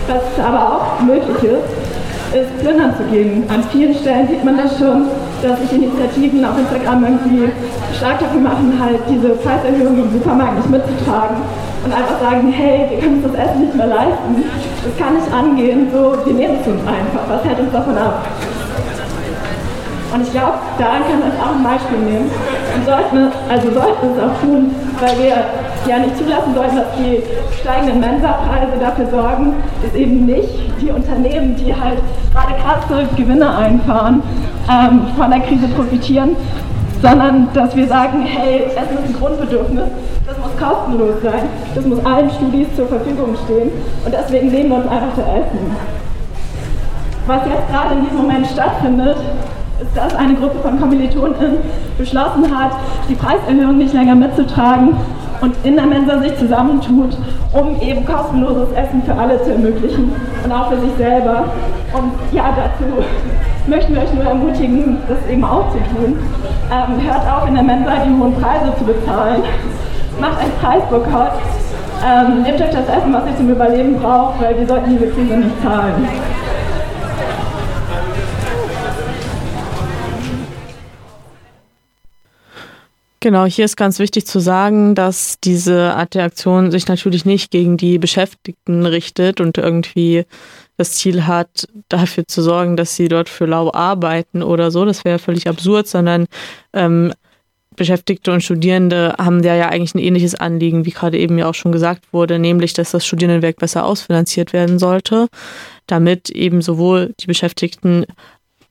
Was 0.07 0.45
aber 0.45 0.61
auch 0.69 1.01
möglich 1.01 1.43
ist, 1.43 2.35
ist 2.35 2.59
plündern 2.59 2.93
zu 2.95 3.03
gehen. 3.09 3.43
An 3.49 3.63
vielen 3.71 3.95
Stellen 3.95 4.27
sieht 4.27 4.43
man 4.43 4.57
das 4.57 4.77
schon, 4.77 5.07
dass 5.41 5.59
sich 5.61 5.71
Initiativen 5.71 6.43
auf 6.45 6.57
Instagram 6.57 7.03
irgendwie 7.03 7.49
stark 7.97 8.19
dafür 8.19 8.41
machen, 8.41 8.73
halt 8.79 8.99
diese 9.09 9.29
Preiserhöhung 9.29 9.97
im 10.03 10.11
Supermarkt 10.11 10.57
nicht 10.57 10.69
mitzutragen 10.69 11.37
und 11.83 11.93
einfach 11.93 12.19
sagen, 12.19 12.51
hey, 12.51 12.89
wir 12.89 12.99
können 12.99 13.23
uns 13.23 13.31
das 13.31 13.45
Essen 13.45 13.61
nicht 13.61 13.75
mehr 13.75 13.87
leisten, 13.87 14.43
das 14.83 14.93
kann 14.97 15.15
nicht 15.15 15.31
angehen, 15.31 15.87
so, 15.93 16.17
wir 16.25 16.33
nehmen 16.33 16.57
es 16.59 16.67
uns 16.67 16.81
einfach, 16.81 17.23
was 17.29 17.43
hält 17.43 17.59
uns 17.59 17.71
davon 17.71 17.97
ab? 17.97 18.25
Und 20.13 20.21
ich 20.21 20.31
glaube, 20.31 20.53
daran 20.77 21.01
kann 21.09 21.19
man 21.19 21.31
auch 21.43 21.55
ein 21.55 21.63
Beispiel 21.63 21.99
nehmen. 21.99 22.31
Und 22.31 22.85
sollten, 22.85 23.31
also 23.49 23.67
sollten 23.67 24.05
es 24.15 24.23
auch 24.23 24.39
tun, 24.39 24.73
weil 25.01 25.17
wir 25.19 25.35
ja 25.87 25.99
nicht 25.99 26.17
zulassen 26.17 26.53
sollten, 26.55 26.75
dass 26.77 26.87
die 26.97 27.21
steigenden 27.61 27.99
Mensapreise 27.99 28.73
dafür 28.79 29.07
sorgen, 29.07 29.53
dass 29.83 29.93
eben 29.93 30.25
nicht 30.25 30.49
die 30.81 30.89
Unternehmen, 30.89 31.55
die 31.55 31.73
halt 31.73 31.99
gerade 32.33 32.53
krasse 32.61 33.07
Gewinne 33.15 33.55
einfahren, 33.55 34.21
ähm, 34.69 35.01
von 35.17 35.29
der 35.29 35.39
Krise 35.41 35.67
profitieren, 35.69 36.35
sondern 37.01 37.47
dass 37.53 37.75
wir 37.75 37.87
sagen, 37.87 38.23
hey, 38.23 38.65
Essen 38.65 38.97
ist 39.03 39.09
ein 39.09 39.19
Grundbedürfnis, 39.19 39.83
das 40.25 40.37
muss 40.37 40.57
kostenlos 40.57 41.21
sein, 41.21 41.43
das 41.75 41.85
muss 41.85 42.05
allen 42.05 42.29
Studis 42.31 42.67
zur 42.75 42.87
Verfügung 42.87 43.35
stehen 43.45 43.71
und 44.05 44.13
deswegen 44.13 44.49
nehmen 44.49 44.69
wir 44.69 44.77
uns 44.77 44.87
einfach 44.87 45.13
zu 45.13 45.21
essen. 45.21 45.75
Was 47.27 47.41
jetzt 47.47 47.69
gerade 47.71 47.95
in 47.95 48.01
diesem 48.03 48.17
Moment 48.17 48.47
stattfindet, 48.47 49.17
ist, 49.81 49.97
dass 49.97 50.15
eine 50.15 50.35
Gruppe 50.35 50.59
von 50.59 50.79
Kommilitonen 50.79 51.57
beschlossen 51.97 52.57
hat, 52.57 52.71
die 53.09 53.15
Preiserhöhung 53.15 53.77
nicht 53.77 53.93
länger 53.93 54.15
mitzutragen 54.15 54.95
und 55.45 55.55
in 55.63 55.75
der 55.75 55.85
Mensa 55.85 56.19
sich 56.19 56.35
zusammentut, 56.37 57.15
um 57.53 57.79
eben 57.79 58.03
kostenloses 58.03 58.71
Essen 58.73 59.03
für 59.03 59.13
alle 59.13 59.41
zu 59.43 59.51
ermöglichen 59.51 60.11
und 60.43 60.51
auch 60.51 60.71
für 60.71 60.79
sich 60.79 60.89
selber. 60.97 61.45
Und 61.93 62.11
ja, 62.31 62.45
dazu 62.55 62.91
möchten 63.67 63.93
wir 63.93 64.01
euch 64.01 64.13
nur 64.13 64.23
ermutigen, 64.23 64.97
das 65.07 65.19
eben 65.31 65.43
auch 65.43 65.69
zu 65.71 65.77
tun. 65.77 66.17
Ähm, 66.71 67.07
hört 67.07 67.21
auf, 67.31 67.47
in 67.47 67.53
der 67.53 67.63
Mensa 67.63 67.91
die 68.05 68.19
hohen 68.19 68.33
Preise 68.41 68.73
zu 68.79 68.85
bezahlen. 68.85 69.43
Macht 70.19 70.39
einen 70.39 70.51
Preisboykott. 70.59 71.33
Ähm, 72.03 72.41
nehmt 72.41 72.61
euch 72.61 72.71
das 72.71 72.89
Essen, 72.89 73.13
was 73.13 73.27
ihr 73.27 73.37
zum 73.37 73.49
Überleben 73.49 73.99
braucht, 73.99 74.41
weil 74.41 74.57
wir 74.57 74.67
sollten 74.67 74.89
diese 74.89 75.07
Krise 75.11 75.37
nicht 75.37 75.61
zahlen. 75.61 76.07
Genau, 83.25 83.47
hier 83.47 83.65
ist 83.65 83.75
ganz 83.75 83.97
wichtig 83.97 84.27
zu 84.27 84.37
sagen, 84.37 84.93
dass 84.93 85.39
diese 85.43 85.95
Art 85.95 86.13
der 86.13 86.25
Aktion 86.25 86.69
sich 86.69 86.87
natürlich 86.87 87.25
nicht 87.25 87.49
gegen 87.49 87.75
die 87.75 87.97
Beschäftigten 87.97 88.85
richtet 88.85 89.41
und 89.41 89.57
irgendwie 89.57 90.25
das 90.77 90.91
Ziel 90.91 91.25
hat, 91.25 91.67
dafür 91.89 92.27
zu 92.27 92.43
sorgen, 92.43 92.77
dass 92.77 92.95
sie 92.95 93.07
dort 93.07 93.27
für 93.27 93.47
lau 93.47 93.73
arbeiten 93.73 94.43
oder 94.43 94.69
so. 94.69 94.85
Das 94.85 95.05
wäre 95.05 95.17
völlig 95.17 95.47
absurd, 95.47 95.87
sondern 95.87 96.27
ähm, 96.73 97.13
Beschäftigte 97.75 98.31
und 98.31 98.43
Studierende 98.43 99.15
haben 99.17 99.41
ja, 99.41 99.55
ja 99.55 99.69
eigentlich 99.69 99.95
ein 99.95 100.05
ähnliches 100.05 100.35
Anliegen, 100.35 100.85
wie 100.85 100.91
gerade 100.91 101.17
eben 101.17 101.39
ja 101.39 101.49
auch 101.49 101.55
schon 101.55 101.71
gesagt 101.71 102.13
wurde, 102.13 102.37
nämlich, 102.37 102.73
dass 102.73 102.91
das 102.91 103.07
Studierendenwerk 103.07 103.55
besser 103.55 103.87
ausfinanziert 103.87 104.53
werden 104.53 104.77
sollte, 104.77 105.29
damit 105.87 106.29
eben 106.29 106.61
sowohl 106.61 107.15
die 107.19 107.25
Beschäftigten 107.25 108.05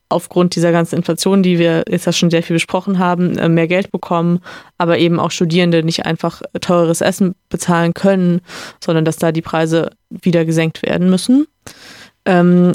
aufgrund 0.09 0.55
dieser 0.55 0.71
ganzen 0.71 0.95
Inflation, 0.95 1.43
die 1.43 1.57
wir 1.57 1.83
jetzt 1.89 2.05
ja 2.05 2.13
schon 2.13 2.29
sehr 2.29 2.43
viel 2.43 2.55
besprochen 2.55 2.99
haben, 2.99 3.37
äh, 3.37 3.49
mehr 3.49 3.67
Geld 3.67 3.91
bekommen, 3.91 4.39
aber 4.77 4.97
eben 4.97 5.19
auch 5.19 5.31
Studierende 5.31 5.83
nicht 5.83 6.05
einfach 6.05 6.41
teures 6.61 7.01
Essen 7.01 7.35
bezahlen 7.49 7.93
können, 7.93 8.41
sondern 8.83 9.05
dass 9.05 9.17
da 9.17 9.31
die 9.31 9.41
Preise 9.41 9.89
wieder 10.09 10.45
gesenkt 10.45 10.83
werden 10.83 11.09
müssen. 11.09 11.47
Ähm, 12.25 12.73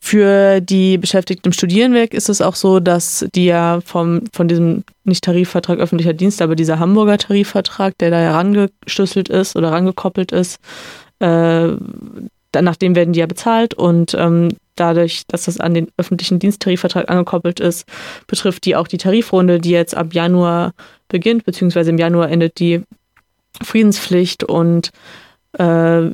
für 0.00 0.60
die 0.60 0.96
Beschäftigten 0.96 1.48
im 1.48 1.52
Studierenwerk 1.52 2.14
ist 2.14 2.28
es 2.28 2.40
auch 2.40 2.54
so, 2.54 2.78
dass 2.78 3.26
die 3.34 3.46
ja 3.46 3.80
vom, 3.84 4.22
von 4.32 4.46
diesem 4.48 4.84
nicht 5.04 5.24
Tarifvertrag 5.24 5.80
öffentlicher 5.80 6.12
Dienst, 6.12 6.40
aber 6.40 6.54
dieser 6.54 6.78
Hamburger 6.78 7.18
Tarifvertrag, 7.18 7.98
der 7.98 8.10
da 8.10 8.18
herangeschlüsselt 8.18 9.28
ist 9.28 9.56
oder 9.56 9.70
herangekoppelt 9.70 10.32
ist, 10.32 10.60
äh, 11.18 11.72
nachdem 12.62 12.94
werden 12.94 13.12
die 13.12 13.20
ja 13.20 13.26
bezahlt 13.26 13.74
und 13.74 14.14
ähm, 14.14 14.50
dadurch, 14.76 15.22
dass 15.26 15.44
das 15.44 15.60
an 15.60 15.74
den 15.74 15.88
öffentlichen 15.96 16.38
Diensttarifvertrag 16.38 17.10
angekoppelt 17.10 17.60
ist, 17.60 17.86
betrifft 18.26 18.64
die 18.64 18.76
auch 18.76 18.88
die 18.88 18.98
Tarifrunde, 18.98 19.58
die 19.58 19.70
jetzt 19.70 19.96
ab 19.96 20.14
Januar 20.14 20.72
beginnt, 21.08 21.44
beziehungsweise 21.44 21.90
im 21.90 21.98
Januar 21.98 22.30
endet 22.30 22.58
die 22.58 22.82
Friedenspflicht 23.62 24.44
und 24.44 24.90
äh, 25.54 26.10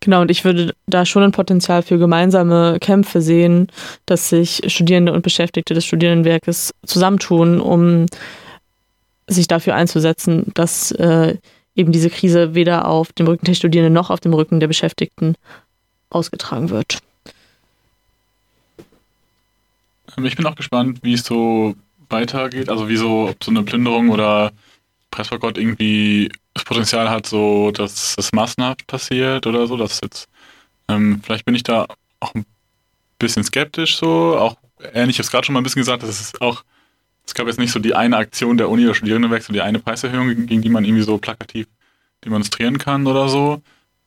genau, 0.00 0.20
und 0.20 0.30
ich 0.30 0.44
würde 0.44 0.74
da 0.86 1.04
schon 1.04 1.22
ein 1.22 1.32
Potenzial 1.32 1.82
für 1.82 1.98
gemeinsame 1.98 2.78
Kämpfe 2.80 3.20
sehen, 3.20 3.68
dass 4.06 4.28
sich 4.28 4.62
Studierende 4.66 5.12
und 5.12 5.22
Beschäftigte 5.22 5.74
des 5.74 5.84
Studierendenwerkes 5.84 6.74
zusammentun, 6.86 7.60
um 7.60 8.06
sich 9.26 9.46
dafür 9.46 9.74
einzusetzen, 9.74 10.50
dass 10.54 10.92
äh, 10.92 11.36
eben 11.78 11.92
diese 11.92 12.10
Krise 12.10 12.54
weder 12.54 12.86
auf 12.86 13.12
dem 13.12 13.26
Rücken 13.26 13.46
der 13.46 13.54
Studierenden 13.54 13.94
noch 13.94 14.10
auf 14.10 14.20
dem 14.20 14.34
Rücken 14.34 14.58
der 14.60 14.66
Beschäftigten 14.66 15.36
ausgetragen 16.10 16.70
wird. 16.70 16.98
Ähm, 20.16 20.24
ich 20.24 20.36
bin 20.36 20.46
auch 20.46 20.56
gespannt, 20.56 20.98
wie 21.02 21.14
es 21.14 21.24
so 21.24 21.76
weitergeht. 22.08 22.68
Also 22.68 22.88
wieso, 22.88 23.28
ob 23.28 23.42
so 23.42 23.50
eine 23.50 23.62
Plünderung 23.62 24.10
oder 24.10 24.52
Pressboykott 25.10 25.56
irgendwie 25.56 26.30
das 26.54 26.64
Potenzial 26.64 27.08
hat, 27.08 27.26
so 27.26 27.70
dass 27.70 28.16
das 28.16 28.32
massenhaft 28.32 28.86
passiert 28.86 29.46
oder 29.46 29.66
so. 29.66 29.76
Dass 29.76 30.00
jetzt, 30.02 30.28
ähm, 30.88 31.20
vielleicht 31.22 31.44
bin 31.44 31.54
ich 31.54 31.62
da 31.62 31.86
auch 32.20 32.34
ein 32.34 32.44
bisschen 33.18 33.44
skeptisch 33.44 33.98
so. 33.98 34.36
Auch 34.36 34.56
ähnlich, 34.94 35.16
ich 35.16 35.18
habe 35.18 35.26
es 35.26 35.30
gerade 35.30 35.44
schon 35.46 35.52
mal 35.52 35.60
ein 35.60 35.64
bisschen 35.64 35.80
gesagt, 35.80 36.02
dass 36.02 36.20
es 36.20 36.40
auch, 36.40 36.64
es 37.28 37.34
gab 37.34 37.46
jetzt 37.46 37.58
nicht 37.58 37.72
so 37.72 37.78
die 37.78 37.94
eine 37.94 38.16
Aktion 38.16 38.56
der 38.56 38.70
Uni 38.70 38.86
oder 38.86 38.94
Studierendenwechsel, 38.94 39.52
die 39.52 39.60
eine 39.60 39.80
Preiserhöhung, 39.80 40.46
gegen 40.46 40.62
die 40.62 40.70
man 40.70 40.86
irgendwie 40.86 41.02
so 41.02 41.18
plakativ 41.18 41.66
demonstrieren 42.24 42.78
kann 42.78 43.06
oder 43.06 43.28
so. 43.28 43.60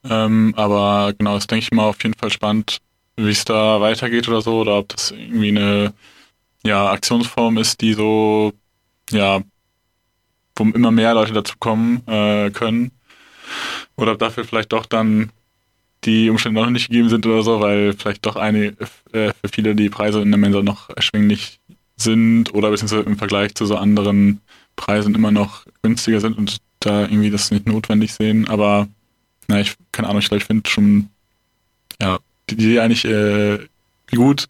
Ähm, 0.03 0.56
aber 0.57 1.14
genau, 1.15 1.35
das 1.35 1.45
denke 1.45 1.64
ich 1.64 1.72
mal 1.72 1.84
auf 1.84 2.02
jeden 2.02 2.18
Fall 2.18 2.31
spannend, 2.31 2.80
wie 3.18 3.30
es 3.30 3.45
da 3.45 3.80
weitergeht 3.80 4.27
oder 4.27 4.41
so, 4.41 4.61
oder 4.61 4.80
ob 4.80 4.89
das 4.89 5.11
irgendwie 5.11 5.49
eine 5.49 5.93
ja, 6.64 6.89
Aktionsform 6.89 7.60
ist, 7.60 7.81
die 7.81 7.93
so, 7.93 8.53
ja, 9.11 9.41
wo 10.56 10.64
immer 10.64 10.89
mehr 10.89 11.14
Leute 11.14 11.34
dazu 11.34 11.53
kommen 11.60 12.02
äh, 12.07 12.49
können. 12.49 12.89
Oder 13.98 14.14
ob 14.14 14.19
dafür 14.19 14.45
vielleicht 14.45 14.73
doch 14.73 14.88
dann 14.88 15.31
die 16.06 16.31
Umstände 16.31 16.60
noch 16.60 16.72
nicht 16.72 16.89
gegeben 16.89 17.10
sind 17.10 17.27
oder 17.27 17.43
so, 17.43 17.61
weil 17.61 17.93
vielleicht 17.93 18.26
doch 18.26 18.35
eine, 18.35 18.76
äh, 19.11 19.31
für 19.31 19.49
viele 19.52 19.76
die 19.76 19.91
Preise 19.91 20.23
in 20.23 20.31
der 20.31 20.39
Mensa 20.39 20.64
noch 20.64 20.89
erschwinglich 20.89 21.60
sind 22.02 22.53
oder 22.53 22.69
beziehungsweise 22.69 23.03
im 23.03 23.18
Vergleich 23.18 23.56
zu 23.56 23.65
so 23.65 23.78
anderen 23.78 24.41
Preisen 24.76 25.15
immer 25.15 25.32
noch 25.32 25.65
günstiger 25.82 26.19
sind 26.19 26.38
und 26.38 26.57
da 26.80 27.02
irgendwie 27.02 27.30
das 27.30 27.52
nicht 27.52 27.68
notwendig 27.68 28.14
sehen. 28.14 28.48
Aber 28.49 28.88
na, 29.48 29.61
ich 29.61 29.76
keine 29.91 30.10
Ahnung, 30.10 30.22
ich 30.22 30.30
glaube, 30.30 30.41
ich 30.41 30.48
finde 30.48 30.69
schon 30.69 31.10
ja, 32.02 32.19
die 32.49 32.56
Idee 32.56 32.80
eigentlich 32.80 33.06
äh, 33.06 33.60
gut, 34.11 34.48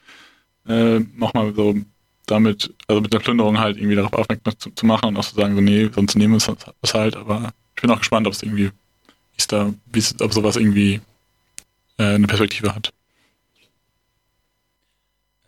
äh, 0.68 1.00
nochmal 1.18 1.54
so 1.54 1.76
damit, 2.26 2.74
also 2.88 3.02
mit 3.02 3.14
der 3.14 3.20
Plünderung 3.20 3.60
halt 3.60 3.78
irgendwie 3.78 3.96
darauf 3.96 4.14
aufmerksam 4.14 4.58
zu, 4.58 4.72
zu, 4.72 4.86
machen 4.86 5.08
und 5.08 5.18
auch 5.18 5.26
zu 5.26 5.36
sagen, 5.36 5.56
so, 5.56 5.62
nee, 5.62 5.90
sonst 5.94 6.16
nehmen 6.16 6.34
wir 6.34 6.74
es 6.82 6.94
halt. 6.94 7.16
Aber 7.16 7.54
ich 7.76 7.82
bin 7.82 7.92
auch 7.92 8.00
gespannt, 8.00 8.28
ob 8.28 8.34
es 8.34 8.44
irgendwie, 8.44 8.68
wie 8.68 9.38
es 9.38 9.48
da, 9.48 9.74
ob 10.20 10.34
sowas 10.34 10.56
irgendwie 10.56 11.02
äh, 11.98 12.16
eine 12.16 12.28
Perspektive 12.28 12.74
hat. 12.74 12.94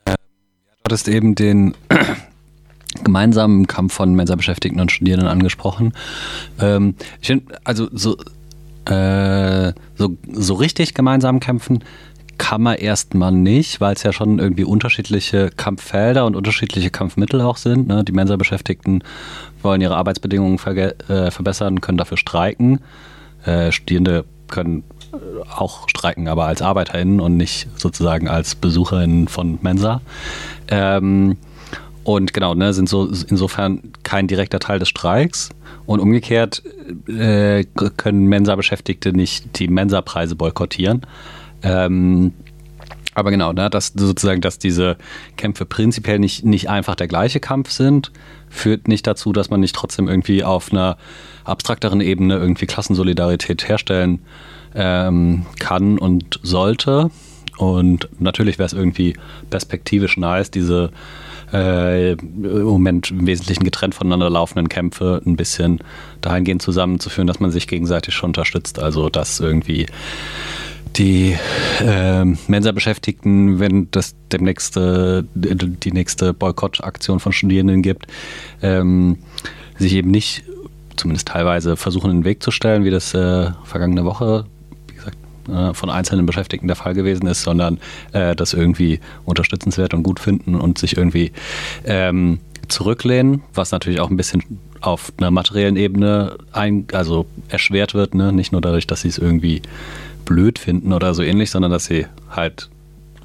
Ähm, 0.06 0.16
du 0.16 0.73
hattest 0.86 1.08
eben 1.08 1.36
den 1.36 1.76
gemeinsamen 3.04 3.68
Kampf 3.68 3.94
von 3.94 4.14
Mensa-Beschäftigten 4.16 4.82
und 4.82 4.92
Studierenden 4.92 5.30
angesprochen. 5.30 5.94
Ähm, 6.60 6.96
ich 7.22 7.28
finde, 7.28 7.56
also 7.64 7.88
so, 7.92 8.18
äh, 8.86 9.74
so, 9.96 10.18
so 10.32 10.54
richtig 10.56 10.94
gemeinsam 10.94 11.40
kämpfen 11.40 11.84
kann 12.38 12.64
man 12.64 12.76
erstmal 12.76 13.32
nicht, 13.32 13.80
weil 13.80 13.94
es 13.94 14.04
ja 14.04 14.12
schon 14.12 14.40
irgendwie 14.40 14.66
unterschiedliche 14.66 15.52
Kampffelder 15.52 16.26
und 16.26 16.36
unterschiedliche 16.36 16.90
Kampfmittel 16.90 17.40
auch 17.42 17.58
sind. 17.58 17.88
Ne? 17.88 18.04
Die 18.04 18.12
Mensa-Beschäftigten 18.12 19.04
wollen 19.62 19.80
ihre 19.80 19.96
Arbeitsbedingungen 19.96 20.58
äh, 20.58 21.32
verbessern, 21.32 21.80
können 21.80 21.98
dafür 21.98 22.18
streiken. 22.18 22.80
Äh, 23.46 23.72
Studierende 23.72 24.26
können 24.50 24.84
auch 25.56 25.88
streiken, 25.90 26.28
aber 26.28 26.46
als 26.46 26.62
ArbeiterInnen 26.62 27.20
und 27.20 27.38
nicht 27.38 27.68
sozusagen 27.76 28.28
als 28.28 28.56
BesucherInnen 28.56 29.28
von 29.28 29.60
Mensa. 29.62 30.02
Ähm, 30.68 31.38
und 32.04 32.34
genau, 32.34 32.54
ne, 32.54 32.74
sind 32.74 32.90
so 32.90 33.06
insofern 33.28 33.82
kein 34.04 34.28
direkter 34.28 34.60
Teil 34.60 34.80
des 34.80 34.90
Streiks. 34.90 35.50
Und 35.86 36.00
umgekehrt 36.00 36.64
äh, 37.08 37.64
können 37.98 38.28
Mensa-Beschäftigte 38.28 39.14
nicht 39.14 39.60
die 39.60 39.68
Mensa-Preise 39.68 40.36
boykottieren. 40.36 41.02
Ähm, 41.62 42.34
aber 43.16 43.32
genau, 43.32 43.54
ne, 43.54 43.70
dass 43.70 43.94
sozusagen, 43.96 44.42
dass 44.42 44.60
diese 44.60 44.98
Kämpfe 45.38 45.66
prinzipiell 45.66 46.20
nicht, 46.20 46.44
nicht 46.46 46.70
einfach 46.70 46.96
der 46.96 47.08
gleiche 47.08 47.40
Kampf 47.40 47.72
sind, 47.72 48.12
führt 48.50 48.88
nicht 48.88 49.06
dazu, 49.08 49.34
dass 49.34 49.50
man 49.50 49.60
nicht 49.60 49.76
trotzdem 49.76 50.08
irgendwie 50.08 50.44
auf 50.44 50.72
einer 50.72 50.98
abstrakteren 51.44 52.02
Ebene 52.02 52.36
irgendwie 52.36 52.66
Klassensolidarität 52.66 53.68
herstellen 53.68 54.20
ähm, 54.76 55.46
kann 55.60 56.00
und 56.00 56.40
sollte. 56.44 57.12
Und 57.58 58.10
natürlich 58.20 58.58
wäre 58.58 58.68
es 58.68 58.74
irgendwie 58.74 59.16
perspektivisch 59.50 60.18
nice, 60.18 60.52
diese 60.52 60.92
äh, 61.54 62.14
im 62.14 62.64
Moment 62.64 63.12
im 63.12 63.28
Wesentlichen 63.28 63.64
getrennt 63.64 63.96
voneinander 63.96 64.30
laufenden 64.30 64.70
Kämpfe 64.70 65.22
ein 65.26 65.36
bisschen 65.36 65.80
dahingehend 66.22 66.62
zusammenzuführen, 66.62 67.28
dass 67.28 67.40
man 67.40 67.52
sich 67.52 67.68
gegenseitig 67.68 68.14
schon 68.14 68.32
unterstützt. 68.32 68.80
Also 68.80 69.10
dass 69.10 69.40
irgendwie 69.40 69.86
die 70.96 71.36
äh, 71.82 72.26
Mensa-Beschäftigten, 72.48 73.60
wenn 73.60 73.90
das 73.92 74.16
demnächst 74.32 74.78
äh, 74.78 75.24
die 75.34 75.92
nächste 75.92 76.34
Boykottaktion 76.34 77.20
von 77.20 77.32
Studierenden 77.32 77.82
gibt, 77.82 78.08
ähm, 78.62 79.18
sich 79.78 79.94
eben 79.94 80.12
nicht 80.12 80.44
zumindest 80.96 81.30
teilweise 81.30 81.76
versuchen, 81.76 82.12
in 82.12 82.18
den 82.18 82.26
Weg 82.26 82.44
zu 82.44 82.52
stellen, 82.52 82.84
wie 82.84 82.92
das 82.92 83.14
äh, 83.14 83.52
vergangene 83.64 84.06
Woche 84.06 84.46
äh, 85.50 85.74
von 85.74 85.90
einzelnen 85.90 86.26
Beschäftigten 86.26 86.68
der 86.68 86.76
Fall 86.76 86.94
gewesen 86.94 87.28
ist, 87.28 87.44
sondern 87.44 87.80
äh, 88.12 88.36
das 88.36 88.54
irgendwie 88.54 89.00
unterstützenswert 89.26 89.94
und 89.94 90.04
gut 90.04 90.20
finden 90.20 90.56
und 90.56 90.78
sich 90.78 90.98
irgendwie 90.98 91.32
ähm, 91.86 92.40
zurücklehnen, 92.68 93.44
was 93.54 93.72
natürlich 93.72 94.00
auch 94.00 94.10
ein 94.10 94.18
bisschen 94.18 94.44
auf 94.82 95.14
einer 95.18 95.32
materiellen 95.32 95.78
Ebene 95.78 96.38
ein, 96.52 96.88
also 96.94 97.26
erschwert 97.48 97.94
wird, 97.94 98.16
ne? 98.16 98.34
nicht 98.34 98.52
nur 98.52 98.62
dadurch, 98.62 98.88
dass 98.88 99.02
sie 99.02 99.08
es 99.08 99.18
irgendwie 99.18 99.62
blöd 100.26 100.60
finden 100.60 100.94
oder 100.94 101.14
so 101.14 101.24
ähnlich, 101.24 101.52
sondern 101.52 101.72
dass 101.72 101.86
sie 101.86 102.06
halt 102.30 102.70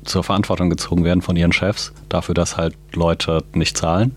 zur 0.04 0.24
Verantwortung 0.24 0.70
gezogen 0.70 1.04
werden 1.04 1.22
von 1.22 1.36
ihren 1.36 1.52
Chefs 1.52 1.92
dafür, 2.08 2.34
dass 2.34 2.56
halt 2.56 2.74
Leute 2.92 3.44
nicht 3.52 3.76
zahlen. 3.76 4.16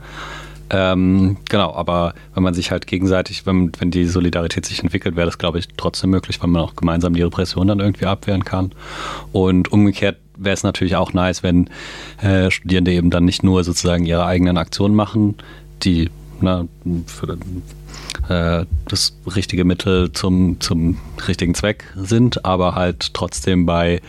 Ähm, 0.73 1.35
genau, 1.49 1.73
aber 1.73 2.13
wenn 2.33 2.43
man 2.43 2.53
sich 2.53 2.71
halt 2.71 2.87
gegenseitig, 2.87 3.45
wenn, 3.45 3.73
wenn 3.79 3.91
die 3.91 4.05
Solidarität 4.05 4.65
sich 4.65 4.81
entwickelt, 4.81 5.17
wäre 5.17 5.25
das, 5.25 5.37
glaube 5.37 5.59
ich, 5.59 5.67
trotzdem 5.75 6.11
möglich, 6.11 6.41
weil 6.41 6.49
man 6.49 6.61
auch 6.61 6.75
gemeinsam 6.75 7.13
die 7.13 7.21
Repression 7.21 7.67
dann 7.67 7.81
irgendwie 7.81 8.05
abwehren 8.05 8.45
kann. 8.45 8.71
Und 9.33 9.71
umgekehrt 9.73 10.17
wäre 10.37 10.53
es 10.53 10.63
natürlich 10.63 10.95
auch 10.95 11.11
nice, 11.11 11.43
wenn 11.43 11.69
äh, 12.21 12.49
Studierende 12.49 12.93
eben 12.93 13.09
dann 13.09 13.25
nicht 13.25 13.43
nur 13.43 13.65
sozusagen 13.65 14.05
ihre 14.05 14.25
eigenen 14.25 14.57
Aktionen 14.57 14.95
machen, 14.95 15.35
die 15.83 16.09
na, 16.39 16.65
für 17.05 17.37
äh, 18.29 18.65
das 18.87 19.17
richtige 19.35 19.65
Mittel 19.65 20.13
zum, 20.13 20.61
zum 20.61 20.97
richtigen 21.27 21.53
Zweck 21.53 21.83
sind, 21.95 22.45
aber 22.45 22.75
halt 22.75 23.13
trotzdem 23.13 23.65
bei 23.65 24.01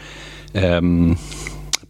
ähm, 0.54 1.16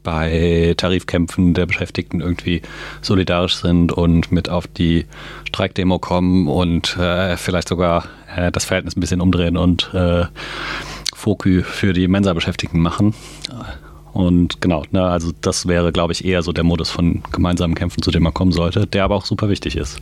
bei 0.03 0.75
Tarifkämpfen 0.77 1.55
der 1.55 1.67
Beschäftigten 1.67 2.21
irgendwie 2.21 2.63
solidarisch 3.01 3.57
sind 3.57 3.93
und 3.93 4.33
mit 4.33 4.49
auf 4.49 4.67
die 4.67 5.07
Streikdemo 5.49 5.99
kommen 5.99 6.49
und 6.49 6.97
äh, 6.97 7.37
vielleicht 7.37 7.69
sogar 7.69 8.07
äh, 8.35 8.51
das 8.51 8.65
Verhältnis 8.65 8.97
ein 8.97 9.01
bisschen 9.01 9.21
umdrehen 9.21 9.57
und 9.57 9.93
äh, 9.95 10.25
Fokü 11.15 11.63
für 11.63 11.93
die 11.93 12.09
Mensa-Beschäftigten 12.09 12.81
machen. 12.81 13.15
Und 14.13 14.61
genau, 14.61 14.85
ne, 14.91 15.05
also 15.05 15.33
das 15.41 15.67
wäre, 15.69 15.93
glaube 15.93 16.13
ich, 16.13 16.25
eher 16.25 16.43
so 16.43 16.53
der 16.53 16.65
Modus 16.65 16.91
von 16.91 17.23
gemeinsamen 17.33 17.75
Kämpfen, 17.75 18.03
zu 18.03 18.11
dem 18.11 18.25
man 18.25 18.35
kommen 18.35 18.53
sollte, 18.53 18.87
der 18.87 19.05
aber 19.05 19.15
auch 19.15 19.25
super 19.25 19.49
wichtig 19.49 19.77
ist. 19.77 20.01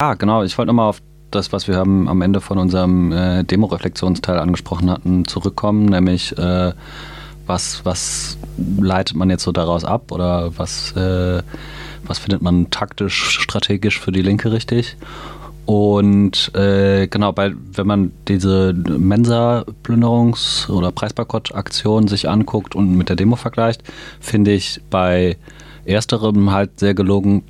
Ja, 0.00 0.14
genau. 0.14 0.42
Ich 0.42 0.56
wollte 0.56 0.68
nochmal 0.68 0.90
auf 0.90 1.00
das, 1.30 1.52
was 1.52 1.68
wir 1.68 1.76
haben 1.76 2.08
am 2.08 2.22
Ende 2.22 2.40
von 2.40 2.58
unserem 2.58 3.12
äh, 3.12 3.44
Demo-Reflexionsteil 3.44 4.38
angesprochen 4.38 4.90
hatten, 4.90 5.26
zurückkommen, 5.26 5.86
nämlich 5.86 6.36
äh, 6.38 6.72
was, 7.46 7.84
was 7.84 8.38
leitet 8.78 9.16
man 9.16 9.30
jetzt 9.30 9.44
so 9.44 9.52
daraus 9.52 9.84
ab 9.84 10.12
oder 10.12 10.56
was, 10.58 10.92
äh, 10.96 11.42
was 12.04 12.18
findet 12.18 12.42
man 12.42 12.70
taktisch, 12.70 13.38
strategisch 13.40 14.00
für 14.00 14.12
die 14.12 14.22
Linke 14.22 14.52
richtig? 14.52 14.96
Und 15.66 16.54
äh, 16.54 17.08
genau, 17.08 17.32
bei, 17.32 17.52
wenn 17.72 17.86
man 17.88 18.12
diese 18.28 18.72
Mensa-Plünderungs- 18.72 20.70
oder 20.70 20.92
Preisboykott-Aktion 20.92 22.06
sich 22.06 22.28
anguckt 22.28 22.76
und 22.76 22.96
mit 22.96 23.08
der 23.08 23.16
Demo 23.16 23.34
vergleicht, 23.34 23.82
finde 24.20 24.52
ich 24.52 24.80
bei 24.90 25.36
ersterem 25.84 26.52
halt 26.52 26.78
sehr 26.78 26.94
gelungen, 26.94 27.42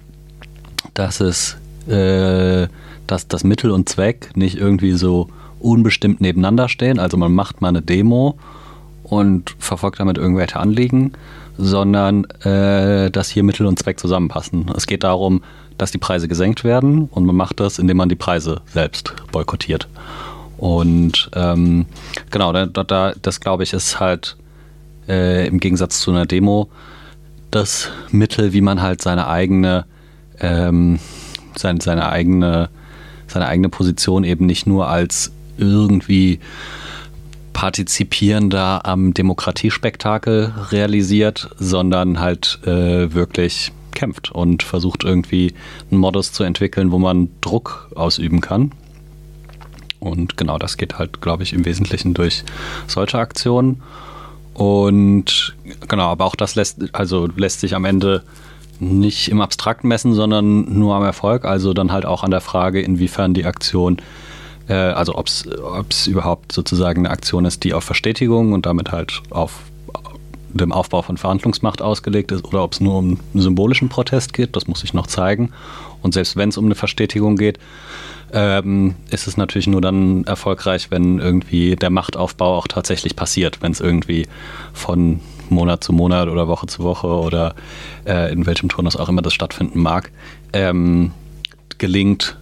dass 0.94 1.20
es 1.20 1.58
äh, 1.88 2.68
dass 3.06 3.28
das 3.28 3.44
Mittel 3.44 3.70
und 3.70 3.88
Zweck 3.88 4.30
nicht 4.34 4.56
irgendwie 4.56 4.92
so 4.92 5.28
unbestimmt 5.60 6.20
nebeneinander 6.20 6.68
stehen. 6.68 6.98
Also 6.98 7.16
man 7.16 7.32
macht 7.32 7.60
mal 7.60 7.68
eine 7.68 7.82
Demo 7.82 8.38
und 9.04 9.54
verfolgt 9.58 10.00
damit 10.00 10.18
irgendwelche 10.18 10.58
Anliegen, 10.58 11.12
sondern 11.58 12.24
äh, 12.42 13.10
dass 13.10 13.30
hier 13.30 13.42
Mittel 13.42 13.66
und 13.66 13.78
Zweck 13.78 13.98
zusammenpassen. 13.98 14.70
Es 14.76 14.86
geht 14.86 15.04
darum, 15.04 15.42
dass 15.78 15.90
die 15.90 15.98
Preise 15.98 16.28
gesenkt 16.28 16.64
werden 16.64 17.08
und 17.10 17.24
man 17.24 17.36
macht 17.36 17.60
das, 17.60 17.78
indem 17.78 17.98
man 17.98 18.08
die 18.08 18.16
Preise 18.16 18.60
selbst 18.72 19.14
boykottiert. 19.32 19.88
Und 20.58 21.30
ähm, 21.34 21.86
genau, 22.30 22.52
da, 22.52 22.66
da, 22.66 23.12
das 23.20 23.40
glaube 23.40 23.62
ich 23.62 23.72
ist 23.72 24.00
halt 24.00 24.36
äh, 25.08 25.46
im 25.46 25.60
Gegensatz 25.60 26.00
zu 26.00 26.10
einer 26.10 26.26
Demo 26.26 26.68
das 27.50 27.90
Mittel, 28.10 28.52
wie 28.52 28.60
man 28.60 28.82
halt 28.82 29.02
seine 29.02 29.28
eigene, 29.28 29.84
ähm, 30.40 30.98
seine, 31.56 31.80
seine 31.80 32.08
eigene, 32.08 32.68
seine 33.36 33.48
eigene 33.48 33.68
Position 33.68 34.24
eben 34.24 34.46
nicht 34.46 34.66
nur 34.66 34.88
als 34.88 35.30
irgendwie 35.58 36.40
partizipierender 37.52 38.86
am 38.86 39.12
Demokratiespektakel 39.12 40.52
realisiert, 40.72 41.50
sondern 41.58 42.18
halt 42.18 42.60
äh, 42.64 43.12
wirklich 43.12 43.72
kämpft 43.92 44.30
und 44.30 44.62
versucht 44.62 45.04
irgendwie 45.04 45.54
einen 45.90 46.00
Modus 46.00 46.32
zu 46.32 46.44
entwickeln, 46.44 46.92
wo 46.92 46.98
man 46.98 47.28
Druck 47.42 47.90
ausüben 47.94 48.40
kann. 48.40 48.72
Und 50.00 50.38
genau 50.38 50.58
das 50.58 50.78
geht 50.78 50.98
halt, 50.98 51.20
glaube 51.20 51.42
ich, 51.42 51.52
im 51.52 51.64
Wesentlichen 51.66 52.14
durch 52.14 52.42
solche 52.86 53.18
Aktionen. 53.18 53.82
Und 54.54 55.56
genau, 55.88 56.08
aber 56.08 56.24
auch 56.24 56.36
das 56.36 56.54
lässt, 56.54 56.94
also 56.94 57.28
lässt 57.36 57.60
sich 57.60 57.74
am 57.74 57.84
Ende 57.84 58.22
nicht 58.80 59.28
im 59.28 59.40
Abstrakten 59.40 59.88
messen, 59.88 60.14
sondern 60.14 60.78
nur 60.78 60.94
am 60.94 61.02
Erfolg. 61.02 61.44
Also 61.44 61.74
dann 61.74 61.92
halt 61.92 62.06
auch 62.06 62.22
an 62.22 62.30
der 62.30 62.40
Frage, 62.40 62.80
inwiefern 62.80 63.34
die 63.34 63.44
Aktion, 63.44 63.98
äh, 64.68 64.74
also 64.74 65.16
ob 65.16 65.28
es 65.28 66.06
überhaupt 66.06 66.52
sozusagen 66.52 67.06
eine 67.06 67.10
Aktion 67.10 67.44
ist, 67.44 67.64
die 67.64 67.74
auf 67.74 67.84
Verstetigung 67.84 68.52
und 68.52 68.66
damit 68.66 68.92
halt 68.92 69.22
auf 69.30 69.60
dem 70.56 70.72
Aufbau 70.72 71.02
von 71.02 71.16
Verhandlungsmacht 71.16 71.82
ausgelegt 71.82 72.32
ist 72.32 72.44
oder 72.44 72.62
ob 72.62 72.72
es 72.72 72.80
nur 72.80 72.96
um 72.96 73.18
einen 73.32 73.42
symbolischen 73.42 73.88
Protest 73.88 74.32
geht, 74.32 74.56
das 74.56 74.66
muss 74.66 74.84
ich 74.84 74.94
noch 74.94 75.06
zeigen. 75.06 75.52
Und 76.02 76.14
selbst 76.14 76.36
wenn 76.36 76.48
es 76.48 76.56
um 76.56 76.64
eine 76.64 76.74
Verstetigung 76.74 77.36
geht, 77.36 77.58
ähm, 78.32 78.94
ist 79.10 79.28
es 79.28 79.36
natürlich 79.36 79.66
nur 79.66 79.80
dann 79.80 80.24
erfolgreich, 80.24 80.90
wenn 80.90 81.18
irgendwie 81.18 81.76
der 81.76 81.90
Machtaufbau 81.90 82.56
auch 82.56 82.66
tatsächlich 82.66 83.16
passiert, 83.16 83.58
wenn 83.62 83.72
es 83.72 83.80
irgendwie 83.80 84.26
von 84.72 85.20
Monat 85.50 85.84
zu 85.84 85.92
Monat 85.92 86.28
oder 86.28 86.48
Woche 86.48 86.66
zu 86.66 86.82
Woche 86.82 87.08
oder 87.08 87.54
äh, 88.06 88.32
in 88.32 88.46
welchem 88.46 88.68
Turnus 88.68 88.96
auch 88.96 89.08
immer 89.08 89.22
das 89.22 89.34
stattfinden 89.34 89.80
mag, 89.80 90.10
ähm, 90.52 91.12
gelingt, 91.78 92.36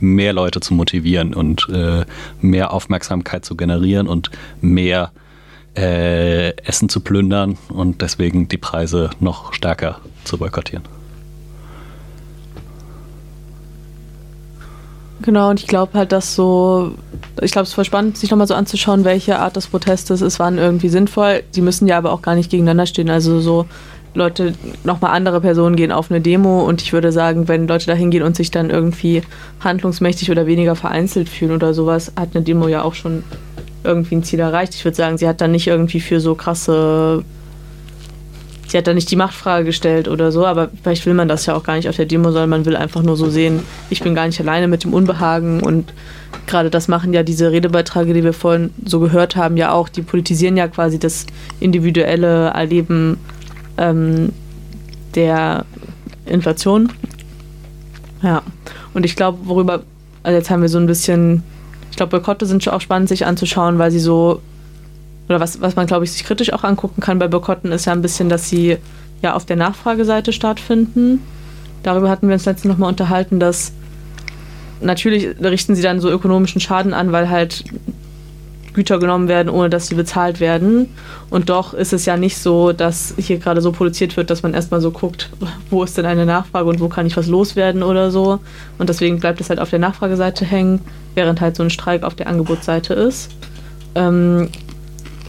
mehr 0.00 0.32
Leute 0.32 0.60
zu 0.60 0.74
motivieren 0.74 1.32
und 1.32 1.68
äh, 1.68 2.04
mehr 2.40 2.72
Aufmerksamkeit 2.72 3.44
zu 3.44 3.56
generieren 3.56 4.08
und 4.08 4.30
mehr 4.60 5.12
äh, 5.76 6.56
Essen 6.56 6.88
zu 6.88 7.00
plündern 7.00 7.56
und 7.68 8.02
deswegen 8.02 8.48
die 8.48 8.58
Preise 8.58 9.10
noch 9.20 9.54
stärker 9.54 10.00
zu 10.24 10.38
boykottieren. 10.38 10.84
Genau, 15.22 15.50
und 15.50 15.60
ich 15.60 15.68
glaube 15.68 15.96
halt, 15.96 16.10
dass 16.10 16.34
so, 16.34 16.94
ich 17.40 17.52
glaube, 17.52 17.62
es 17.62 17.70
ist 17.70 17.74
voll 17.74 17.84
spannend, 17.84 18.18
sich 18.18 18.30
nochmal 18.30 18.48
so 18.48 18.54
anzuschauen, 18.54 19.04
welche 19.04 19.38
Art 19.38 19.54
des 19.54 19.68
Protestes 19.68 20.20
ist, 20.20 20.40
wann 20.40 20.58
irgendwie 20.58 20.88
sinnvoll. 20.88 21.44
Die 21.54 21.60
müssen 21.60 21.86
ja 21.86 21.96
aber 21.96 22.12
auch 22.12 22.22
gar 22.22 22.34
nicht 22.34 22.50
gegeneinander 22.50 22.86
stehen. 22.86 23.08
Also 23.08 23.40
so 23.40 23.66
Leute, 24.14 24.54
nochmal 24.84 25.12
andere 25.12 25.40
Personen 25.40 25.76
gehen 25.76 25.92
auf 25.92 26.10
eine 26.10 26.20
Demo 26.20 26.64
und 26.64 26.82
ich 26.82 26.92
würde 26.92 27.12
sagen, 27.12 27.48
wenn 27.48 27.68
Leute 27.68 27.86
da 27.86 27.94
hingehen 27.94 28.22
und 28.22 28.36
sich 28.36 28.50
dann 28.50 28.68
irgendwie 28.68 29.22
handlungsmächtig 29.60 30.30
oder 30.30 30.46
weniger 30.46 30.74
vereinzelt 30.76 31.28
fühlen 31.28 31.52
oder 31.52 31.72
sowas, 31.72 32.12
hat 32.18 32.30
eine 32.34 32.44
Demo 32.44 32.68
ja 32.68 32.82
auch 32.82 32.94
schon 32.94 33.22
irgendwie 33.84 34.16
ein 34.16 34.24
Ziel 34.24 34.40
erreicht. 34.40 34.74
Ich 34.74 34.84
würde 34.84 34.96
sagen, 34.96 35.18
sie 35.18 35.28
hat 35.28 35.40
dann 35.40 35.52
nicht 35.52 35.66
irgendwie 35.66 36.00
für 36.00 36.20
so 36.20 36.34
krasse 36.34 37.24
sie 38.72 38.78
hat 38.78 38.86
da 38.86 38.94
nicht 38.94 39.10
die 39.10 39.16
Machtfrage 39.16 39.66
gestellt 39.66 40.08
oder 40.08 40.32
so, 40.32 40.46
aber 40.46 40.70
vielleicht 40.82 41.04
will 41.04 41.12
man 41.12 41.28
das 41.28 41.44
ja 41.44 41.54
auch 41.54 41.62
gar 41.62 41.76
nicht 41.76 41.90
auf 41.90 41.96
der 41.96 42.06
Demo, 42.06 42.30
sondern 42.30 42.48
man 42.48 42.64
will 42.64 42.74
einfach 42.74 43.02
nur 43.02 43.18
so 43.18 43.28
sehen, 43.28 43.60
ich 43.90 44.00
bin 44.00 44.14
gar 44.14 44.26
nicht 44.26 44.40
alleine 44.40 44.66
mit 44.66 44.82
dem 44.82 44.94
Unbehagen 44.94 45.62
und 45.62 45.92
gerade 46.46 46.70
das 46.70 46.88
machen 46.88 47.12
ja 47.12 47.22
diese 47.22 47.52
Redebeiträge, 47.52 48.14
die 48.14 48.24
wir 48.24 48.32
vorhin 48.32 48.70
so 48.82 48.98
gehört 48.98 49.36
haben, 49.36 49.58
ja 49.58 49.72
auch, 49.72 49.90
die 49.90 50.00
politisieren 50.00 50.56
ja 50.56 50.68
quasi 50.68 50.98
das 50.98 51.26
individuelle 51.60 52.46
Erleben 52.48 53.18
ähm, 53.76 54.32
der 55.14 55.66
Inflation. 56.24 56.90
Ja, 58.22 58.40
und 58.94 59.04
ich 59.04 59.16
glaube, 59.16 59.40
worüber, 59.42 59.82
also 60.22 60.38
jetzt 60.38 60.48
haben 60.48 60.62
wir 60.62 60.70
so 60.70 60.78
ein 60.78 60.86
bisschen, 60.86 61.42
ich 61.90 61.98
glaube, 61.98 62.16
Boykotte 62.16 62.46
sind 62.46 62.64
schon 62.64 62.72
auch 62.72 62.80
spannend 62.80 63.10
sich 63.10 63.26
anzuschauen, 63.26 63.78
weil 63.78 63.90
sie 63.90 64.00
so 64.00 64.40
oder 65.32 65.40
was, 65.40 65.60
was 65.60 65.76
man, 65.76 65.86
glaube 65.86 66.04
ich, 66.04 66.12
sich 66.12 66.24
kritisch 66.24 66.52
auch 66.52 66.64
angucken 66.64 67.00
kann 67.00 67.18
bei 67.18 67.28
Boykotten, 67.28 67.72
ist 67.72 67.86
ja 67.86 67.92
ein 67.92 68.02
bisschen, 68.02 68.28
dass 68.28 68.48
sie 68.48 68.76
ja 69.22 69.34
auf 69.34 69.46
der 69.46 69.56
Nachfrageseite 69.56 70.32
stattfinden. 70.32 71.20
Darüber 71.82 72.10
hatten 72.10 72.28
wir 72.28 72.34
uns 72.34 72.44
letztens 72.44 72.70
nochmal 72.72 72.90
unterhalten, 72.90 73.40
dass 73.40 73.72
natürlich 74.80 75.28
richten 75.42 75.74
sie 75.74 75.82
dann 75.82 76.00
so 76.00 76.10
ökonomischen 76.10 76.60
Schaden 76.60 76.92
an, 76.92 77.12
weil 77.12 77.30
halt 77.30 77.64
Güter 78.74 78.98
genommen 78.98 79.28
werden, 79.28 79.48
ohne 79.48 79.70
dass 79.70 79.88
sie 79.88 79.94
bezahlt 79.94 80.40
werden. 80.40 80.88
Und 81.30 81.50
doch 81.50 81.74
ist 81.74 81.92
es 81.92 82.06
ja 82.06 82.16
nicht 82.16 82.38
so, 82.38 82.72
dass 82.72 83.14
hier 83.18 83.38
gerade 83.38 83.60
so 83.60 83.72
produziert 83.72 84.16
wird, 84.16 84.30
dass 84.30 84.42
man 84.42 84.54
erstmal 84.54 84.80
so 84.80 84.90
guckt, 84.90 85.30
wo 85.70 85.82
ist 85.82 85.96
denn 85.96 86.06
eine 86.06 86.26
Nachfrage 86.26 86.68
und 86.68 86.80
wo 86.80 86.88
kann 86.88 87.06
ich 87.06 87.16
was 87.16 87.26
loswerden 87.26 87.82
oder 87.82 88.10
so. 88.10 88.40
Und 88.78 88.88
deswegen 88.88 89.20
bleibt 89.20 89.40
es 89.40 89.50
halt 89.50 89.60
auf 89.60 89.70
der 89.70 89.78
Nachfrageseite 89.78 90.44
hängen, 90.44 90.80
während 91.14 91.40
halt 91.40 91.56
so 91.56 91.62
ein 91.62 91.70
Streik 91.70 92.02
auf 92.02 92.14
der 92.14 92.26
Angebotsseite 92.26 92.94
ist. 92.94 93.30
Ähm, 93.94 94.48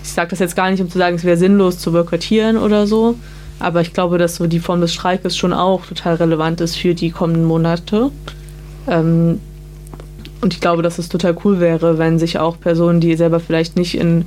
ich 0.03 0.11
sage 0.11 0.31
das 0.31 0.39
jetzt 0.39 0.55
gar 0.55 0.69
nicht, 0.69 0.81
um 0.81 0.89
zu 0.89 0.97
sagen, 0.97 1.15
es 1.15 1.23
wäre 1.23 1.37
sinnlos 1.37 1.79
zu 1.79 1.91
boykottieren 1.91 2.57
oder 2.57 2.85
so, 2.85 3.15
aber 3.59 3.81
ich 3.81 3.93
glaube, 3.93 4.17
dass 4.17 4.35
so 4.35 4.47
die 4.47 4.59
Form 4.59 4.81
des 4.81 4.93
Streikes 4.93 5.37
schon 5.37 5.53
auch 5.53 5.85
total 5.85 6.15
relevant 6.15 6.61
ist 6.61 6.75
für 6.75 6.93
die 6.93 7.09
kommenden 7.09 7.45
Monate. 7.45 8.11
Ähm, 8.87 9.39
und 10.41 10.53
ich 10.53 10.59
glaube, 10.59 10.83
dass 10.83 10.99
es 10.99 11.07
total 11.07 11.37
cool 11.45 11.61
wäre, 11.61 11.97
wenn 11.97 12.19
sich 12.19 12.37
auch 12.37 12.59
Personen, 12.59 12.99
die 12.99 13.15
selber 13.15 13.39
vielleicht 13.39 13.77
nicht 13.77 13.95
in 13.97 14.25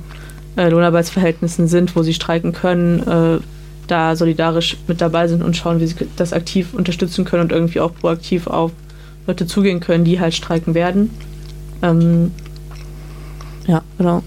äh, 0.55 0.69
Lohnarbeitsverhältnissen 0.69 1.67
sind, 1.67 1.95
wo 1.95 2.01
sie 2.01 2.15
streiken 2.15 2.53
können, 2.53 3.07
äh, 3.07 3.39
da 3.85 4.15
solidarisch 4.15 4.77
mit 4.87 4.99
dabei 4.99 5.27
sind 5.27 5.43
und 5.43 5.55
schauen, 5.55 5.79
wie 5.79 5.85
sie 5.85 5.95
das 6.15 6.33
aktiv 6.33 6.73
unterstützen 6.73 7.23
können 7.23 7.43
und 7.43 7.51
irgendwie 7.51 7.79
auch 7.79 7.93
proaktiv 7.93 8.47
auf 8.47 8.71
Leute 9.27 9.45
zugehen 9.45 9.79
können, 9.79 10.05
die 10.05 10.19
halt 10.19 10.33
streiken 10.33 10.73
werden. 10.73 11.11
Ähm, 11.83 12.31
ja, 13.67 13.83
genau. 13.99 14.23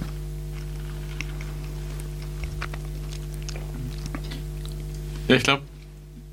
Ja, 5.31 5.37
ich 5.37 5.45
glaube, 5.45 5.63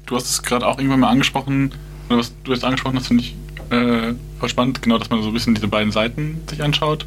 du 0.08 0.16
hast 0.16 0.28
es 0.28 0.42
gerade 0.42 0.66
auch 0.66 0.80
irgendwann 0.80 1.02
mal 1.02 1.10
angesprochen, 1.12 1.72
oder 2.10 2.18
was 2.18 2.34
du 2.44 2.52
jetzt 2.52 2.64
angesprochen 2.64 2.98
hast, 2.98 3.10
finde 3.10 3.26
ich 3.26 3.36
äh, 3.70 4.16
voll 4.40 4.50
spannend, 4.50 4.82
genau, 4.82 4.98
dass 4.98 5.12
man 5.12 5.22
so 5.22 5.28
ein 5.28 5.34
bisschen 5.36 5.54
diese 5.54 5.68
beiden 5.68 5.92
Seiten 5.92 6.42
sich 6.50 6.64
anschaut. 6.64 7.06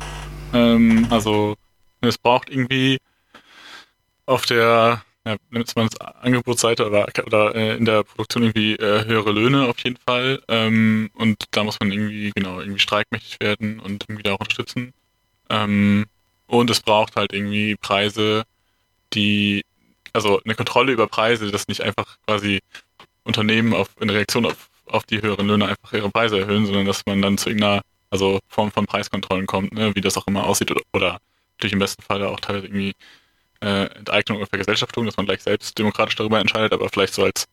Ähm, 0.53 1.09
also, 1.11 1.57
es 2.01 2.17
braucht 2.17 2.49
irgendwie 2.49 2.99
auf 4.27 4.47
der, 4.47 5.03
ja, 5.27 5.37
man 5.51 5.63
es 5.63 6.01
Angebotsseite 6.01 6.87
oder, 6.87 7.09
oder 7.27 7.57
äh, 7.57 7.77
in 7.77 7.87
der 7.87 8.05
Produktion 8.05 8.45
irgendwie 8.45 8.75
äh, 8.77 9.05
höhere 9.07 9.33
Löhne 9.33 9.67
auf 9.67 9.81
jeden 9.81 9.99
Fall. 10.07 10.41
Ähm, 10.47 11.11
und 11.15 11.43
da 11.51 11.65
muss 11.65 11.81
man 11.81 11.91
irgendwie, 11.91 12.31
genau, 12.37 12.61
irgendwie 12.61 12.79
streikmächtig 12.79 13.39
werden 13.41 13.81
und 13.81 14.05
irgendwie 14.05 14.23
da 14.23 14.35
auch 14.35 14.39
unterstützen. 14.39 14.93
Ähm, 15.49 16.07
und 16.47 16.71
es 16.71 16.83
braucht 16.83 17.17
halt 17.17 17.33
irgendwie 17.33 17.75
Preise, 17.75 18.45
die 19.13 19.65
also 20.13 20.41
eine 20.45 20.55
Kontrolle 20.55 20.93
über 20.93 21.07
Preise, 21.07 21.51
dass 21.51 21.69
nicht 21.69 21.83
einfach 21.83 22.19
quasi 22.27 22.61
Unternehmen 23.25 23.75
auf, 23.75 23.89
in 24.01 24.11
Reaktion 24.11 24.47
auf, 24.47 24.71
auf 24.87 25.05
die 25.05 25.23
höheren 25.23 25.47
Löhne 25.47 25.69
einfach 25.69 25.93
ihre 25.93 26.11
Preise 26.11 26.41
erhöhen, 26.41 26.67
sondern 26.67 26.87
dass 26.87 27.07
man 27.07 27.23
dann 27.23 27.39
zu 27.39 27.51
irgendeiner 27.51 27.83
also 28.11 28.41
Form 28.49 28.73
von 28.73 28.87
Preiskontrollen 28.87 29.47
kommt, 29.47 29.73
ne, 29.73 29.95
wie 29.95 30.01
das 30.01 30.17
auch 30.17 30.27
immer 30.27 30.45
aussieht 30.45 30.71
oder, 30.71 30.83
oder 30.93 31.21
natürlich 31.57 31.75
im 31.75 31.79
besten 31.79 32.03
Fall 32.03 32.25
auch 32.25 32.41
teilweise 32.41 32.67
irgendwie 32.67 32.93
äh, 33.61 33.85
Enteignung 33.95 34.39
oder 34.39 34.47
Vergesellschaftung, 34.47 35.07
dass 35.07 35.17
man 35.17 35.27
gleich 35.27 35.43
selbst 35.43 35.79
demokratisch 35.79 36.17
darüber 36.17 36.41
entscheidet, 36.41 36.73
aber 36.73 36.89
vielleicht 36.89 37.15
so 37.15 37.25
als 37.25 37.47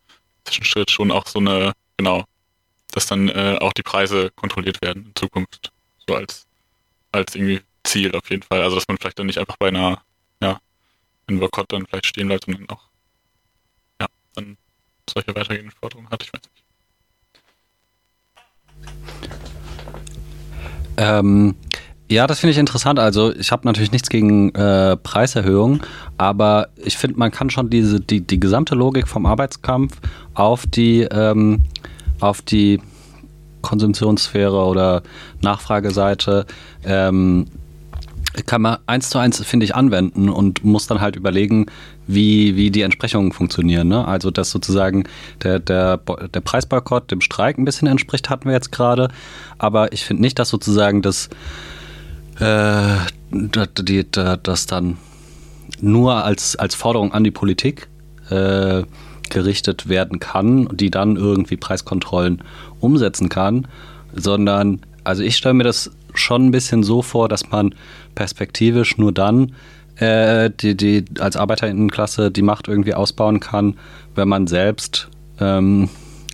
Zwischenschritt 0.46 0.90
schon 0.90 1.12
auch 1.12 1.28
so 1.28 1.40
eine, 1.40 1.74
genau, 1.98 2.24
dass 2.92 3.06
dann 3.06 3.30
äh, 3.30 3.58
auch 3.60 3.74
die 3.74 3.84
Preise 3.84 4.32
kontrolliert 4.32 4.82
werden 4.82 5.08
in 5.08 5.16
Zukunft, 5.16 5.72
so 6.08 6.16
als, 6.16 6.48
als 7.12 7.36
irgendwie 7.36 7.62
Ziel 7.84 8.16
auf 8.16 8.30
jeden 8.30 8.44
Fall. 8.44 8.62
Also 8.62 8.76
dass 8.76 8.88
man 8.88 8.98
vielleicht 8.98 9.20
dann 9.20 9.28
nicht 9.28 9.40
einfach 9.40 9.58
bei 9.58 9.68
einer 9.68 10.02
in 11.28 11.40
Boykott 11.40 11.72
dann 11.72 11.86
vielleicht 11.86 12.08
stehen 12.08 12.28
bleibt 12.28 12.48
und 12.48 12.60
dann 12.60 12.70
auch 12.70 12.84
ja, 14.02 14.08
dann 14.36 14.58
solche 15.10 15.36
weitergehenden 15.36 15.72
Forderungen 15.72 16.10
hat, 16.10 16.24
ich 16.24 16.34
weiß 16.34 16.42
nicht. 16.42 16.64
Ähm, 20.98 21.56
ja, 22.10 22.26
das 22.26 22.40
finde 22.40 22.52
ich 22.52 22.58
interessant. 22.58 23.00
Also 23.00 23.36
ich 23.36 23.52
habe 23.52 23.68
natürlich 23.68 23.92
nichts 23.92 24.10
gegen 24.10 24.54
äh, 24.56 24.96
Preiserhöhungen, 24.98 25.82
aber 26.18 26.70
ich 26.78 26.98
finde, 26.98 27.20
man 27.20 27.32
kann 27.32 27.50
schon 27.50 27.70
diese 27.70 28.00
die, 28.00 28.22
die 28.22 28.40
gesamte 28.40 28.76
Logik 28.76 29.08
vom 29.08 29.26
Arbeitskampf 29.26 29.98
auf 30.34 30.66
die 30.66 31.02
ähm, 31.02 31.66
auf 32.20 32.42
die 32.42 32.82
Konsumptionssphäre 33.62 34.66
oder 34.66 35.04
Nachfrageseite, 35.42 36.46
ähm, 36.86 37.48
kann 38.46 38.62
man 38.62 38.78
eins 38.86 39.10
zu 39.10 39.18
eins, 39.18 39.44
finde 39.44 39.66
ich, 39.66 39.76
anwenden 39.76 40.30
und 40.30 40.64
muss 40.64 40.88
dann 40.88 41.02
halt 41.02 41.16
überlegen, 41.16 41.68
wie, 42.06 42.56
wie 42.56 42.72
die 42.72 42.82
Entsprechungen 42.82 43.32
funktionieren. 43.32 43.88
Ne? 43.88 44.08
Also, 44.08 44.32
dass 44.32 44.52
sozusagen 44.52 45.06
der, 45.44 45.60
der, 45.60 45.98
der 45.98 46.42
Preisboykott 46.42 47.12
dem 47.12 47.22
Streik 47.22 47.58
ein 47.58 47.66
bisschen 47.66 47.88
entspricht, 47.88 48.30
hatten 48.30 48.46
wir 48.46 48.54
jetzt 48.54 48.72
gerade. 48.72 49.10
Aber 49.58 49.92
ich 49.94 50.06
finde 50.06 50.22
nicht, 50.22 50.40
dass 50.40 50.50
sozusagen 50.50 51.02
das, 51.02 51.30
äh, 52.40 52.96
die, 53.32 54.06
das 54.12 54.66
dann 54.66 54.98
nur 55.82 56.24
als, 56.24 56.56
als 56.56 56.76
Forderung 56.76 57.14
an 57.14 57.24
die 57.24 57.32
Politik 57.32 57.88
äh, 58.30 58.84
gerichtet 59.30 59.90
werden 59.90 60.20
kann, 60.20 60.70
die 60.72 60.90
dann 60.90 61.16
irgendwie 61.16 61.58
Preiskontrollen 61.58 62.42
umsetzen 62.80 63.30
kann, 63.30 63.68
sondern, 64.14 64.82
also 65.04 65.24
ich 65.24 65.36
stelle 65.36 65.54
mir 65.54 65.64
das 65.64 65.92
schon 66.14 66.48
ein 66.48 66.52
bisschen 66.52 66.84
so 66.84 67.02
vor, 67.02 67.30
dass 67.30 67.50
man 67.50 67.76
perspektivisch 68.18 68.98
nur 68.98 69.12
dann 69.12 69.54
äh, 69.98 70.50
die, 70.50 70.76
die 70.76 71.06
als 71.20 71.38
Arbeiterinnenklasse 71.38 72.32
die 72.32 72.42
Macht 72.42 72.68
irgendwie 72.68 72.96
ausbauen 72.96 73.40
kann, 73.40 73.76
wenn 74.16 74.28
man 74.28 74.48
selbst 74.48 75.08
ähm, 75.40 75.88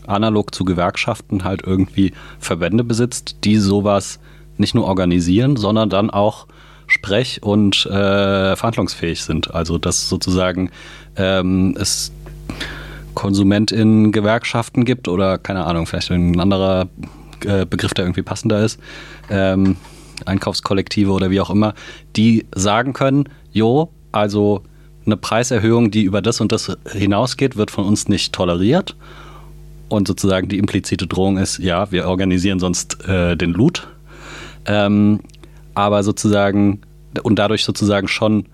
analog 0.08 0.56
zu 0.56 0.64
Gewerkschaften 0.64 1.44
halt 1.44 1.62
irgendwie 1.66 2.14
Verbände 2.40 2.86
besitzt, 2.86 3.36
die 3.44 3.58
sowas 3.58 4.20
nicht 4.58 4.76
nur 4.76 4.86
organisieren, 4.86 5.58
sondern 5.58 5.90
dann 5.90 6.10
auch 6.10 6.48
sprech- 6.88 7.44
und 7.44 7.86
äh, 7.88 8.56
verhandlungsfähig 8.56 9.22
sind. 9.22 9.54
Also 9.54 9.78
dass 9.78 10.08
sozusagen 10.08 10.72
ähm, 11.18 11.76
es 11.78 12.14
KonsumentInnen-Gewerkschaften 13.14 14.86
gibt 14.86 15.10
oder 15.10 15.38
keine 15.38 15.66
Ahnung, 15.66 15.86
vielleicht 15.86 16.12
ein 16.12 16.40
anderer 16.40 16.88
äh, 17.46 17.66
Begriff, 17.66 17.94
der 17.94 18.06
irgendwie 18.06 18.24
passender 18.24 18.64
ist, 18.64 18.80
ähm, 19.30 19.76
Einkaufskollektive 20.26 21.11
oder 21.11 21.30
wie 21.30 21.41
auch 21.41 21.49
immer, 21.49 21.73
die 22.15 22.45
sagen 22.53 22.94
können, 22.94 23.30
jo, 23.52 23.90
also 24.11 24.64
eine 25.06 25.18
Preiserhöhung, 25.18 25.91
die 25.91 26.03
über 26.03 26.22
das 26.22 26.40
und 26.40 26.52
das 26.52 26.76
hinausgeht, 26.91 27.57
wird 27.57 27.72
von 27.72 27.85
uns 27.85 28.07
nicht 28.07 28.34
toleriert. 28.34 28.95
Und 29.90 30.07
sozusagen 30.07 30.48
die 30.48 30.57
implizite 30.57 31.07
Drohung 31.07 31.38
ist, 31.38 31.60
ja, 31.60 31.91
wir 31.91 32.07
organisieren 32.07 32.60
sonst 32.60 33.07
äh, 33.07 33.35
den 33.35 33.52
Loot. 33.52 33.88
Ähm, 34.65 35.19
aber 35.76 36.03
sozusagen, 36.03 36.81
und 37.22 37.38
dadurch 37.38 37.65
sozusagen 37.65 38.07
schon 38.07 38.45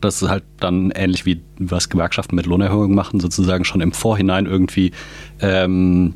das 0.00 0.22
ist 0.22 0.28
halt 0.28 0.44
dann 0.60 0.90
ähnlich 0.90 1.26
wie 1.26 1.42
was 1.58 1.88
Gewerkschaften 1.88 2.36
mit 2.36 2.46
Lohnerhöhungen 2.46 2.94
machen, 2.94 3.20
sozusagen 3.20 3.64
schon 3.64 3.80
im 3.80 3.92
Vorhinein 3.92 4.46
irgendwie 4.46 4.92
ähm, 5.40 6.14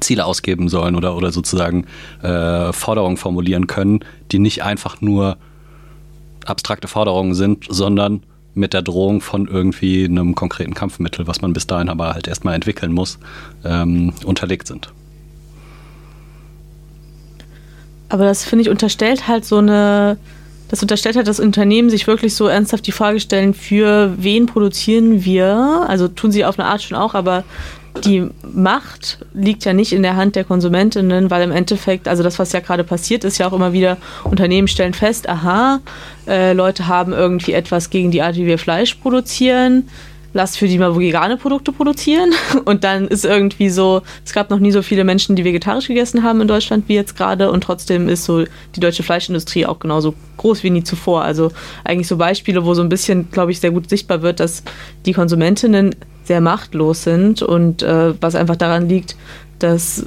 Ziele 0.00 0.24
ausgeben 0.24 0.68
sollen 0.68 0.94
oder, 0.94 1.16
oder 1.16 1.32
sozusagen 1.32 1.86
äh, 2.22 2.72
Forderungen 2.72 3.16
formulieren 3.16 3.66
können, 3.66 4.00
die 4.30 4.38
nicht 4.38 4.62
einfach 4.62 5.00
nur 5.00 5.36
abstrakte 6.44 6.88
Forderungen 6.88 7.34
sind, 7.34 7.66
sondern 7.68 8.22
mit 8.54 8.72
der 8.72 8.82
Drohung 8.82 9.20
von 9.20 9.46
irgendwie 9.46 10.04
einem 10.04 10.34
konkreten 10.34 10.74
Kampfmittel, 10.74 11.26
was 11.26 11.40
man 11.40 11.52
bis 11.52 11.66
dahin 11.66 11.88
aber 11.88 12.14
halt 12.14 12.28
erstmal 12.28 12.54
entwickeln 12.54 12.92
muss, 12.92 13.18
ähm, 13.64 14.12
unterlegt 14.24 14.66
sind. 14.66 14.92
Aber 18.08 18.24
das 18.24 18.44
finde 18.44 18.62
ich 18.62 18.68
unterstellt 18.68 19.28
halt 19.28 19.44
so 19.44 19.58
eine 19.58 20.18
das 20.70 20.82
unterstellt 20.82 21.16
hat, 21.16 21.26
dass 21.26 21.40
Unternehmen 21.40 21.90
sich 21.90 22.06
wirklich 22.06 22.36
so 22.36 22.46
ernsthaft 22.46 22.86
die 22.86 22.92
Frage 22.92 23.18
stellen, 23.18 23.54
für 23.54 24.14
wen 24.18 24.46
produzieren 24.46 25.24
wir? 25.24 25.84
Also 25.88 26.06
tun 26.06 26.30
sie 26.30 26.44
auf 26.44 26.60
eine 26.60 26.68
Art 26.68 26.80
schon 26.80 26.96
auch, 26.96 27.14
aber 27.14 27.42
die 28.04 28.28
Macht 28.42 29.18
liegt 29.34 29.64
ja 29.64 29.72
nicht 29.72 29.92
in 29.92 30.02
der 30.02 30.16
Hand 30.16 30.36
der 30.36 30.44
Konsumentinnen, 30.44 31.30
weil 31.30 31.42
im 31.42 31.52
Endeffekt, 31.52 32.08
also 32.08 32.22
das, 32.22 32.38
was 32.38 32.52
ja 32.52 32.60
gerade 32.60 32.84
passiert, 32.84 33.24
ist 33.24 33.38
ja 33.38 33.48
auch 33.48 33.52
immer 33.52 33.72
wieder, 33.72 33.96
Unternehmen 34.24 34.68
stellen 34.68 34.94
fest, 34.94 35.28
aha, 35.28 35.80
äh, 36.26 36.52
Leute 36.52 36.86
haben 36.86 37.12
irgendwie 37.12 37.52
etwas 37.52 37.90
gegen 37.90 38.10
die 38.10 38.22
Art, 38.22 38.36
wie 38.36 38.46
wir 38.46 38.58
Fleisch 38.58 38.94
produzieren 38.94 39.88
lasst 40.32 40.58
für 40.58 40.68
die 40.68 40.78
mal 40.78 40.96
vegane 40.96 41.36
Produkte 41.36 41.72
produzieren. 41.72 42.32
Und 42.64 42.84
dann 42.84 43.08
ist 43.08 43.24
irgendwie 43.24 43.68
so, 43.68 44.02
es 44.24 44.32
gab 44.32 44.50
noch 44.50 44.58
nie 44.58 44.70
so 44.70 44.82
viele 44.82 45.04
Menschen, 45.04 45.36
die 45.36 45.44
vegetarisch 45.44 45.88
gegessen 45.88 46.22
haben 46.22 46.40
in 46.40 46.48
Deutschland 46.48 46.88
wie 46.88 46.94
jetzt 46.94 47.16
gerade. 47.16 47.50
Und 47.50 47.62
trotzdem 47.64 48.08
ist 48.08 48.24
so 48.24 48.44
die 48.74 48.80
deutsche 48.80 49.02
Fleischindustrie 49.02 49.66
auch 49.66 49.78
genauso 49.78 50.14
groß 50.36 50.62
wie 50.62 50.70
nie 50.70 50.84
zuvor. 50.84 51.22
Also 51.22 51.52
eigentlich 51.84 52.08
so 52.08 52.16
Beispiele, 52.16 52.64
wo 52.64 52.74
so 52.74 52.82
ein 52.82 52.88
bisschen, 52.88 53.30
glaube 53.30 53.52
ich, 53.52 53.60
sehr 53.60 53.70
gut 53.70 53.88
sichtbar 53.88 54.22
wird, 54.22 54.40
dass 54.40 54.62
die 55.06 55.12
Konsumentinnen 55.12 55.94
sehr 56.30 56.40
machtlos 56.40 57.02
sind 57.02 57.42
und 57.42 57.82
äh, 57.82 58.14
was 58.20 58.36
einfach 58.36 58.54
daran 58.54 58.88
liegt, 58.88 59.16
dass 59.58 60.06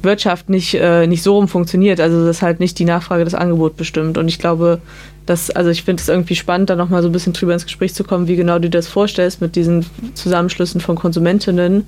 Wirtschaft 0.00 0.48
nicht, 0.48 0.72
äh, 0.72 1.06
nicht 1.06 1.22
so 1.22 1.34
rum 1.34 1.48
funktioniert. 1.48 2.00
Also 2.00 2.24
dass 2.24 2.40
halt 2.40 2.60
nicht 2.60 2.78
die 2.78 2.86
Nachfrage 2.86 3.24
das 3.24 3.34
Angebot 3.34 3.76
bestimmt. 3.76 4.16
Und 4.16 4.26
ich 4.28 4.38
glaube, 4.38 4.80
dass, 5.26 5.50
also 5.50 5.68
ich 5.68 5.82
finde 5.82 6.00
es 6.00 6.08
irgendwie 6.08 6.34
spannend, 6.34 6.70
da 6.70 6.76
nochmal 6.76 7.02
so 7.02 7.10
ein 7.10 7.12
bisschen 7.12 7.34
drüber 7.34 7.52
ins 7.52 7.66
Gespräch 7.66 7.92
zu 7.92 8.04
kommen, 8.04 8.26
wie 8.26 8.36
genau 8.36 8.58
du 8.58 8.70
das 8.70 8.88
vorstellst 8.88 9.42
mit 9.42 9.54
diesen 9.54 9.84
Zusammenschlüssen 10.14 10.80
von 10.80 10.96
Konsumentinnen. 10.96 11.84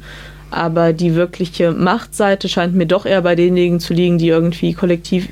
Aber 0.51 0.93
die 0.93 1.14
wirkliche 1.14 1.73
Machtseite 1.73 2.51
scheint 2.51 2.74
mir 2.74 2.86
doch 2.86 3.06
eher 3.06 3.23
bei 3.23 3.36
denjenigen 3.36 3.81
zu 3.81 3.94
liegen, 3.94 4.18
die 4.18 4.28
irgendwie 4.28 4.74
kollektiv 4.74 5.31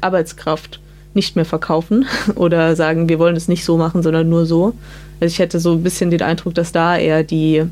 Arbeitskraft 0.00 0.80
nicht 1.14 1.36
mehr 1.36 1.44
verkaufen 1.44 2.06
oder 2.34 2.74
sagen, 2.74 3.08
wir 3.08 3.20
wollen 3.20 3.36
es 3.36 3.46
nicht 3.46 3.64
so 3.64 3.76
machen, 3.76 4.02
sondern 4.02 4.28
nur 4.28 4.44
so. 4.44 4.74
Also 5.20 5.32
ich 5.32 5.38
hätte 5.38 5.60
so 5.60 5.72
ein 5.72 5.82
bisschen 5.82 6.10
den 6.10 6.22
Eindruck, 6.22 6.54
dass 6.54 6.72
da 6.72 6.96
eher 6.96 7.22
die, 7.22 7.64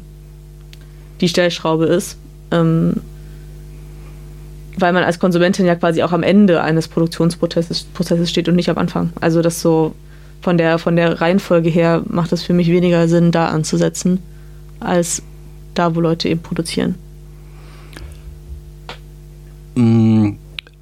die 1.21 1.29
Stellschraube 1.29 1.87
ist. 1.87 2.19
Ähm, 2.51 2.95
weil 4.81 4.93
man 4.93 5.03
als 5.03 5.19
Konsumentin 5.19 5.67
ja 5.67 5.75
quasi 5.75 6.03
auch 6.03 6.13
am 6.13 6.23
Ende 6.23 6.63
eines 6.63 6.89
Produktionsprozesses 6.89 7.85
Prozesses 7.85 8.31
steht 8.31 8.49
und 8.49 8.55
nicht 8.55 8.71
am 8.71 8.79
Anfang. 8.79 9.13
Also 9.21 9.43
das 9.43 9.61
so 9.61 9.95
von 10.41 10.57
der, 10.57 10.79
von 10.79 10.97
der 10.97 11.21
Reihenfolge 11.21 11.69
her 11.69 12.03
macht 12.07 12.33
es 12.33 12.43
für 12.43 12.53
mich 12.53 12.69
weniger 12.69 13.09
Sinn, 13.09 13.33
da 13.33 13.49
anzusetzen, 13.49 14.21
als 14.79 15.23
da, 15.75 15.95
wo 15.95 16.01
Leute 16.01 16.29
eben 16.29 16.41
produzieren. 16.41 16.95
Mm, 19.75 20.31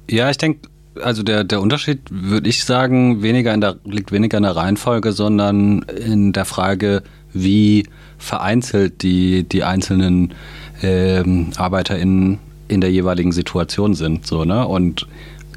ja, 0.09 0.29
ich 0.29 0.37
denke, 0.37 0.67
also 1.01 1.23
der, 1.23 1.43
der 1.43 1.61
Unterschied, 1.61 1.99
würde 2.09 2.49
ich 2.49 2.63
sagen, 2.63 3.21
weniger 3.21 3.53
in 3.53 3.61
der, 3.61 3.77
liegt 3.85 4.11
weniger 4.11 4.37
in 4.37 4.43
der 4.43 4.55
Reihenfolge, 4.55 5.11
sondern 5.11 5.83
in 5.83 6.33
der 6.33 6.45
Frage, 6.45 7.03
wie 7.33 7.87
vereinzelt 8.17 9.03
die, 9.03 9.43
die 9.43 9.63
einzelnen 9.63 10.33
ähm, 10.81 11.51
ArbeiterInnen 11.57 12.39
in 12.67 12.81
der 12.81 12.91
jeweiligen 12.91 13.31
Situation 13.31 13.93
sind. 13.93 14.27
So, 14.27 14.45
ne? 14.45 14.67
Und 14.67 15.07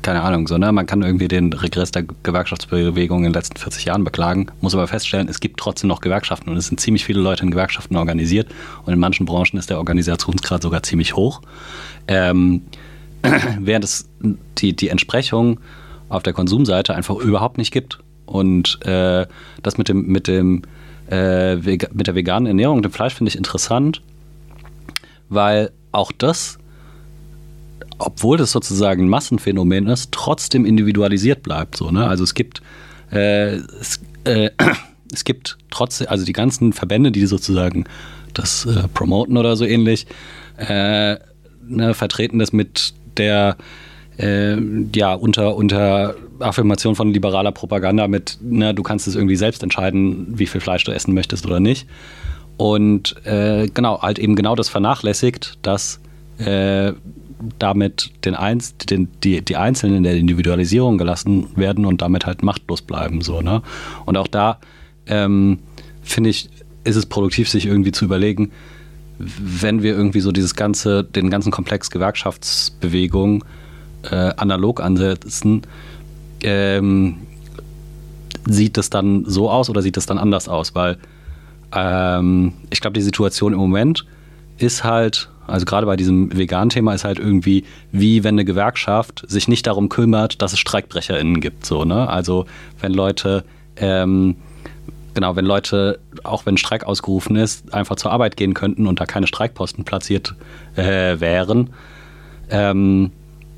keine 0.03 0.23
Ahnung, 0.23 0.47
so, 0.49 0.57
ne? 0.59 0.73
man 0.73 0.87
kann 0.87 1.03
irgendwie 1.03 1.29
den 1.29 1.53
Regress 1.53 1.91
der 1.91 2.05
Gewerkschaftsbewegung 2.23 3.19
in 3.19 3.25
den 3.25 3.33
letzten 3.33 3.59
40 3.59 3.85
Jahren 3.85 4.05
beklagen, 4.05 4.47
muss 4.61 4.75
aber 4.75 4.87
feststellen, 4.87 5.29
es 5.29 5.41
gibt 5.41 5.61
trotzdem 5.61 5.89
noch 5.89 6.01
Gewerkschaften 6.01 6.51
und 6.51 6.57
es 6.57 6.69
sind 6.69 6.81
ziemlich 6.81 7.05
viele 7.05 7.21
Leute 7.21 7.43
in 7.43 7.51
Gewerkschaften 7.51 7.97
organisiert 7.97 8.49
und 8.85 8.93
in 8.93 8.99
manchen 8.99 9.27
Branchen 9.27 9.59
ist 9.59 9.69
der 9.71 9.79
Organisationsgrad 9.79 10.63
sogar 10.63 10.83
ziemlich 10.83 11.17
hoch. 11.17 11.43
Ähm, 12.09 12.63
während 13.59 13.85
es 13.85 14.09
die, 14.59 14.75
die 14.75 14.89
Entsprechung 14.89 15.61
auf 16.09 16.23
der 16.23 16.33
Konsumseite 16.33 16.95
einfach 16.95 17.17
überhaupt 17.17 17.59
nicht 17.59 17.73
gibt. 17.73 18.01
Und 18.27 18.85
äh, 18.87 19.27
das 19.63 19.79
mit 19.79 19.89
dem, 19.89 20.07
mit 20.07 20.29
dem 20.29 20.63
äh, 21.11 21.57
mit 21.57 22.07
der 22.07 22.15
veganen 22.15 22.47
Ernährung 22.47 22.77
und 22.77 22.85
dem 22.85 22.93
Fleisch 22.93 23.15
finde 23.15 23.31
ich 23.31 23.37
interessant, 23.37 24.01
weil 25.29 25.73
auch 25.93 26.13
das 26.13 26.61
obwohl 28.01 28.39
das 28.39 28.51
sozusagen 28.51 29.05
ein 29.05 29.09
Massenphänomen 29.09 29.87
ist, 29.87 30.11
trotzdem 30.13 30.65
individualisiert 30.65 31.43
bleibt. 31.43 31.77
So, 31.77 31.91
ne? 31.91 32.07
Also 32.07 32.25
es 32.25 32.35
gibt, 32.35 32.63
äh, 33.13 33.57
es, 33.57 34.01
äh, 34.25 34.51
es 35.13 35.25
gibt 35.25 35.59
trotzdem, 35.71 36.09
also 36.09 36.25
die 36.25 36.33
ganzen 36.33 36.73
Verbände, 36.73 37.13
die 37.13 37.27
sozusagen 37.27 37.85
das 38.35 38.65
äh, 38.67 38.89
promoten 38.89 39.37
oder 39.37 39.57
so 39.57 39.65
ähnlich, 39.65 40.07
äh, 40.57 41.17
ne, 41.67 41.95
vertreten 41.95 42.39
das 42.39 42.53
mit 42.53 42.95
der 43.17 43.57
äh, 44.19 44.57
ja, 44.95 45.15
unter, 45.15 45.57
unter 45.57 46.15
Affirmation 46.41 46.95
von 46.95 47.13
liberaler 47.13 47.53
Propaganda 47.53 48.09
mit, 48.09 48.39
ne, 48.43 48.75
du 48.75 48.83
kannst 48.83 49.09
es 49.09 49.17
irgendwie 49.17 49.37
selbst 49.37 49.63
entscheiden, 49.63 50.27
wie 50.39 50.47
viel 50.47 50.61
Fleisch 50.61 50.85
du 50.85 50.93
essen 50.93 51.15
möchtest 51.15 51.47
oder 51.47 51.61
nicht. 51.61 51.87
Und 52.57 53.15
äh, 53.25 53.69
genau, 53.73 54.03
halt 54.03 54.19
eben 54.19 54.37
genau 54.37 54.55
das 54.55 54.69
vernachlässigt, 54.69 55.59
dass 55.63 56.01
äh, 56.39 56.93
damit 57.59 58.11
den 58.25 58.35
Einz 58.35 58.77
den, 58.77 59.09
die, 59.25 59.41
die 59.43 59.57
Einzelnen 59.57 59.99
in 59.99 60.03
der 60.03 60.17
Individualisierung 60.17 60.99
gelassen 60.99 61.47
werden 61.57 61.87
und 61.87 62.03
damit 62.03 62.27
halt 62.27 62.43
machtlos 62.43 62.83
bleiben. 62.83 63.23
So, 63.23 63.41
ne? 63.41 63.63
Und 64.05 64.19
auch 64.19 64.27
da 64.27 64.59
ähm, 65.07 65.61
finde 66.03 66.31
ich, 66.31 66.51
ist 66.85 66.97
es 66.97 67.07
produktiv, 67.07 67.49
sich 67.49 67.67
irgendwie 67.67 67.93
zu 67.93 68.05
überlegen, 68.05 68.53
wenn 69.21 69.83
wir 69.83 69.93
irgendwie 69.93 70.21
so 70.21 70.33
dieses 70.33 70.55
ganze, 70.55 71.05
den 71.05 71.31
ganzen 71.31 71.53
Komplex 71.53 71.91
Gewerkschaftsbewegung 71.91 73.45
äh, 74.11 74.33
analog 74.37 74.81
ansetzen, 74.81 75.63
ähm, 76.43 77.19
sieht 78.49 78.77
das 78.77 78.91
dann 78.91 79.25
so 79.27 79.51
aus 79.51 79.69
oder 79.69 79.83
sieht 79.83 79.97
das 79.97 80.07
dann 80.07 80.19
anders 80.19 80.49
aus? 80.49 80.75
Weil 80.75 80.99
ähm, 81.75 82.55
ich 82.71 82.81
glaube, 82.81 82.95
die 82.95 83.03
Situation 83.03 83.53
im 83.53 83.59
Moment 83.59 84.07
ist 84.59 84.85
halt, 84.85 85.31
also 85.47 85.67
gerade 85.67 85.87
bei 85.87 85.97
diesem 85.97 86.37
Vegan-Thema 86.37 86.95
ist 86.95 87.05
halt 87.05 87.19
irgendwie, 87.19 87.65
wie 87.93 88.25
wenn 88.25 88.35
eine 88.35 88.45
Gewerkschaft 88.45 89.25
sich 89.29 89.49
nicht 89.49 89.67
darum 89.67 89.89
kümmert, 89.89 90.41
dass 90.43 90.53
es 90.53 90.59
StreikbrecherInnen 90.59 91.41
gibt. 91.41 91.67
So, 91.67 91.85
ne? 91.85 92.09
Also 92.09 92.47
wenn 92.81 92.93
Leute, 92.93 93.45
ähm, 93.77 94.37
genau, 95.15 95.37
wenn 95.37 95.45
Leute, 95.45 96.01
auch 96.25 96.47
wenn 96.47 96.57
Streik 96.57 96.85
ausgerufen 96.85 97.37
ist, 97.37 97.73
einfach 97.75 97.97
zur 97.97 98.13
Arbeit 98.13 98.37
gehen 98.37 98.55
könnten 98.55 98.87
und 98.87 99.01
da 99.01 99.07
keine 99.07 99.27
Streikposten 99.27 99.85
platziert 99.85 100.35
äh, 100.77 101.21
wären, 101.21 101.71
ähm, 102.51 103.13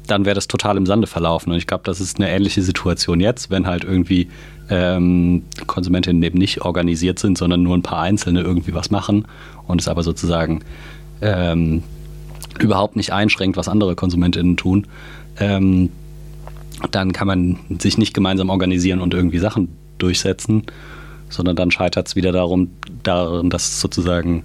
dann 0.07 0.25
wäre 0.25 0.35
das 0.35 0.49
total 0.49 0.77
im 0.77 0.87
Sande 0.87 1.07
verlaufen. 1.07 1.53
Und 1.53 1.59
ich 1.59 1.67
glaube, 1.67 1.85
das 1.85 2.01
ist 2.01 2.19
eine 2.19 2.31
ähnliche 2.31 2.63
Situation 2.63 3.21
jetzt, 3.21 3.51
wenn 3.51 3.67
halt 3.67 3.85
irgendwie 3.85 4.29
ähm, 4.69 5.45
Konsumentinnen 5.67 6.23
eben 6.23 6.39
nicht 6.39 6.63
organisiert 6.63 7.19
sind, 7.19 7.39
sondern 7.39 7.63
nur 7.63 7.77
ein 7.77 7.83
paar 7.83 8.01
Einzelne 8.01 8.41
irgendwie 8.41 8.75
was 8.75 8.91
machen 8.91 9.27
und 9.67 9.81
es 9.81 9.89
aber 9.89 10.03
sozusagen 10.03 10.65
ähm, 11.21 11.83
überhaupt 12.59 12.97
nicht 12.97 13.13
einschränkt, 13.13 13.57
was 13.57 13.69
andere 13.69 13.95
Konsumentinnen 13.95 14.57
tun. 14.57 14.87
Ähm, 15.39 15.91
dann 16.91 17.13
kann 17.13 17.27
man 17.27 17.59
sich 17.79 17.97
nicht 17.97 18.13
gemeinsam 18.13 18.51
organisieren 18.51 19.01
und 19.01 19.15
irgendwie 19.15 19.39
Sachen 19.39 19.69
durchsetzen, 19.99 20.65
sondern 21.33 21.57
dann 21.57 21.71
scheitert 21.71 22.09
es 22.09 22.17
wieder 22.17 22.33
darum, 22.33 22.71
darin, 23.03 23.51
dass 23.51 23.81
sozusagen 23.81 24.45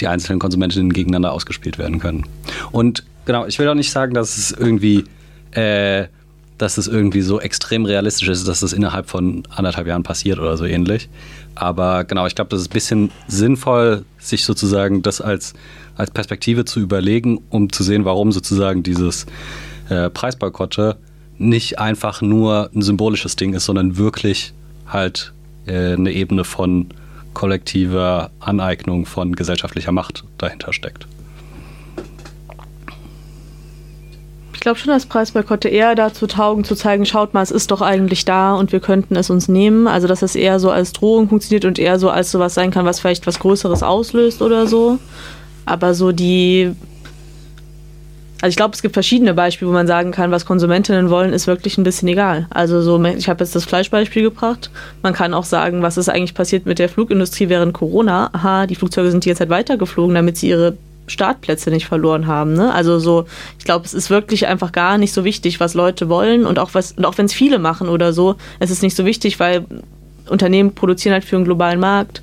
die 0.00 0.08
einzelnen 0.08 0.38
Konsumentinnen 0.38 0.92
gegeneinander 0.92 1.32
ausgespielt 1.32 1.78
werden 1.78 1.98
können. 1.98 2.24
Und 2.72 3.04
genau, 3.24 3.46
ich 3.46 3.58
will 3.58 3.68
auch 3.68 3.74
nicht 3.74 3.90
sagen, 3.90 4.14
dass 4.14 4.36
es 4.36 4.52
irgendwie, 4.52 5.04
äh, 5.52 6.06
dass 6.58 6.78
es 6.78 6.88
irgendwie 6.88 7.22
so 7.22 7.40
extrem 7.40 7.84
realistisch 7.84 8.28
ist, 8.28 8.48
dass 8.48 8.60
das 8.60 8.72
innerhalb 8.72 9.08
von 9.08 9.44
anderthalb 9.54 9.86
Jahren 9.86 10.02
passiert 10.02 10.38
oder 10.38 10.56
so 10.56 10.64
ähnlich. 10.64 11.08
Aber 11.54 12.04
genau, 12.04 12.26
ich 12.26 12.34
glaube, 12.34 12.50
das 12.50 12.60
ist 12.60 12.70
ein 12.70 12.74
bisschen 12.74 13.10
sinnvoll, 13.28 14.04
sich 14.18 14.44
sozusagen 14.44 15.02
das 15.02 15.20
als, 15.20 15.54
als 15.96 16.10
Perspektive 16.10 16.64
zu 16.64 16.80
überlegen, 16.80 17.40
um 17.50 17.72
zu 17.72 17.82
sehen, 17.82 18.04
warum 18.04 18.32
sozusagen 18.32 18.82
dieses 18.82 19.26
äh, 19.88 20.10
Preisboykotte 20.10 20.96
nicht 21.38 21.78
einfach 21.78 22.22
nur 22.22 22.70
ein 22.74 22.82
symbolisches 22.82 23.36
Ding 23.36 23.54
ist, 23.54 23.66
sondern 23.66 23.96
wirklich 23.96 24.52
halt 24.86 25.32
äh, 25.66 25.94
eine 25.94 26.12
Ebene 26.12 26.44
von 26.44 26.88
kollektiver 27.34 28.30
Aneignung 28.40 29.04
von 29.04 29.36
gesellschaftlicher 29.36 29.92
Macht 29.92 30.24
dahinter 30.38 30.72
steckt. 30.72 31.06
Ich 34.54 34.60
glaube 34.60 34.78
schon, 34.78 34.90
dass 34.90 35.06
Preisboykotte 35.06 35.68
eher 35.68 35.94
dazu 35.94 36.26
taugen, 36.26 36.64
zu 36.64 36.74
zeigen, 36.74 37.04
schaut 37.04 37.34
mal, 37.34 37.42
es 37.42 37.50
ist 37.50 37.70
doch 37.70 37.82
eigentlich 37.82 38.24
da 38.24 38.54
und 38.54 38.72
wir 38.72 38.80
könnten 38.80 39.14
es 39.14 39.28
uns 39.28 39.48
nehmen. 39.48 39.86
Also, 39.86 40.08
dass 40.08 40.22
es 40.22 40.34
eher 40.34 40.58
so 40.58 40.70
als 40.70 40.92
Drohung 40.92 41.28
funktioniert 41.28 41.66
und 41.66 41.78
eher 41.78 41.98
so 41.98 42.08
als 42.10 42.32
sowas 42.32 42.54
sein 42.54 42.70
kann, 42.70 42.86
was 42.86 42.98
vielleicht 42.98 43.26
was 43.26 43.38
Größeres 43.38 43.82
auslöst 43.82 44.42
oder 44.42 44.66
so. 44.66 44.98
Aber 45.66 45.94
so 45.94 46.10
die. 46.10 46.72
Also 48.42 48.50
ich 48.50 48.56
glaube, 48.56 48.74
es 48.74 48.82
gibt 48.82 48.94
verschiedene 48.94 49.32
Beispiele, 49.32 49.70
wo 49.70 49.74
man 49.74 49.86
sagen 49.86 50.10
kann, 50.12 50.30
was 50.30 50.44
Konsumentinnen 50.44 51.08
wollen, 51.08 51.32
ist 51.32 51.46
wirklich 51.46 51.78
ein 51.78 51.84
bisschen 51.84 52.08
egal. 52.08 52.46
Also 52.50 52.82
so, 52.82 53.02
ich 53.02 53.28
habe 53.28 53.42
jetzt 53.42 53.54
das 53.54 53.64
Fleischbeispiel 53.64 54.22
gebracht. 54.22 54.70
Man 55.02 55.14
kann 55.14 55.32
auch 55.32 55.44
sagen, 55.44 55.82
was 55.82 55.96
ist 55.96 56.10
eigentlich 56.10 56.34
passiert 56.34 56.66
mit 56.66 56.78
der 56.78 56.90
Flugindustrie 56.90 57.48
während 57.48 57.72
Corona? 57.72 58.28
Aha, 58.32 58.66
die 58.66 58.74
Flugzeuge 58.74 59.10
sind 59.10 59.24
die 59.24 59.30
jetzt 59.30 59.40
halt 59.40 59.50
weitergeflogen, 59.50 60.14
damit 60.14 60.36
sie 60.36 60.50
ihre 60.50 60.76
Startplätze 61.06 61.70
nicht 61.70 61.86
verloren 61.86 62.26
haben. 62.26 62.52
Ne? 62.52 62.72
Also 62.74 62.98
so, 62.98 63.26
ich 63.58 63.64
glaube, 63.64 63.86
es 63.86 63.94
ist 63.94 64.10
wirklich 64.10 64.46
einfach 64.46 64.72
gar 64.72 64.98
nicht 64.98 65.12
so 65.12 65.24
wichtig, 65.24 65.60
was 65.60 65.74
Leute 65.74 66.08
wollen 66.08 66.44
und 66.44 66.58
auch 66.58 66.74
was, 66.74 66.92
und 66.92 67.06
auch 67.06 67.16
wenn 67.16 67.26
es 67.26 67.32
viele 67.32 67.58
machen 67.58 67.88
oder 67.88 68.12
so, 68.12 68.34
es 68.58 68.70
ist 68.70 68.82
nicht 68.82 68.96
so 68.96 69.04
wichtig, 69.04 69.40
weil 69.40 69.64
Unternehmen 70.28 70.74
produzieren 70.74 71.12
halt 71.14 71.24
für 71.24 71.36
einen 71.36 71.44
globalen 71.44 71.80
Markt. 71.80 72.20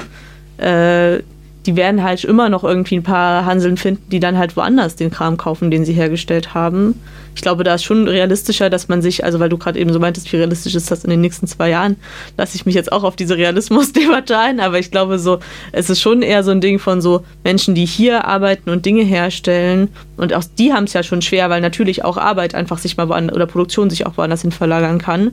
Äh, 0.57 1.19
die 1.65 1.75
werden 1.75 2.03
halt 2.03 2.23
immer 2.23 2.49
noch 2.49 2.63
irgendwie 2.63 2.95
ein 2.95 3.03
paar 3.03 3.45
Hanseln 3.45 3.77
finden, 3.77 4.03
die 4.09 4.19
dann 4.19 4.37
halt 4.37 4.55
woanders 4.57 4.95
den 4.95 5.11
Kram 5.11 5.37
kaufen, 5.37 5.71
den 5.71 5.85
sie 5.85 5.93
hergestellt 5.93 6.53
haben. 6.53 6.99
Ich 7.35 7.41
glaube, 7.41 7.63
da 7.63 7.75
ist 7.75 7.83
schon 7.83 8.07
realistischer, 8.07 8.69
dass 8.69 8.89
man 8.89 9.01
sich, 9.01 9.23
also 9.23 9.39
weil 9.39 9.49
du 9.49 9.57
gerade 9.57 9.79
eben 9.79 9.91
so 9.91 9.99
meintest, 9.99 10.31
wie 10.31 10.37
realistisch 10.37 10.75
ist 10.75 10.91
das 10.91 11.03
in 11.03 11.09
den 11.09 11.21
nächsten 11.21 11.47
zwei 11.47 11.69
Jahren, 11.69 11.95
lasse 12.37 12.55
ich 12.55 12.65
mich 12.65 12.75
jetzt 12.75 12.91
auch 12.91 13.03
auf 13.03 13.15
diese 13.15 13.37
Realismus-Debatte 13.37 14.37
ein, 14.39 14.59
aber 14.59 14.77
ich 14.77 14.91
glaube 14.91 15.17
so, 15.17 15.39
es 15.71 15.89
ist 15.89 16.01
schon 16.01 16.21
eher 16.21 16.43
so 16.43 16.51
ein 16.51 16.61
Ding 16.61 16.79
von 16.79 17.01
so 17.01 17.23
Menschen, 17.43 17.75
die 17.75 17.85
hier 17.85 18.25
arbeiten 18.25 18.69
und 18.69 18.85
Dinge 18.85 19.03
herstellen 19.03 19.89
und 20.17 20.33
auch 20.33 20.43
die 20.57 20.73
haben 20.73 20.83
es 20.83 20.93
ja 20.93 21.01
schon 21.01 21.21
schwer, 21.21 21.49
weil 21.49 21.61
natürlich 21.61 22.03
auch 22.03 22.17
Arbeit 22.17 22.55
einfach 22.55 22.77
sich 22.77 22.97
mal 22.97 23.09
woanders 23.09 23.35
oder 23.35 23.47
Produktion 23.47 23.89
sich 23.89 24.05
auch 24.05 24.17
woanders 24.17 24.41
hin 24.41 24.51
verlagern 24.51 24.99
kann. 24.99 25.31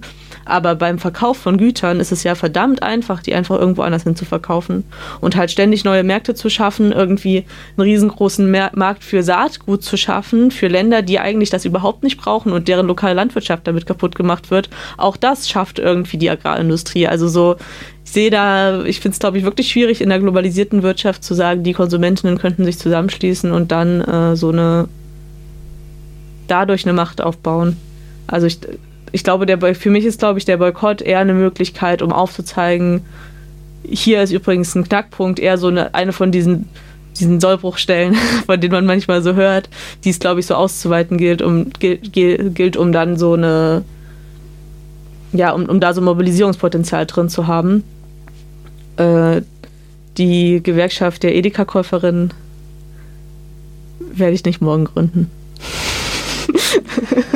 Aber 0.51 0.75
beim 0.75 0.99
Verkauf 0.99 1.37
von 1.37 1.59
Gütern 1.59 2.01
ist 2.01 2.11
es 2.11 2.25
ja 2.25 2.35
verdammt 2.35 2.83
einfach, 2.83 3.23
die 3.23 3.35
einfach 3.35 3.59
irgendwo 3.59 3.83
anders 3.83 4.03
hin 4.03 4.17
zu 4.17 4.25
verkaufen 4.25 4.85
und 5.21 5.37
halt 5.37 5.51
ständig 5.51 5.85
neue 5.85 6.03
Märkte 6.03 6.35
zu 6.35 6.51
schaffen, 6.51 6.91
irgendwie 6.93 7.45
einen 7.77 7.89
riesengroßen 7.89 8.51
Markt 8.51 9.05
für 9.05 9.23
Saatgut 9.23 9.85
zu 9.85 9.97
schaffen, 9.97 10.51
für 10.51 10.67
Länder, 10.67 11.03
die 11.03 11.21
eigentlich 11.21 11.51
das 11.51 11.65
überhaupt 11.65 12.03
nicht 12.03 12.19
brauchen 12.21 12.53
und 12.53 12.69
deren 12.69 12.87
lokale 12.87 13.15
Landwirtschaft 13.15 13.67
damit 13.67 13.87
kaputt 13.87 14.17
gemacht 14.17 14.51
wird. 14.51 14.69
Auch 14.97 15.17
das 15.17 15.49
schafft 15.49 15.79
irgendwie 15.79 16.19
die 16.19 16.31
Agrarindustrie. 16.31 17.07
Also 17.07 17.29
so, 17.29 17.57
ich 18.05 18.11
sehe 18.11 18.31
da, 18.31 18.85
ich 18.85 18.99
finde 18.99 19.15
es, 19.15 19.21
glaube 19.21 19.39
ich, 19.39 19.45
wirklich 19.45 19.69
schwierig 19.69 20.01
in 20.01 20.09
der 20.09 20.19
globalisierten 20.19 20.83
Wirtschaft 20.83 21.23
zu 21.23 21.35
sagen, 21.35 21.63
die 21.63 21.75
Konsumentinnen 21.75 22.39
könnten 22.39 22.65
sich 22.65 22.79
zusammenschließen 22.79 23.53
und 23.53 23.71
dann 23.71 24.01
äh, 24.01 24.37
so 24.37 24.49
eine 24.49 24.89
dadurch 26.49 26.85
eine 26.85 26.93
Macht 26.93 27.21
aufbauen. 27.21 27.77
Also 28.27 28.47
ich, 28.47 28.59
ich 29.13 29.25
glaube, 29.25 29.47
der, 29.47 29.75
für 29.75 29.91
mich 29.91 30.05
ist, 30.05 30.21
glaube 30.21 30.39
ich, 30.39 30.45
der 30.45 30.57
Boykott 30.57 31.03
eher 31.03 31.19
eine 31.19 31.35
Möglichkeit, 31.35 32.03
um 32.03 32.13
aufzuzeigen, 32.13 33.03
hier 33.83 34.23
ist 34.23 34.33
übrigens 34.33 34.75
ein 34.75 34.85
Knackpunkt, 34.85 35.39
eher 35.39 35.59
so 35.59 35.69
eine, 35.69 35.95
eine 35.95 36.13
von 36.13 36.31
diesen, 36.31 36.69
diesen 37.19 37.41
Sollbruchstellen, 37.41 38.15
von 38.47 38.61
denen 38.61 38.73
man 38.73 38.87
manchmal 38.87 39.23
so 39.23 39.35
hört, 39.35 39.69
die 40.05 40.11
es, 40.11 40.19
glaube 40.19 40.41
ich, 40.41 40.47
so 40.47 40.55
auszuweiten 40.55 41.17
gilt, 41.17 41.43
um, 41.43 41.71
gilt, 41.79 42.13
gilt, 42.13 42.77
um 42.77 42.93
dann 42.93 43.17
so 43.17 43.35
eine, 43.35 43.85
ja, 45.33 45.53
um, 45.53 45.67
um 45.67 45.81
da 45.81 45.95
so 45.95 46.01
Mobilisierungspotenzial 46.01 47.07
drin 47.07 47.29
zu 47.29 47.47
haben. 47.47 47.85
Äh, 48.97 49.43
die 50.19 50.61
Gewerkschaft 50.63 51.23
der 51.23 51.35
Edeka-Käuferin 51.35 52.33
werde 54.13 54.35
ich 54.35 54.45
nicht 54.45 54.61
morgen 54.61 54.85
gründen. 54.85 55.31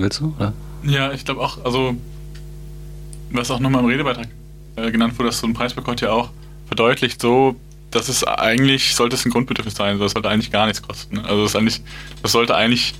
Willst 0.00 0.20
du, 0.20 0.34
oder? 0.38 0.52
Ja, 0.82 1.12
ich 1.12 1.24
glaube 1.24 1.42
auch, 1.42 1.64
also, 1.64 1.94
was 3.30 3.50
auch 3.50 3.60
nochmal 3.60 3.82
im 3.82 3.88
Redebeitrag 3.88 4.28
äh, 4.76 4.90
genannt 4.90 5.18
wurde, 5.18 5.28
dass 5.28 5.40
so 5.40 5.46
ein 5.46 5.52
Preisboykott 5.52 6.00
ja 6.00 6.10
auch 6.10 6.30
verdeutlicht 6.66 7.20
so, 7.20 7.56
dass 7.90 8.08
es 8.08 8.24
eigentlich, 8.24 8.94
sollte 8.94 9.16
es 9.16 9.26
ein 9.26 9.30
Grundbedürfnis 9.30 9.74
sein, 9.74 9.98
das 9.98 10.12
sollte 10.12 10.28
eigentlich 10.28 10.50
gar 10.50 10.66
nichts 10.66 10.80
kosten. 10.82 11.16
Ne? 11.16 11.24
Also 11.24 11.42
das, 11.42 11.56
eigentlich, 11.56 11.82
das 12.22 12.32
sollte 12.32 12.54
eigentlich 12.54 12.94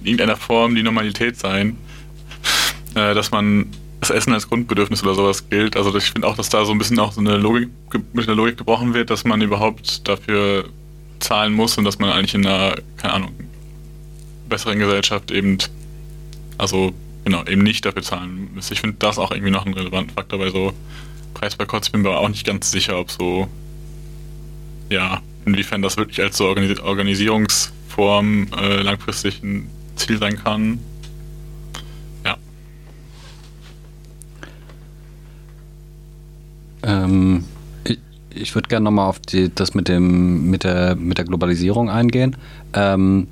in 0.00 0.08
irgendeiner 0.08 0.36
Form 0.36 0.74
die 0.74 0.82
Normalität 0.82 1.38
sein, 1.38 1.78
äh, 2.94 3.14
dass 3.14 3.30
man 3.30 3.66
das 4.00 4.10
Essen 4.10 4.32
als 4.32 4.48
Grundbedürfnis 4.48 5.02
oder 5.02 5.14
sowas 5.14 5.48
gilt. 5.48 5.76
Also 5.76 5.96
ich 5.96 6.10
finde 6.10 6.28
auch, 6.28 6.36
dass 6.36 6.48
da 6.48 6.64
so 6.64 6.72
ein 6.72 6.78
bisschen 6.78 6.98
auch 6.98 7.12
so 7.12 7.20
eine 7.20 7.36
Logik, 7.38 7.70
mit 8.12 8.26
der 8.26 8.34
Logik 8.34 8.58
gebrochen 8.58 8.92
wird, 8.92 9.10
dass 9.10 9.24
man 9.24 9.40
überhaupt 9.40 10.06
dafür 10.06 10.68
zahlen 11.18 11.54
muss 11.54 11.78
und 11.78 11.84
dass 11.84 11.98
man 11.98 12.10
eigentlich 12.10 12.34
in 12.34 12.46
einer, 12.46 12.74
keine 12.98 13.14
Ahnung, 13.14 13.30
besseren 14.48 14.78
Gesellschaft 14.78 15.30
eben 15.30 15.58
also 16.58 16.92
genau, 17.24 17.44
eben 17.44 17.62
nicht 17.62 17.84
dafür 17.84 18.02
zahlen 18.02 18.50
müsste. 18.54 18.74
Ich 18.74 18.80
finde 18.80 18.96
das 18.98 19.18
auch 19.18 19.30
irgendwie 19.30 19.50
noch 19.50 19.66
ein 19.66 19.74
relevanter 19.74 20.14
Faktor 20.14 20.38
bei 20.38 20.50
so 20.50 20.72
Preisboykotts. 21.34 21.88
Ich 21.88 21.92
bin 21.92 22.02
mir 22.02 22.10
auch 22.10 22.28
nicht 22.28 22.46
ganz 22.46 22.70
sicher, 22.70 22.98
ob 22.98 23.10
so, 23.10 23.48
ja, 24.90 25.20
inwiefern 25.44 25.82
das 25.82 25.96
wirklich 25.96 26.20
als 26.20 26.36
so 26.36 26.46
Organis 26.46 26.80
Organisierungsform 26.80 28.48
äh, 28.58 28.82
langfristig 28.82 29.42
ein 29.42 29.68
Ziel 29.96 30.18
sein 30.18 30.38
kann. 30.38 30.78
Ja. 32.24 32.36
Ähm, 36.82 37.44
ich, 37.84 37.98
ich 38.34 38.54
würde 38.54 38.68
gerne 38.68 38.84
nochmal 38.84 39.08
auf 39.08 39.20
die, 39.20 39.52
das 39.54 39.74
mit, 39.74 39.88
dem, 39.88 40.50
mit, 40.50 40.64
der, 40.64 40.96
mit 40.96 41.18
der 41.18 41.24
Globalisierung 41.24 41.90
eingehen. 41.90 42.36
Ähm, 42.72 43.28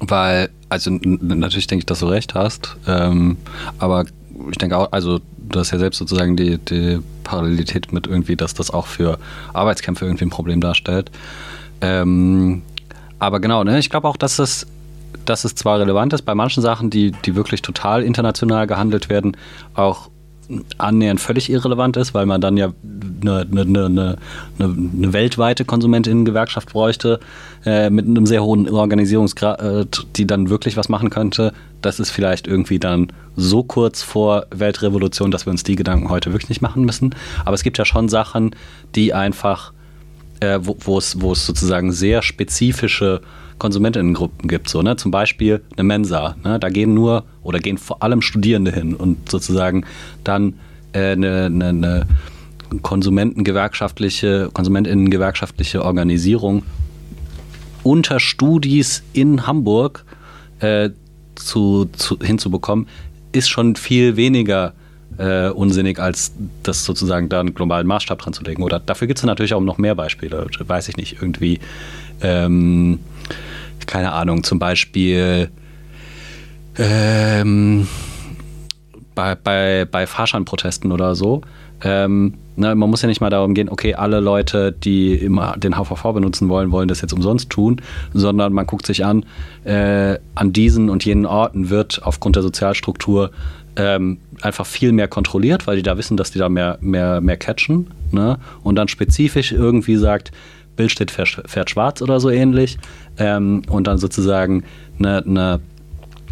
weil 0.00 0.50
also 0.68 0.90
natürlich 0.90 1.66
denke 1.66 1.82
ich, 1.82 1.86
dass 1.86 2.00
du 2.00 2.06
recht 2.06 2.34
hast, 2.34 2.76
ähm, 2.86 3.36
aber 3.78 4.04
ich 4.50 4.58
denke 4.58 4.76
auch, 4.76 4.92
also 4.92 5.20
du 5.36 5.58
hast 5.58 5.70
ja 5.72 5.78
selbst 5.78 5.98
sozusagen 5.98 6.36
die, 6.36 6.58
die 6.58 7.00
Parallelität 7.24 7.92
mit 7.92 8.06
irgendwie, 8.06 8.36
dass 8.36 8.54
das 8.54 8.70
auch 8.70 8.86
für 8.86 9.18
Arbeitskämpfe 9.52 10.04
irgendwie 10.04 10.24
ein 10.24 10.30
Problem 10.30 10.60
darstellt. 10.60 11.10
Ähm, 11.80 12.62
aber 13.18 13.40
genau, 13.40 13.64
ne, 13.64 13.78
ich 13.78 13.90
glaube 13.90 14.08
auch, 14.08 14.16
dass 14.16 14.38
es, 14.38 14.66
dass 15.26 15.44
es 15.44 15.54
zwar 15.54 15.80
relevant 15.80 16.12
ist, 16.12 16.22
bei 16.22 16.34
manchen 16.34 16.62
Sachen, 16.62 16.88
die, 16.88 17.10
die 17.10 17.34
wirklich 17.34 17.62
total 17.62 18.02
international 18.02 18.66
gehandelt 18.66 19.08
werden, 19.10 19.36
auch 19.74 20.08
annähernd 20.78 21.20
völlig 21.20 21.50
irrelevant 21.50 21.96
ist, 21.96 22.14
weil 22.14 22.26
man 22.26 22.40
dann 22.40 22.56
ja 22.56 22.72
eine, 23.20 23.46
eine, 23.50 23.86
eine, 23.86 24.18
eine 24.58 25.12
weltweite 25.12 25.64
Konsumentinnengewerkschaft 25.64 26.70
bräuchte 26.72 27.20
äh, 27.64 27.90
mit 27.90 28.06
einem 28.06 28.26
sehr 28.26 28.42
hohen 28.42 28.68
Organisierungsgrad, 28.68 30.06
die 30.16 30.26
dann 30.26 30.50
wirklich 30.50 30.76
was 30.76 30.88
machen 30.88 31.10
könnte. 31.10 31.52
Das 31.82 32.00
ist 32.00 32.10
vielleicht 32.10 32.46
irgendwie 32.46 32.78
dann 32.78 33.12
so 33.36 33.62
kurz 33.62 34.02
vor 34.02 34.46
Weltrevolution, 34.50 35.30
dass 35.30 35.46
wir 35.46 35.50
uns 35.50 35.62
die 35.62 35.76
Gedanken 35.76 36.08
heute 36.08 36.32
wirklich 36.32 36.48
nicht 36.48 36.62
machen 36.62 36.84
müssen. 36.84 37.14
Aber 37.44 37.54
es 37.54 37.62
gibt 37.62 37.78
ja 37.78 37.84
schon 37.84 38.08
Sachen, 38.08 38.54
die 38.94 39.14
einfach, 39.14 39.72
äh, 40.40 40.58
wo 40.62 40.98
es 40.98 41.12
sozusagen 41.12 41.92
sehr 41.92 42.22
spezifische 42.22 43.20
Konsumentinnengruppen 43.60 44.48
gibt. 44.48 44.68
So, 44.68 44.82
ne? 44.82 44.96
Zum 44.96 45.12
Beispiel 45.12 45.62
eine 45.76 45.84
Mensa. 45.84 46.34
Ne? 46.42 46.58
Da 46.58 46.68
gehen 46.68 46.94
nur 46.94 47.24
oder 47.44 47.60
gehen 47.60 47.78
vor 47.78 48.02
allem 48.02 48.22
Studierende 48.22 48.72
hin 48.72 48.96
und 48.96 49.30
sozusagen 49.30 49.84
dann 50.24 50.54
äh, 50.92 51.12
eine, 51.12 51.46
eine, 51.46 51.68
eine 51.68 52.06
konsumentengewerkschaftliche, 52.82 54.50
konsumentinnengewerkschaftliche 54.52 55.84
Organisierung 55.84 56.64
unter 57.82 58.20
Studis 58.20 59.02
in 59.12 59.46
Hamburg 59.46 60.04
äh, 60.60 60.90
zu, 61.34 61.86
zu, 61.96 62.18
hinzubekommen, 62.18 62.86
ist 63.32 63.48
schon 63.48 63.76
viel 63.76 64.16
weniger 64.16 64.74
äh, 65.18 65.48
unsinnig, 65.48 65.98
als 65.98 66.32
das 66.62 66.84
sozusagen 66.84 67.28
da 67.28 67.40
einen 67.40 67.54
globalen 67.54 67.86
Maßstab 67.86 68.18
dran 68.18 68.32
zu 68.32 68.42
legen. 68.42 68.62
Oder 68.62 68.80
dafür 68.80 69.06
gibt 69.06 69.18
es 69.18 69.24
natürlich 69.24 69.54
auch 69.54 69.60
noch 69.60 69.78
mehr 69.78 69.94
Beispiele. 69.94 70.46
Weiß 70.66 70.88
ich 70.88 70.96
nicht, 70.96 71.20
irgendwie 71.20 71.60
ähm, 72.22 73.00
keine 73.90 74.12
Ahnung, 74.12 74.44
zum 74.44 74.58
Beispiel 74.58 75.50
ähm, 76.78 77.88
bei, 79.14 79.34
bei, 79.34 79.84
bei 79.84 80.06
Fahrscheinprotesten 80.06 80.92
oder 80.92 81.14
so. 81.14 81.42
Ähm, 81.82 82.34
ne, 82.56 82.74
man 82.74 82.88
muss 82.88 83.02
ja 83.02 83.08
nicht 83.08 83.20
mal 83.20 83.30
darum 83.30 83.52
gehen, 83.54 83.68
okay, 83.68 83.94
alle 83.94 84.20
Leute, 84.20 84.70
die 84.70 85.14
immer 85.14 85.56
den 85.56 85.76
HVV 85.76 86.12
benutzen 86.12 86.48
wollen, 86.48 86.70
wollen 86.70 86.88
das 86.88 87.00
jetzt 87.00 87.12
umsonst 87.12 87.50
tun, 87.50 87.80
sondern 88.14 88.52
man 88.52 88.66
guckt 88.66 88.86
sich 88.86 89.04
an, 89.04 89.24
äh, 89.64 90.18
an 90.34 90.52
diesen 90.52 90.88
und 90.88 91.04
jenen 91.04 91.26
Orten 91.26 91.68
wird 91.68 92.02
aufgrund 92.04 92.36
der 92.36 92.42
Sozialstruktur 92.42 93.30
ähm, 93.76 94.18
einfach 94.40 94.66
viel 94.66 94.92
mehr 94.92 95.08
kontrolliert, 95.08 95.66
weil 95.66 95.76
die 95.76 95.82
da 95.82 95.98
wissen, 95.98 96.16
dass 96.16 96.30
die 96.30 96.38
da 96.38 96.48
mehr, 96.48 96.78
mehr, 96.80 97.20
mehr 97.20 97.36
catchen. 97.36 97.90
Ne? 98.12 98.38
Und 98.62 98.76
dann 98.76 98.88
spezifisch 98.88 99.52
irgendwie 99.52 99.96
sagt, 99.96 100.32
Bild 100.80 100.90
steht 100.90 101.10
fährt 101.10 101.68
schwarz 101.68 102.00
oder 102.00 102.20
so 102.20 102.30
ähnlich. 102.30 102.78
Ähm, 103.18 103.60
und 103.68 103.86
dann 103.86 103.98
sozusagen 103.98 104.64
eine, 104.98 105.18
eine, 105.18 105.60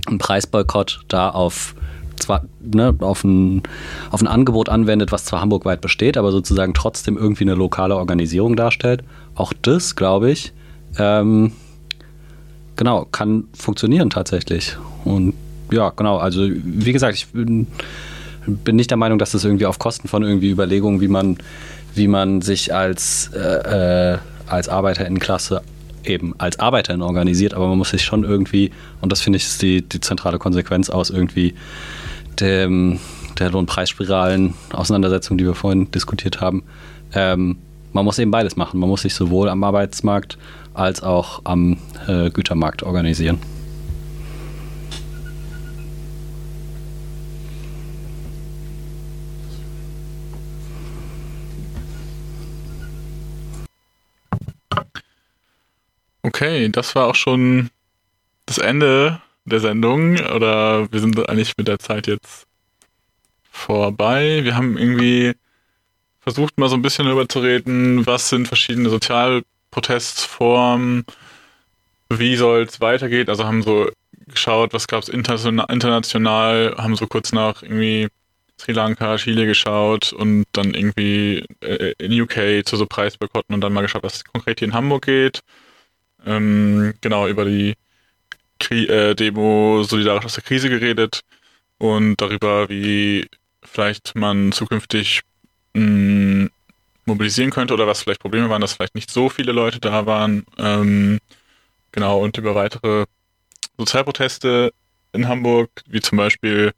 ein 0.06 0.16
Preisboykott 0.16 1.00
da 1.08 1.28
auf 1.28 1.74
zwar 2.18 2.44
ne, 2.60 2.96
auf, 3.00 3.24
ein, 3.24 3.62
auf 4.10 4.22
ein 4.22 4.26
Angebot 4.26 4.70
anwendet, 4.70 5.12
was 5.12 5.26
zwar 5.26 5.42
hamburgweit 5.42 5.82
besteht, 5.82 6.16
aber 6.16 6.32
sozusagen 6.32 6.72
trotzdem 6.72 7.18
irgendwie 7.18 7.44
eine 7.44 7.54
lokale 7.54 7.94
Organisierung 7.94 8.56
darstellt. 8.56 9.04
Auch 9.34 9.52
das, 9.52 9.96
glaube 9.96 10.30
ich, 10.30 10.54
ähm, 10.98 11.52
genau, 12.76 13.06
kann 13.12 13.44
funktionieren 13.52 14.08
tatsächlich. 14.08 14.78
Und 15.04 15.34
ja, 15.70 15.90
genau, 15.90 16.16
also 16.16 16.48
wie 16.50 16.92
gesagt, 16.92 17.14
ich 17.14 17.28
bin, 17.28 17.66
bin 18.46 18.76
nicht 18.76 18.90
der 18.90 18.96
Meinung, 18.96 19.18
dass 19.18 19.32
das 19.32 19.44
irgendwie 19.44 19.66
auf 19.66 19.78
Kosten 19.78 20.08
von 20.08 20.22
irgendwie 20.22 20.50
Überlegungen, 20.50 21.02
wie 21.02 21.08
man, 21.08 21.36
wie 21.94 22.08
man 22.08 22.40
sich 22.40 22.74
als 22.74 23.30
äh, 23.34 24.14
äh, 24.14 24.18
als 24.50 24.68
Arbeiterinnenklasse 24.68 25.62
eben 26.04 26.34
als 26.38 26.58
Arbeiterin 26.58 27.02
organisiert, 27.02 27.54
aber 27.54 27.68
man 27.68 27.78
muss 27.78 27.90
sich 27.90 28.04
schon 28.04 28.24
irgendwie, 28.24 28.70
und 29.00 29.12
das 29.12 29.20
finde 29.20 29.36
ich 29.36 29.44
ist 29.44 29.62
die, 29.62 29.82
die 29.82 30.00
zentrale 30.00 30.38
Konsequenz 30.38 30.90
aus 30.90 31.10
irgendwie 31.10 31.54
dem, 32.40 32.98
der 33.38 33.50
Lohnpreisspiralen 33.50 34.54
Auseinandersetzung, 34.72 35.38
die 35.38 35.44
wir 35.44 35.54
vorhin 35.54 35.90
diskutiert 35.90 36.40
haben, 36.40 36.62
ähm, 37.14 37.56
man 37.92 38.04
muss 38.04 38.18
eben 38.18 38.30
beides 38.30 38.56
machen. 38.56 38.78
Man 38.80 38.88
muss 38.88 39.02
sich 39.02 39.14
sowohl 39.14 39.48
am 39.48 39.64
Arbeitsmarkt 39.64 40.38
als 40.74 41.02
auch 41.02 41.40
am 41.44 41.78
äh, 42.06 42.30
Gütermarkt 42.30 42.82
organisieren. 42.82 43.38
Okay, 56.28 56.68
das 56.68 56.94
war 56.94 57.06
auch 57.06 57.14
schon 57.14 57.70
das 58.44 58.58
Ende 58.58 59.22
der 59.46 59.60
Sendung. 59.60 60.20
Oder 60.20 60.92
wir 60.92 61.00
sind 61.00 61.26
eigentlich 61.26 61.54
mit 61.56 61.68
der 61.68 61.78
Zeit 61.78 62.06
jetzt 62.06 62.46
vorbei. 63.50 64.44
Wir 64.44 64.54
haben 64.54 64.76
irgendwie 64.76 65.32
versucht, 66.20 66.58
mal 66.58 66.68
so 66.68 66.76
ein 66.76 66.82
bisschen 66.82 67.06
darüber 67.06 67.26
zu 67.30 67.40
reden, 67.40 68.06
was 68.06 68.28
sind 68.28 68.46
verschiedene 68.46 68.90
Sozialprotestformen, 68.90 71.06
wie 72.10 72.36
soll 72.36 72.64
es 72.64 72.82
weitergehen. 72.82 73.30
Also 73.30 73.46
haben 73.46 73.62
so 73.62 73.88
geschaut, 74.26 74.74
was 74.74 74.86
gab 74.86 75.02
es 75.02 75.08
international, 75.08 76.74
haben 76.76 76.96
so 76.96 77.06
kurz 77.06 77.32
nach 77.32 77.62
irgendwie 77.62 78.08
Sri 78.60 78.72
Lanka, 78.72 79.16
Chile 79.16 79.46
geschaut 79.46 80.12
und 80.12 80.44
dann 80.52 80.74
irgendwie 80.74 81.46
äh, 81.62 81.94
in 81.96 82.20
UK 82.20 82.66
zu 82.66 82.76
so 82.76 82.84
Preisboykotten 82.84 83.54
und 83.54 83.62
dann 83.62 83.72
mal 83.72 83.80
geschaut, 83.80 84.02
was 84.02 84.24
konkret 84.24 84.58
hier 84.58 84.68
in 84.68 84.74
Hamburg 84.74 85.06
geht 85.06 85.40
ähm, 86.26 86.94
genau 87.00 87.28
über 87.28 87.44
die 87.44 87.74
Kri 88.58 88.86
äh, 88.86 89.14
Demo 89.14 89.82
solidarisch 89.84 90.24
aus 90.24 90.34
der 90.34 90.44
Krise 90.44 90.68
geredet 90.68 91.22
und 91.78 92.16
darüber, 92.20 92.68
wie 92.68 93.28
vielleicht 93.62 94.14
man 94.16 94.52
zukünftig 94.52 95.22
mh, 95.74 95.84
mm, 96.44 96.50
mobilisieren 97.04 97.50
könnte 97.50 97.74
oder 97.74 97.86
was 97.86 98.02
vielleicht 98.02 98.20
Probleme 98.20 98.50
waren, 98.50 98.60
dass 98.60 98.74
vielleicht 98.74 98.94
nicht 98.94 99.10
so 99.10 99.28
viele 99.28 99.52
Leute 99.52 99.80
da 99.80 100.06
waren. 100.06 100.44
Ähm, 100.58 101.18
genau, 101.92 102.20
und 102.20 102.36
über 102.36 102.54
weitere 102.54 103.06
Sozialproteste 103.78 104.72
in 105.12 105.28
Hamburg, 105.28 105.70
wie 105.86 106.00
zum 106.00 106.18
Beispiel 106.18 106.72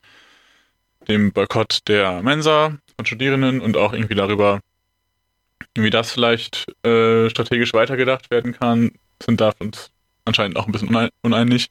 dem 1.08 1.32
Boykott 1.32 1.80
der 1.88 2.22
Mensa 2.22 2.78
von 2.96 3.06
Studierenden 3.06 3.60
und 3.60 3.76
auch 3.76 3.92
irgendwie 3.92 4.14
darüber, 4.14 4.60
wie 5.74 5.90
das 5.90 6.12
vielleicht 6.12 6.66
äh, 6.84 7.28
strategisch 7.30 7.72
weitergedacht 7.72 8.30
werden 8.30 8.52
kann, 8.52 8.92
sind 9.22 9.40
da 9.40 9.52
uns 9.58 9.90
anscheinend 10.24 10.56
auch 10.56 10.66
ein 10.66 10.72
bisschen 10.72 11.10
uneinig. 11.22 11.70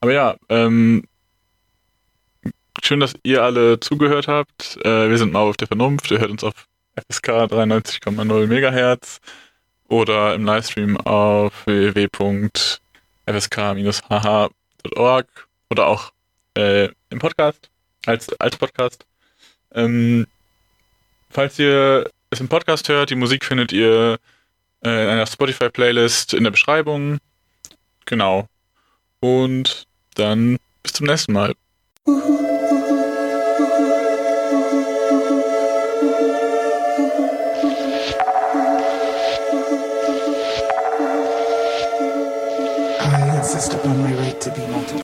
Aber 0.00 0.12
ja, 0.12 0.36
ähm, 0.48 1.04
schön, 2.82 3.00
dass 3.00 3.14
ihr 3.22 3.42
alle 3.42 3.80
zugehört 3.80 4.28
habt. 4.28 4.78
Äh, 4.84 5.08
wir 5.08 5.18
sind 5.18 5.32
mal 5.32 5.40
auf 5.40 5.56
der 5.56 5.68
Vernunft. 5.68 6.10
Ihr 6.10 6.20
hört 6.20 6.30
uns 6.30 6.44
auf 6.44 6.52
FSK 6.96 7.28
93,0 7.28 8.46
MHz 8.46 9.20
oder 9.88 10.34
im 10.34 10.44
Livestream 10.44 10.96
auf 10.98 11.66
www.fsk-hh.org 11.66 12.48
oder 15.70 15.86
auch 15.86 16.12
äh, 16.56 16.88
im 17.10 17.18
Podcast, 17.18 17.70
als, 18.06 18.28
als 18.40 18.56
Podcast. 18.56 19.06
Ähm, 19.72 20.26
falls 21.30 21.58
ihr 21.58 22.10
es 22.30 22.40
im 22.40 22.48
Podcast 22.48 22.88
hört, 22.88 23.10
die 23.10 23.16
Musik 23.16 23.44
findet 23.44 23.72
ihr 23.72 24.18
in 24.84 24.90
einer 24.90 25.26
Spotify-Playlist 25.26 26.34
in 26.34 26.44
der 26.44 26.50
Beschreibung. 26.50 27.18
Genau. 28.04 28.46
Und 29.20 29.84
dann 30.14 30.58
bis 30.82 30.92
zum 30.92 31.06
nächsten 31.06 31.32
Mal. 31.32 31.54